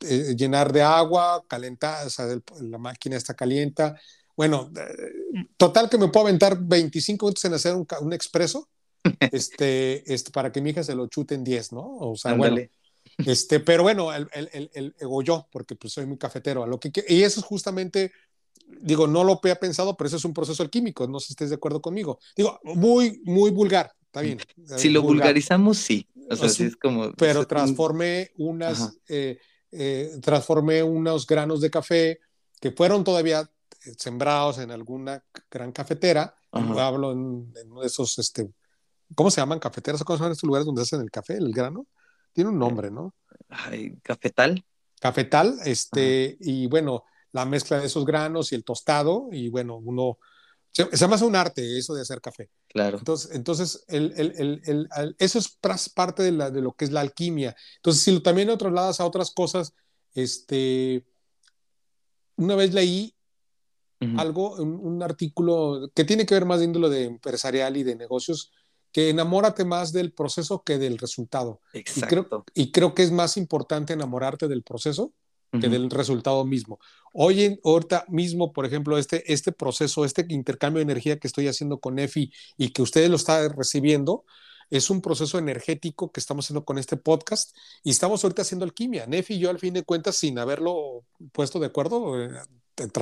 eh, 0.00 0.34
llenar 0.36 0.72
de 0.72 0.82
agua, 0.82 1.42
calentar, 1.48 2.06
o 2.06 2.10
sea, 2.10 2.26
la 2.60 2.76
máquina 2.76 3.16
está 3.16 3.32
calienta, 3.32 3.98
bueno, 4.40 4.72
eh, 4.74 5.44
total 5.58 5.90
que 5.90 5.98
me 5.98 6.08
puedo 6.08 6.26
aventar 6.26 6.58
25 6.58 7.26
minutos 7.26 7.44
en 7.44 7.52
hacer 7.52 7.74
un, 7.74 7.86
un 8.00 8.12
expreso 8.14 8.70
este, 9.32 10.14
este, 10.14 10.30
para 10.30 10.50
que 10.50 10.62
mi 10.62 10.70
hija 10.70 10.82
se 10.82 10.94
lo 10.94 11.08
chute 11.08 11.34
en 11.34 11.44
10, 11.44 11.72
¿no? 11.74 11.98
O 11.98 12.16
sea, 12.16 12.32
bueno. 12.32 12.56
Este, 13.26 13.60
pero 13.60 13.82
bueno, 13.82 14.14
el, 14.14 14.28
el, 14.32 14.70
el, 14.72 14.94
yo, 15.24 15.46
porque 15.52 15.74
pues 15.74 15.92
soy 15.92 16.06
muy 16.06 16.16
cafetero, 16.16 16.62
a 16.62 16.66
lo 16.66 16.80
que, 16.80 16.90
y 17.06 17.22
eso 17.22 17.40
es 17.40 17.44
justamente, 17.44 18.12
digo, 18.80 19.06
no 19.06 19.24
lo 19.24 19.38
había 19.42 19.56
pensado, 19.56 19.94
pero 19.94 20.08
eso 20.08 20.16
es 20.16 20.24
un 20.24 20.32
proceso 20.32 20.62
alquímico, 20.62 21.06
no 21.06 21.20
sé 21.20 21.26
si 21.26 21.32
estés 21.34 21.50
de 21.50 21.56
acuerdo 21.56 21.82
conmigo. 21.82 22.18
Digo, 22.34 22.58
muy, 22.62 23.20
muy 23.24 23.50
vulgar, 23.50 23.92
está 24.06 24.22
bien. 24.22 24.38
Si 24.76 24.88
lo 24.88 25.02
vulgarizamos, 25.02 25.76
sí. 25.76 26.08
O 26.30 26.36
sea, 26.36 26.48
sí 26.48 26.64
es 26.64 26.76
como... 26.76 27.12
Pero 27.12 27.46
transformé 27.46 28.30
unas, 28.38 28.96
eh, 29.08 29.38
eh, 29.70 30.12
transformé 30.22 30.82
unos 30.82 31.26
granos 31.26 31.60
de 31.60 31.70
café 31.70 32.20
que 32.58 32.70
fueron 32.70 33.04
todavía 33.04 33.50
sembrados 33.98 34.58
en 34.58 34.70
alguna 34.70 35.22
gran 35.50 35.72
cafetera. 35.72 36.34
Hablo 36.50 37.12
en, 37.12 37.52
uno 37.66 37.80
de 37.80 37.86
esos, 37.86 38.18
este, 38.18 38.50
¿cómo 39.14 39.30
se 39.30 39.40
llaman 39.40 39.58
cafeteras? 39.58 40.02
¿Cómo 40.04 40.16
se 40.16 40.22
llaman 40.22 40.32
estos 40.32 40.46
lugares 40.46 40.66
donde 40.66 40.82
hacen 40.82 41.00
el 41.00 41.10
café, 41.10 41.34
el 41.34 41.52
grano? 41.52 41.86
Tiene 42.32 42.50
un 42.50 42.58
nombre, 42.58 42.90
¿no? 42.90 43.14
cafetal. 44.02 44.64
Cafetal, 45.00 45.58
este, 45.64 46.36
y 46.40 46.66
bueno, 46.66 47.04
la 47.32 47.44
mezcla 47.46 47.80
de 47.80 47.86
esos 47.86 48.04
granos 48.04 48.52
y 48.52 48.54
el 48.54 48.64
tostado, 48.64 49.28
y 49.32 49.48
bueno, 49.48 49.76
uno, 49.76 50.18
se, 50.72 50.84
se 50.90 50.96
llama 50.96 51.16
un 51.24 51.36
arte 51.36 51.78
eso 51.78 51.94
de 51.94 52.02
hacer 52.02 52.20
café. 52.20 52.50
Claro. 52.68 52.98
Entonces, 52.98 53.30
entonces 53.34 53.84
el, 53.88 54.12
el, 54.16 54.62
el, 54.64 55.16
eso 55.18 55.38
es 55.38 55.58
parte 55.94 56.22
de, 56.22 56.32
la, 56.32 56.50
de, 56.50 56.60
lo 56.60 56.72
que 56.72 56.84
es 56.84 56.92
la 56.92 57.00
alquimia. 57.00 57.56
Entonces, 57.76 58.02
si 58.02 58.12
lo, 58.12 58.22
también 58.22 58.48
lo 58.48 58.58
trasladas 58.58 59.00
a 59.00 59.06
otras 59.06 59.30
cosas, 59.32 59.72
este, 60.14 61.04
una 62.36 62.54
vez 62.54 62.74
leí 62.74 63.14
algo, 64.16 64.54
un, 64.56 65.02
artículo 65.02 65.90
que 65.94 66.04
tiene 66.04 66.24
que 66.24 66.34
ver 66.34 66.46
más 66.46 66.60
de 66.60 66.64
índole 66.64 66.88
de 66.88 67.04
empresarial 67.04 67.76
y 67.76 67.82
de 67.82 67.96
negocios, 67.96 68.50
que 68.92 69.10
enamórate 69.10 69.64
más 69.64 69.92
del 69.92 70.12
proceso 70.12 70.62
que 70.62 70.78
del 70.78 70.98
resultado. 70.98 71.60
Exacto. 71.72 72.06
Y 72.06 72.08
creo, 72.08 72.44
y 72.54 72.72
creo 72.72 72.94
que 72.94 73.02
es 73.02 73.12
más 73.12 73.36
importante 73.36 73.92
enamorarte 73.92 74.48
del 74.48 74.62
proceso 74.62 75.12
que 75.58 75.68
del 75.68 75.90
resultado 75.90 76.44
mismo. 76.44 76.78
Hoy, 77.12 77.58
ahorita 77.64 78.04
mismo, 78.08 78.52
por 78.52 78.66
ejemplo, 78.66 78.98
este, 78.98 79.32
este 79.32 79.50
proceso, 79.50 80.04
este 80.04 80.24
intercambio 80.28 80.78
de 80.78 80.84
energía 80.84 81.18
que 81.18 81.26
estoy 81.26 81.48
haciendo 81.48 81.80
con 81.80 81.98
EFI 81.98 82.32
y 82.56 82.70
que 82.70 82.82
ustedes 82.82 83.10
lo 83.10 83.16
están 83.16 83.50
recibiendo, 83.56 84.24
es 84.70 84.88
un 84.88 85.02
proceso 85.02 85.38
energético 85.38 86.10
que 86.12 86.20
estamos 86.20 86.46
haciendo 86.46 86.64
con 86.64 86.78
este 86.78 86.96
podcast 86.96 87.56
y 87.82 87.90
estamos 87.90 88.22
ahorita 88.24 88.42
haciendo 88.42 88.64
alquimia. 88.64 89.06
Nefi 89.06 89.34
y 89.34 89.38
yo, 89.40 89.50
al 89.50 89.58
fin 89.58 89.74
de 89.74 89.82
cuentas, 89.82 90.16
sin 90.16 90.38
haberlo 90.38 91.04
puesto 91.32 91.58
de 91.58 91.66
acuerdo, 91.66 92.22
eh, 92.22 92.30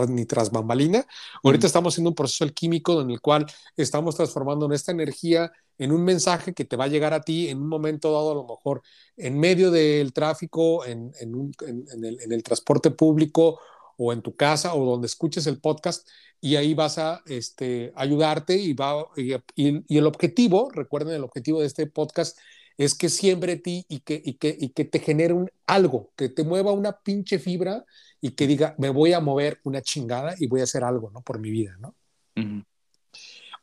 ni 0.09 0.25
tras 0.25 0.51
bambalina, 0.51 1.07
ahorita 1.45 1.67
estamos 1.67 1.95
haciendo 1.95 2.11
un 2.11 2.17
proceso 2.17 2.45
alquímico 2.45 3.01
en 3.01 3.11
el 3.11 3.21
cual 3.21 3.47
estamos 3.77 4.17
transformando 4.17 4.73
esta 4.73 4.93
energía 4.93 5.53
en 5.79 5.93
un 5.93 6.05
mensaje 6.05 6.55
que 6.55 6.65
te 6.65 6.77
va 6.77 6.85
a 6.85 6.89
llegar 6.89 7.15
a 7.15 7.21
ti 7.21 7.49
en 7.49 7.59
un 7.59 7.69
momento 7.69 8.13
dado, 8.13 8.33
a 8.33 8.35
lo 8.35 8.45
mejor 8.45 8.83
en 9.17 9.39
medio 9.39 9.71
del 9.71 10.13
tráfico, 10.13 10.85
en, 10.85 11.13
el, 11.21 12.43
transporte 12.43 12.91
público 12.91 13.61
o 13.99 14.13
en 14.13 14.23
tu 14.23 14.35
casa 14.35 14.75
o 14.75 14.85
donde 14.87 15.07
escuches 15.07 15.47
el 15.47 15.61
podcast 15.61 16.09
y 16.41 16.57
ahí 16.57 16.73
vas 16.73 16.99
a 16.99 17.23
este, 17.27 17.93
ayudarte 17.97 18.57
y, 18.57 18.73
va, 18.73 19.05
y, 19.17 19.97
el 19.97 20.07
objetivo, 20.07 20.71
recuerden 20.71 21.15
el 21.15 21.25
objetivo 21.25 21.61
de 21.61 21.67
este 21.67 21.87
podcast 21.87 22.39
es 22.79 22.95
que 22.95 23.09
siembre 23.09 23.57
ti 23.57 23.85
y 23.89 24.01
que, 24.01 24.23
y 24.25 24.35
que, 24.35 24.57
y 24.59 24.69
que 24.69 24.85
te 24.85 25.01
genere 25.01 25.35
un, 25.35 25.51
algo, 25.67 26.13
que 26.17 26.29
te 26.29 26.45
mueva 26.45 26.71
una 26.73 27.01
pinche 27.01 27.41
fibra 27.41 27.85
y 28.21 28.31
que 28.31 28.47
diga, 28.47 28.77
me 28.79 28.89
voy 28.89 29.13
a 29.13 29.21
mover 29.21 29.61
una 29.65 29.83
chingada 29.83 30.37
y 30.39 30.47
voy 30.47 30.61
a 30.61 30.65
hacer 30.65 30.85
algo, 30.85 31.11
¿no? 31.11 31.21
Por 31.23 31.41
mi 31.41 31.51
vida, 31.51 31.77
¿no? 31.81 31.97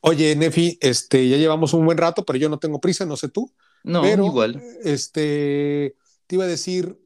Oye, 0.01 0.35
Nefi, 0.35 0.77
este, 0.81 1.29
ya 1.29 1.37
llevamos 1.37 1.73
un 1.73 1.85
buen 1.85 1.97
rato, 1.97 2.25
pero 2.25 2.37
yo 2.37 2.49
no 2.49 2.59
tengo 2.59 2.81
prisa, 2.81 3.05
no 3.05 3.15
sé 3.15 3.29
tú. 3.29 3.49
No, 3.85 4.01
pero, 4.01 4.25
igual. 4.25 4.61
Este, 4.83 5.95
te 6.27 6.35
iba 6.35 6.43
a 6.43 6.47
decir, 6.47 6.99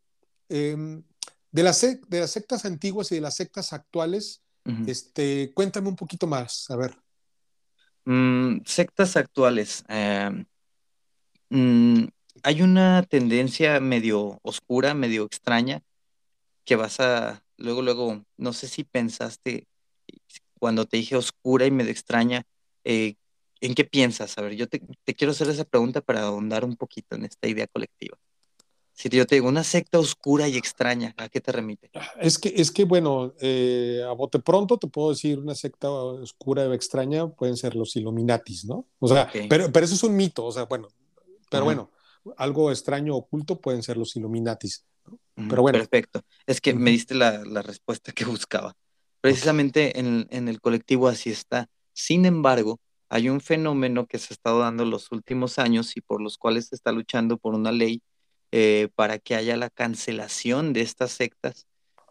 em, 0.49 1.03
de, 1.51 1.63
las, 1.63 1.81
de 1.81 2.19
las 2.19 2.31
sectas 2.31 2.65
antiguas 2.65 3.11
y 3.11 3.15
de 3.15 3.21
las 3.21 3.35
sectas 3.35 3.73
actuales, 3.73 4.41
este, 4.85 5.51
cuéntame 5.55 5.87
un 5.87 5.95
poquito 5.95 6.27
más, 6.27 6.69
a 6.69 6.75
ver. 6.75 6.95
Mm, 8.05 8.61
sectas 8.65 9.17
actuales. 9.17 9.83
Em, 9.87 10.45
mm, 11.49 12.07
hay 12.43 12.61
una 12.61 13.03
tendencia 13.03 13.79
medio 13.79 14.39
oscura, 14.43 14.93
medio 14.93 15.25
extraña, 15.25 15.81
que 16.65 16.75
vas 16.75 16.99
a, 16.99 17.43
luego, 17.57 17.81
luego, 17.81 18.23
no 18.37 18.53
sé 18.53 18.67
si 18.67 18.83
pensaste 18.83 19.67
cuando 20.59 20.85
te 20.85 20.97
dije 20.97 21.15
oscura 21.15 21.65
y 21.65 21.71
medio 21.71 21.91
extraña, 21.91 22.43
eh, 22.83 23.15
¿en 23.61 23.75
qué 23.75 23.85
piensas? 23.85 24.37
A 24.37 24.41
ver, 24.41 24.55
yo 24.55 24.67
te, 24.67 24.81
quiero 25.15 25.31
hacer 25.31 25.49
esa 25.49 25.65
pregunta 25.65 26.01
para 26.01 26.21
ahondar 26.23 26.65
un 26.65 26.75
poquito 26.75 27.15
en 27.15 27.25
esta 27.25 27.47
idea 27.47 27.67
colectiva. 27.67 28.17
Si 28.99 29.07
yo 29.07 29.25
te 29.25 29.35
digo 29.35 29.47
una 29.47 29.63
secta 29.63 29.97
oscura 29.97 30.49
y 30.49 30.57
extraña, 30.57 31.15
¿a 31.15 31.29
qué 31.29 31.39
te 31.39 31.53
remite? 31.53 31.89
Es 32.19 32.37
que, 32.37 32.53
es 32.53 32.69
que 32.69 32.83
bueno, 32.83 33.33
eh, 33.39 34.03
a 34.05 34.11
bote 34.11 34.39
pronto 34.39 34.77
te 34.77 34.87
puedo 34.87 35.11
decir 35.11 35.39
una 35.39 35.55
secta 35.55 35.89
oscura 35.89 36.65
y 36.65 36.73
extraña 36.73 37.29
pueden 37.29 37.55
ser 37.55 37.75
los 37.75 37.95
Illuminatis, 37.95 38.65
¿no? 38.65 38.87
O 38.99 39.07
sea, 39.07 39.31
pero, 39.47 39.71
pero 39.71 39.85
eso 39.85 39.95
es 39.95 40.03
un 40.03 40.17
mito, 40.17 40.43
o 40.43 40.51
sea, 40.51 40.65
bueno, 40.65 40.89
pero 41.49 41.63
bueno, 41.63 41.91
algo 42.35 42.71
extraño 42.71 43.15
oculto 43.15 43.61
pueden 43.61 43.83
ser 43.83 43.95
los 43.95 44.17
Illuminatis. 44.17 44.83
Pero 45.33 45.61
bueno. 45.61 45.79
Perfecto. 45.79 46.21
Es 46.45 46.59
que 46.59 46.73
me 46.73 46.91
diste 46.91 47.15
la, 47.15 47.41
respuesta 47.61 48.11
que 48.11 48.25
buscaba. 48.25 48.75
Precisamente 49.21 49.97
en, 49.97 50.27
el 50.29 50.59
colectivo 50.59 51.07
así 51.07 51.29
está. 51.29 51.69
Sin 51.93 52.25
embargo, 52.25 52.81
hay 53.07 53.29
un 53.29 53.39
fenómeno 53.39 54.07
que 54.07 54.19
se 54.19 54.33
ha 54.33 54.35
estado 54.35 54.59
dando 54.59 54.83
los 54.83 55.09
últimos 55.13 55.57
años 55.57 55.95
y 55.95 56.01
por 56.01 56.21
los 56.21 56.37
cuales 56.37 56.67
se 56.67 56.75
está 56.75 56.91
luchando 56.91 57.37
por 57.37 57.55
una 57.55 57.71
ley 57.71 58.01
eh, 58.51 58.89
para 58.95 59.19
que 59.19 59.35
haya 59.35 59.57
la 59.57 59.69
cancelación 59.69 60.73
de 60.73 60.81
estas 60.81 61.11
sectas 61.11 61.67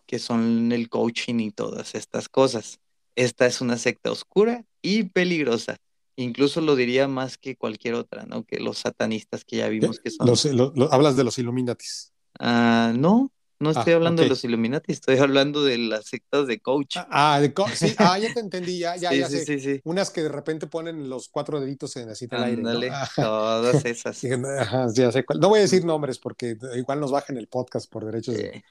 que 0.07 0.19
son 0.19 0.73
el 0.73 0.89
coaching 0.89 1.39
y 1.39 1.51
todas 1.51 1.95
estas 1.95 2.29
cosas. 2.29 2.81
Esta 3.15 3.47
es 3.47 3.61
una 3.61 3.77
secta 3.77 4.11
oscura 4.11 4.65
y 4.81 5.05
peligrosa. 5.05 5.77
Incluso 6.17 6.61
lo 6.61 6.77
diría 6.77 7.07
más 7.09 7.37
que 7.37 7.57
cualquier 7.57 7.95
otra, 7.95 8.25
¿no? 8.25 8.45
Que 8.45 8.59
los 8.59 8.79
satanistas 8.79 9.45
que 9.45 9.57
ya 9.57 9.69
vimos 9.69 10.01
que 10.01 10.11
son. 10.11 10.29
hablas 10.91 11.17
de 11.17 11.25
los 11.25 11.39
Illuminatis. 11.39 12.13
Ah, 12.41 12.93
no, 12.97 13.31
no 13.61 13.71
estoy 13.71 13.93
ah, 13.93 13.97
hablando 13.97 14.23
de 14.23 14.29
los 14.29 14.45
Illuminati, 14.45 14.93
estoy 14.93 15.19
hablando 15.19 15.65
de 15.65 15.79
las 15.79 16.07
sectas 16.07 16.47
de 16.47 16.61
coach. 16.61 16.97
Ah, 16.97 17.41
de 17.41 17.53
sí, 17.75 17.95
ah, 17.99 18.17
ya 18.19 18.33
te 18.33 18.39
entendí, 18.39 18.79
ya, 18.79 18.95
ya, 18.97 19.13
ya 19.13 19.29
sé. 19.29 19.81
Unas 19.85 20.11
que 20.11 20.23
de 20.23 20.29
repente 20.29 20.69
ponen 20.69 21.09
los 21.09 21.29
cuatro 21.29 21.61
deditos 21.61 21.97
en 21.97 22.09
así 22.09 22.29
al 22.31 22.45
aire. 22.45 22.63
¿no? 22.63 22.71
Ah. 22.93 23.09
todas 23.17 23.85
esas. 23.85 24.21
ya 24.21 25.13
sé 25.13 25.25
No 25.41 25.49
voy 25.49 25.59
a 25.59 25.63
decir 25.63 25.85
nombres 25.85 26.19
porque 26.19 26.57
igual 26.77 27.01
nos 27.01 27.11
bajan 27.11 27.37
el 27.37 27.49
podcast 27.49 27.91
por 27.91 28.05
derechos 28.05 28.37
de, 28.37 28.63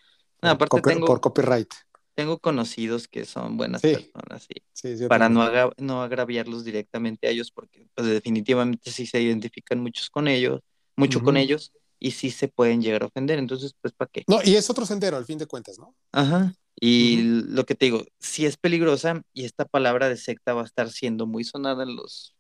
aparte 0.42 0.82
tengo, 0.82 1.06
por 1.06 1.20
copyright. 1.20 1.74
Tengo 2.16 2.40
conocidos 2.40 3.10
que 3.10 3.26
son 3.26 3.58
buenas 3.58 3.82
personas, 3.82 4.48
sí. 4.74 5.08
para 5.08 5.28
no, 5.28 5.50
no 5.78 6.02
agraviarlos 6.02 6.64
directamente 6.64 7.28
a 7.28 7.32
ellos, 7.32 7.52
porque 7.52 7.90
pues, 7.94 8.08
definitivamente 8.08 8.90
sí 8.90 9.06
se 9.06 9.22
identifican 9.22 9.80
muchos 9.82 10.10
con 10.10 10.30
ellos, 10.30 10.62
mucho 10.96 11.22
con 11.22 11.36
ellos 11.36 11.74
y 12.00 12.12
sí 12.12 12.32
se 12.32 12.48
pueden 12.48 12.82
llegar 12.82 13.04
a 13.04 13.08
ofender, 13.08 13.40
entonces, 13.40 13.74
pues, 13.82 13.94
¿para 13.94 14.10
qué? 14.12 14.24
No, 14.28 14.40
y 14.44 14.56
es 14.56 14.70
otro 14.70 14.86
sendero, 14.86 15.18
al 15.18 15.26
fin 15.26 15.38
de 15.38 15.48
cuentas, 15.48 15.80
¿no? 15.80 15.96
Ajá, 16.12 16.54
y 16.80 17.22
lo 17.24 17.66
que 17.66 17.74
te 17.74 17.86
digo, 17.86 18.06
sí 18.20 18.46
es 18.46 18.56
peligrosa 18.56 19.24
y 19.34 19.46
esta 19.46 19.66
palabra 19.66 20.10
de 20.10 20.18
secta 20.18 20.54
va 20.54 20.62
a 20.62 20.66
estar 20.66 20.92
siendo 20.92 21.26
muy 21.26 21.44
sonada 21.44 21.84
en 21.84 21.96
los, 21.96 22.36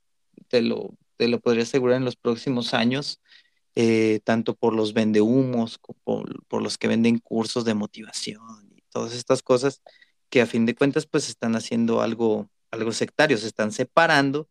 te 0.48 0.62
lo, 0.62 0.96
te 1.18 1.28
lo 1.28 1.40
podría 1.40 1.64
asegurar 1.64 1.98
en 1.98 2.06
los 2.06 2.16
próximos 2.16 2.76
años, 2.76 3.20
eh, 3.74 4.20
tanto 4.24 4.56
por 4.56 4.74
los 4.74 4.94
vendehumos, 4.94 5.80
como 5.80 5.98
por, 6.04 6.46
por 6.46 6.62
los 6.62 6.78
que 6.78 6.88
venden 6.88 7.18
cursos 7.18 7.66
de 7.66 7.74
motivación 7.74 8.72
y 8.76 8.84
todas 8.92 9.14
estas 9.14 9.42
cosas, 9.42 9.82
que 10.30 10.42
a 10.42 10.46
fin 10.46 10.68
de 10.68 10.76
cuentas, 10.76 11.08
pues, 11.08 11.30
están 11.30 11.56
haciendo 11.56 12.02
algo, 12.02 12.48
algo 12.70 12.92
sectario, 12.92 13.38
se 13.38 13.48
están 13.48 13.72
separando, 13.72 14.48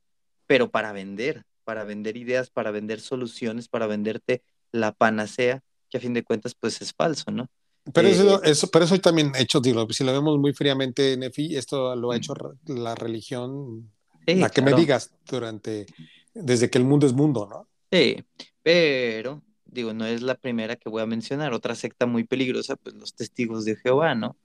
pero 0.47 0.69
para 0.69 0.91
vender, 0.93 1.45
para 1.63 1.85
vender 1.85 2.17
ideas, 2.17 2.51
para 2.51 2.73
vender 2.73 3.01
soluciones, 3.01 3.69
para 3.69 3.87
venderte 3.87 4.43
la 4.77 4.93
panacea, 4.93 5.63
que 5.91 5.99
a 5.99 6.01
fin 6.01 6.15
de 6.15 6.25
cuentas 6.25 6.55
pues 6.55 6.81
es 6.81 6.93
falso, 6.93 7.31
¿no? 7.31 7.49
Pero 7.93 8.09
eso, 8.09 8.43
eh, 8.43 8.51
eso, 8.51 8.69
pero 8.69 8.85
eso 8.85 8.99
también 8.99 9.33
hecho, 9.37 9.61
digo, 9.61 9.87
si 9.91 10.03
lo 10.05 10.13
vemos 10.13 10.39
muy 10.39 10.53
fríamente, 10.53 11.17
Nefi, 11.17 11.57
esto 11.57 11.95
lo 11.95 12.11
ha 12.11 12.17
hecho 12.17 12.35
la 12.67 12.95
religión, 12.95 13.93
la 14.27 14.51
que 14.51 14.63
me 14.63 14.73
digas, 14.73 15.13
durante, 15.29 15.87
desde 16.35 16.69
que 16.69 16.79
el 16.79 16.85
mundo 16.85 17.07
es 17.07 17.13
mundo, 17.13 17.47
¿no? 17.49 17.69
Sí, 17.93 18.25
pero, 18.63 19.43
digo, 19.65 19.95
no 19.95 20.05
es 20.05 20.23
la 20.23 20.35
primera 20.35 20.75
que 20.75 20.89
voy 20.89 21.03
a 21.03 21.07
mencionar, 21.07 21.53
otra 21.53 21.77
secta 21.77 22.07
muy 22.07 22.25
peligrosa, 22.25 22.75
pues 22.75 22.97
los 22.97 23.15
testigos 23.15 23.65
de 23.65 23.77
Jehová, 23.77 24.15
¿no? 24.17 24.37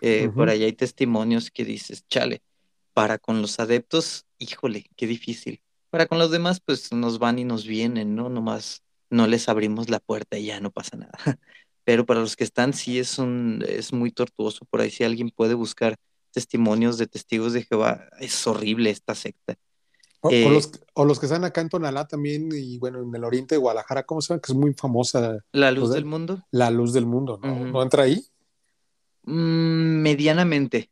Eh, 0.00 0.30
por 0.34 0.48
ahí 0.48 0.62
hay 0.62 0.72
testimonios 0.72 1.50
que 1.50 1.64
dices, 1.64 2.06
chale, 2.08 2.42
para 2.94 3.18
con 3.18 3.42
los 3.42 3.58
adeptos, 3.58 4.24
híjole, 4.38 4.86
qué 4.96 5.06
difícil. 5.06 5.60
Para 5.90 6.06
con 6.06 6.18
los 6.18 6.30
demás, 6.30 6.60
pues 6.60 6.92
nos 6.92 7.18
van 7.18 7.38
y 7.38 7.44
nos 7.44 7.66
vienen, 7.66 8.14
¿no? 8.14 8.28
Nomás 8.28 8.82
no 9.10 9.26
les 9.26 9.48
abrimos 9.48 9.88
la 9.88 10.00
puerta 10.00 10.38
y 10.38 10.46
ya 10.46 10.60
no 10.60 10.70
pasa 10.70 10.96
nada. 10.96 11.12
Pero 11.84 12.04
para 12.04 12.20
los 12.20 12.36
que 12.36 12.44
están, 12.44 12.72
sí 12.72 12.98
es, 12.98 13.18
un, 13.18 13.64
es 13.68 13.92
muy 13.92 14.10
tortuoso. 14.10 14.64
Por 14.68 14.80
ahí 14.80 14.90
si 14.90 15.04
alguien 15.04 15.30
puede 15.30 15.54
buscar 15.54 15.96
testimonios 16.32 16.98
de 16.98 17.06
testigos 17.06 17.52
de 17.52 17.62
Jehová, 17.62 18.08
es 18.18 18.46
horrible 18.46 18.90
esta 18.90 19.14
secta. 19.14 19.56
O, 20.20 20.30
eh, 20.30 20.48
los, 20.50 21.20
que 21.20 21.26
están 21.26 21.44
acá 21.44 21.60
en 21.60 21.68
Tonalá 21.68 22.06
también, 22.06 22.48
y 22.52 22.78
bueno, 22.78 23.02
en 23.02 23.14
el 23.14 23.22
oriente 23.22 23.54
de 23.54 23.60
Guadalajara, 23.60 24.02
¿cómo 24.02 24.20
se 24.20 24.28
llama? 24.28 24.40
Que 24.40 24.52
es 24.52 24.58
muy 24.58 24.74
famosa. 24.74 25.38
La 25.52 25.70
luz 25.70 25.92
del 25.92 26.04
mundo. 26.04 26.42
La 26.50 26.70
luz 26.70 26.92
del 26.92 27.06
mundo, 27.06 27.38
¿no? 27.42 27.66
¿No 27.66 27.82
entra 27.82 28.02
ahí? 28.02 28.26
Mm, 29.22 30.02
medianamente. 30.02 30.90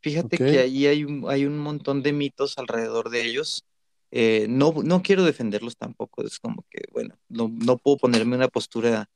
Fíjate 0.00 0.38
que 0.38 0.58
ahí 0.60 0.86
hay 0.86 1.04
un, 1.04 1.24
hay 1.28 1.44
un 1.44 1.58
montón 1.58 2.02
de 2.02 2.12
mitos 2.12 2.56
alrededor 2.58 3.10
de 3.10 3.24
ellos. 3.24 3.64
Eh, 4.10 4.46
no, 4.48 4.72
no 4.84 5.02
quiero 5.02 5.24
defenderlos 5.24 5.76
tampoco, 5.76 6.22
es 6.24 6.38
como 6.38 6.64
que, 6.70 6.82
bueno, 6.92 7.14
no, 7.28 7.48
no 7.52 7.76
puedo 7.76 7.98
ponerme 7.98 8.36
una 8.36 8.48
postura 8.48 9.10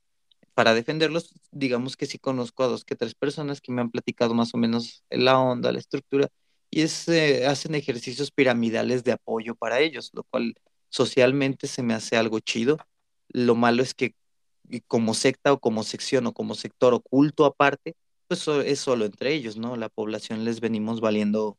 para 0.53 0.73
defenderlos, 0.73 1.33
digamos 1.51 1.97
que 1.97 2.05
sí 2.05 2.19
conozco 2.19 2.63
a 2.63 2.67
dos 2.67 2.85
que 2.85 2.95
tres 2.95 3.15
personas 3.15 3.59
que 3.59 3.71
me 3.71 3.81
han 3.81 3.89
platicado 3.89 4.33
más 4.35 4.53
o 4.53 4.57
menos 4.57 5.03
la 5.09 5.39
onda, 5.39 5.71
la 5.71 5.79
estructura, 5.79 6.29
y 6.69 6.81
es, 6.81 7.07
eh, 7.07 7.45
hacen 7.47 7.75
ejercicios 7.75 8.31
piramidales 8.31 9.03
de 9.03 9.13
apoyo 9.13 9.55
para 9.55 9.79
ellos, 9.79 10.11
lo 10.13 10.23
cual 10.23 10.55
socialmente 10.89 11.67
se 11.67 11.83
me 11.83 11.93
hace 11.93 12.17
algo 12.17 12.39
chido. 12.39 12.77
Lo 13.29 13.55
malo 13.55 13.83
es 13.83 13.93
que 13.93 14.15
como 14.87 15.13
secta 15.13 15.53
o 15.53 15.59
como 15.59 15.83
sección 15.83 16.27
o 16.27 16.33
como 16.33 16.55
sector 16.55 16.93
oculto 16.93 17.45
aparte, 17.45 17.95
pues 18.27 18.47
es 18.47 18.79
solo 18.79 19.05
entre 19.05 19.33
ellos, 19.33 19.57
¿no? 19.57 19.75
La 19.75 19.89
población 19.89 20.45
les 20.45 20.61
venimos 20.61 21.01
valiendo 21.01 21.57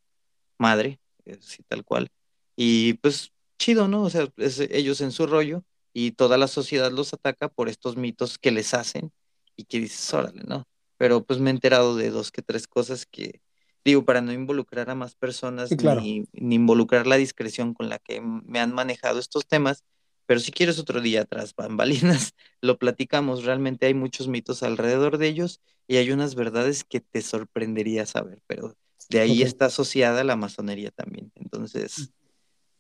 madre, 0.59 1.01
así 1.27 1.63
tal 1.69 1.85
cual. 1.85 2.09
Y 2.57 2.95
pues 2.95 3.33
chido, 3.59 3.89
¿no? 3.89 4.03
O 4.03 4.11
sea, 4.11 4.29
ellos 4.71 5.01
en 5.01 5.13
su 5.13 5.27
rollo 5.27 5.65
y 5.93 6.13
toda 6.13 6.37
la 6.39 6.49
sociedad 6.49 6.91
los 6.91 7.15
ataca 7.15 7.49
por 7.49 7.69
estos 7.69 7.97
mitos 7.97 8.39
que 8.39 8.51
les 8.51 8.75
hacen 8.75 9.13
y 9.57 9.65
que 9.65 9.81
dices, 9.81 10.13
órale, 10.13 10.43
¿no? 10.47 10.67
Pero 10.97 11.25
pues 11.25 11.41
me 11.41 11.51
he 11.51 11.53
enterado 11.53 11.97
de 11.97 12.11
dos 12.11 12.31
que 12.31 12.43
tres 12.43 12.67
cosas 12.67 13.07
que, 13.07 13.41
digo, 13.85 14.05
para 14.05 14.21
no 14.21 14.33
involucrar 14.33 14.91
a 14.91 14.95
más 14.95 15.15
personas 15.15 15.71
ni, 15.71 16.27
involucrar 16.33 17.07
la 17.07 17.17
discreción 17.17 17.75
con 17.75 17.89
la 17.89 17.99
que 17.99 18.21
me 18.21 18.61
han 18.61 18.73
manejado 18.73 19.19
estos 19.19 19.47
temas, 19.47 19.85
Pero 20.27 20.41
si 20.41 20.53
quieres 20.53 20.79
otro 20.79 21.01
día 21.01 21.23
atrás, 21.23 21.55
bambalinas, 21.55 22.33
lo 22.61 22.79
platicamos. 22.79 23.45
Realmente 23.45 23.87
hay 23.87 23.95
muchos 23.95 24.27
mitos 24.27 24.63
alrededor 24.63 25.19
de 25.19 25.29
ellos 25.29 25.61
y 25.87 25.97
hay 25.97 26.11
unas 26.11 26.35
verdades 26.35 26.83
que 26.83 27.01
te 27.01 27.21
sorprendería 27.21 28.07
saber, 28.07 28.41
pero 28.47 28.75
de 29.11 29.21
ahí 29.21 29.43
está 29.43 29.67
asociada 29.67 30.25
la 30.25 30.35
masonería 30.37 30.91
también. 30.91 31.31
Entonces, 31.35 32.11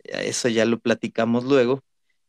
eso 0.05 0.49
ya 0.49 0.65
lo 0.65 0.79
platicamos 0.79 1.45
luego. 1.45 1.83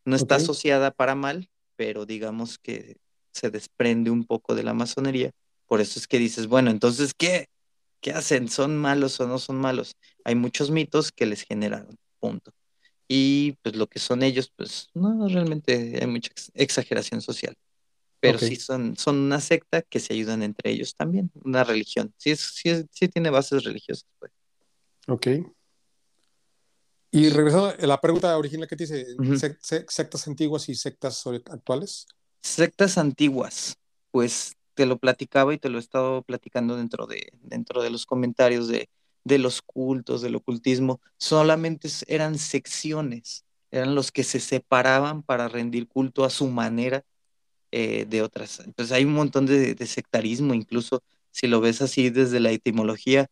No 0.05 0.15
está 0.15 0.35
asociada 0.35 0.91
para 0.91 1.15
mal, 1.15 1.49
pero 1.75 2.05
digamos 2.05 2.57
que 2.59 2.97
se 3.31 3.49
desprende 3.49 4.11
un 4.11 4.25
poco 4.25 4.55
de 4.55 4.63
la 4.63 4.73
masonería. 4.73 5.31
Por 5.65 5.81
eso 5.81 5.99
es 5.99 6.07
que 6.07 6.19
dices, 6.19 6.47
bueno, 6.47 6.69
entonces, 6.69 7.13
¿qué? 7.13 7.47
¿Qué 8.01 8.11
hacen? 8.11 8.47
¿Son 8.47 8.77
malos 8.77 9.19
o 9.19 9.27
no 9.27 9.39
son 9.39 9.57
malos? 9.57 9.95
Hay 10.23 10.35
muchos 10.35 10.69
mitos 10.69 11.11
que 11.11 11.25
les 11.25 11.41
generaron, 11.41 11.97
punto. 12.19 12.51
Y 13.07 13.53
pues 13.61 13.75
lo 13.75 13.87
que 13.87 13.99
son 13.99 14.23
ellos, 14.23 14.51
pues 14.55 14.89
no, 14.93 15.27
realmente 15.27 15.97
hay 15.99 16.07
mucha 16.07 16.31
exageración 16.53 17.21
social. 17.21 17.55
Pero 18.19 18.39
sí 18.39 18.55
son, 18.55 18.97
son 18.97 19.17
una 19.17 19.39
secta 19.39 19.83
que 19.83 19.99
se 19.99 20.13
ayudan 20.13 20.41
entre 20.41 20.71
ellos 20.71 20.95
también, 20.95 21.31
una 21.43 21.63
religión. 21.63 22.13
Sí, 22.17 22.35
sí, 22.35 22.85
sí 22.89 23.07
tiene 23.07 23.29
bases 23.29 23.63
religiosas. 23.63 24.07
Pues. 24.19 24.31
Ok. 25.07 25.27
Y 27.15 27.29
regresando 27.29 27.69
a 27.69 27.87
la 27.87 28.01
pregunta 28.01 28.37
original 28.37 28.67
que 28.67 28.75
te 28.75 28.83
dice, 28.83 29.05
¿sectas 29.87 30.27
antiguas 30.27 30.67
y 30.67 30.75
sectas 30.75 31.25
actuales? 31.49 32.07
Sectas 32.41 32.97
antiguas, 32.97 33.77
pues 34.11 34.57
te 34.73 34.85
lo 34.85 34.97
platicaba 34.97 35.53
y 35.53 35.57
te 35.57 35.69
lo 35.69 35.77
he 35.77 35.79
estado 35.79 36.23
platicando 36.23 36.75
dentro 36.75 37.07
de, 37.07 37.31
dentro 37.41 37.81
de 37.81 37.89
los 37.89 38.05
comentarios 38.05 38.67
de, 38.67 38.89
de 39.23 39.37
los 39.37 39.61
cultos, 39.61 40.21
del 40.21 40.35
ocultismo, 40.35 40.99
solamente 41.17 41.87
eran 42.07 42.37
secciones, 42.37 43.45
eran 43.71 43.95
los 43.95 44.11
que 44.11 44.25
se 44.25 44.41
separaban 44.41 45.23
para 45.23 45.47
rendir 45.47 45.87
culto 45.87 46.25
a 46.25 46.29
su 46.29 46.47
manera 46.47 47.05
eh, 47.71 48.05
de 48.07 48.23
otras. 48.23 48.59
Entonces 48.59 48.91
hay 48.91 49.05
un 49.05 49.13
montón 49.13 49.45
de, 49.45 49.75
sectarismo, 49.87 50.53
incluso 50.53 51.01
si 51.31 51.47
lo 51.47 51.61
ves 51.61 51.81
así 51.81 52.09
desde 52.09 52.41
la 52.41 52.51
etimología, 52.51 53.27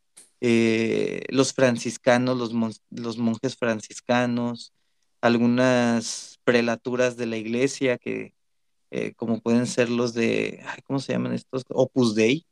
eh, 0.46 1.22
los 1.30 1.54
franciscanos, 1.54 2.38
los, 2.38 2.82
los 2.90 3.18
monjes 3.18 3.56
franciscanos, 3.56 4.74
algunas 5.22 6.38
prelaturas 6.44 7.16
de 7.16 7.28
la 7.28 7.38
iglesia 7.38 7.98
que, 7.98 8.34
eh, 8.92 9.14
como 9.16 9.40
pueden 9.40 9.68
ser 9.68 9.90
los 9.90 10.14
de, 10.14 10.62
¿cómo 10.84 11.00
se 11.00 11.14
llaman 11.14 11.34
estos? 11.34 11.64
Opus 11.70 12.14
Dei. 12.14 12.46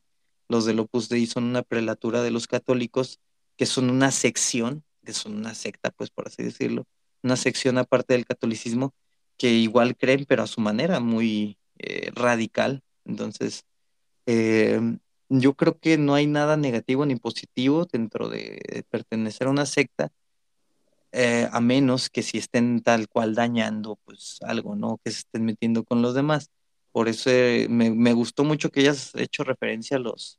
Los 0.47 0.63
del 0.65 0.79
Opus 0.79 1.09
Dei 1.09 1.25
son 1.27 1.43
una 1.43 1.63
prelatura 1.63 2.23
de 2.23 2.31
los 2.31 2.47
católicos, 2.47 3.19
que 3.57 3.65
son 3.65 3.89
una 3.89 4.11
sección, 4.11 4.85
que 5.05 5.11
son 5.11 5.35
una 5.35 5.53
secta, 5.53 5.91
pues 5.91 6.09
por 6.11 6.27
así 6.29 6.43
decirlo, 6.43 6.85
una 7.23 7.35
sección 7.35 7.77
aparte 7.77 8.13
del 8.13 8.25
catolicismo, 8.25 8.93
que 9.37 9.49
igual 9.51 9.97
creen, 9.97 10.23
pero 10.25 10.43
a 10.43 10.47
su 10.47 10.61
manera, 10.61 11.01
muy, 11.01 11.57
eh, 11.77 12.09
radical. 12.15 12.83
Entonces, 13.03 13.65
eh, 14.27 14.79
yo 15.39 15.53
creo 15.53 15.79
que 15.79 15.97
no 15.97 16.13
hay 16.13 16.27
nada 16.27 16.57
negativo 16.57 17.05
ni 17.05 17.15
positivo 17.15 17.85
dentro 17.85 18.27
de 18.27 18.83
pertenecer 18.89 19.47
a 19.47 19.51
una 19.51 19.65
secta, 19.65 20.11
eh, 21.13 21.47
a 21.51 21.61
menos 21.61 22.09
que 22.09 22.21
si 22.21 22.37
estén 22.37 22.81
tal 22.81 23.07
cual 23.07 23.33
dañando, 23.33 23.97
pues 24.03 24.39
algo, 24.41 24.75
¿no? 24.75 24.99
Que 25.03 25.11
se 25.11 25.19
estén 25.19 25.45
metiendo 25.45 25.85
con 25.85 26.01
los 26.01 26.15
demás. 26.15 26.49
Por 26.91 27.07
eso 27.07 27.29
me, 27.69 28.13
gustó 28.13 28.43
mucho 28.43 28.69
que 28.69 28.81
hayas 28.81 29.15
hecho 29.15 29.43
referencia 29.45 29.95
a 29.95 29.99
los, 30.01 30.37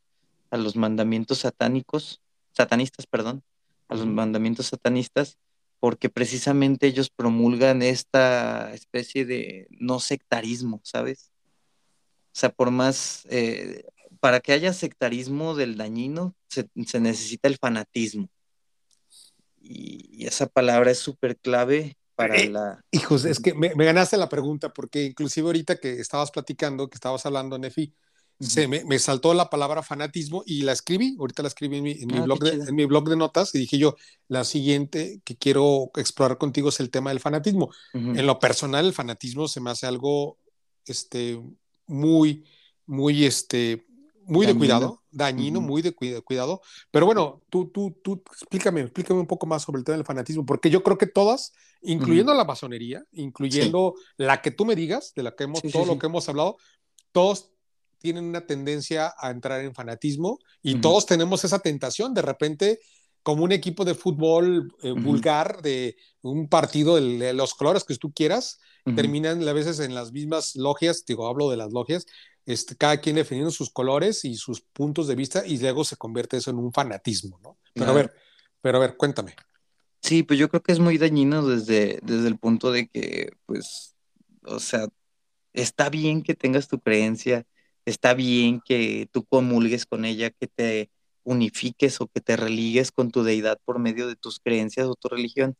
a 0.51 0.59
los 0.59 0.77
mandamientos 0.77 1.39
satánicos, 1.39 2.20
satanistas, 2.52 3.06
perdón, 3.06 3.43
a 3.89 3.94
los 3.94 4.05
mandamientos 4.05 4.66
satanistas, 4.66 5.39
porque 5.81 6.10
precisamente 6.10 6.86
ellos 6.86 7.09
promulgan 7.09 7.81
esta 7.81 8.74
especie 8.74 9.24
de 9.24 9.69
no 9.70 10.01
sectarismo, 10.01 10.81
¿sabes? 10.85 11.32
O 12.27 12.35
sea, 12.35 12.51
por 12.51 12.70
más, 12.70 13.27
eh, 13.31 13.86
para 14.23 14.39
que 14.39 14.53
haya 14.53 14.73
sectarismo 14.73 15.57
del 15.57 15.77
dañino, 15.77 16.36
se, 16.47 16.69
necesita 17.01 17.49
el 17.49 17.57
fanatismo. 17.57 18.28
Y, 19.61 20.24
esa 20.24 20.47
palabra 20.47 20.93
es 20.93 20.99
súper 20.99 21.36
clave 21.39 21.97
para 22.15 22.36
eh, 22.36 22.49
la... 22.49 22.85
Hijos, 22.93 23.24
es 23.24 23.40
que 23.40 23.53
me, 23.53 23.70
ganaste 23.74 24.16
la 24.16 24.28
pregunta, 24.28 24.73
porque 24.73 25.03
inclusive 25.07 25.47
ahorita 25.47 25.74
que 25.81 25.99
estabas 25.99 26.31
platicando, 26.31 26.89
que 26.89 26.94
estabas 26.94 27.27
hablando, 27.27 27.59
Nefi, 27.59 27.93
se 28.39 28.69
me, 28.69 28.99
saltó 29.01 29.35
la 29.35 29.51
palabra 29.51 29.82
fanatismo 29.82 30.44
y 30.47 30.62
la 30.62 30.70
escribí, 30.70 31.16
ahorita 31.19 31.43
la 31.43 31.49
escribí 31.49 31.78
en 31.78 31.82
mi, 31.82 32.19
ah, 32.19 32.23
blog, 32.23 32.39
de, 32.44 32.53
en 32.53 32.74
mi 32.77 32.85
blog 32.85 33.09
de 33.09 33.16
notas 33.16 33.53
y 33.57 33.59
dije 33.59 33.77
yo, 33.77 33.97
la 34.28 34.44
siguiente 34.44 35.20
que 35.24 35.36
quiero 35.36 35.90
explorar 35.97 36.39
contigo 36.39 36.69
es 36.69 36.78
el 36.78 36.90
tema 36.90 37.11
del 37.11 37.19
fanatismo. 37.19 37.73
En 37.93 38.24
lo 38.24 38.39
personal, 38.39 38.86
el 38.86 38.93
fanatismo 38.93 39.49
se 39.49 39.61
me 39.61 39.70
hace 39.70 39.89
algo 39.89 40.39
este, 40.86 41.43
muy, 41.89 42.44
muy, 42.86 43.24
este, 43.24 43.85
muy 44.27 44.47
de 44.47 44.55
cuidado, 44.55 45.03
dañino, 45.11 45.61
muy 45.61 45.82
de 45.82 45.93
cuidado. 45.93 46.61
Pero 46.90 47.07
bueno, 47.07 47.43
tú, 47.51 47.69
tú, 47.69 47.99
tú, 48.03 48.23
explícame, 48.31 48.82
explícame 48.82 49.20
un 49.20 49.27
poco 49.27 49.47
más 49.47 49.62
sobre 49.62 49.78
el 49.78 49.85
tema 49.85 49.97
del 49.97 50.07
fanatismo, 50.07 50.47
porque 50.47 50.70
yo 50.70 50.82
creo 50.82 50.99
que 50.99 51.07
todas, 51.07 51.53
incluyendo 51.82 52.35
la 52.35 52.44
masonería, 52.44 53.05
incluyendo 53.12 53.94
la 54.16 54.40
que 54.43 54.51
tú 54.51 54.65
me 54.65 54.77
digas, 54.77 55.12
de 55.15 55.23
la 55.23 55.35
que 55.35 55.44
hemos, 55.44 55.62
todo 55.62 55.86
lo 55.86 55.99
que 55.99 56.07
hemos 56.07 56.28
hablado, 56.28 56.57
todos 57.12 57.51
tienen 57.99 58.24
una 58.24 58.47
tendencia 58.47 59.15
a 59.16 59.31
entrar 59.31 59.61
en 59.61 59.74
fanatismo 59.74 60.39
y 60.62 60.81
todos 60.81 61.07
tenemos 61.07 61.44
esa 61.44 61.61
tentación 61.61 62.15
de 62.15 62.23
repente 62.23 62.81
como 63.23 63.44
un 63.44 63.53
equipo 63.53 63.85
de 63.85 63.94
fútbol 63.94 64.74
eh, 64.82 64.93
vulgar 64.93 65.62
de 65.62 65.97
un 66.23 66.49
partido 66.49 66.97
de 66.97 67.32
los 67.32 67.55
colores 67.55 67.85
que 67.85 67.97
tú 67.97 68.12
quieras, 68.12 68.59
terminan 68.97 69.47
a 69.47 69.53
veces 69.53 69.78
en 69.78 69.94
las 69.94 70.11
mismas 70.11 70.57
logias, 70.57 71.05
digo, 71.07 71.28
hablo 71.28 71.49
de 71.49 71.57
las 71.57 71.73
logias, 71.73 72.07
este, 72.47 72.77
cada 72.77 73.01
quien 73.01 73.16
definiendo 73.16 73.51
sus 73.51 73.70
colores 73.70 74.24
y 74.24 74.36
sus 74.36 74.60
puntos 74.60 75.06
de 75.06 75.14
vista 75.14 75.47
y 75.47 75.59
luego 75.59 75.85
se 75.85 75.97
convierte 75.97 76.36
eso 76.36 76.51
en 76.51 76.59
un 76.59 76.73
fanatismo, 76.73 77.39
¿no? 77.43 77.59
Pero 77.74 77.90
a 77.90 77.94
ver, 77.94 78.12
pero 78.60 78.78
a 78.78 78.81
ver, 78.81 78.97
cuéntame. 78.97 79.35
Sí, 80.01 80.23
pues 80.23 80.39
yo 80.39 80.48
creo 80.48 80.62
que 80.62 80.73
es 80.73 80.81
muy 80.81 80.98
dañino 80.98 81.47
desde, 81.47 82.01
desde 82.02 82.28
el 82.28 82.39
punto 82.39 82.73
de 82.73 82.89
que, 82.89 83.31
pues, 83.47 83.94
o 84.44 84.59
sea, 84.59 84.89
está 85.52 85.90
bien 85.90 86.23
que 86.23 86.35
tengas 86.35 86.66
tu 86.66 86.81
creencia, 86.81 87.47
está 87.85 88.14
bien 88.14 88.60
que 88.64 89.09
tú 89.12 89.24
comulgues 89.24 89.86
con 89.86 90.05
ella, 90.05 90.31
que 90.31 90.48
te 90.48 90.90
unifiques 91.24 92.01
o 92.01 92.09
que 92.09 92.20
te 92.20 92.36
religues 92.36 92.90
con 92.90 93.10
tu 93.10 93.23
deidad 93.23 93.59
por 93.64 93.78
medio 93.78 94.09
de 94.09 94.16
tus 94.16 94.40
creencias 94.40 94.86
o 94.86 94.97
tu 94.97 95.09
religión, 95.09 95.56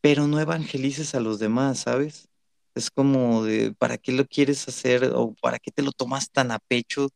pero 0.00 0.26
no 0.26 0.40
evangelices 0.40 1.14
a 1.14 1.20
los 1.20 1.38
demás, 1.38 1.80
¿sabes? 1.80 2.27
Es 2.78 2.90
como 2.90 3.44
de, 3.44 3.74
¿para 3.78 3.98
qué 3.98 4.12
lo 4.12 4.26
quieres 4.26 4.68
hacer 4.68 5.04
o 5.14 5.34
para 5.42 5.58
qué 5.58 5.70
te 5.70 5.82
lo 5.82 5.92
tomas 5.92 6.30
tan 6.30 6.50
a 6.52 6.58
pecho? 6.58 7.08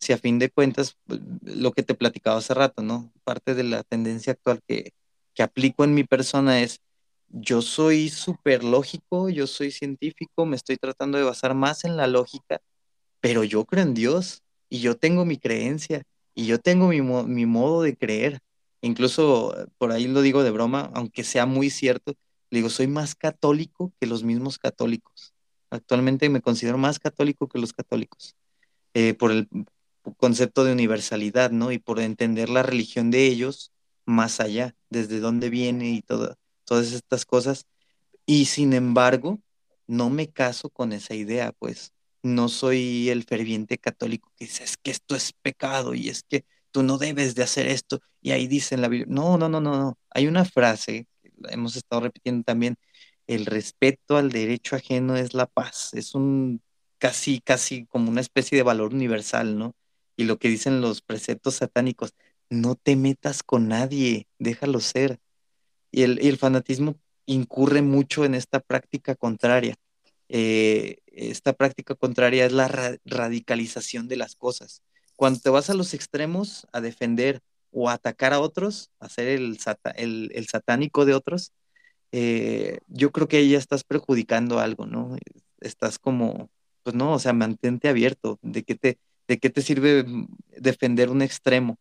Si 0.00 0.12
a 0.12 0.18
fin 0.18 0.38
de 0.38 0.50
cuentas, 0.50 0.96
pues, 1.06 1.20
lo 1.42 1.72
que 1.72 1.82
te 1.82 1.94
platicaba 1.94 2.38
hace 2.38 2.54
rato, 2.54 2.82
¿no? 2.82 3.12
Parte 3.24 3.54
de 3.54 3.64
la 3.64 3.82
tendencia 3.84 4.32
actual 4.34 4.60
que, 4.66 4.92
que 5.34 5.42
aplico 5.42 5.84
en 5.84 5.94
mi 5.94 6.04
persona 6.04 6.60
es, 6.62 6.80
yo 7.28 7.62
soy 7.62 8.08
súper 8.08 8.64
lógico, 8.64 9.28
yo 9.28 9.46
soy 9.46 9.70
científico, 9.70 10.46
me 10.46 10.56
estoy 10.56 10.76
tratando 10.76 11.18
de 11.18 11.24
basar 11.24 11.54
más 11.54 11.84
en 11.84 11.96
la 11.96 12.06
lógica, 12.06 12.60
pero 13.20 13.44
yo 13.44 13.64
creo 13.64 13.84
en 13.84 13.94
Dios 13.94 14.42
y 14.68 14.80
yo 14.80 14.96
tengo 14.96 15.24
mi 15.24 15.38
creencia 15.38 16.02
y 16.34 16.46
yo 16.46 16.58
tengo 16.58 16.88
mi, 16.88 17.02
mi 17.02 17.46
modo 17.46 17.82
de 17.82 17.96
creer. 17.96 18.40
Incluso 18.82 19.54
por 19.78 19.92
ahí 19.92 20.08
lo 20.08 20.22
digo 20.22 20.42
de 20.42 20.50
broma, 20.50 20.90
aunque 20.94 21.24
sea 21.24 21.46
muy 21.46 21.70
cierto, 21.70 22.14
le 22.50 22.58
digo, 22.58 22.70
soy 22.70 22.86
más 22.86 23.14
católico 23.14 23.92
que 24.00 24.06
los 24.06 24.24
mismos 24.24 24.58
católicos. 24.58 25.34
Actualmente 25.70 26.28
me 26.28 26.40
considero 26.40 26.78
más 26.78 26.98
católico 26.98 27.48
que 27.48 27.58
los 27.58 27.72
católicos, 27.72 28.34
eh, 28.94 29.14
por 29.14 29.30
el 29.30 29.48
concepto 30.16 30.64
de 30.64 30.72
universalidad, 30.72 31.50
¿no? 31.52 31.70
Y 31.72 31.78
por 31.78 32.00
entender 32.00 32.48
la 32.48 32.62
religión 32.62 33.10
de 33.10 33.26
ellos 33.26 33.72
más 34.04 34.40
allá, 34.40 34.74
desde 34.88 35.20
dónde 35.20 35.50
viene 35.50 35.90
y 35.90 36.02
todas 36.02 36.92
estas 36.92 37.24
cosas. 37.24 37.66
Y 38.26 38.46
sin 38.46 38.72
embargo, 38.72 39.40
no 39.86 40.10
me 40.10 40.28
caso 40.28 40.70
con 40.70 40.92
esa 40.92 41.14
idea, 41.14 41.52
pues 41.52 41.92
no 42.22 42.48
soy 42.48 43.08
el 43.10 43.24
ferviente 43.24 43.78
católico 43.78 44.32
que 44.36 44.46
dice, 44.46 44.64
es 44.64 44.76
que 44.76 44.90
esto 44.90 45.14
es 45.14 45.32
pecado 45.32 45.94
y 45.94 46.08
es 46.08 46.22
que 46.22 46.44
tú 46.70 46.82
no 46.82 46.98
debes 46.98 47.34
de 47.34 47.42
hacer 47.42 47.66
esto. 47.66 48.00
Y 48.20 48.32
ahí 48.32 48.46
dice 48.46 48.74
en 48.74 48.82
la 48.82 48.88
Biblia, 48.88 49.06
no, 49.08 49.38
no, 49.38 49.48
no, 49.48 49.60
no, 49.60 49.76
no. 49.78 49.98
Hay 50.10 50.26
una 50.26 50.44
frase 50.44 51.06
hemos 51.48 51.76
estado 51.76 52.02
repitiendo 52.02 52.44
también, 52.44 52.76
el 53.26 53.46
respeto 53.46 54.16
al 54.16 54.30
derecho 54.30 54.76
ajeno 54.76 55.16
es 55.16 55.34
la 55.34 55.46
paz, 55.46 55.90
es 55.94 56.14
un 56.14 56.62
casi, 56.98 57.40
casi 57.40 57.86
como 57.86 58.10
una 58.10 58.20
especie 58.20 58.56
de 58.56 58.62
valor 58.62 58.92
universal, 58.94 59.58
¿no? 59.58 59.74
Y 60.16 60.24
lo 60.24 60.38
que 60.38 60.48
dicen 60.48 60.80
los 60.80 61.00
preceptos 61.02 61.56
satánicos, 61.56 62.14
no 62.50 62.74
te 62.74 62.96
metas 62.96 63.42
con 63.42 63.68
nadie, 63.68 64.28
déjalo 64.38 64.80
ser. 64.80 65.20
Y 65.92 66.02
el, 66.02 66.36
fanatismo 66.38 66.96
incurre 67.26 67.82
mucho 67.82 68.24
en 68.24 68.34
esta 68.34 68.60
práctica 68.60 69.14
contraria. 69.14 69.76
Eh, 70.28 70.98
esta 71.06 71.52
práctica 71.54 71.94
contraria 71.94 72.46
es 72.46 72.52
la 72.52 72.98
radicalización 73.04 74.08
de 74.08 74.16
las 74.16 74.36
cosas. 74.36 74.82
Cuando 75.16 75.40
te 75.40 75.50
vas 75.50 75.70
a 75.70 75.74
los 75.74 75.94
extremos 75.94 76.66
a 76.72 76.80
defender 76.80 77.40
o 77.72 77.88
atacar 77.90 78.32
a 78.32 78.40
otros, 78.40 78.90
a 79.00 79.08
ser 79.08 79.28
el, 79.28 79.58
el, 79.96 80.48
satánico 80.48 81.04
de 81.04 81.14
otros, 81.14 81.52
eh, 82.12 82.80
yo 82.88 83.12
creo 83.12 83.28
que 83.28 83.38
ahí 83.38 83.50
ya 83.50 83.58
estás 83.58 83.84
perjudicando 83.84 84.58
algo, 84.58 84.86
¿no? 84.86 85.16
Estás 85.60 85.98
como, 85.98 86.50
pues 86.82 86.96
no, 86.96 87.14
o 87.14 87.18
sea, 87.18 87.32
mantente 87.32 87.88
abierto. 87.88 88.38
¿De 88.42 88.64
qué 88.64 88.74
te, 88.74 88.98
de 89.28 89.38
qué 89.38 89.50
te 89.50 89.62
sirve 89.62 90.04
defender 90.58 91.10
un 91.10 91.22
extremo 91.22 91.78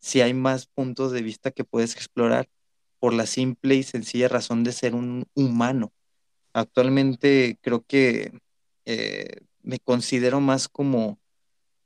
si 0.00 0.20
hay 0.20 0.34
más 0.34 0.66
puntos 0.66 1.12
de 1.12 1.22
vista 1.22 1.50
que 1.50 1.64
puedes 1.64 1.94
explorar 1.96 2.48
por 3.00 3.12
la 3.14 3.26
simple 3.26 3.74
y 3.76 3.82
sencilla 3.82 4.28
razón 4.28 4.64
de 4.64 4.72
ser 4.72 4.94
un 4.94 5.26
humano? 5.34 5.92
Actualmente 6.54 7.58
creo 7.60 7.84
que 7.86 8.32
eh, 8.86 9.42
me 9.62 9.78
considero 9.80 10.40
más 10.40 10.68
como 10.68 11.18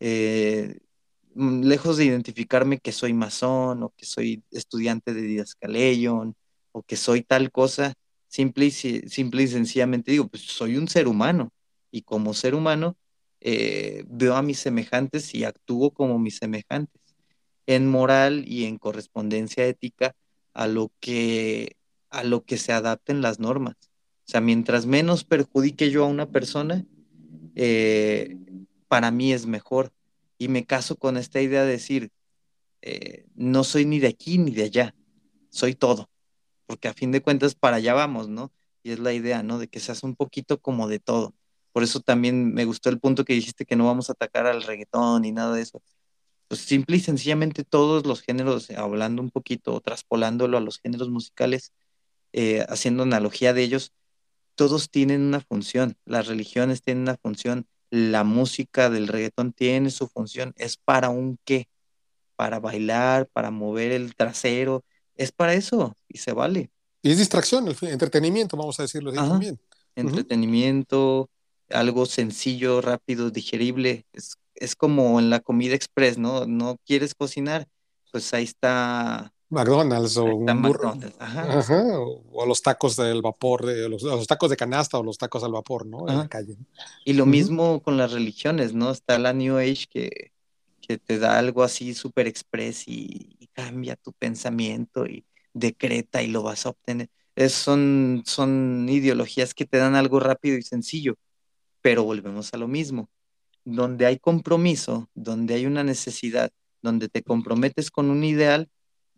eh, 0.00 0.78
lejos 1.34 1.96
de 1.96 2.04
identificarme 2.06 2.78
que 2.78 2.92
soy 2.92 3.12
masón 3.12 3.82
o 3.82 3.92
que 3.96 4.06
soy 4.06 4.42
estudiante 4.50 5.14
de 5.14 5.22
Didascaleyon 5.22 6.34
o 6.72 6.82
que 6.82 6.96
soy 6.96 7.22
tal 7.22 7.50
cosa, 7.50 7.94
simple 8.28 8.66
y, 8.66 8.70
simple 8.70 9.42
y 9.42 9.48
sencillamente 9.48 10.12
digo, 10.12 10.28
pues 10.28 10.42
soy 10.42 10.76
un 10.76 10.88
ser 10.88 11.08
humano 11.08 11.52
y 11.90 12.02
como 12.02 12.34
ser 12.34 12.54
humano 12.54 12.96
eh, 13.40 14.04
veo 14.08 14.36
a 14.36 14.42
mis 14.42 14.58
semejantes 14.58 15.34
y 15.34 15.44
actúo 15.44 15.90
como 15.92 16.18
mis 16.18 16.36
semejantes 16.36 17.00
en 17.66 17.88
moral 17.88 18.44
y 18.46 18.64
en 18.64 18.78
correspondencia 18.78 19.66
ética 19.66 20.14
a 20.54 20.66
lo 20.66 20.92
que 21.00 21.76
a 22.10 22.24
lo 22.24 22.44
que 22.44 22.58
se 22.58 22.72
adapten 22.72 23.22
las 23.22 23.40
normas. 23.40 23.76
O 23.80 24.30
sea, 24.30 24.40
mientras 24.40 24.86
menos 24.86 25.24
perjudique 25.24 25.90
yo 25.90 26.04
a 26.04 26.08
una 26.08 26.30
persona, 26.30 26.84
eh, 27.54 28.36
para 28.86 29.10
mí 29.10 29.32
es 29.32 29.46
mejor. 29.46 29.92
Y 30.42 30.48
me 30.48 30.66
caso 30.66 30.96
con 30.96 31.16
esta 31.16 31.40
idea 31.40 31.64
de 31.64 31.72
decir, 31.72 32.10
eh, 32.82 33.26
no 33.34 33.64
soy 33.64 33.84
ni 33.84 34.00
de 34.00 34.08
aquí 34.08 34.38
ni 34.38 34.52
de 34.52 34.64
allá, 34.64 34.94
soy 35.50 35.74
todo 35.74 36.08
porque 36.72 36.88
a 36.88 36.94
fin 36.94 37.12
de 37.12 37.20
cuentas 37.20 37.54
para 37.54 37.76
allá 37.76 37.92
vamos, 37.92 38.28
¿no? 38.30 38.50
Y 38.82 38.92
es 38.92 38.98
la 38.98 39.12
idea, 39.12 39.42
¿no? 39.42 39.58
De 39.58 39.68
que 39.68 39.78
seas 39.78 40.02
un 40.04 40.16
poquito 40.16 40.58
como 40.58 40.88
de 40.88 41.00
todo. 41.00 41.34
Por 41.72 41.82
eso 41.82 42.00
también 42.00 42.54
me 42.54 42.64
gustó 42.64 42.88
el 42.88 42.98
punto 42.98 43.26
que 43.26 43.34
dijiste 43.34 43.66
que 43.66 43.76
no 43.76 43.84
vamos 43.84 44.08
a 44.08 44.12
atacar 44.14 44.46
al 44.46 44.62
reggaetón 44.62 45.20
ni 45.20 45.32
nada 45.32 45.54
de 45.54 45.60
eso. 45.60 45.82
Pues 46.48 46.62
simple 46.62 46.96
y 46.96 47.00
sencillamente 47.00 47.64
todos 47.64 48.06
los 48.06 48.22
géneros, 48.22 48.70
hablando 48.70 49.20
un 49.20 49.30
poquito, 49.30 49.82
traspolándolo 49.82 50.56
a 50.56 50.62
los 50.62 50.78
géneros 50.78 51.10
musicales, 51.10 51.72
eh, 52.32 52.64
haciendo 52.70 53.02
analogía 53.02 53.52
de 53.52 53.64
ellos, 53.64 53.92
todos 54.54 54.90
tienen 54.90 55.20
una 55.20 55.40
función. 55.40 55.98
Las 56.06 56.26
religiones 56.26 56.80
tienen 56.80 57.02
una 57.02 57.18
función. 57.18 57.66
La 57.94 58.24
música 58.24 58.88
del 58.88 59.06
reggaetón 59.06 59.52
tiene 59.52 59.90
su 59.90 60.08
función. 60.08 60.54
Es 60.56 60.78
para 60.78 61.10
un 61.10 61.38
qué. 61.44 61.68
Para 62.36 62.58
bailar, 62.58 63.28
para 63.28 63.50
mover 63.50 63.92
el 63.92 64.14
trasero, 64.14 64.82
es 65.14 65.30
para 65.30 65.52
eso 65.52 65.94
y 66.08 66.16
se 66.16 66.32
vale. 66.32 66.70
Y 67.02 67.10
es 67.10 67.18
distracción, 67.18 67.68
el 67.68 67.76
entretenimiento, 67.82 68.56
vamos 68.56 68.80
a 68.80 68.84
decirlo 68.84 69.10
así 69.10 69.18
también. 69.18 69.60
Entretenimiento, 69.94 71.28
algo 71.68 72.06
sencillo, 72.06 72.80
rápido, 72.80 73.30
digerible. 73.30 74.06
Es, 74.14 74.36
es 74.54 74.74
como 74.74 75.20
en 75.20 75.28
la 75.28 75.40
comida 75.40 75.74
express, 75.74 76.16
¿no? 76.16 76.46
No 76.46 76.78
quieres 76.86 77.14
cocinar, 77.14 77.68
pues 78.10 78.32
ahí 78.32 78.44
está 78.44 79.34
McDonald's 79.52 80.16
o 80.16 80.24
un 80.24 80.44
McDonald's. 80.44 81.14
Ajá. 81.18 81.98
O, 81.98 82.46
los 82.46 82.62
tacos 82.62 82.96
del 82.96 83.20
vapor, 83.20 83.66
de, 83.66 83.88
los, 83.88 84.26
tacos 84.26 84.50
de 84.50 84.56
canasta 84.56 84.98
o 84.98 85.02
los 85.02 85.18
tacos 85.18 85.44
al 85.44 85.52
vapor, 85.52 85.86
¿no? 85.86 86.08
En 86.08 86.18
la 86.18 86.28
calle. 86.28 86.56
Y 87.04 87.12
lo 87.12 87.26
mismo 87.26 87.82
con 87.82 87.96
las 87.96 88.12
religiones, 88.12 88.72
¿no? 88.72 88.90
Está 88.90 89.18
la 89.18 89.32
New 89.32 89.58
Age 89.58 89.86
que, 89.90 90.32
que 90.80 90.98
te 90.98 91.18
da 91.18 91.38
algo 91.38 91.62
así 91.62 91.94
súper 91.94 92.26
express 92.26 92.88
y, 92.88 93.38
cambia 93.54 93.96
tu 93.96 94.14
pensamiento 94.14 95.04
y 95.04 95.26
decreta 95.52 96.22
y 96.22 96.28
lo 96.28 96.42
vas 96.42 96.64
a 96.64 96.70
obtener. 96.70 97.10
Es, 97.36 97.52
son, 97.52 98.22
son 98.24 98.86
ideologías 98.88 99.52
que 99.52 99.66
te 99.66 99.76
dan 99.76 99.94
algo 99.94 100.20
rápido 100.20 100.56
y 100.56 100.62
sencillo, 100.62 101.16
pero 101.82 102.02
volvemos 102.02 102.54
a 102.54 102.56
lo 102.56 102.66
mismo. 102.66 103.10
Donde 103.66 104.06
hay 104.06 104.18
compromiso, 104.18 105.10
donde 105.14 105.52
hay 105.52 105.66
una 105.66 105.84
necesidad, 105.84 106.50
donde 106.80 107.10
te 107.10 107.22
comprometes 107.22 107.90
con 107.90 108.08
un 108.08 108.24
ideal, 108.24 108.70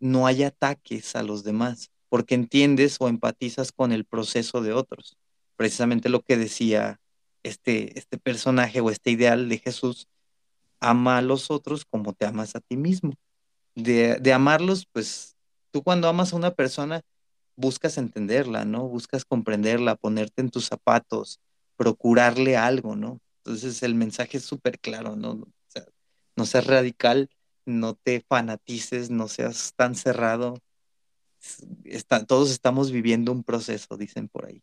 no 0.05 0.27
hay 0.27 0.43
ataques 0.43 1.15
a 1.15 1.23
los 1.23 1.43
demás, 1.43 1.91
porque 2.09 2.35
entiendes 2.35 2.97
o 2.99 3.07
empatizas 3.07 3.71
con 3.71 3.91
el 3.91 4.05
proceso 4.05 4.61
de 4.61 4.73
otros. 4.73 5.17
Precisamente 5.55 6.09
lo 6.09 6.21
que 6.21 6.37
decía 6.37 6.99
este, 7.43 7.97
este 7.97 8.17
personaje 8.17 8.81
o 8.81 8.89
este 8.89 9.11
ideal 9.11 9.49
de 9.49 9.59
Jesús, 9.59 10.07
ama 10.79 11.17
a 11.17 11.21
los 11.21 11.51
otros 11.51 11.85
como 11.85 12.13
te 12.13 12.25
amas 12.25 12.55
a 12.55 12.59
ti 12.59 12.77
mismo 12.77 13.13
de, 13.75 14.33
amarlos, 14.33 14.85
pues 14.91 15.35
tú 15.71 15.83
cuando 15.83 16.07
amas 16.07 16.33
a 16.33 16.37
una 16.37 16.51
persona 16.51 17.01
buscas 17.55 17.97
entenderla, 17.97 18.65
¿no? 18.65 18.87
Buscas 18.87 19.25
comprenderla, 19.25 19.95
ponerte 19.95 20.41
en 20.41 20.49
tus 20.49 20.65
zapatos, 20.65 21.39
procurarle 21.77 22.57
algo, 22.57 22.95
¿no? 22.95 23.19
Entonces 23.43 23.83
el 23.83 23.95
mensaje 23.95 24.37
es 24.37 24.45
súper 24.45 24.79
claro, 24.79 25.15
¿no? 25.15 25.31
O 25.31 25.47
no 26.37 26.45
seas 26.45 26.67
radical, 26.67 27.29
no 27.65 27.95
te 27.95 28.23
fanatices, 28.27 29.09
no 29.09 29.27
seas 29.27 29.73
tan 29.75 29.95
cerrado. 29.95 30.61
todos 32.27 32.51
estamos 32.51 32.91
viviendo 32.91 33.31
un 33.31 33.43
proceso, 33.43 33.97
dicen 33.97 34.29
por 34.29 34.45
ahí. 34.45 34.61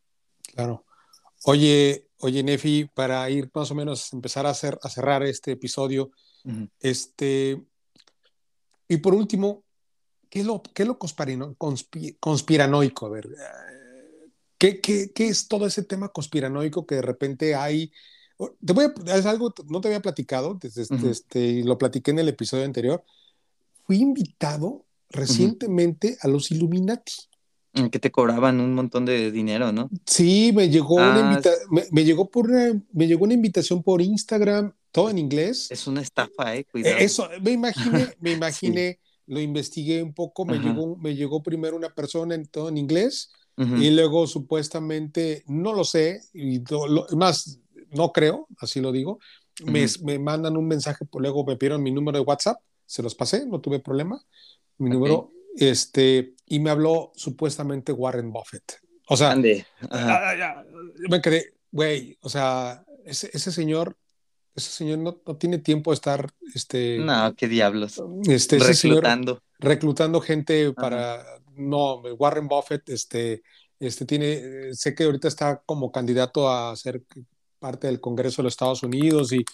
Claro. 0.54 0.84
Oye, 1.44 2.08
oye, 2.18 2.42
Nefi, 2.42 2.88
para 2.94 3.28
ir 3.28 3.50
más 3.52 3.70
o 3.70 3.74
menos 3.74 4.12
empezar 4.12 4.46
a, 4.46 4.50
hacer, 4.50 4.78
a 4.82 4.88
cerrar 4.88 5.22
este 5.24 5.52
episodio, 5.52 6.12
este, 6.80 7.64
y 8.88 8.96
por 8.98 9.14
último, 9.14 9.64
¿qué 10.28 10.40
es 10.40 10.46
lo, 10.46 10.62
qué 10.62 10.82
es 10.82 10.88
lo 10.88 10.98
conspiranoico? 10.98 13.06
A 13.06 13.08
ver, 13.08 13.28
¿qué, 14.58 14.80
qué, 14.80 15.12
qué 15.12 15.28
es 15.28 15.48
todo 15.48 15.66
ese 15.66 15.82
tema 15.82 16.10
conspiranoico 16.10 16.86
que 16.86 16.96
de 16.96 17.02
repente 17.02 17.54
hay? 17.54 17.92
Te 18.64 18.72
voy 18.72 18.86
a, 18.86 19.16
es 19.16 19.26
algo, 19.26 19.54
no 19.68 19.80
te 19.80 19.88
había 19.88 20.00
platicado, 20.00 20.58
desde, 20.60 20.82
este, 20.82 21.10
este, 21.10 21.64
lo 21.64 21.78
platiqué 21.78 22.10
en 22.10 22.20
el 22.20 22.28
episodio 22.28 22.64
anterior. 22.64 23.04
Fui 23.84 23.98
invitado 23.98 24.84
recientemente 25.10 26.16
a 26.20 26.28
los 26.28 26.50
Illuminati. 26.50 27.12
Que 27.90 27.98
te 27.98 28.10
cobraban 28.10 28.60
un 28.60 28.74
montón 28.74 29.06
de 29.06 29.30
dinero, 29.30 29.72
¿no? 29.72 29.88
Sí, 30.04 30.52
me 30.54 30.68
llegó, 30.68 30.96
una 30.96 31.36
ah, 31.36 31.40
me, 31.90 32.04
llegó 32.04 32.30
por 32.30 32.50
me 32.92 33.06
llegó 33.06 33.24
una 33.24 33.32
invitación 33.32 33.82
por 33.82 34.02
Instagram 34.02 34.74
todo 34.90 35.08
en 35.08 35.18
inglés. 35.18 35.70
Es 35.70 35.86
una 35.86 36.02
estafa, 36.02 36.54
eh, 36.54 36.64
cuidado. 36.64 36.98
Eso, 36.98 37.28
me 37.40 37.52
imaginé, 37.52 38.08
me 38.20 38.32
imaginé, 38.32 39.00
lo 39.26 39.40
investigué 39.40 40.02
un 40.02 40.12
poco, 40.12 40.44
me 40.44 40.58
llegó, 40.58 40.96
me 40.96 41.16
llegó 41.16 41.42
primero 41.42 41.74
una 41.74 41.88
persona 41.88 42.34
en 42.34 42.46
todo 42.46 42.68
en 42.68 42.76
inglés 42.76 43.30
y 43.56 43.90
luego 43.90 44.26
supuestamente, 44.26 45.44
no 45.46 45.72
lo 45.72 45.84
sé, 45.84 46.22
y 46.34 46.62
más, 47.16 47.60
no 47.92 48.12
creo, 48.12 48.46
así 48.58 48.80
lo 48.80 48.92
digo, 48.92 49.18
me, 49.64 49.86
me, 50.02 50.18
mandan 50.18 50.56
un 50.56 50.66
mensaje, 50.66 51.04
luego 51.14 51.44
me 51.44 51.56
pidieron 51.56 51.82
mi 51.82 51.90
número 51.90 52.18
de 52.18 52.24
WhatsApp, 52.24 52.58
se 52.86 53.02
los 53.02 53.14
pasé, 53.14 53.46
no 53.46 53.60
tuve 53.60 53.80
problema, 53.80 54.22
mi 54.78 54.90
número, 54.90 55.30
este, 55.56 56.34
y 56.46 56.60
me 56.60 56.70
habló 56.70 57.12
supuestamente 57.14 57.92
Warren 57.92 58.32
Buffett. 58.32 58.80
O 59.08 59.16
sea, 59.16 59.34
me 59.34 61.20
quedé, 61.22 61.54
güey, 61.70 62.16
o 62.20 62.28
sea, 62.28 62.84
ese, 63.04 63.30
ese 63.32 63.52
señor 63.52 63.96
ese 64.54 64.70
señor 64.70 64.98
no, 64.98 65.20
no, 65.26 65.36
tiene 65.36 65.58
tiempo 65.58 65.90
de 65.90 65.94
estar, 65.94 66.30
este... 66.54 66.98
No, 66.98 67.34
qué 67.34 67.48
diablos. 67.48 68.02
Este, 68.28 68.58
reclutando. 68.58 69.42
reclutando 69.58 70.20
gente 70.20 70.72
para... 70.72 71.24
No, 71.56 72.00
Warren 72.00 72.48
Buffett, 72.48 72.88
este, 72.90 73.42
este 73.78 74.04
tiene, 74.04 74.74
sé 74.74 74.94
que 74.94 75.04
ahorita 75.04 75.28
está 75.28 75.62
como 75.64 75.90
candidato 75.90 76.50
a 76.50 76.74
ser 76.76 77.02
parte 77.62 77.86
del 77.86 78.00
Congreso 78.00 78.42
de 78.42 78.44
los 78.44 78.54
Estados 78.54 78.82
Unidos 78.82 79.32
y, 79.32 79.44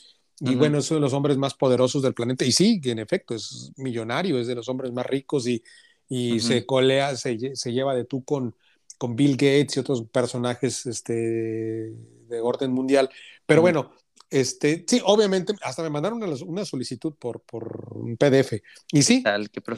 y 0.41 0.55
bueno, 0.55 0.79
es 0.79 0.91
uno 0.91 0.99
de 0.99 1.03
los 1.03 1.13
hombres 1.13 1.37
más 1.37 1.55
poderosos 1.55 2.03
del 2.03 2.15
planeta. 2.15 2.47
Y 2.47 2.53
sí, 2.53 2.81
en 2.85 2.99
efecto, 2.99 3.35
es 3.35 3.71
millonario, 3.77 4.41
es 4.41 4.47
de 4.47 4.55
los 4.55 4.69
hombres 4.69 4.91
más 4.93 5.05
ricos 5.05 5.47
y, 5.47 5.63
y 6.09 6.41
se 6.41 6.65
colea, 6.65 7.15
se, 7.17 7.55
se, 7.55 7.73
lleva 7.73 7.95
de 7.95 8.05
tú 8.05 8.25
con, 8.25 8.55
con 8.97 9.15
Bill 9.15 9.33
Gates 9.33 9.77
y 9.77 9.81
otros 9.81 10.05
personajes 10.11 10.87
este, 10.87 11.13
de 11.13 12.41
orden 12.41 12.73
mundial. 12.73 13.11
Pero 13.45 13.61
bueno, 13.61 13.93
este, 14.31 14.85
sí, 14.87 15.03
obviamente, 15.05 15.55
hasta 15.63 15.83
me 15.83 15.91
mandaron 15.91 16.23
una, 16.47 16.65
solicitud 16.65 17.15
por, 17.15 17.41
por, 17.41 17.93
un 17.95 18.17
PDF. 18.17 18.55
Y 18.93 19.03
sí, 19.03 19.23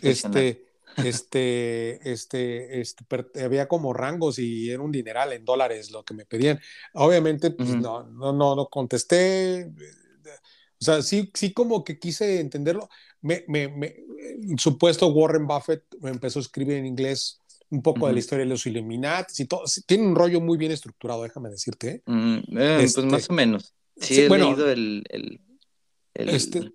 este, 0.02 0.69
este, 0.96 2.10
este, 2.10 2.80
este, 2.80 3.04
había 3.42 3.68
como 3.68 3.92
rangos 3.92 4.38
y 4.38 4.70
era 4.70 4.82
un 4.82 4.92
dineral 4.92 5.32
en 5.32 5.44
dólares 5.44 5.90
lo 5.90 6.04
que 6.04 6.14
me 6.14 6.24
pedían. 6.24 6.60
Obviamente, 6.94 7.50
pues 7.50 7.70
no, 7.70 8.04
no, 8.04 8.32
no, 8.32 8.54
no 8.54 8.66
contesté. 8.66 9.70
O 10.80 10.84
sea, 10.84 11.02
sí, 11.02 11.30
sí 11.34 11.52
como 11.52 11.84
que 11.84 11.98
quise 11.98 12.40
entenderlo. 12.40 12.88
Me, 13.22 13.44
me, 13.48 13.68
me, 13.68 13.96
el 14.48 14.58
supuesto 14.58 15.08
Warren 15.08 15.46
Buffett 15.46 15.84
me 16.00 16.10
empezó 16.10 16.38
a 16.38 16.42
escribir 16.42 16.76
en 16.76 16.86
inglés 16.86 17.40
un 17.70 17.82
poco 17.82 18.06
de 18.06 18.12
la 18.12 18.18
historia 18.18 18.44
de 18.44 18.50
los 18.50 18.66
Illuminati 18.66 19.42
y 19.42 19.46
todo. 19.46 19.62
Tiene 19.86 20.06
un 20.06 20.16
rollo 20.16 20.40
muy 20.40 20.58
bien 20.58 20.72
estructurado, 20.72 21.22
déjame 21.22 21.50
decirte. 21.50 21.88
¿eh? 21.90 22.02
Mm, 22.06 22.36
eh, 22.58 22.76
pues 22.78 22.96
más 23.04 23.20
este, 23.20 23.32
o 23.32 23.36
menos. 23.36 23.74
Sí, 23.96 24.20
he 24.22 24.28
bueno, 24.28 24.46
leído 24.46 24.70
el, 24.70 25.04
el, 25.10 25.40
Este, 26.14 26.72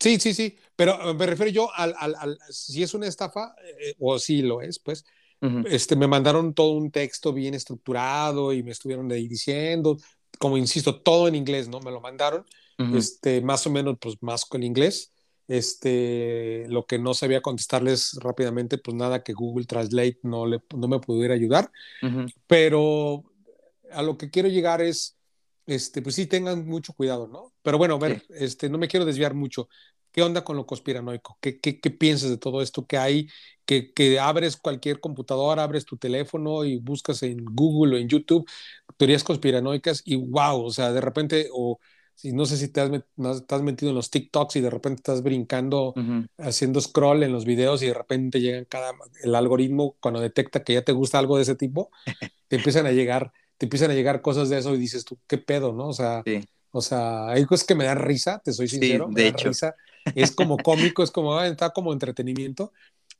sí, 0.00 0.18
sí, 0.20 0.34
sí, 0.34 0.56
pero 0.76 1.14
me 1.14 1.26
refiero 1.26 1.50
yo 1.50 1.74
al, 1.74 1.94
al, 1.98 2.14
al 2.16 2.38
si 2.50 2.82
es 2.82 2.94
una 2.94 3.06
estafa, 3.06 3.54
eh, 3.80 3.94
o 3.98 4.18
sí 4.18 4.42
lo 4.42 4.62
es, 4.62 4.78
pues, 4.78 5.04
este, 5.70 5.94
me 5.94 6.08
mandaron 6.08 6.52
todo 6.52 6.72
un 6.72 6.90
texto 6.90 7.32
bien 7.32 7.54
estructurado 7.54 8.52
y 8.52 8.64
me 8.64 8.72
estuvieron 8.72 9.10
ahí 9.12 9.28
diciendo, 9.28 9.96
como 10.38 10.56
insisto, 10.56 11.00
todo 11.00 11.28
en 11.28 11.36
inglés, 11.36 11.68
¿no? 11.68 11.80
Me 11.80 11.92
lo 11.92 12.00
mandaron, 12.00 12.44
este, 12.94 13.40
más 13.40 13.66
o 13.66 13.70
menos, 13.70 13.96
pues 14.00 14.16
más 14.20 14.44
con 14.44 14.62
inglés. 14.62 15.12
Este, 15.46 16.66
lo 16.68 16.86
que 16.86 16.98
no 16.98 17.14
sabía 17.14 17.40
contestarles 17.40 18.18
rápidamente, 18.20 18.78
pues 18.78 18.96
nada 18.96 19.22
que 19.22 19.32
Google 19.32 19.64
Translate 19.64 20.18
no, 20.22 20.46
le, 20.46 20.60
no 20.76 20.88
me 20.88 20.98
pudiera 20.98 21.34
ayudar. 21.34 21.70
Pero 22.46 23.24
a 23.92 24.02
lo 24.02 24.18
que 24.18 24.30
quiero 24.30 24.48
llegar 24.48 24.82
es, 24.82 25.17
este, 25.68 26.02
pues 26.02 26.14
sí, 26.16 26.26
tengan 26.26 26.66
mucho 26.66 26.92
cuidado, 26.94 27.28
¿no? 27.28 27.52
Pero 27.62 27.78
bueno, 27.78 27.94
a 27.94 27.98
ver, 27.98 28.24
este, 28.30 28.68
no 28.68 28.78
me 28.78 28.88
quiero 28.88 29.06
desviar 29.06 29.34
mucho. 29.34 29.68
¿Qué 30.10 30.22
onda 30.22 30.42
con 30.42 30.56
lo 30.56 30.66
conspiranoico? 30.66 31.38
¿Qué, 31.40 31.60
qué, 31.60 31.78
qué 31.78 31.90
piensas 31.90 32.30
de 32.30 32.38
todo 32.38 32.62
esto 32.62 32.86
que 32.86 32.98
hay? 32.98 33.28
Que, 33.64 33.92
que, 33.92 34.18
abres 34.18 34.56
cualquier 34.56 34.98
computadora, 34.98 35.62
abres 35.62 35.84
tu 35.84 35.96
teléfono 35.96 36.64
y 36.64 36.78
buscas 36.78 37.22
en 37.22 37.44
Google 37.44 37.96
o 37.96 37.98
en 37.98 38.08
YouTube 38.08 38.48
teorías 38.98 39.24
conspiranoicas 39.24 40.02
y 40.04 40.16
wow, 40.16 40.60
o 40.62 40.70
sea, 40.70 40.92
de 40.92 41.00
repente, 41.00 41.48
o 41.52 41.78
si 42.14 42.32
no 42.32 42.46
sé 42.46 42.56
si 42.56 42.68
te 42.68 42.80
has, 42.80 42.90
estás 43.36 43.62
metido 43.62 43.90
en 43.90 43.96
los 43.96 44.10
TikToks 44.10 44.56
y 44.56 44.60
de 44.60 44.70
repente 44.70 45.00
estás 45.00 45.22
brincando, 45.22 45.94
haciendo 46.36 46.80
scroll 46.80 47.22
en 47.22 47.32
los 47.32 47.44
videos 47.44 47.80
y 47.82 47.86
de 47.86 47.94
repente 47.94 48.40
llegan 48.40 48.64
cada, 48.64 48.92
el 49.22 49.34
algoritmo 49.36 49.96
cuando 50.00 50.20
detecta 50.20 50.64
que 50.64 50.74
ya 50.74 50.82
te 50.82 50.92
gusta 50.92 51.18
algo 51.18 51.36
de 51.36 51.42
ese 51.42 51.54
tipo, 51.54 51.90
te 52.48 52.56
empiezan 52.56 52.86
a 52.86 52.92
llegar, 52.92 53.32
te 53.58 53.66
empiezan 53.66 53.90
a 53.90 53.94
llegar 53.94 54.22
cosas 54.22 54.48
de 54.48 54.58
eso 54.58 54.74
y 54.74 54.78
dices 54.78 55.04
tú, 55.04 55.18
qué 55.26 55.36
pedo, 55.36 55.72
¿no? 55.72 55.88
O 55.88 55.92
sea, 55.92 56.22
o 56.70 56.80
sea, 56.80 57.28
hay 57.28 57.44
cosas 57.44 57.66
que 57.66 57.74
me 57.74 57.84
dan 57.84 57.98
risa, 57.98 58.40
te 58.42 58.52
soy 58.52 58.68
sincero, 58.68 59.08
de 59.10 59.22
me 59.22 59.28
hecho. 59.28 59.48
risa 59.48 59.74
es 60.14 60.32
como 60.32 60.56
cómico, 60.58 61.02
es 61.02 61.10
como, 61.10 61.40
está 61.42 61.70
como 61.70 61.92
entretenimiento. 61.92 62.72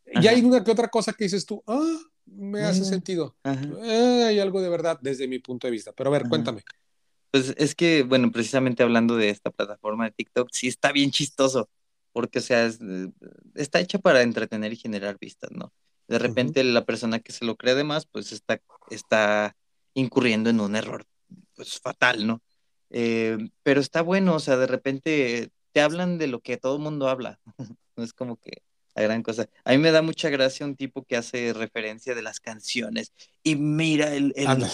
Y 0.07 0.27
hay 0.27 0.43
una 0.43 0.65
que 0.65 0.71
otra 0.71 0.89
cosa 0.89 1.13
que 1.13 1.25
dices 1.25 1.45
tú, 1.45 1.63
ah, 1.67 1.99
me 2.25 2.63
hace 2.63 2.85
sentido. 2.85 3.37
Eh, 3.45 4.25
hay 4.27 4.39
algo 4.39 4.63
de 4.63 4.71
verdad 4.71 4.99
desde 5.03 5.29
mi 5.29 5.39
punto 5.39 5.67
de 5.67 5.73
vista. 5.73 5.93
Pero 5.93 6.09
a 6.09 6.13
ver, 6.13 6.29
cuéntame. 6.29 6.63
Pues 7.31 7.55
es 7.59 7.75
que, 7.75 8.05
bueno, 8.05 8.33
precisamente 8.33 8.83
hablando 8.83 9.17
de 9.17 9.29
esta 9.29 9.51
plataforma 9.51 10.05
de 10.07 10.13
TikTok, 10.13 10.49
sí 10.51 10.69
está 10.69 10.93
bien 10.93 11.11
chistoso, 11.11 11.69
porque, 12.13 12.39
o 12.39 12.43
sea, 12.43 12.67
eh, 12.67 13.11
está 13.55 13.81
hecha 13.81 13.99
para 13.99 14.23
entretener 14.23 14.73
y 14.73 14.77
generar 14.77 15.19
vistas, 15.21 15.51
¿no? 15.53 15.73
De 16.07 16.19
repente 16.19 16.65
la 16.65 16.87
persona 16.87 17.19
que 17.19 17.33
se 17.33 17.45
lo 17.45 17.57
cree 17.57 17.75
de 17.75 17.85
más, 17.85 18.07
pues 18.07 18.33
está, 18.33 18.63
está 18.89 19.55
incurriendo 19.99 20.51
en 20.51 20.61
un 20.61 20.77
error, 20.77 21.05
pues 21.55 21.81
fatal, 21.81 22.27
¿no? 22.27 22.43
Eh, 22.91 23.37
pero 23.63 23.81
está 23.81 24.03
bueno, 24.03 24.35
o 24.35 24.41
sea, 24.41 24.57
de 24.57 24.67
repente 24.67 25.51
te 25.73 25.81
hablan 25.81 26.19
de 26.19 26.29
lo 26.29 26.41
que 26.41 26.57
todo 26.57 26.77
el 26.77 26.83
mundo 26.83 27.09
habla. 27.09 27.39
no 27.97 28.05
es 28.05 28.13
como 28.13 28.37
que 28.37 28.63
la 28.95 29.03
gran 29.03 29.23
cosa. 29.23 29.49
A 29.65 29.73
mí 29.73 29.79
me 29.79 29.91
da 29.91 30.03
mucha 30.03 30.31
gracia 30.31 30.67
un 30.67 30.77
tipo 30.77 31.05
que 31.05 31.17
hace 31.17 31.53
referencia 31.53 32.15
de 32.15 32.23
las 32.23 32.41
canciones 32.41 33.13
y 33.43 33.57
mira 33.57 34.15
el, 34.15 34.33
el, 34.37 34.67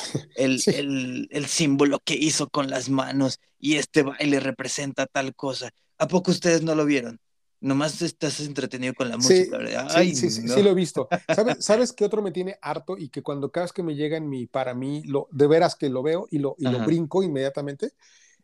el, 1.31 1.47
símbolo 1.47 2.01
que 2.01 2.15
hizo 2.15 2.49
con 2.49 2.71
las 2.71 2.89
manos 2.89 3.41
y 3.59 3.77
este 3.77 4.03
baile 4.03 4.41
representa 4.41 5.07
tal 5.07 5.35
cosa. 5.35 5.71
¿A 5.99 6.09
poco 6.09 6.31
ustedes 6.31 6.63
no 6.63 6.75
lo 6.75 6.85
vieron? 6.85 7.21
Nomás 7.65 8.03
estás 8.03 8.41
entretenido 8.41 8.93
con 8.93 9.09
la 9.09 9.17
música, 9.17 9.59
sí, 9.89 10.15
sí, 10.15 10.29
sí, 10.29 10.49
sí, 10.49 10.63
lo 10.63 10.69
he 10.69 10.75
visto. 10.75 11.09
¿Sabes, 11.35 11.65
¿Sabes 11.65 11.93
qué 11.95 12.05
otro 12.05 12.21
me 12.21 12.31
tiene 12.31 12.59
harto 12.61 12.99
y 12.99 13.09
que 13.09 13.23
cuando 13.23 13.51
cada 13.51 13.65
vez 13.65 13.73
que 13.73 13.83
me 13.83 13.95
llega 13.95 14.19
en 14.19 14.29
mi, 14.29 14.47
para 14.47 14.75
mí, 14.75 15.03
lo, 15.07 15.29
de 15.31 15.47
veras 15.47 15.75
que 15.75 15.89
lo 15.89 16.03
veo 16.03 16.29
y 16.31 16.41
lo, 16.41 16.57
y 16.59 16.65
lo 16.65 16.85
brinco 16.85 17.23
inmediatamente? 17.23 17.93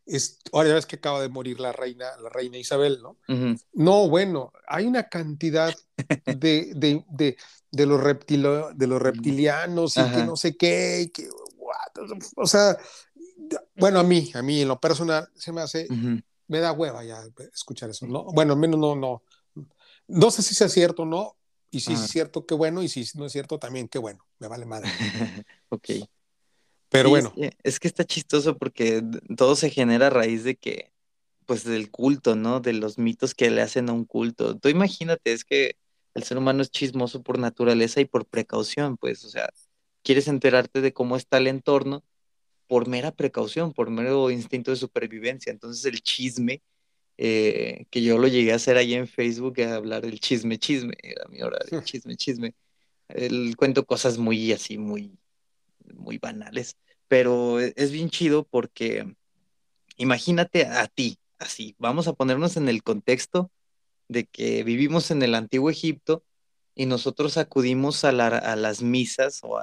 Es, 0.06 0.38
ahora 0.52 0.70
ya 0.70 0.74
ves 0.76 0.86
que 0.86 0.96
acaba 0.96 1.20
de 1.20 1.28
morir 1.28 1.60
la 1.60 1.70
reina, 1.70 2.06
la 2.22 2.30
reina 2.30 2.56
Isabel, 2.56 3.00
¿no? 3.02 3.18
No, 3.74 4.08
bueno, 4.08 4.54
hay 4.66 4.86
una 4.86 5.10
cantidad 5.10 5.74
de, 6.24 6.72
de, 6.74 7.04
de, 7.10 7.36
de 7.70 7.86
los, 7.86 8.02
reptilo, 8.02 8.72
de 8.72 8.86
los 8.86 9.02
reptilianos 9.02 9.98
y 9.98 10.04
que 10.14 10.24
no 10.24 10.34
sé 10.34 10.56
qué, 10.56 11.10
que, 11.12 11.28
o 12.36 12.46
sea, 12.46 12.78
bueno, 13.76 14.00
a 14.00 14.02
mí, 14.02 14.30
a 14.34 14.40
mí 14.40 14.62
en 14.62 14.68
lo 14.68 14.80
personal 14.80 15.28
se 15.34 15.52
me 15.52 15.60
hace, 15.60 15.88
me 16.50 16.58
da 16.58 16.72
hueva 16.72 17.04
ya 17.04 17.22
escuchar 17.54 17.90
eso, 17.90 18.08
¿no? 18.08 18.24
Bueno, 18.24 18.54
al 18.54 18.58
menos 18.58 18.80
no, 18.80 18.96
no, 18.96 19.22
no 20.08 20.30
sé 20.32 20.42
si 20.42 20.56
sea 20.56 20.68
cierto 20.68 21.02
o 21.02 21.06
no, 21.06 21.36
y 21.70 21.78
si 21.78 21.92
es 21.92 22.00
cierto, 22.08 22.44
qué 22.44 22.56
bueno, 22.56 22.82
y 22.82 22.88
si 22.88 23.06
no 23.14 23.26
es 23.26 23.30
cierto, 23.32 23.60
también 23.60 23.86
qué 23.86 24.00
bueno, 24.00 24.26
me 24.40 24.48
vale 24.48 24.66
madre. 24.66 24.88
ok. 25.68 25.90
Pero 26.88 27.08
bueno. 27.08 27.32
Es 27.62 27.78
que, 27.78 27.86
está 27.86 28.04
chistoso 28.04 28.58
porque 28.58 29.00
todo 29.36 29.54
se 29.54 29.70
genera 29.70 30.08
a 30.08 30.10
raíz 30.10 30.42
de 30.42 30.56
que, 30.56 30.92
pues 31.46 31.62
del 31.62 31.92
culto, 31.92 32.34
¿no? 32.34 32.58
De 32.58 32.72
los 32.72 32.98
mitos 32.98 33.32
que 33.32 33.48
le 33.48 33.62
hacen 33.62 33.88
a 33.88 33.92
un 33.92 34.04
culto. 34.04 34.58
Tú 34.58 34.68
imagínate, 34.68 35.32
es 35.32 35.44
que 35.44 35.76
el 36.14 36.24
ser 36.24 36.36
humano 36.36 36.62
es 36.62 36.72
chismoso 36.72 37.22
por 37.22 37.38
naturaleza 37.38 38.00
y 38.00 38.06
por 38.06 38.26
precaución, 38.26 38.96
pues, 38.96 39.24
o 39.24 39.28
sea, 39.28 39.50
quieres 40.02 40.26
enterarte 40.26 40.80
de 40.80 40.92
cómo 40.92 41.16
está 41.16 41.38
el 41.38 41.46
entorno 41.46 42.02
por 42.70 42.86
mera 42.86 43.10
precaución, 43.10 43.72
por 43.72 43.90
mero 43.90 44.30
instinto 44.30 44.70
de 44.70 44.76
supervivencia. 44.76 45.50
Entonces 45.50 45.84
el 45.86 46.02
chisme, 46.02 46.62
eh, 47.18 47.86
que 47.90 48.00
yo 48.00 48.16
lo 48.16 48.28
llegué 48.28 48.52
a 48.52 48.56
hacer 48.56 48.76
ahí 48.76 48.94
en 48.94 49.08
Facebook, 49.08 49.60
a 49.60 49.74
hablar 49.74 50.02
del 50.02 50.20
chisme, 50.20 50.56
chisme, 50.56 50.94
era 51.02 51.26
mi 51.28 51.42
hora 51.42 51.58
de 51.68 51.82
chisme, 51.84 52.16
chisme. 52.16 52.54
El, 53.08 53.56
cuento 53.56 53.84
cosas 53.84 54.18
muy 54.18 54.52
así, 54.52 54.78
muy 54.78 55.18
muy 55.94 56.18
banales, 56.18 56.76
pero 57.08 57.60
e, 57.60 57.72
es 57.74 57.90
bien 57.90 58.08
chido 58.08 58.44
porque 58.44 59.04
imagínate 59.96 60.64
a 60.66 60.86
ti, 60.86 61.18
así, 61.40 61.74
vamos 61.76 62.06
a 62.06 62.12
ponernos 62.12 62.56
en 62.56 62.68
el 62.68 62.84
contexto 62.84 63.50
de 64.06 64.26
que 64.26 64.62
vivimos 64.62 65.10
en 65.10 65.24
el 65.24 65.34
antiguo 65.34 65.70
Egipto 65.70 66.22
y 66.76 66.86
nosotros 66.86 67.36
acudimos 67.36 68.04
a, 68.04 68.12
las 68.12 68.80
misas 68.80 69.40
o 69.42 69.58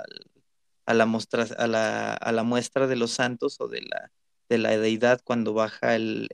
a, 0.88 0.94
la 0.94 1.06
muestra, 1.06 1.44
a, 1.44 1.68
la, 1.68 2.44
muestra 2.44 2.88
de 2.88 2.96
los 2.96 3.12
santos 3.12 3.58
o 3.60 3.68
de 3.68 3.82
la, 3.82 4.12
de 4.50 4.58
la 4.58 4.78
deidad 4.78 5.22
cuando 5.24 5.54
baja 5.54 5.96
el, 5.96 6.30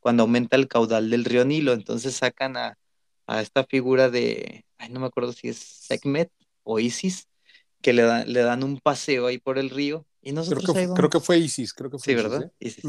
cuando 0.00 0.24
aumenta 0.24 0.56
el 0.56 0.68
caudal 0.68 1.10
del 1.10 1.24
río 1.24 1.44
Nilo. 1.44 1.74
Entonces 1.74 2.16
sacan 2.16 2.56
a, 2.56 2.78
a 3.26 3.42
esta 3.42 3.64
figura 3.64 4.10
de, 4.10 4.64
ay, 4.78 4.88
no 4.88 5.00
me 5.00 5.06
acuerdo 5.06 5.32
si 5.32 5.48
es 5.48 5.58
Sekhmet 5.58 6.30
o 6.62 6.80
Isis, 6.80 7.28
que 7.82 7.92
le, 7.92 8.24
le 8.24 8.40
dan 8.40 8.64
un 8.64 8.80
paseo 8.80 9.26
ahí 9.26 9.38
por 9.38 9.58
el 9.58 9.68
río. 9.68 10.06
Y 10.22 10.32
nosotros 10.32 10.64
creo 10.64 10.88
que, 10.88 10.94
creo 10.94 11.10
que 11.10 11.20
fue 11.20 11.38
Isis, 11.38 11.74
creo 11.74 11.90
que 11.90 11.98
fue 11.98 12.04
Sí, 12.04 12.14
¿verdad? 12.14 12.44
¿eh? 12.44 12.50
Isis. 12.58 12.84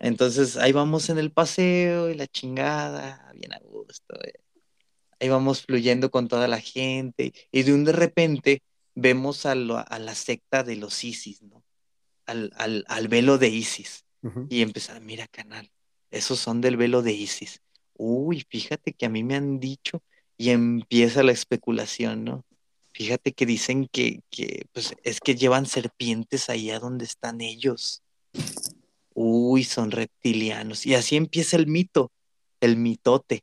Entonces 0.00 0.56
ahí 0.56 0.72
vamos 0.72 1.08
en 1.10 1.18
el 1.18 1.30
paseo 1.30 2.10
y 2.10 2.14
la 2.14 2.26
chingada, 2.26 3.30
bien 3.36 3.52
a 3.52 3.60
gusto. 3.60 4.14
Eh. 4.24 4.32
Ahí 5.20 5.28
vamos 5.28 5.62
fluyendo 5.62 6.10
con 6.10 6.26
toda 6.26 6.48
la 6.48 6.60
gente 6.60 7.32
y 7.52 7.62
de 7.62 7.72
un 7.72 7.84
de 7.84 7.92
repente 7.92 8.62
vemos 9.00 9.46
a, 9.46 9.52
a 9.52 9.98
la 9.98 10.14
secta 10.14 10.62
de 10.62 10.76
los 10.76 11.04
Isis, 11.04 11.42
¿no? 11.42 11.64
Al, 12.26 12.52
al, 12.56 12.84
al 12.88 13.08
velo 13.08 13.38
de 13.38 13.48
Isis. 13.48 14.04
Y 14.50 14.60
empezar, 14.60 15.00
mira 15.00 15.26
canal, 15.28 15.70
esos 16.10 16.38
son 16.38 16.60
del 16.60 16.76
velo 16.76 17.00
de 17.00 17.12
Isis. 17.12 17.62
Uy, 17.94 18.44
fíjate 18.48 18.92
que 18.92 19.06
a 19.06 19.08
mí 19.08 19.24
me 19.24 19.34
han 19.34 19.58
dicho 19.60 20.02
y 20.36 20.50
empieza 20.50 21.22
la 21.22 21.32
especulación, 21.32 22.24
¿no? 22.24 22.44
Fíjate 22.92 23.32
que 23.32 23.46
dicen 23.46 23.88
que, 23.90 24.22
pues, 24.72 24.94
es 25.04 25.20
que 25.20 25.36
llevan 25.36 25.64
serpientes 25.64 26.50
allá 26.50 26.78
donde 26.78 27.06
están 27.06 27.40
ellos. 27.40 28.02
Uy, 29.14 29.64
son 29.64 29.90
reptilianos. 29.90 30.84
Y 30.84 30.94
así 30.94 31.16
empieza 31.16 31.56
el 31.56 31.66
mito, 31.66 32.12
el 32.60 32.76
mitote, 32.76 33.42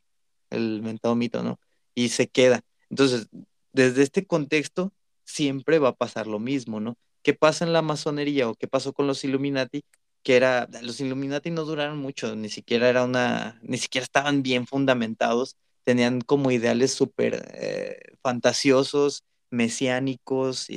el 0.50 0.82
mentado 0.82 1.16
mito, 1.16 1.42
¿no? 1.42 1.58
Y 1.94 2.10
se 2.10 2.28
queda. 2.28 2.60
Entonces, 2.88 3.26
desde 3.72 4.02
este 4.02 4.26
contexto, 4.26 4.92
siempre 5.28 5.78
va 5.78 5.90
a 5.90 5.94
pasar 5.94 6.26
lo 6.26 6.38
mismo, 6.38 6.80
¿no? 6.80 6.96
¿Qué 7.22 7.34
pasa 7.34 7.64
en 7.64 7.72
la 7.72 7.82
masonería 7.82 8.48
o 8.48 8.54
qué 8.54 8.66
pasó 8.66 8.92
con 8.92 9.06
los 9.06 9.24
Illuminati? 9.24 9.82
Que 10.22 10.36
era, 10.36 10.68
los 10.82 11.00
Illuminati 11.00 11.50
no 11.50 11.64
duraron 11.64 11.98
mucho, 11.98 12.34
ni 12.34 12.48
siquiera 12.48 12.88
era 12.88 13.04
una, 13.04 13.60
ni 13.62 13.78
siquiera 13.78 14.04
estaban 14.04 14.42
bien 14.42 14.66
fundamentados, 14.66 15.56
tenían 15.84 16.22
como 16.22 16.50
ideales 16.50 16.92
súper 16.94 17.46
eh, 17.54 17.98
fantasiosos, 18.22 19.22
mesiánicos, 19.50 20.68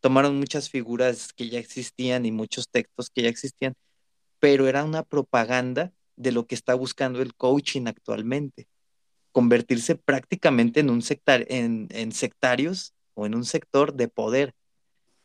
tomaron 0.00 0.38
muchas 0.38 0.70
figuras 0.70 1.32
que 1.34 1.48
ya 1.48 1.58
existían 1.58 2.26
y 2.26 2.32
muchos 2.32 2.68
textos 2.70 3.10
que 3.10 3.22
ya 3.22 3.28
existían, 3.28 3.74
pero 4.38 4.66
era 4.66 4.84
una 4.84 5.02
propaganda 5.02 5.92
de 6.16 6.32
lo 6.32 6.46
que 6.46 6.54
está 6.54 6.74
buscando 6.74 7.22
el 7.22 7.34
coaching 7.34 7.86
actualmente, 7.86 8.66
convertirse 9.32 9.94
prácticamente 9.96 10.80
en 10.80 10.90
un 10.90 11.02
sectar 11.02 11.46
en 11.48 12.12
sectarios 12.12 12.93
o 13.14 13.26
en 13.26 13.34
un 13.34 13.44
sector 13.44 13.94
de 13.94 14.08
poder. 14.08 14.54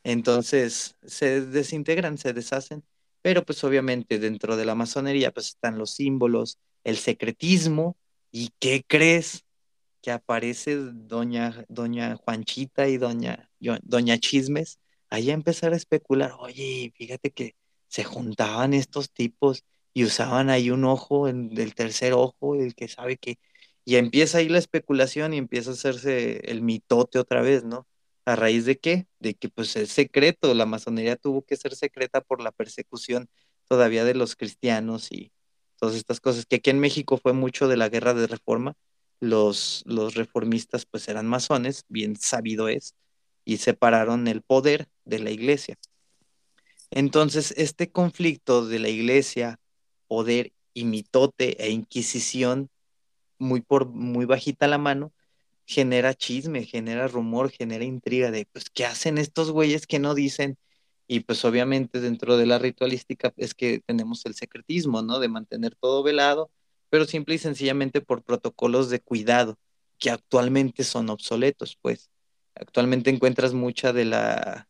Entonces 0.04 0.96
se 1.04 1.42
desintegran, 1.42 2.18
se 2.18 2.32
deshacen, 2.32 2.84
pero 3.22 3.44
pues 3.44 3.62
obviamente 3.64 4.18
dentro 4.18 4.56
de 4.56 4.64
la 4.64 4.74
masonería 4.74 5.30
pues 5.32 5.48
están 5.48 5.78
los 5.78 5.92
símbolos, 5.92 6.58
el 6.84 6.96
secretismo, 6.96 7.96
¿y 8.32 8.50
qué 8.58 8.84
crees? 8.86 9.44
que 10.02 10.10
aparece 10.10 10.76
doña, 10.76 11.64
doña 11.68 12.16
Juanchita 12.16 12.88
y 12.88 12.96
doña, 12.96 13.50
doña 13.82 14.18
Chismes, 14.18 14.78
ahí 15.10 15.30
a 15.30 15.34
empezar 15.34 15.72
a 15.72 15.76
especular, 15.76 16.32
oye, 16.38 16.92
fíjate 16.96 17.30
que 17.30 17.54
se 17.88 18.04
juntaban 18.04 18.74
estos 18.74 19.10
tipos 19.10 19.64
y 19.92 20.04
usaban 20.04 20.50
ahí 20.50 20.70
un 20.70 20.84
ojo, 20.84 21.28
el, 21.28 21.50
del 21.50 21.74
tercer 21.74 22.12
ojo, 22.14 22.54
el 22.54 22.74
que 22.74 22.88
sabe 22.88 23.16
que, 23.16 23.38
y 23.90 23.96
empieza 23.96 24.38
ahí 24.38 24.48
la 24.48 24.58
especulación 24.58 25.34
y 25.34 25.38
empieza 25.38 25.70
a 25.70 25.72
hacerse 25.72 26.48
el 26.48 26.62
mitote 26.62 27.18
otra 27.18 27.42
vez, 27.42 27.64
¿no? 27.64 27.88
¿A 28.24 28.36
raíz 28.36 28.64
de 28.64 28.78
qué? 28.78 29.08
De 29.18 29.34
que 29.34 29.48
pues 29.48 29.74
es 29.74 29.90
secreto, 29.90 30.54
la 30.54 30.64
masonería 30.64 31.16
tuvo 31.16 31.42
que 31.42 31.56
ser 31.56 31.74
secreta 31.74 32.20
por 32.20 32.40
la 32.40 32.52
persecución 32.52 33.28
todavía 33.66 34.04
de 34.04 34.14
los 34.14 34.36
cristianos 34.36 35.10
y 35.10 35.32
todas 35.74 35.96
estas 35.96 36.20
cosas, 36.20 36.46
que 36.46 36.54
aquí 36.54 36.70
en 36.70 36.78
México 36.78 37.18
fue 37.18 37.32
mucho 37.32 37.66
de 37.66 37.76
la 37.76 37.88
guerra 37.88 38.14
de 38.14 38.28
reforma, 38.28 38.74
los, 39.18 39.82
los 39.86 40.14
reformistas 40.14 40.86
pues 40.86 41.08
eran 41.08 41.26
masones, 41.26 41.84
bien 41.88 42.14
sabido 42.14 42.68
es, 42.68 42.94
y 43.44 43.56
separaron 43.56 44.28
el 44.28 44.42
poder 44.42 44.88
de 45.04 45.18
la 45.18 45.32
iglesia. 45.32 45.76
Entonces, 46.92 47.54
este 47.56 47.90
conflicto 47.90 48.68
de 48.68 48.78
la 48.78 48.88
iglesia, 48.88 49.58
poder 50.06 50.52
y 50.74 50.84
mitote 50.84 51.60
e 51.64 51.70
inquisición, 51.70 52.70
muy 53.40 53.60
por 53.62 53.88
muy 53.88 54.26
bajita 54.26 54.68
la 54.68 54.78
mano, 54.78 55.12
genera 55.66 56.14
chisme, 56.14 56.64
genera 56.66 57.08
rumor, 57.08 57.50
genera 57.50 57.84
intriga 57.84 58.30
de, 58.30 58.46
pues, 58.52 58.70
¿qué 58.70 58.86
hacen 58.86 59.18
estos 59.18 59.50
güeyes 59.52 59.86
que 59.86 59.98
no 60.00 60.14
dicen? 60.14 60.58
Y 61.08 61.20
pues 61.20 61.44
obviamente 61.44 62.00
dentro 62.00 62.36
de 62.36 62.46
la 62.46 62.58
ritualística 62.58 63.32
es 63.36 63.54
que 63.54 63.80
tenemos 63.86 64.24
el 64.26 64.34
secretismo, 64.34 65.02
¿no? 65.02 65.18
De 65.20 65.28
mantener 65.28 65.74
todo 65.76 66.02
velado, 66.04 66.50
pero 66.90 67.04
simple 67.06 67.34
y 67.36 67.38
sencillamente 67.38 68.00
por 68.00 68.22
protocolos 68.24 68.90
de 68.90 69.00
cuidado 69.00 69.58
que 69.98 70.10
actualmente 70.10 70.84
son 70.84 71.10
obsoletos, 71.10 71.76
pues. 71.82 72.10
Actualmente 72.54 73.10
encuentras 73.10 73.54
mucha 73.54 73.92
de 73.92 74.04
la 74.06 74.68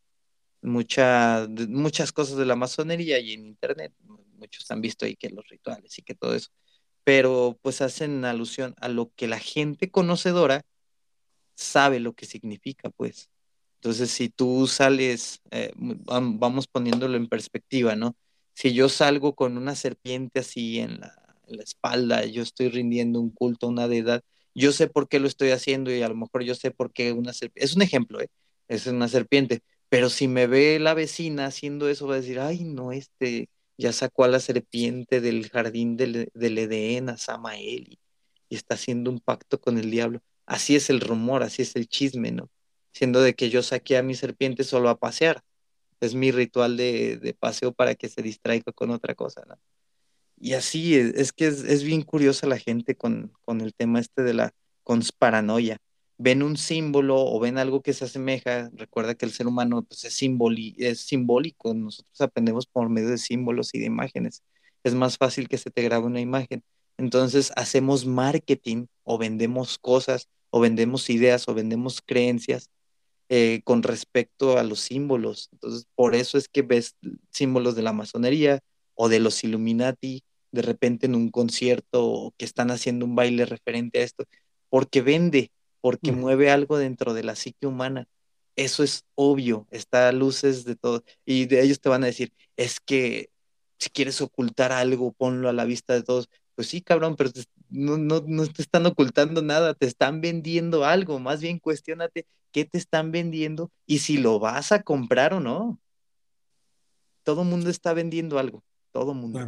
mucha, 0.63 1.47
muchas 1.69 2.13
cosas 2.13 2.37
de 2.37 2.47
la 2.47 2.57
masonería 2.57 3.19
y 3.19 3.33
en 3.35 3.47
internet. 3.47 3.93
Muchos 4.39 4.71
han 4.71 4.81
visto 4.81 5.05
ahí 5.07 5.17
que 5.17 5.31
los 5.31 5.49
rituales 5.49 5.99
y 5.99 6.03
que 6.03 6.15
todo 6.15 6.35
eso. 6.35 6.51
Pero 7.05 7.59
pues 7.63 7.81
hacen 7.81 8.25
alusión 8.25 8.75
a 8.79 8.89
lo 8.89 9.13
que 9.17 9.29
la 9.29 9.39
gente 9.39 9.91
conocedora 9.91 10.63
sabe 11.55 12.01
lo 12.01 12.15
que 12.15 12.27
significa, 12.27 12.91
pues. 12.91 13.31
Entonces, 13.77 14.11
si 14.11 14.29
tú 14.29 14.67
sales, 14.67 15.41
eh, 15.51 15.73
vamos 15.77 16.67
poniéndolo 16.69 17.17
en 17.17 17.29
perspectiva, 17.29 17.97
¿no? 17.97 18.17
Si 18.55 18.75
yo 18.75 18.89
salgo 18.89 19.35
con 19.35 19.57
una 19.57 19.75
serpiente 19.75 20.41
así 20.41 20.81
en 20.81 21.01
la, 21.01 21.15
en 21.47 21.57
la 21.59 21.63
espalda, 21.63 22.27
yo 22.27 22.43
estoy 22.43 22.69
rindiendo 22.69 23.21
un 23.21 23.31
culto 23.31 23.67
a 23.67 23.71
una 23.71 23.89
deidad, 23.89 24.23
yo 24.55 24.73
sé 24.73 24.89
por 24.89 25.09
qué 25.09 25.21
lo 25.21 25.29
estoy 25.29 25.51
haciendo 25.51 25.91
y 25.95 26.03
a 26.03 26.09
lo 26.09 26.17
mejor 26.17 26.43
yo 26.45 26.55
sé 26.55 26.71
por 26.71 26.93
qué 26.93 27.13
una 27.13 27.33
serpiente, 27.33 27.65
es 27.65 27.77
un 27.77 27.83
ejemplo, 27.83 28.21
¿eh? 28.21 28.29
Es 28.69 28.87
una 28.87 29.09
serpiente, 29.09 29.63
pero 29.89 30.11
si 30.11 30.29
me 30.29 30.47
ve 30.47 30.79
la 30.79 30.95
vecina 30.95 31.47
haciendo 31.47 31.89
eso, 31.89 32.07
va 32.07 32.15
a 32.15 32.21
decir, 32.21 32.39
ay, 32.41 32.65
no, 32.65 32.93
este 32.93 33.49
ya 33.81 33.93
sacó 33.93 34.25
a 34.25 34.29
la 34.29 34.41
serpiente 34.41 35.21
del 35.21 35.49
jardín 35.49 35.97
del, 35.97 36.31
del 36.35 36.59
Edén, 36.59 37.09
a 37.09 37.17
Samael, 37.17 37.99
y, 38.49 38.55
está 38.55 38.75
haciendo 38.75 39.11
un 39.11 39.21
pacto 39.21 39.61
con 39.61 39.79
el 39.79 39.91
diablo. 39.91 40.21
Así 40.47 40.77
es 40.77 40.91
el 40.91 41.01
rumor, 41.01 41.43
así 41.43 41.63
es 41.63 41.77
el 41.77 41.89
chisme, 41.89 42.31
¿no? 42.33 42.51
Siendo 42.93 43.23
de 43.23 43.35
que 43.35 43.49
yo 43.51 43.63
saqué 43.63 43.97
a 43.97 44.03
mi 44.03 44.15
serpiente 44.15 44.65
solo 44.65 44.89
a 44.89 44.99
pasear. 44.99 45.43
Es 46.01 46.15
mi 46.15 46.33
ritual 46.33 46.77
de, 46.77 47.17
de 47.17 47.35
paseo 47.35 47.73
para 47.73 47.95
que 47.95 48.09
se 48.09 48.23
distraiga 48.23 48.73
con 48.73 48.91
otra 48.91 49.15
cosa, 49.15 49.45
¿no? 49.49 49.57
Y 50.37 50.55
así 50.55 50.97
es, 50.97 51.15
es 51.15 51.33
que 51.33 51.47
es, 51.47 51.65
es, 51.65 51.85
bien 51.85 52.03
curiosa 52.03 52.47
la 52.47 52.59
gente 52.59 52.97
con, 52.97 53.33
con 53.43 53.61
el 53.61 53.75
tema 53.75 54.01
este 54.01 54.23
de 54.23 54.35
la 54.35 54.53
consparanoia 54.83 55.79
ven 56.21 56.43
un 56.43 56.59
símbolo 56.59 57.17
o 57.19 57.41
ven 57.41 57.57
algo 57.57 57.81
que 57.83 57.95
se 57.95 58.05
asemeja, 58.05 58.71
recuerda 58.75 59.15
que 59.15 59.25
el 59.25 59.33
ser 59.33 59.47
humano 59.47 59.83
pues, 59.83 60.05
es, 60.05 60.21
es 60.77 61.01
simbólico, 61.01 61.73
nosotros 61.73 62.21
aprendemos 62.21 62.67
por 62.67 62.91
medio 62.91 63.09
de 63.09 63.17
símbolos 63.17 63.75
y 63.75 63.79
de 63.79 63.87
imágenes. 63.87 64.43
Es 64.85 64.95
más 64.95 65.17
fácil 65.17 65.49
que 65.49 65.57
se 65.57 65.71
te 65.71 65.83
grabe 65.83 66.07
una 66.07 66.21
imagen. 66.21 66.63
Entonces 66.99 67.53
hacemos 67.57 68.05
marketing 68.05 68.87
o 69.05 69.17
vendemos 69.17 69.79
cosas 69.79 70.29
o 70.51 70.61
vendemos 70.61 71.09
ideas 71.09 71.49
o 71.49 71.55
vendemos 71.55 72.03
creencias 72.05 72.69
eh, 73.31 73.63
con 73.65 73.83
respecto 73.83 74.59
a 74.59 74.63
los 74.63 74.81
símbolos. 74.81 75.49
Entonces 75.53 75.87
por 75.95 76.15
eso 76.15 76.37
es 76.37 76.49
que 76.49 76.61
ves 76.61 76.97
símbolos 77.31 77.77
de 77.77 77.83
la 77.83 77.95
masonería 77.95 78.61
o 78.95 79.09
de 79.09 79.21
los 79.21 79.43
Illuminati 79.43 80.23
de 80.53 80.63
repente 80.63 81.07
en 81.07 81.15
un 81.15 81.31
concierto 81.31 82.05
o 82.07 82.35
que 82.37 82.45
están 82.45 82.71
haciendo 82.71 83.07
un 83.07 83.15
baile 83.15 83.47
referente 83.47 84.01
a 84.01 84.03
esto, 84.03 84.25
porque 84.69 85.01
vende, 85.01 85.51
porque 85.81 86.13
mueve 86.13 86.51
algo 86.51 86.79
dentro 86.79 87.15
de 87.15 87.25
la 87.25 87.37
psique 87.37 87.67
humana. 87.67 88.07
Eso 88.57 88.83
es 88.83 89.05
obvio, 89.15 89.67
está 89.71 90.09
a 90.09 90.13
luces 90.13 90.65
de 90.65 90.77
todo. 90.77 91.05
Y 91.25 91.47
de 91.47 91.63
ellos 91.63 91.81
te 91.81 91.89
van 91.89 92.03
a 92.03 92.07
decir, 92.07 92.33
es 92.57 92.81
que 92.81 93.31
si 93.79 93.91
quieres 93.91 94.21
ocultar 94.21 94.73
algo, 94.73 95.13
ponlo 95.13 95.49
a 95.49 95.53
la 95.53 95.65
vista 95.65 95.95
de 95.95 96.03
todos. 96.03 96.29
Pues 96.55 96.69
sí, 96.69 96.83
cabrón, 96.83 97.17
pero 97.17 97.31
no, 97.71 97.97
no, 97.97 98.23
no 98.27 98.47
te 98.47 98.61
están 98.61 98.85
ocultando 98.85 99.41
nada, 99.41 99.75
te 99.75 99.87
están 99.87 100.21
vendiendo 100.21 100.85
algo. 100.85 101.19
Más 101.19 101.41
bien 101.41 101.59
cuestionate 101.59 102.27
qué 102.53 102.65
te 102.65 102.79
están 102.79 103.13
vendiendo 103.13 103.71
y 103.87 104.01
si 104.01 104.19
lo 104.19 104.39
vas 104.39 104.73
a 104.73 104.83
comprar 104.83 105.33
o 105.33 105.41
no. 105.41 105.81
Todo 107.23 107.45
mundo 107.45 107.71
está 107.71 107.93
vendiendo 107.93 108.39
algo, 108.39 108.65
todo 108.93 109.15
mundo. 109.15 109.41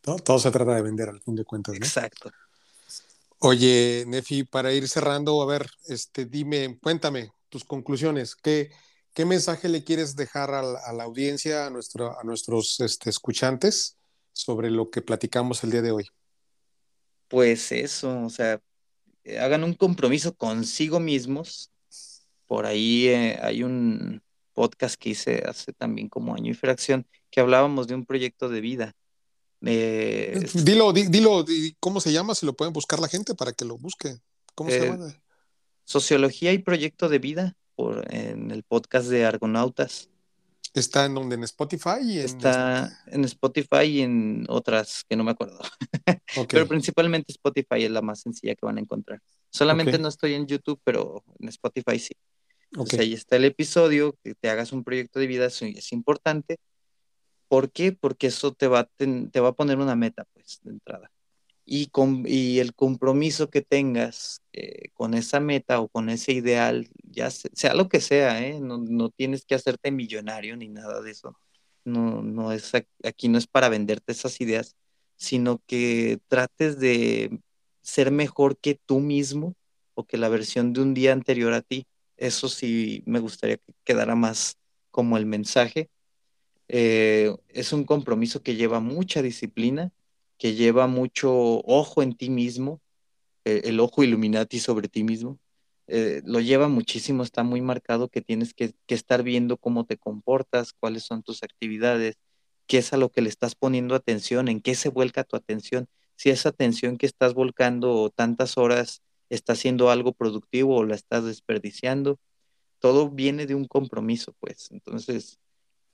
todo, 0.00 0.16
todo, 0.16 0.38
se 0.38 0.50
trata 0.50 0.74
de 0.74 0.82
vender 0.82 1.08
al 1.08 1.20
fin 1.20 1.34
de 1.34 1.44
cuentas. 1.44 1.74
¿no? 1.74 1.84
Exacto. 1.84 2.30
Oye, 3.38 4.04
Nefi, 4.06 4.44
para 4.44 4.72
ir 4.72 4.88
cerrando, 4.88 5.42
a 5.42 5.46
ver, 5.46 5.66
este, 5.88 6.24
dime, 6.24 6.78
cuéntame 6.82 7.32
tus 7.50 7.64
conclusiones. 7.64 8.34
¿Qué, 8.34 8.70
qué 9.12 9.26
mensaje 9.26 9.68
le 9.68 9.84
quieres 9.84 10.16
dejar 10.16 10.52
a 10.52 10.62
la, 10.62 10.78
a 10.78 10.92
la 10.94 11.04
audiencia, 11.04 11.66
a, 11.66 11.70
nuestro, 11.70 12.18
a 12.18 12.24
nuestros 12.24 12.80
este, 12.80 13.10
escuchantes 13.10 13.98
sobre 14.32 14.70
lo 14.70 14.90
que 14.90 15.02
platicamos 15.02 15.62
el 15.64 15.70
día 15.70 15.82
de 15.82 15.90
hoy? 15.90 16.08
Pues 17.28 17.72
eso, 17.72 18.22
o 18.22 18.30
sea, 18.30 18.60
eh, 19.24 19.38
hagan 19.38 19.64
un 19.64 19.74
compromiso 19.74 20.34
consigo 20.34 20.98
mismos. 20.98 21.70
Por 22.46 22.64
ahí 22.64 23.08
eh, 23.08 23.38
hay 23.42 23.62
un 23.62 24.22
podcast 24.54 24.96
que 24.98 25.10
hice 25.10 25.42
hace 25.46 25.74
también 25.74 26.08
como 26.08 26.34
año 26.34 26.52
y 26.52 26.54
fracción 26.54 27.06
que 27.30 27.40
hablábamos 27.40 27.86
de 27.86 27.96
un 27.96 28.06
proyecto 28.06 28.48
de 28.48 28.62
vida 28.62 28.96
eh, 29.62 30.44
dilo, 30.54 30.92
dilo, 30.92 31.44
¿cómo 31.80 32.00
se 32.00 32.12
llama? 32.12 32.34
Si 32.34 32.44
lo 32.46 32.54
pueden 32.54 32.72
buscar 32.72 33.00
la 33.00 33.08
gente 33.08 33.34
para 33.34 33.52
que 33.52 33.64
lo 33.64 33.78
busque. 33.78 34.18
¿Cómo 34.54 34.70
se 34.70 34.78
eh, 34.78 34.90
llama? 34.90 35.14
Sociología 35.84 36.52
y 36.52 36.58
Proyecto 36.58 37.08
de 37.08 37.18
Vida 37.18 37.56
por, 37.74 38.12
en 38.12 38.50
el 38.50 38.62
podcast 38.64 39.08
de 39.08 39.24
Argonautas. 39.24 40.10
¿Está 40.74 41.06
en 41.06 41.14
donde? 41.14 41.36
¿En 41.36 41.44
Spotify? 41.44 42.00
Y 42.02 42.18
en 42.18 42.24
Está 42.24 42.86
este? 42.86 43.14
en 43.14 43.24
Spotify 43.24 43.84
y 43.84 44.00
en 44.02 44.44
otras 44.48 45.04
que 45.08 45.16
no 45.16 45.24
me 45.24 45.30
acuerdo. 45.30 45.58
Pero 46.50 46.68
principalmente 46.68 47.32
Spotify 47.32 47.84
es 47.84 47.90
la 47.90 48.02
más 48.02 48.20
sencilla 48.20 48.54
que 48.54 48.66
van 48.66 48.76
a 48.76 48.80
encontrar. 48.80 49.20
Solamente 49.50 49.92
okay. 49.92 50.02
no 50.02 50.08
estoy 50.08 50.34
en 50.34 50.46
YouTube, 50.46 50.78
pero 50.84 51.24
en 51.38 51.48
Spotify 51.48 51.98
sí. 51.98 52.12
Okay. 52.76 52.98
ahí 52.98 53.12
está 53.14 53.36
el 53.36 53.46
episodio, 53.46 54.18
que 54.22 54.34
te 54.34 54.50
hagas 54.50 54.72
un 54.72 54.84
proyecto 54.84 55.18
de 55.18 55.26
vida 55.26 55.46
es 55.46 55.92
importante 55.92 56.58
¿Por 57.48 57.70
qué? 57.70 57.92
Porque 57.92 58.28
eso 58.28 58.52
te 58.52 58.68
va, 58.68 58.84
te, 58.84 59.06
te 59.30 59.40
va 59.40 59.50
a 59.50 59.52
poner 59.52 59.78
una 59.78 59.96
meta, 59.96 60.26
pues, 60.34 60.60
de 60.62 60.72
entrada. 60.72 61.10
Y, 61.64 61.88
con, 61.88 62.24
y 62.26 62.60
el 62.60 62.74
compromiso 62.74 63.50
que 63.50 63.62
tengas 63.62 64.42
eh, 64.52 64.90
con 64.94 65.14
esa 65.14 65.40
meta 65.40 65.80
o 65.80 65.88
con 65.88 66.10
ese 66.10 66.32
ideal, 66.32 66.88
ya 67.02 67.30
sea 67.30 67.74
lo 67.74 67.88
que 67.88 68.00
sea, 68.00 68.46
¿eh? 68.46 68.60
no, 68.60 68.78
no, 68.78 69.10
tienes 69.10 69.44
que 69.44 69.56
hacerte 69.56 69.90
millonario 69.90 70.56
ni 70.56 70.68
nada 70.68 71.00
de 71.02 71.10
eso. 71.10 71.36
No, 71.84 72.22
no 72.22 72.52
es, 72.52 72.72
aquí 73.04 73.28
no 73.28 73.38
es 73.38 73.46
para 73.46 73.68
venderte 73.68 74.12
esas 74.12 74.40
ideas, 74.40 74.76
sino 75.16 75.62
que 75.66 76.20
trates 76.28 76.78
de 76.78 77.40
ser 77.82 78.10
mejor 78.12 78.58
que 78.58 78.74
tú 78.74 79.00
mismo 79.00 79.54
o 79.94 80.04
que 80.06 80.18
la 80.18 80.28
versión 80.28 80.72
de 80.72 80.82
un 80.82 80.94
día 80.94 81.12
anterior 81.12 81.52
a 81.52 81.62
ti. 81.62 81.86
Eso 82.16 82.48
sí 82.48 83.02
me 83.06 83.20
gustaría 83.20 83.56
que 83.58 83.74
quedara 83.84 84.14
más 84.14 84.56
como 84.90 85.16
el 85.16 85.26
mensaje 85.26 85.90
eh, 86.68 87.34
es 87.48 87.72
un 87.72 87.84
compromiso 87.84 88.42
que 88.42 88.56
lleva 88.56 88.80
mucha 88.80 89.22
disciplina, 89.22 89.92
que 90.38 90.54
lleva 90.54 90.86
mucho 90.86 91.32
ojo 91.64 92.02
en 92.02 92.14
ti 92.14 92.30
mismo, 92.30 92.80
eh, 93.44 93.62
el 93.64 93.80
ojo 93.80 94.02
Illuminati 94.04 94.58
sobre 94.60 94.88
ti 94.88 95.04
mismo. 95.04 95.38
Eh, 95.88 96.22
lo 96.24 96.40
lleva 96.40 96.68
muchísimo, 96.68 97.22
está 97.22 97.44
muy 97.44 97.60
marcado 97.60 98.08
que 98.08 98.20
tienes 98.22 98.54
que, 98.54 98.74
que, 98.86 98.94
estar 98.94 99.22
viendo 99.22 99.56
cómo 99.56 99.84
te 99.86 99.96
comportas, 99.98 100.72
cuáles 100.72 101.04
son 101.04 101.22
tus 101.22 101.42
actividades, 101.44 102.16
qué 102.66 102.78
es 102.78 102.92
a 102.92 102.96
lo 102.96 103.10
que 103.10 103.22
le 103.22 103.28
estás 103.28 103.54
poniendo 103.54 103.94
atención, 103.94 104.48
en 104.48 104.60
qué 104.60 104.74
se 104.74 104.88
vuelca 104.88 105.24
tu 105.24 105.36
atención, 105.36 105.88
si 106.16 106.30
esa 106.30 106.48
atención 106.50 106.98
que 106.98 107.06
estás 107.06 107.34
volcando 107.34 108.10
tantas 108.10 108.58
horas 108.58 109.02
está 109.30 109.52
haciendo 109.54 109.90
algo 109.90 110.12
productivo 110.12 110.76
o 110.76 110.84
la 110.84 110.94
estás 110.94 111.24
desperdiciando. 111.24 112.18
Todo 112.78 113.10
viene 113.10 113.46
de 113.46 113.54
un 113.54 113.66
compromiso, 113.66 114.34
pues. 114.40 114.70
Entonces, 114.70 115.38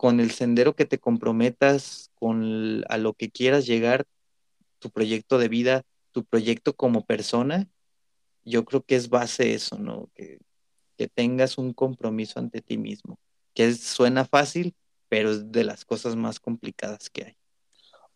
con 0.02 0.18
el 0.18 0.32
sendero 0.32 0.74
que 0.74 0.84
te 0.84 0.98
comprometas, 0.98 2.10
con 2.16 2.82
a 2.88 2.98
lo 2.98 3.12
que 3.12 3.30
quieras 3.30 3.66
llegar, 3.66 4.04
tu 4.80 4.90
proyecto 4.90 5.38
de 5.38 5.46
vida, 5.46 5.84
tu 6.10 6.24
proyecto 6.24 6.74
como 6.74 7.06
persona, 7.06 7.70
yo 8.44 8.64
creo 8.64 8.82
que 8.82 8.96
es 8.96 9.10
base 9.10 9.54
eso, 9.54 9.78
¿no? 9.78 10.10
Que, 10.16 10.40
que 10.98 11.06
tengas 11.06 11.56
un 11.56 11.72
compromiso 11.72 12.40
ante 12.40 12.60
ti 12.60 12.78
mismo, 12.78 13.16
que 13.54 13.68
es, 13.68 13.78
suena 13.78 14.24
fácil, 14.24 14.74
pero 15.08 15.30
es 15.30 15.52
de 15.52 15.62
las 15.62 15.84
cosas 15.84 16.16
más 16.16 16.40
complicadas 16.40 17.08
que 17.08 17.24
hay. 17.24 17.36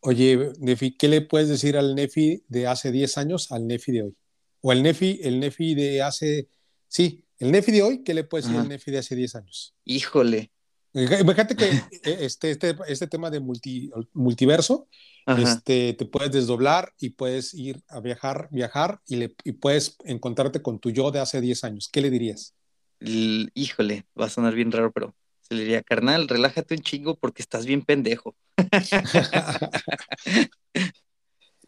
Oye, 0.00 0.54
Nefi, 0.58 0.90
¿qué 0.90 1.06
le 1.06 1.20
puedes 1.20 1.48
decir 1.48 1.76
al 1.76 1.94
Nefi 1.94 2.42
de 2.48 2.66
hace 2.66 2.90
10 2.90 3.16
años 3.16 3.52
al 3.52 3.64
Nefi 3.68 3.92
de 3.92 4.02
hoy? 4.02 4.16
O 4.60 4.72
el 4.72 4.82
Nefi, 4.82 5.20
el 5.22 5.38
Nefi 5.38 5.76
de 5.76 6.02
hace, 6.02 6.48
sí, 6.88 7.24
el 7.38 7.52
Nefi 7.52 7.70
de 7.70 7.82
hoy, 7.82 8.02
¿qué 8.02 8.12
le 8.12 8.24
puede 8.24 8.42
decir 8.42 8.58
el 8.58 8.68
Nefi 8.68 8.90
de 8.90 8.98
hace 8.98 9.14
10 9.14 9.36
años? 9.36 9.76
Híjole. 9.84 10.50
Imagínate 10.96 11.56
que 11.56 11.70
e, 12.04 12.24
este, 12.24 12.50
este, 12.50 12.74
este 12.88 13.06
tema 13.06 13.30
de 13.30 13.40
multiverso, 13.40 14.88
este, 15.26 15.92
te 15.92 16.06
puedes 16.06 16.32
desdoblar 16.32 16.94
y 16.98 17.10
puedes 17.10 17.52
ir 17.52 17.82
a 17.88 18.00
viajar, 18.00 18.48
viajar 18.50 19.00
y, 19.06 19.16
le, 19.16 19.34
y 19.44 19.52
puedes 19.52 19.96
encontrarte 20.04 20.62
con 20.62 20.78
tu 20.78 20.90
yo 20.90 21.10
de 21.10 21.20
hace 21.20 21.40
10 21.40 21.64
años. 21.64 21.88
¿Qué 21.92 22.00
le 22.00 22.10
dirías? 22.10 22.54
híjole, 22.98 24.06
va 24.18 24.24
a 24.24 24.30
sonar 24.30 24.54
bien 24.54 24.72
raro, 24.72 24.90
pero 24.90 25.14
se 25.42 25.54
le 25.54 25.64
diría, 25.64 25.82
carnal, 25.82 26.28
relájate 26.28 26.74
un 26.74 26.80
chingo 26.80 27.16
porque 27.16 27.42
estás 27.42 27.66
bien 27.66 27.82
pendejo. 27.82 28.34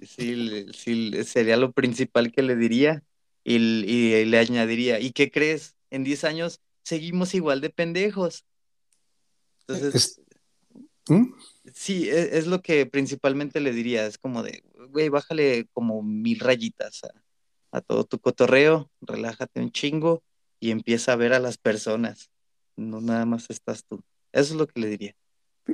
sí, 0.03 0.67
sí, 0.73 1.13
sería 1.25 1.59
lo 1.59 1.73
principal 1.73 2.33
que 2.33 2.43
le 2.43 2.57
diría 2.57 3.03
y, 3.45 3.57
y, 3.57 4.25
le 4.25 4.39
añadiría, 4.39 5.01
¿y 5.01 5.13
qué 5.13 5.31
crees? 5.31 5.77
En 5.91 6.03
10 6.03 6.25
años 6.25 6.61
seguimos 6.83 7.35
igual 7.35 7.61
de 7.61 7.69
pendejos. 7.69 8.47
Entonces, 9.69 10.21
¿Mm? 11.09 11.33
sí, 11.73 12.09
es, 12.09 12.33
es, 12.33 12.47
lo 12.47 12.63
que 12.63 12.87
principalmente 12.87 13.61
le 13.61 13.73
diría, 13.73 14.07
es 14.07 14.19
como 14.19 14.43
de, 14.43 14.65
güey, 14.91 15.09
bájale 15.09 15.69
como 15.73 16.03
mil 16.03 16.41
rayitas 16.41 17.05
a, 17.05 17.11
a 17.77 17.81
todo 17.81 18.05
tu 18.05 18.19
cotorreo, 18.19 18.91
relájate 19.01 19.61
un 19.61 19.71
chingo 19.71 20.23
y 20.59 20.71
empieza 20.71 21.13
a 21.13 21.17
ver 21.17 21.33
a 21.35 21.39
las 21.39 21.59
personas 21.59 22.31
no 22.79 23.01
nada 23.01 23.27
más 23.27 23.51
estás 23.51 23.85
tú. 23.85 24.01
Eso 24.33 24.55
es 24.55 24.59
lo 24.59 24.67
que 24.67 24.81
le 24.81 24.89
diría. 24.89 25.15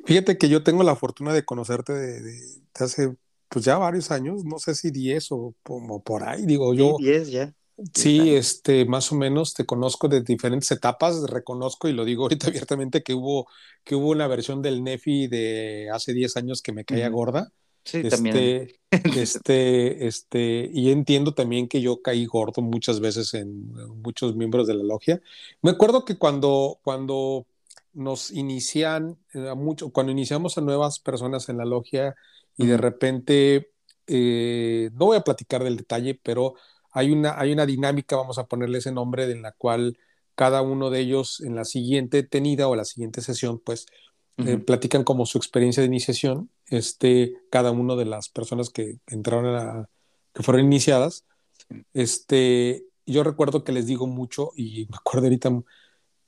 Fíjate 0.04 0.38
que 0.38 0.48
yo 0.48 0.64
tengo 0.64 0.82
la 0.82 0.96
fortuna 0.96 1.32
de 1.32 1.44
conocerte 1.44 1.92
de, 1.92 2.40
hace 2.74 3.14
pues 3.48 3.64
ya 3.64 3.78
varios 3.78 4.10
años, 4.10 4.44
no 4.44 4.58
sé 4.58 4.74
si 4.74 4.90
10 4.90 5.30
o 5.30 5.54
como 5.62 6.02
por 6.02 6.24
ahí, 6.24 6.44
digo 6.44 6.74
yo. 6.74 6.96
10 6.98 7.30
ya. 7.30 7.54
Sí, 7.92 8.34
este, 8.34 8.84
más 8.84 9.10
o 9.10 9.16
menos 9.16 9.52
te 9.54 9.66
conozco 9.66 10.08
de 10.08 10.20
diferentes 10.20 10.70
etapas, 10.70 11.28
reconozco 11.28 11.88
y 11.88 11.92
lo 11.92 12.04
digo 12.04 12.22
ahorita 12.24 12.48
abiertamente 12.48 13.02
que 13.02 13.14
hubo, 13.14 13.48
que 13.82 13.94
hubo 13.94 14.10
una 14.10 14.26
versión 14.28 14.62
del 14.62 14.82
Nefi 14.82 15.26
de 15.26 15.90
hace 15.92 16.12
10 16.12 16.36
años 16.36 16.62
que 16.62 16.72
me 16.72 16.84
caía 16.84 17.08
gorda. 17.08 17.52
Sí, 17.84 18.02
también. 18.08 18.36
Este, 18.36 18.80
este, 18.90 20.06
este, 20.06 20.70
y 20.72 20.90
entiendo 20.90 21.34
también 21.34 21.68
que 21.68 21.82
yo 21.82 22.00
caí 22.00 22.24
gordo 22.24 22.62
muchas 22.62 23.00
veces 23.00 23.34
en 23.34 23.72
muchos 24.02 24.36
miembros 24.36 24.66
de 24.66 24.74
la 24.74 24.84
logia. 24.84 25.20
Me 25.60 25.72
acuerdo 25.72 26.04
que 26.04 26.16
cuando, 26.16 26.78
cuando 26.82 27.46
nos 27.92 28.30
inician, 28.30 29.18
eh, 29.34 29.54
mucho, 29.54 29.90
cuando 29.90 30.12
iniciamos 30.12 30.56
a 30.56 30.62
nuevas 30.62 30.98
personas 30.98 31.48
en 31.48 31.58
la 31.58 31.66
logia 31.66 32.14
y 32.56 32.66
de 32.66 32.76
repente, 32.76 33.70
eh, 34.06 34.90
no 34.94 35.06
voy 35.06 35.18
a 35.18 35.24
platicar 35.24 35.62
del 35.62 35.76
detalle, 35.76 36.18
pero 36.22 36.54
hay 36.94 37.10
una, 37.10 37.38
hay 37.38 37.52
una 37.52 37.66
dinámica, 37.66 38.16
vamos 38.16 38.38
a 38.38 38.46
ponerle 38.46 38.78
ese 38.78 38.92
nombre, 38.92 39.30
en 39.30 39.42
la 39.42 39.50
cual 39.52 39.98
cada 40.36 40.62
uno 40.62 40.90
de 40.90 41.00
ellos 41.00 41.40
en 41.40 41.56
la 41.56 41.64
siguiente 41.64 42.22
tenida 42.22 42.68
o 42.68 42.76
la 42.76 42.84
siguiente 42.84 43.20
sesión, 43.20 43.58
pues 43.58 43.86
eh, 44.38 44.58
platican 44.58 45.02
como 45.02 45.26
su 45.26 45.36
experiencia 45.36 45.80
de 45.80 45.88
iniciación, 45.88 46.50
este, 46.68 47.34
cada 47.50 47.72
una 47.72 47.96
de 47.96 48.04
las 48.04 48.28
personas 48.28 48.70
que 48.70 48.98
entraron 49.08 49.56
a, 49.56 49.88
que 50.32 50.44
fueron 50.44 50.64
iniciadas. 50.64 51.24
Este, 51.92 52.84
yo 53.06 53.24
recuerdo 53.24 53.64
que 53.64 53.72
les 53.72 53.86
digo 53.86 54.06
mucho 54.06 54.52
y 54.54 54.86
me 54.88 54.96
acuerdo 54.96 55.26
ahorita 55.26 55.50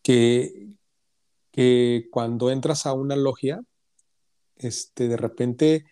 que, 0.02 0.66
que 1.52 2.08
cuando 2.10 2.50
entras 2.50 2.86
a 2.86 2.92
una 2.92 3.14
logia, 3.14 3.62
este, 4.56 5.06
de 5.06 5.16
repente 5.16 5.84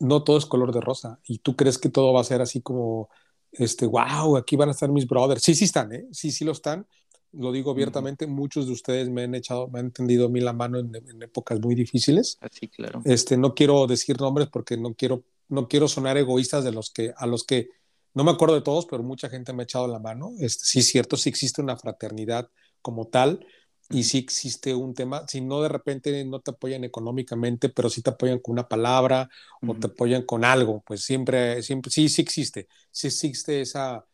no 0.00 0.24
todo 0.24 0.36
es 0.36 0.46
color 0.46 0.72
de 0.72 0.80
rosa 0.80 1.20
y 1.24 1.38
tú 1.38 1.54
crees 1.54 1.78
que 1.78 1.90
todo 1.90 2.12
va 2.12 2.20
a 2.20 2.24
ser 2.24 2.42
así 2.42 2.60
como, 2.60 3.08
este, 3.54 3.86
wow, 3.86 4.36
aquí 4.36 4.56
van 4.56 4.68
a 4.68 4.72
estar 4.72 4.90
mis 4.90 5.06
brothers. 5.06 5.42
Sí, 5.42 5.54
sí 5.54 5.64
están, 5.64 5.92
¿eh? 5.92 6.06
sí, 6.12 6.30
sí 6.30 6.44
lo 6.44 6.52
están, 6.52 6.86
lo 7.32 7.52
digo 7.52 7.70
abiertamente, 7.70 8.26
muchos 8.26 8.66
de 8.66 8.72
ustedes 8.72 9.08
me 9.10 9.24
han 9.24 9.34
echado, 9.34 9.68
me 9.68 9.80
han 9.80 9.90
tendido 9.90 10.26
a 10.26 10.28
mí 10.28 10.40
la 10.40 10.52
mano 10.52 10.78
en, 10.78 11.22
épocas 11.22 11.60
muy 11.60 11.74
difíciles. 11.74 12.38
Así, 12.40 12.66
ah, 12.66 12.74
claro. 12.74 13.02
Este, 13.04 13.36
no 13.36 13.54
quiero 13.54 13.86
decir 13.86 14.20
nombres 14.20 14.48
porque 14.48 14.76
no 14.76 14.94
quiero, 14.94 15.24
no 15.48 15.68
quiero 15.68 15.88
sonar 15.88 16.16
egoístas 16.16 16.64
de 16.64 16.72
los 16.72 16.90
que, 16.90 17.12
a 17.16 17.26
los 17.26 17.44
que, 17.44 17.70
no 18.14 18.22
me 18.22 18.30
acuerdo 18.30 18.54
de 18.54 18.62
todos, 18.62 18.86
pero 18.86 19.02
mucha 19.02 19.28
gente 19.28 19.52
me 19.52 19.62
ha 19.62 19.64
echado 19.64 19.88
la 19.88 19.98
mano. 19.98 20.32
Este, 20.38 20.64
sí 20.64 20.78
es 20.80 20.86
cierto, 20.86 21.16
sí 21.16 21.28
existe 21.28 21.60
una 21.60 21.76
fraternidad 21.76 22.48
como 22.80 23.08
tal 23.08 23.44
y 23.90 24.04
sí 24.04 24.18
existe 24.18 24.74
un 24.74 24.94
tema, 24.94 25.26
si 25.28 25.40
no 25.40 25.60
de 25.60 25.68
repente 25.68 26.24
no 26.24 26.40
te 26.40 26.52
apoyan 26.52 26.84
económicamente, 26.84 27.68
pero 27.68 27.90
sí 27.90 28.02
te 28.02 28.10
apoyan 28.10 28.38
con 28.38 28.54
una 28.54 28.66
palabra 28.66 29.28
o 29.66 29.74
te 29.74 29.88
apoyan 29.88 30.22
con 30.22 30.44
algo, 30.44 30.82
pues 30.86 31.02
siempre, 31.02 31.62
siempre, 31.62 31.90
sí, 31.90 32.08
sí 32.08 32.22
existe, 32.22 32.66
sí 32.90 33.08
existe 33.08 33.60
esa 33.60 34.06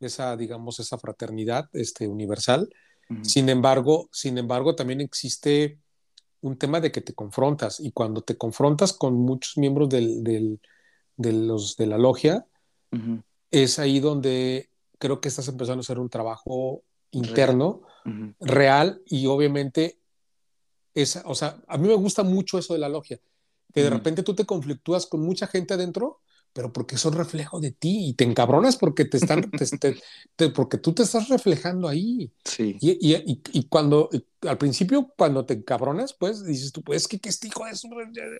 esa, 0.00 0.36
digamos, 0.36 0.78
esa 0.80 0.98
fraternidad 0.98 1.68
este, 1.72 2.06
universal. 2.06 2.68
Sin 3.22 3.48
embargo, 3.48 4.10
sin 4.12 4.36
embargo, 4.36 4.74
también 4.74 5.00
existe 5.00 5.78
un 6.42 6.58
tema 6.58 6.78
de 6.78 6.92
que 6.92 7.00
te 7.00 7.14
confrontas 7.14 7.80
y 7.80 7.90
cuando 7.92 8.20
te 8.20 8.36
confrontas 8.36 8.92
con 8.92 9.14
muchos 9.14 9.56
miembros 9.56 9.88
del, 9.88 10.22
del, 10.22 10.60
de, 11.16 11.32
los, 11.32 11.76
de 11.78 11.86
la 11.86 11.96
logia, 11.96 12.46
es 13.50 13.78
ahí 13.78 13.98
donde 13.98 14.68
creo 14.98 15.22
que 15.22 15.28
estás 15.28 15.48
empezando 15.48 15.80
a 15.80 15.84
hacer 15.84 15.98
un 15.98 16.10
trabajo 16.10 16.82
interno, 17.12 17.80
real, 17.80 17.97
y 19.06 19.26
obviamente, 19.26 19.98
es, 20.94 21.20
o 21.24 21.34
sea, 21.34 21.62
a 21.66 21.78
mí 21.78 21.88
me 21.88 21.94
gusta 21.94 22.22
mucho 22.22 22.58
eso 22.58 22.74
de 22.74 22.80
la 22.80 22.88
logia, 22.88 23.18
que 23.72 23.82
de 23.82 23.90
repente 23.90 24.22
tú 24.22 24.34
te 24.34 24.46
conflictúas 24.46 25.06
con 25.06 25.20
mucha 25.20 25.46
gente 25.46 25.74
adentro 25.74 26.20
pero 26.52 26.72
porque 26.72 26.96
son 26.96 27.14
reflejo 27.14 27.60
de 27.60 27.70
ti 27.70 28.08
y 28.08 28.14
te 28.14 28.24
encabronas 28.24 28.76
porque 28.76 29.04
te 29.04 29.18
están, 29.18 29.50
porque 30.54 30.78
tú 30.78 30.92
te 30.92 31.02
estás 31.02 31.28
reflejando 31.28 31.88
ahí. 31.88 32.32
Sí. 32.44 32.76
Y, 32.80 33.14
y, 33.14 33.42
y, 33.52 33.64
cuando, 33.68 34.08
al 34.42 34.58
principio, 34.58 35.12
cuando 35.16 35.44
te 35.44 35.54
encabronas, 35.54 36.14
pues 36.14 36.44
dices 36.44 36.72
tú, 36.72 36.82
pues 36.82 37.06
que 37.06 37.20
qué 37.20 37.30
hijo 37.44 37.66
eso. 37.66 37.88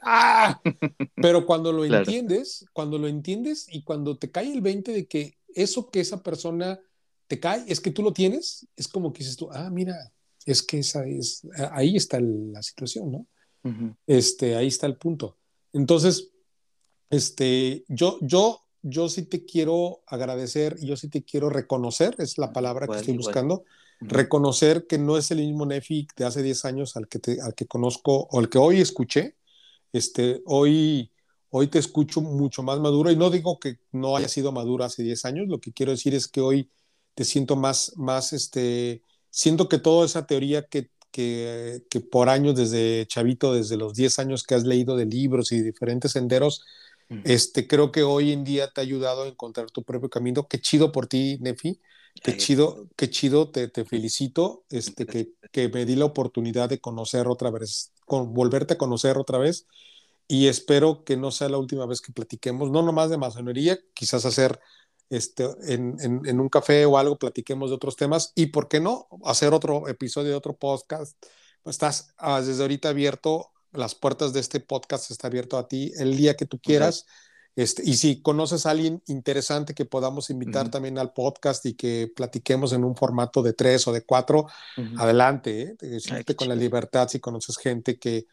¡Ah! 0.02 0.60
Pero 1.14 1.46
cuando 1.46 1.72
lo 1.72 1.84
entiendes, 1.84 2.66
cuando 2.72 2.98
lo 2.98 3.08
entiendes 3.08 3.66
y 3.70 3.82
cuando 3.82 4.18
te 4.18 4.30
cae 4.30 4.52
el 4.52 4.62
20 4.62 4.92
de 4.92 5.06
que 5.06 5.38
eso 5.54 5.90
que 5.90 6.00
esa 6.00 6.22
persona 6.22 6.80
te 7.28 7.38
cae 7.38 7.64
es 7.68 7.80
que 7.80 7.90
tú 7.90 8.02
lo 8.02 8.12
tienes, 8.12 8.66
es 8.74 8.88
como 8.88 9.12
que 9.12 9.18
dices 9.20 9.36
tú, 9.36 9.48
ah, 9.52 9.70
mira, 9.70 10.12
es 10.44 10.62
que 10.62 10.78
esa 10.78 11.06
es, 11.06 11.46
ahí 11.72 11.94
está 11.94 12.18
la 12.20 12.62
situación, 12.62 13.12
¿no? 13.12 13.26
este, 14.06 14.56
ahí 14.56 14.68
está 14.68 14.86
el 14.86 14.96
punto. 14.96 15.36
Entonces, 15.74 16.30
este, 17.10 17.84
yo, 17.88 18.18
yo, 18.22 18.62
yo 18.80 19.10
sí 19.10 19.24
te 19.24 19.44
quiero 19.44 20.00
agradecer, 20.06 20.78
yo 20.80 20.96
sí 20.96 21.08
te 21.08 21.22
quiero 21.22 21.50
reconocer, 21.50 22.14
es 22.18 22.38
la 22.38 22.50
palabra 22.52 22.86
que 22.86 22.96
estoy 22.96 23.16
buscando, 23.16 23.64
reconocer 24.00 24.86
que 24.86 24.96
no 24.96 25.18
es 25.18 25.30
el 25.30 25.38
mismo 25.38 25.66
Nefi 25.66 26.08
de 26.16 26.24
hace 26.24 26.42
10 26.42 26.64
años 26.64 26.96
al 26.96 27.08
que, 27.08 27.18
te, 27.18 27.42
al 27.42 27.54
que 27.54 27.66
conozco 27.66 28.28
o 28.30 28.38
al 28.38 28.48
que 28.48 28.56
hoy 28.56 28.80
escuché. 28.80 29.36
Este, 29.92 30.40
hoy, 30.46 31.10
hoy 31.50 31.66
te 31.66 31.78
escucho 31.78 32.22
mucho 32.22 32.62
más 32.62 32.80
maduro 32.80 33.10
y 33.10 33.16
no 33.16 33.28
digo 33.28 33.58
que 33.58 33.80
no 33.92 34.16
haya 34.16 34.28
sido 34.28 34.50
maduro 34.50 34.84
hace 34.84 35.02
10 35.02 35.24
años, 35.26 35.48
lo 35.48 35.60
que 35.60 35.72
quiero 35.72 35.92
decir 35.92 36.14
es 36.14 36.26
que 36.26 36.40
hoy 36.40 36.70
te 37.18 37.24
siento 37.24 37.56
más, 37.56 37.94
más, 37.96 38.32
este, 38.32 39.02
siento 39.28 39.68
que 39.68 39.80
toda 39.80 40.06
esa 40.06 40.24
teoría 40.28 40.68
que, 40.68 40.92
que, 41.10 41.82
que 41.90 41.98
por 41.98 42.28
años, 42.28 42.54
desde 42.54 43.08
chavito, 43.08 43.54
desde 43.54 43.76
los 43.76 43.94
10 43.94 44.20
años 44.20 44.44
que 44.44 44.54
has 44.54 44.62
leído 44.62 44.96
de 44.96 45.04
libros 45.04 45.50
y 45.50 45.60
diferentes 45.60 46.12
senderos, 46.12 46.64
este, 47.24 47.66
creo 47.66 47.90
que 47.90 48.04
hoy 48.04 48.30
en 48.30 48.44
día 48.44 48.70
te 48.70 48.80
ha 48.80 48.84
ayudado 48.84 49.24
a 49.24 49.26
encontrar 49.26 49.68
tu 49.72 49.82
propio 49.82 50.08
camino. 50.08 50.46
Qué 50.46 50.60
chido 50.60 50.92
por 50.92 51.08
ti, 51.08 51.38
Nefi. 51.40 51.80
Qué 52.22 52.36
chido, 52.36 52.86
qué 52.94 53.10
chido, 53.10 53.50
te, 53.50 53.66
te 53.66 53.84
felicito, 53.84 54.64
este, 54.70 55.04
que, 55.04 55.32
que, 55.50 55.68
me 55.70 55.86
di 55.86 55.96
la 55.96 56.04
oportunidad 56.04 56.68
de 56.68 56.78
conocer 56.78 57.26
otra 57.26 57.50
vez, 57.50 57.90
con, 58.06 58.32
volverte 58.32 58.74
a 58.74 58.78
conocer 58.78 59.18
otra 59.18 59.38
vez 59.38 59.66
y 60.28 60.46
espero 60.46 61.02
que 61.02 61.16
no 61.16 61.32
sea 61.32 61.48
la 61.48 61.58
última 61.58 61.84
vez 61.84 62.00
que 62.00 62.12
platiquemos, 62.12 62.70
no 62.70 62.82
nomás 62.82 63.10
de 63.10 63.18
masonería, 63.18 63.76
quizás 63.92 64.24
hacer 64.24 64.60
este, 65.10 65.48
en, 65.62 65.96
en, 66.00 66.22
en, 66.26 66.40
un 66.40 66.48
café 66.48 66.84
o 66.86 66.98
algo, 66.98 67.18
platiquemos 67.18 67.70
de 67.70 67.76
otros 67.76 67.96
temas 67.96 68.32
y, 68.34 68.46
¿por 68.46 68.68
qué 68.68 68.80
no?, 68.80 69.08
hacer 69.24 69.54
otro 69.54 69.88
episodio 69.88 70.30
de 70.30 70.36
otro 70.36 70.56
podcast. 70.56 71.16
Estás 71.64 72.14
ah, 72.18 72.40
desde 72.40 72.62
ahorita 72.62 72.90
abierto 72.90 73.52
las 73.72 73.94
puertas 73.94 74.32
de 74.32 74.40
este 74.40 74.60
podcast 74.60 75.10
está 75.10 75.26
abierto 75.26 75.58
a 75.58 75.68
ti 75.68 75.92
el 75.98 76.16
día 76.16 76.36
que 76.36 76.46
tú 76.46 76.58
quieras. 76.58 77.06
Este, 77.58 77.82
y 77.84 77.94
si 77.94 78.22
conoces 78.22 78.66
a 78.66 78.70
alguien 78.70 79.02
interesante 79.08 79.74
que 79.74 79.84
podamos 79.84 80.30
invitar 80.30 80.70
también 80.70 80.96
al 80.96 81.12
podcast 81.12 81.66
y 81.66 81.74
que 81.74 82.08
platiquemos 82.14 82.72
en 82.72 82.84
un 82.84 82.94
formato 82.94 83.42
de 83.42 83.52
tres 83.52 83.88
o 83.88 83.92
de 83.92 84.02
cuatro, 84.02 84.46
adelante, 84.96 85.74
¿eh? 85.82 86.34
con 86.36 86.48
la 86.48 86.54
libertad 86.54 87.08
si 87.08 87.18
conoces 87.18 87.56
gente 87.56 87.98
que, 87.98 88.26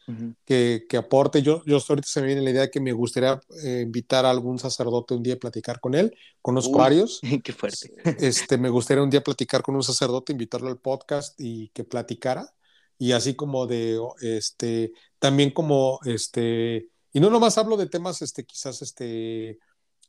que, 0.44 0.86
que, 0.88 0.96
aporte. 0.96 1.42
Yo, 1.42 1.60
yo 1.66 1.78
ahorita 1.88 2.06
se 2.06 2.20
me 2.20 2.28
viene 2.28 2.40
la 2.40 2.50
idea 2.50 2.62
de 2.62 2.70
que 2.70 2.78
me 2.78 2.92
gustaría 2.92 3.40
eh, 3.64 3.80
invitar 3.84 4.24
a 4.24 4.30
algún 4.30 4.60
sacerdote 4.60 5.14
un 5.14 5.24
día 5.24 5.34
a 5.34 5.38
platicar 5.38 5.80
con 5.80 5.96
él. 5.96 6.16
Conozco 6.40 6.78
varios. 6.78 7.20
Qué 7.42 7.52
fuerte. 7.52 7.90
Este, 8.20 8.58
me 8.58 8.68
gustaría 8.68 9.02
un 9.02 9.10
día 9.10 9.24
platicar 9.24 9.62
con 9.62 9.74
un 9.74 9.82
sacerdote, 9.82 10.30
invitarlo 10.30 10.68
al 10.68 10.78
podcast 10.78 11.34
y 11.40 11.70
que 11.70 11.82
platicara 11.82 12.54
y 12.96 13.10
así 13.10 13.34
como 13.34 13.66
de, 13.66 13.98
este, 14.20 14.92
también 15.18 15.50
como, 15.50 15.98
este, 16.04 16.90
y 17.16 17.20
no 17.20 17.30
nomás 17.30 17.56
hablo 17.56 17.78
de 17.78 17.86
temas, 17.86 18.20
este, 18.20 18.44
quizás, 18.44 18.82
este, 18.82 19.58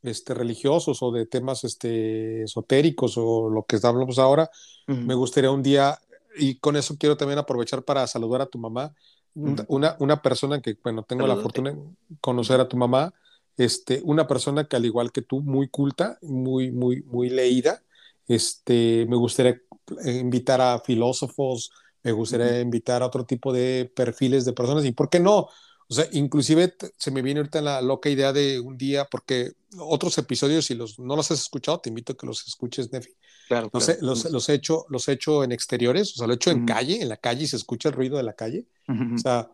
este, 0.02 0.34
religiosos 0.34 1.02
o 1.02 1.10
de 1.10 1.24
temas 1.24 1.64
este, 1.64 2.42
esotéricos 2.42 3.14
o 3.16 3.48
lo 3.48 3.62
que 3.64 3.78
hablamos 3.82 4.18
ahora, 4.18 4.50
me 4.86 5.14
gustaría 5.14 5.50
un 5.50 5.62
día, 5.62 5.98
y 6.36 6.56
con 6.56 6.76
eso 6.76 6.96
quiero 6.98 7.16
también 7.16 7.38
aprovechar 7.38 7.82
para 7.82 8.06
saludar 8.06 8.42
a 8.42 8.46
tu 8.46 8.58
mamá, 8.58 8.94
una, 9.34 9.96
una, 9.98 10.20
persona 10.20 10.60
que, 10.60 10.76
bueno, 10.84 11.02
tengo 11.02 11.26
la 11.26 11.36
fortuna 11.36 11.70
de 11.70 11.78
conocer 12.20 12.60
a 12.60 12.68
tu 12.68 12.76
mamá, 12.76 13.14
este, 13.56 14.02
una 14.04 14.26
persona 14.26 14.68
que 14.68 14.76
al 14.76 14.84
igual 14.84 15.10
que 15.10 15.22
tú, 15.22 15.40
muy 15.40 15.68
culta, 15.68 16.18
muy, 16.20 16.70
muy, 16.72 17.04
muy 17.04 17.30
leída, 17.30 17.82
este, 18.26 19.06
me 19.08 19.16
gustaría 19.16 19.58
invitar 20.04 20.60
a 20.60 20.78
filósofos, 20.80 21.70
me 22.02 22.12
gustaría 22.12 22.60
invitar 22.60 23.02
a 23.02 23.06
otro 23.06 23.24
tipo 23.24 23.50
de 23.50 23.90
perfiles 23.96 24.44
de 24.44 24.52
personas 24.52 24.84
y, 24.84 24.92
¿por 24.92 25.08
qué 25.08 25.20
no? 25.20 25.48
O 25.90 25.94
sea, 25.94 26.06
inclusive 26.12 26.74
se 26.98 27.10
me 27.10 27.22
viene 27.22 27.40
ahorita 27.40 27.62
la 27.62 27.80
loca 27.80 28.10
idea 28.10 28.32
de 28.32 28.60
un 28.60 28.76
día, 28.76 29.06
porque 29.06 29.52
otros 29.78 30.18
episodios, 30.18 30.66
si 30.66 30.74
los, 30.74 30.98
no 30.98 31.16
los 31.16 31.30
has 31.30 31.40
escuchado, 31.40 31.80
te 31.80 31.88
invito 31.88 32.12
a 32.12 32.16
que 32.16 32.26
los 32.26 32.46
escuches, 32.46 32.92
Nefi. 32.92 33.14
Claro, 33.48 33.70
los, 33.72 34.30
los, 34.30 34.48
he 34.50 34.54
hecho, 34.54 34.84
los 34.90 35.08
he 35.08 35.12
hecho 35.12 35.42
en 35.42 35.52
exteriores, 35.52 36.12
o 36.12 36.16
sea, 36.16 36.26
lo 36.26 36.34
he 36.34 36.36
hecho 36.36 36.50
en 36.50 36.66
calle, 36.66 37.00
en 37.00 37.08
la 37.08 37.16
calle, 37.16 37.44
y 37.44 37.46
se 37.46 37.56
escucha 37.56 37.88
el 37.88 37.94
ruido 37.94 38.18
de 38.18 38.22
la 38.22 38.34
calle. 38.34 38.66
O 38.86 39.16
sea, 39.16 39.50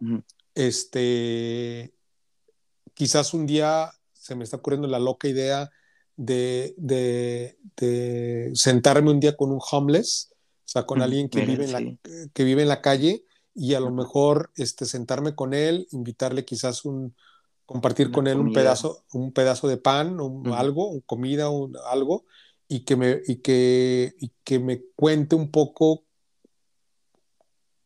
este, 0.56 1.94
quizás 2.94 3.32
un 3.32 3.47
día 3.47 3.93
se 4.12 4.35
me 4.35 4.43
está 4.43 4.56
ocurriendo 4.56 4.89
la 4.89 4.98
loca 4.98 5.28
idea 5.28 5.70
de, 6.16 6.74
de, 6.77 8.51
sentarme 8.55 9.12
un 9.12 9.20
día 9.20 9.36
con 9.36 9.52
un 9.52 9.61
homeless, 9.70 10.31
o 10.32 10.69
sea, 10.69 10.85
con 10.85 11.01
alguien 11.01 11.28
que, 11.28 11.44
vive 11.44 11.65
en 11.65 11.73
la, 11.73 12.31
que 12.32 12.44
vive 12.44 12.62
en 12.62 12.69
la 12.69 12.81
calle 12.81 13.24
y 13.55 13.74
a 13.74 13.81
lo 13.81 13.90
mejor 13.93 14.51
este, 14.56 14.85
sentarme 14.85 15.35
con 15.35 15.55
él, 15.55 15.86
invitarle 15.93 16.44
quizás 16.44 16.85
un, 16.85 17.14
compartir 17.66 18.10
con 18.10 18.26
él 18.26 18.39
un 18.39 18.52
pedazo, 18.52 19.05
un 19.12 19.32
pedazo 19.32 19.68
de 19.68 19.76
pan, 19.76 20.20
un, 20.20 20.48
algo, 20.52 21.01
comida, 21.06 21.48
un, 21.48 21.76
algo, 21.90 22.24
y 22.68 22.81
que, 22.81 22.97
me, 22.97 23.20
y, 23.26 23.36
que, 23.36 24.14
y 24.18 24.32
que 24.43 24.59
me 24.59 24.82
cuente 24.97 25.36
un 25.36 25.51
poco 25.51 26.05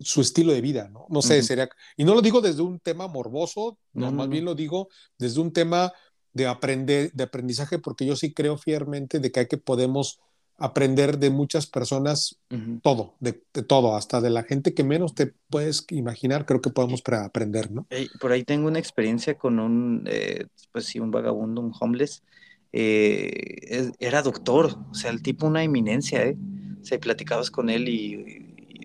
su 0.01 0.20
estilo 0.20 0.53
de 0.53 0.61
vida, 0.61 0.89
¿no? 0.89 1.07
No 1.09 1.23
sé, 1.23 1.43
sería, 1.43 1.69
y 1.97 2.05
no 2.05 2.15
lo 2.15 2.23
digo 2.23 2.40
desde 2.40 2.62
un 2.62 2.78
tema 2.78 3.09
morboso, 3.09 3.78
no, 3.93 4.12
más 4.12 4.28
bien 4.28 4.45
lo 4.45 4.55
digo 4.55 4.89
desde 5.19 5.40
un 5.40 5.53
tema 5.53 5.93
de 6.32 6.47
aprender, 6.47 7.12
de 7.12 7.24
aprendizaje, 7.24 7.78
porque 7.78 8.07
yo 8.07 8.15
sí 8.15 8.32
creo 8.32 8.57
fielmente 8.57 9.19
de 9.19 9.32
que 9.32 9.40
hay 9.40 9.49
que 9.49 9.59
podemos 9.59 10.20
aprender 10.59 11.19
de 11.19 11.31
muchas 11.31 11.67
personas 11.67 12.37
todo, 12.83 13.15
de, 13.21 13.33
todo, 13.33 13.95
hasta 13.95 14.21
de 14.21 14.31
la 14.31 14.43
gente 14.43 14.75
que 14.75 14.83
menos 14.83 15.15
te 15.15 15.33
puedes 15.49 15.87
imaginar, 15.91 16.47
creo 16.47 16.61
que 16.61 16.71
podemos 16.71 17.03
aprender, 17.07 17.71
¿no? 17.71 17.87
Por 18.21 18.33
ahí 18.33 18.43
tengo 18.43 18.67
una 18.67 18.81
experiencia 18.81 19.39
con 19.39 19.61
un, 19.61 20.05
eh, 20.07 20.47
pues 20.73 20.87
sí, 20.87 20.99
un 20.99 21.13
vagabundo, 21.13 21.61
un 21.61 21.73
homeless, 21.79 22.25
eh, 22.73 23.93
era 24.01 24.23
doctor, 24.23 24.79
o 24.91 24.95
sea, 24.95 25.11
el 25.11 25.23
tipo 25.23 25.47
una 25.47 25.63
eminencia, 25.63 26.27
¿eh? 26.27 26.37
O 26.83 26.85
sea, 26.85 26.99
platicabas 26.99 27.51
con 27.51 27.71
él 27.71 27.89
y, 27.89 28.45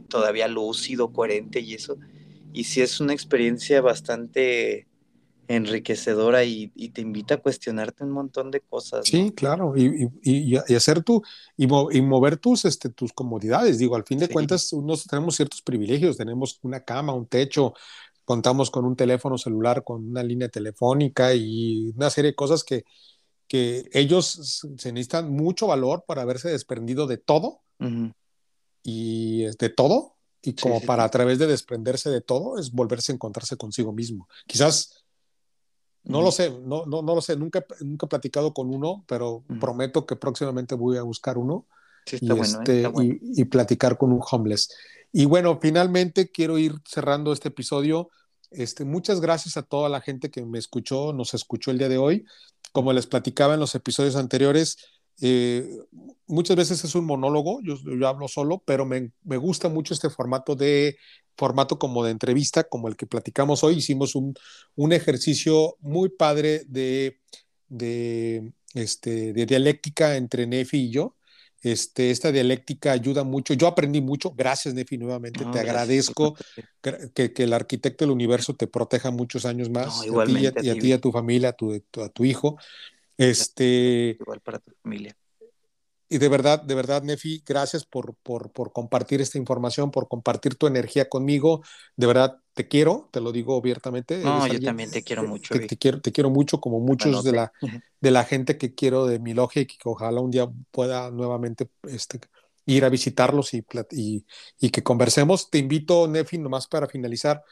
todavía 0.10 0.48
lúcido, 0.48 1.12
coherente 1.12 1.60
y 1.60 1.74
eso, 1.74 1.98
y 2.54 2.66
sí 2.66 2.82
es 2.82 3.00
una 3.00 3.14
experiencia 3.14 3.82
bastante 3.82 4.86
enriquecedora 5.48 6.44
y, 6.44 6.70
te 6.90 7.02
invita 7.02 7.36
a 7.36 7.38
cuestionarte 7.38 8.04
un 8.04 8.12
montón 8.12 8.52
de 8.52 8.62
cosas. 8.62 9.06
Sí, 9.06 9.32
claro, 9.32 9.76
y, 9.76 10.10
y, 10.22 10.56
hacer 10.76 11.04
tú, 11.04 11.22
y, 11.58 11.68
mover 11.68 12.38
tus, 12.38 12.66
este, 12.66 12.90
tus 12.90 13.14
comodidades. 13.14 13.78
Digo, 13.78 13.96
al 13.96 14.04
fin 14.04 14.20
de 14.20 14.30
cuentas, 14.30 14.72
unos 14.74 15.06
tenemos 15.06 15.36
ciertos 15.36 15.62
privilegios, 15.62 16.18
tenemos 16.18 16.60
una 16.62 16.82
cama, 16.82 17.14
un 17.14 17.28
techo, 17.28 17.74
contamos 18.26 18.72
con 18.72 18.86
un 18.86 18.96
teléfono 18.96 19.38
celular, 19.38 19.84
con 19.84 20.08
una 20.08 20.24
línea 20.24 20.50
telefónica 20.50 21.34
y 21.34 21.92
una 21.96 22.10
serie 22.10 22.32
de 22.32 22.36
cosas 22.36 22.64
que, 22.64 22.86
que 23.48 23.90
ellos 23.92 24.66
se 24.78 24.92
necesitan 24.94 25.32
mucho 25.32 25.68
valor 25.68 26.06
para 26.08 26.22
haberse 26.22 26.50
desprendido 26.50 27.08
de 27.08 27.18
todo 27.18 27.62
y 28.84 29.44
de 29.44 29.70
todo. 29.70 30.14
Y 30.46 30.56
como 30.56 30.82
para 30.82 31.06
a 31.06 31.10
través 31.10 31.40
de 31.40 31.48
desprenderse 31.48 32.10
de 32.10 32.20
todo 32.20 32.60
es 32.60 32.72
volverse 32.74 33.14
a 33.14 33.16
encontrarse 33.16 33.56
consigo 33.56 33.94
mismo. 33.94 34.28
Quizás 34.46 35.03
no 36.06 36.22
lo 36.22 36.32
sé, 36.32 36.50
no, 36.66 36.86
no, 36.86 37.02
no 37.02 37.16
lo 37.16 37.22
sé, 37.22 37.36
nunca, 37.38 37.66
nunca 37.80 38.06
he 38.06 38.10
platicado 38.10 38.54
con 38.54 38.74
uno, 38.74 39.06
pero 39.08 39.44
prometo 39.60 40.06
que 40.06 40.16
próximamente 40.16 40.76
voy 40.76 40.98
a 40.98 41.04
buscar 41.04 41.38
uno 41.38 41.66
y, 42.12 42.32
¿eh? 42.32 42.36
este, 42.42 42.92
y, 43.22 43.46
platicar 43.46 43.98
con 43.98 44.12
un 44.12 44.22
homeless. 44.30 44.70
Y 45.12 45.26
bueno, 45.26 45.60
finalmente 45.62 46.30
quiero 46.30 46.58
ir 46.58 46.76
cerrando 46.86 47.32
este 47.32 47.50
episodio. 47.50 48.10
Este, 48.52 48.84
muchas 48.84 49.22
gracias 49.22 49.58
a 49.58 49.64
toda 49.64 49.90
la 49.90 50.02
gente 50.02 50.30
que 50.30 50.46
me 50.46 50.60
escuchó, 50.60 51.14
nos 51.14 51.34
escuchó 51.34 51.72
el 51.72 51.78
día 51.78 51.90
de 51.90 51.98
hoy. 51.98 52.26
Como 52.72 52.92
les 52.92 53.08
platicaba 53.08 53.54
en 53.54 53.60
los 53.60 53.76
episodios 53.76 54.16
anteriores, 54.16 54.78
eh, 55.22 55.68
muchas 56.28 56.56
veces 56.56 56.84
es 56.84 56.96
un 56.96 57.06
monólogo, 57.06 57.62
yo, 57.62 57.76
yo 57.76 58.08
hablo 58.08 58.28
solo, 58.28 58.64
pero 58.66 58.86
me, 58.86 59.12
me, 59.24 59.38
gusta 59.38 59.70
mucho 59.70 59.94
este 59.94 60.10
formato 60.10 60.56
de 60.56 60.98
formato 61.36 61.80
como 61.80 62.04
de 62.04 62.12
entrevista, 62.12 62.64
como 62.64 62.88
el 62.88 62.96
que 62.96 63.08
platicamos 63.08 63.64
hoy. 63.64 63.76
Hicimos 63.78 64.16
un, 64.16 64.34
un 64.76 64.94
ejercicio 64.94 65.78
muy 65.80 66.10
padre 66.10 66.64
de, 66.68 67.20
de, 67.70 68.52
este, 68.74 69.34
de 69.34 69.46
dialéctica 69.46 70.16
entre 70.16 70.48
Nefi 70.48 70.86
y 70.86 70.92
yo. 70.92 71.16
Este, 71.62 72.12
esta 72.12 72.32
dialéctica 72.32 72.92
ayuda 72.92 73.24
mucho. 73.24 73.54
Yo 73.54 73.68
aprendí 73.68 74.02
mucho. 74.02 74.32
Gracias, 74.36 74.74
Nefi, 74.74 74.98
nuevamente. 74.98 75.46
te 75.46 75.60
agradezco 75.60 76.36
que, 76.82 77.32
que, 77.32 77.44
el 77.44 77.54
arquitecto 77.54 78.04
del 78.04 78.12
universo 78.12 78.54
te 78.54 78.68
proteja 78.68 79.12
muchos 79.12 79.46
años 79.46 79.70
más. 79.70 80.06
igualmente, 80.06 80.60
y, 80.62 80.70
a, 80.70 80.74
ti, 80.74 80.88
y 80.90 80.92
a 80.92 81.00
tu 81.00 81.12
familia, 81.12 81.50
a 81.50 81.54
tu, 81.54 81.74
a 81.74 82.10
tu 82.10 82.26
hijo. 82.26 82.58
Este, 83.18 84.18
Igual 84.20 84.42
para 84.42 84.60
tu 84.60 84.72
familia. 84.82 85.16
Y 86.14 86.20
de 86.20 86.30
verdad, 86.30 86.62
de 86.62 86.76
verdad, 86.76 87.02
Nefi, 87.02 87.44
gracias 87.44 87.86
por, 87.86 88.14
por, 88.22 88.52
por, 88.52 88.72
compartir 88.72 89.20
esta 89.20 89.40
información, 89.40 89.90
por 89.90 90.08
compartir 90.08 90.54
tu 90.54 90.68
energía 90.68 91.10
conmigo. 91.10 91.64
De 91.96 92.06
verdad, 92.06 92.38
te 92.54 92.68
quiero, 92.68 93.10
te 93.12 93.20
lo 93.20 93.32
digo 93.32 93.58
abiertamente. 93.58 94.20
No, 94.20 94.46
yo 94.46 94.62
también 94.62 94.92
te 94.92 95.02
quiero 95.02 95.24
mucho. 95.24 95.56
Te, 95.56 95.66
quiero, 95.76 96.02
te 96.02 96.12
quiero 96.12 96.30
mucho, 96.30 96.62
como 96.62 96.80
muchos 96.80 97.24
de, 97.24 97.32
la, 97.32 97.52
de 98.00 98.12
la 98.12 98.26
gente 98.26 98.60
que 98.60 98.76
quiero 98.76 99.08
de 99.08 99.18
mi 99.18 99.34
logia 99.34 99.64
y 99.64 99.66
que 99.66 99.78
ojalá 99.86 100.22
un 100.22 100.30
día 100.30 100.48
pueda 100.70 101.10
nuevamente 101.10 101.70
este, 101.88 102.20
ir 102.68 102.86
a 102.86 102.90
visitarlos 102.90 103.56
y, 103.56 103.66
y, 103.90 104.24
y 104.60 104.70
que 104.70 104.84
conversemos. 104.84 105.50
Te 105.50 105.58
invito, 105.58 106.08
Nefi, 106.08 106.38
nomás 106.38 106.68
para 106.68 106.88
finalizar, 106.88 107.44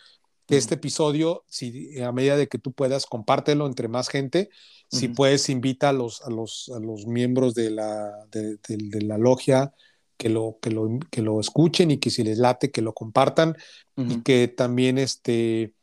este 0.58 0.76
episodio, 0.76 1.44
si 1.48 2.00
a 2.02 2.12
medida 2.12 2.38
de 2.38 2.48
que 2.48 2.58
tú 2.58 2.72
puedas, 2.72 3.06
compártelo 3.06 3.68
entre 3.68 3.88
más 3.88 4.10
gente 4.10 4.50
si 4.92 5.08
puedes, 5.08 5.50
invita 5.50 5.90
a 5.90 5.94
los, 5.94 6.22
a 6.22 6.30
los, 6.30 6.70
a 6.76 6.80
los 6.80 7.08
miembros 7.08 7.54
de 7.54 7.72
la, 7.72 8.28
de, 8.30 9.02
la 9.02 9.18
logia 9.18 9.74
que 10.18 10.30
lo, 10.30 10.58
que, 10.62 10.70
lo, 10.70 11.00
que 11.10 11.22
lo 11.22 11.40
escuchen 11.40 11.92
y 11.92 11.98
que 11.98 12.10
si 12.10 12.24
les 12.24 12.38
late, 12.38 12.72
que 12.72 12.82
lo 12.82 12.94
compartan 12.94 13.56
y 13.96 14.22
que 14.22 14.50
también 14.50 14.98
este, 14.98 15.74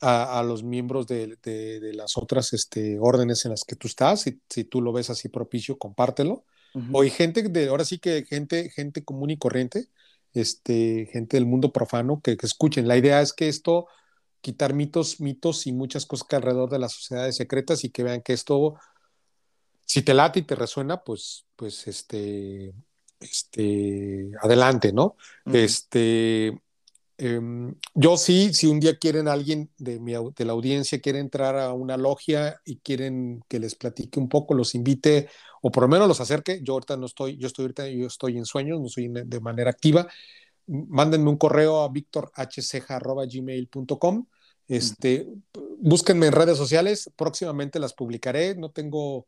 a, 0.00 0.42
los 0.44 0.62
miembros 0.62 1.06
de, 1.08 1.36
de, 1.42 1.92
las 1.94 2.16
otras 2.16 2.52
este, 2.52 2.98
órdenes 3.00 3.44
en 3.44 3.50
las 3.50 3.64
que 3.64 3.74
tú 3.74 3.88
estás, 3.88 4.22
si, 4.22 4.40
si 4.48 4.64
tú 4.64 4.80
lo 4.80 4.92
ves 4.92 5.10
así 5.10 5.28
propicio, 5.28 5.76
compártelo. 5.76 6.44
O 6.92 7.02
hay 7.02 7.10
gente 7.10 7.42
de, 7.42 7.68
ahora 7.68 7.84
sí 7.84 7.98
que 7.98 8.24
gente, 8.24 8.68
gente 8.70 9.04
común 9.04 9.30
y 9.30 9.36
corriente, 9.36 9.86
este, 10.32 11.08
gente 11.12 11.36
del 11.36 11.46
mundo 11.46 11.72
profano 11.72 12.20
que, 12.20 12.36
que 12.36 12.46
escuchen. 12.46 12.88
La 12.88 12.96
idea 12.96 13.20
es 13.20 13.32
que 13.32 13.48
esto 13.48 13.86
quitar 14.44 14.74
mitos, 14.74 15.22
mitos 15.22 15.66
y 15.66 15.72
muchas 15.72 16.04
cosas 16.04 16.28
que 16.28 16.36
alrededor 16.36 16.68
de 16.68 16.78
las 16.78 16.92
sociedades 16.92 17.34
secretas 17.36 17.82
y 17.82 17.88
que 17.88 18.02
vean 18.02 18.20
que 18.20 18.34
esto, 18.34 18.74
si 19.86 20.02
te 20.02 20.12
late 20.12 20.40
y 20.40 20.42
te 20.42 20.54
resuena, 20.54 21.02
pues, 21.02 21.46
pues, 21.56 21.88
este, 21.88 22.74
este, 23.20 24.30
adelante, 24.42 24.92
¿no? 24.92 25.16
Este, 25.46 26.60
em, 27.16 27.74
yo 27.94 28.18
sí, 28.18 28.52
si 28.52 28.66
un 28.66 28.80
día 28.80 28.98
quieren 28.98 29.28
alguien 29.28 29.70
de, 29.78 29.98
mi, 29.98 30.12
de 30.12 30.44
la 30.44 30.52
audiencia, 30.52 31.00
quiere 31.00 31.20
entrar 31.20 31.56
a 31.56 31.72
una 31.72 31.96
logia 31.96 32.60
y 32.66 32.76
quieren 32.80 33.42
que 33.48 33.58
les 33.58 33.74
platique 33.74 34.20
un 34.20 34.28
poco, 34.28 34.52
los 34.52 34.74
invite 34.74 35.30
o 35.62 35.70
por 35.70 35.84
lo 35.84 35.88
menos 35.88 36.06
los 36.06 36.20
acerque. 36.20 36.60
Yo 36.62 36.74
ahorita 36.74 36.98
no 36.98 37.06
estoy, 37.06 37.38
yo 37.38 37.46
estoy 37.46 37.62
ahorita, 37.62 37.88
yo 37.88 38.06
estoy 38.08 38.36
en 38.36 38.44
sueños, 38.44 38.78
no 38.78 38.88
soy 38.90 39.08
de 39.08 39.40
manera 39.40 39.70
activa. 39.70 40.06
Mándenme 40.66 41.30
un 41.30 41.36
correo 41.36 41.82
a 41.82 41.88
victorhceja.gmail.com 41.88 44.26
este, 44.68 45.26
búsquenme 45.78 46.26
en 46.26 46.32
redes 46.32 46.56
sociales, 46.56 47.10
próximamente 47.16 47.78
las 47.78 47.92
publicaré, 47.92 48.54
no 48.54 48.70
tengo, 48.70 49.26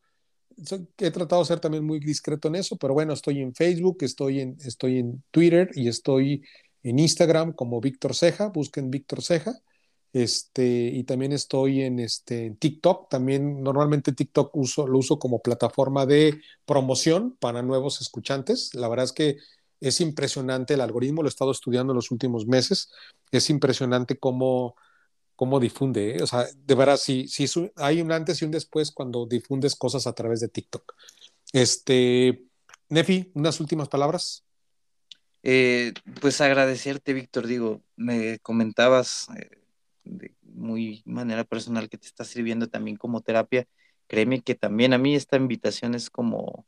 he 0.98 1.10
tratado 1.10 1.42
de 1.42 1.48
ser 1.48 1.60
también 1.60 1.84
muy 1.84 2.00
discreto 2.00 2.48
en 2.48 2.56
eso, 2.56 2.76
pero 2.76 2.94
bueno, 2.94 3.12
estoy 3.12 3.40
en 3.40 3.54
Facebook, 3.54 3.98
estoy 4.00 4.40
en, 4.40 4.56
estoy 4.64 4.98
en 4.98 5.22
Twitter 5.30 5.70
y 5.74 5.88
estoy 5.88 6.42
en 6.82 6.98
Instagram 6.98 7.52
como 7.52 7.80
Víctor 7.80 8.14
Ceja, 8.14 8.48
busquen 8.48 8.90
Víctor 8.90 9.22
Ceja, 9.22 9.52
este, 10.14 10.64
y 10.64 11.04
también 11.04 11.32
estoy 11.32 11.82
en, 11.82 11.98
este, 11.98 12.46
en 12.46 12.56
TikTok, 12.56 13.10
también 13.10 13.62
normalmente 13.62 14.12
TikTok 14.12 14.56
uso, 14.56 14.86
lo 14.86 14.98
uso 14.98 15.18
como 15.18 15.42
plataforma 15.42 16.06
de 16.06 16.40
promoción 16.64 17.36
para 17.38 17.60
nuevos 17.60 18.00
escuchantes, 18.00 18.74
la 18.74 18.88
verdad 18.88 19.04
es 19.04 19.12
que 19.12 19.36
es 19.80 20.00
impresionante 20.00 20.74
el 20.74 20.80
algoritmo, 20.80 21.22
lo 21.22 21.28
he 21.28 21.30
estado 21.30 21.50
estudiando 21.50 21.92
en 21.92 21.96
los 21.96 22.10
últimos 22.10 22.46
meses, 22.46 22.90
es 23.30 23.50
impresionante 23.50 24.18
cómo 24.18 24.76
cómo 25.36 25.60
difunde. 25.60 26.16
¿eh? 26.16 26.22
O 26.22 26.26
sea, 26.26 26.46
de 26.56 26.74
verdad, 26.74 26.96
sí, 26.96 27.28
sí 27.28 27.46
hay 27.76 28.00
un 28.00 28.10
antes 28.10 28.42
y 28.42 28.46
un 28.46 28.50
después 28.50 28.90
cuando 28.90 29.26
difundes 29.26 29.76
cosas 29.76 30.06
a 30.06 30.14
través 30.14 30.40
de 30.40 30.48
TikTok. 30.48 30.94
Este, 31.52 32.42
Nefi, 32.88 33.30
unas 33.34 33.60
últimas 33.60 33.88
palabras. 33.88 34.44
Eh, 35.42 35.92
pues 36.20 36.40
agradecerte, 36.40 37.12
Víctor. 37.12 37.46
Digo, 37.46 37.82
me 37.94 38.40
comentabas 38.40 39.28
eh, 39.36 39.50
de 40.02 40.34
muy 40.42 41.02
manera 41.04 41.44
personal 41.44 41.88
que 41.88 41.98
te 41.98 42.06
está 42.06 42.24
sirviendo 42.24 42.68
también 42.68 42.96
como 42.96 43.20
terapia. 43.20 43.68
Créeme 44.08 44.42
que 44.42 44.54
también 44.54 44.92
a 44.92 44.98
mí 44.98 45.14
esta 45.14 45.36
invitación 45.36 45.94
es 45.94 46.10
como 46.10 46.66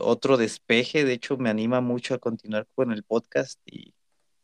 otro 0.00 0.36
despeje. 0.36 1.04
De 1.04 1.12
hecho, 1.12 1.36
me 1.36 1.50
anima 1.50 1.80
mucho 1.80 2.14
a 2.14 2.18
continuar 2.18 2.66
con 2.74 2.92
el 2.92 3.02
podcast 3.02 3.60
y 3.66 3.94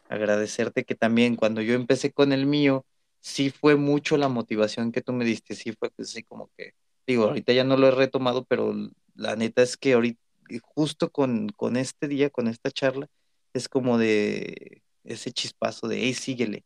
agradecerte 0.09 0.85
que 0.85 0.95
también 0.95 1.37
cuando 1.37 1.61
yo 1.63 1.75
empecé 1.75 2.13
con 2.13 2.33
el 2.33 2.47
mío, 2.47 2.87
sí 3.21 3.51
fue 3.51 3.77
mucho 3.77 4.17
la 4.17 4.29
motivación 4.29 4.93
que 4.93 5.03
tú 5.03 5.13
me 5.13 5.25
diste, 5.25 5.55
sí 5.55 5.73
fue 5.73 5.91
así 5.99 6.23
como 6.23 6.51
que, 6.57 6.73
digo, 7.07 7.25
ahorita 7.25 7.53
ya 7.53 7.65
no 7.65 7.77
lo 7.77 7.89
he 7.89 7.91
retomado, 7.91 8.45
pero 8.45 8.75
la 9.15 9.37
neta 9.37 9.63
es 9.63 9.77
que 9.77 9.95
ahorita, 9.95 10.21
justo 10.63 11.11
con, 11.11 11.49
con 11.51 11.77
este 11.77 12.09
día, 12.09 12.31
con 12.31 12.49
esta 12.49 12.71
charla, 12.71 13.09
es 13.53 13.69
como 13.69 13.99
de 13.99 14.83
ese 15.05 15.33
chispazo 15.33 15.89
de, 15.89 16.01
hey, 16.01 16.15
síguele. 16.15 16.65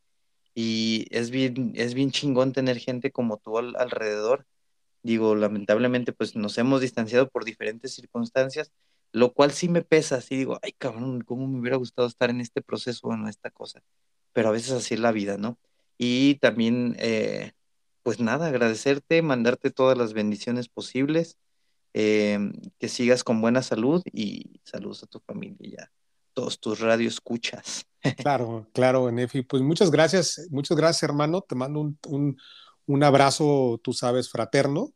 Y 0.55 1.07
es 1.11 1.31
bien, 1.31 1.73
es 1.77 1.95
bien 1.95 2.11
chingón 2.11 2.53
tener 2.53 2.79
gente 2.79 3.11
como 3.11 3.39
tú 3.39 3.59
alrededor. 3.59 4.47
Digo, 5.03 5.35
lamentablemente, 5.35 6.13
pues 6.13 6.37
nos 6.37 6.59
hemos 6.59 6.81
distanciado 6.81 7.29
por 7.29 7.45
diferentes 7.45 7.95
circunstancias, 7.95 8.73
lo 9.13 9.33
cual 9.35 9.53
sí 9.53 9.69
me 9.69 9.83
pesa, 9.83 10.17
así 10.17 10.37
digo, 10.37 10.59
ay 10.63 10.73
cabrón, 10.73 11.23
cómo 11.23 11.47
me 11.47 11.61
hubiera 11.61 11.77
gustado 11.77 12.09
estar 12.09 12.31
en 12.31 12.41
este 12.41 12.63
proceso 12.63 13.09
o 13.09 13.15
en 13.15 13.29
esta 13.29 13.51
cosa. 13.51 13.83
Pero 14.33 14.49
a 14.49 14.53
veces 14.53 14.73
así 14.73 14.95
es 14.95 15.01
la 15.01 15.13
vida, 15.13 15.37
¿no? 15.37 15.59
Y 15.99 16.37
también, 16.37 16.97
eh, 16.99 17.53
pues 18.03 18.21
nada, 18.21 18.49
agradecerte, 18.49 19.23
mandarte 19.23 19.71
todas 19.71 19.99
las 19.99 20.15
bendiciones 20.15 20.69
posibles, 20.69 21.39
eh, 21.95 22.39
que 22.79 22.89
sigas 22.89 23.23
con 23.23 23.41
buena 23.43 23.63
salud 23.63 24.03
y 24.13 24.61
saludos 24.65 25.03
a 25.03 25.07
tu 25.07 25.21
familia 25.21 25.59
y 25.61 25.75
a 25.75 25.91
todos 26.33 26.59
tus 26.59 26.81
radio 26.81 27.09
escuchas. 27.09 27.87
Claro, 28.17 28.67
claro, 28.73 29.13
Nefi. 29.13 29.43
Pues 29.43 29.63
muchas 29.63 29.93
gracias, 29.93 30.49
muchas 30.51 30.77
gracias, 30.77 31.05
hermano. 31.05 31.41
Te 31.43 31.55
mando 31.55 31.95
un, 32.09 32.37
abrazo, 33.03 33.81
tú 33.83 33.93
sabes, 33.93 34.31
fraterno. 34.31 34.93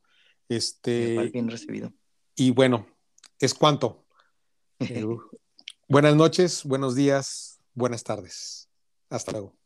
Este, 0.48 1.30
bien 1.30 1.48
recibido. 1.48 1.92
Y 2.34 2.50
bueno, 2.50 2.86
es 3.40 3.54
cuanto. 3.54 4.06
buenas 5.88 6.16
noches, 6.16 6.64
buenos 6.64 6.94
días, 6.94 7.60
buenas 7.74 8.04
tardes. 8.04 8.68
Hasta 9.10 9.32
luego. 9.32 9.65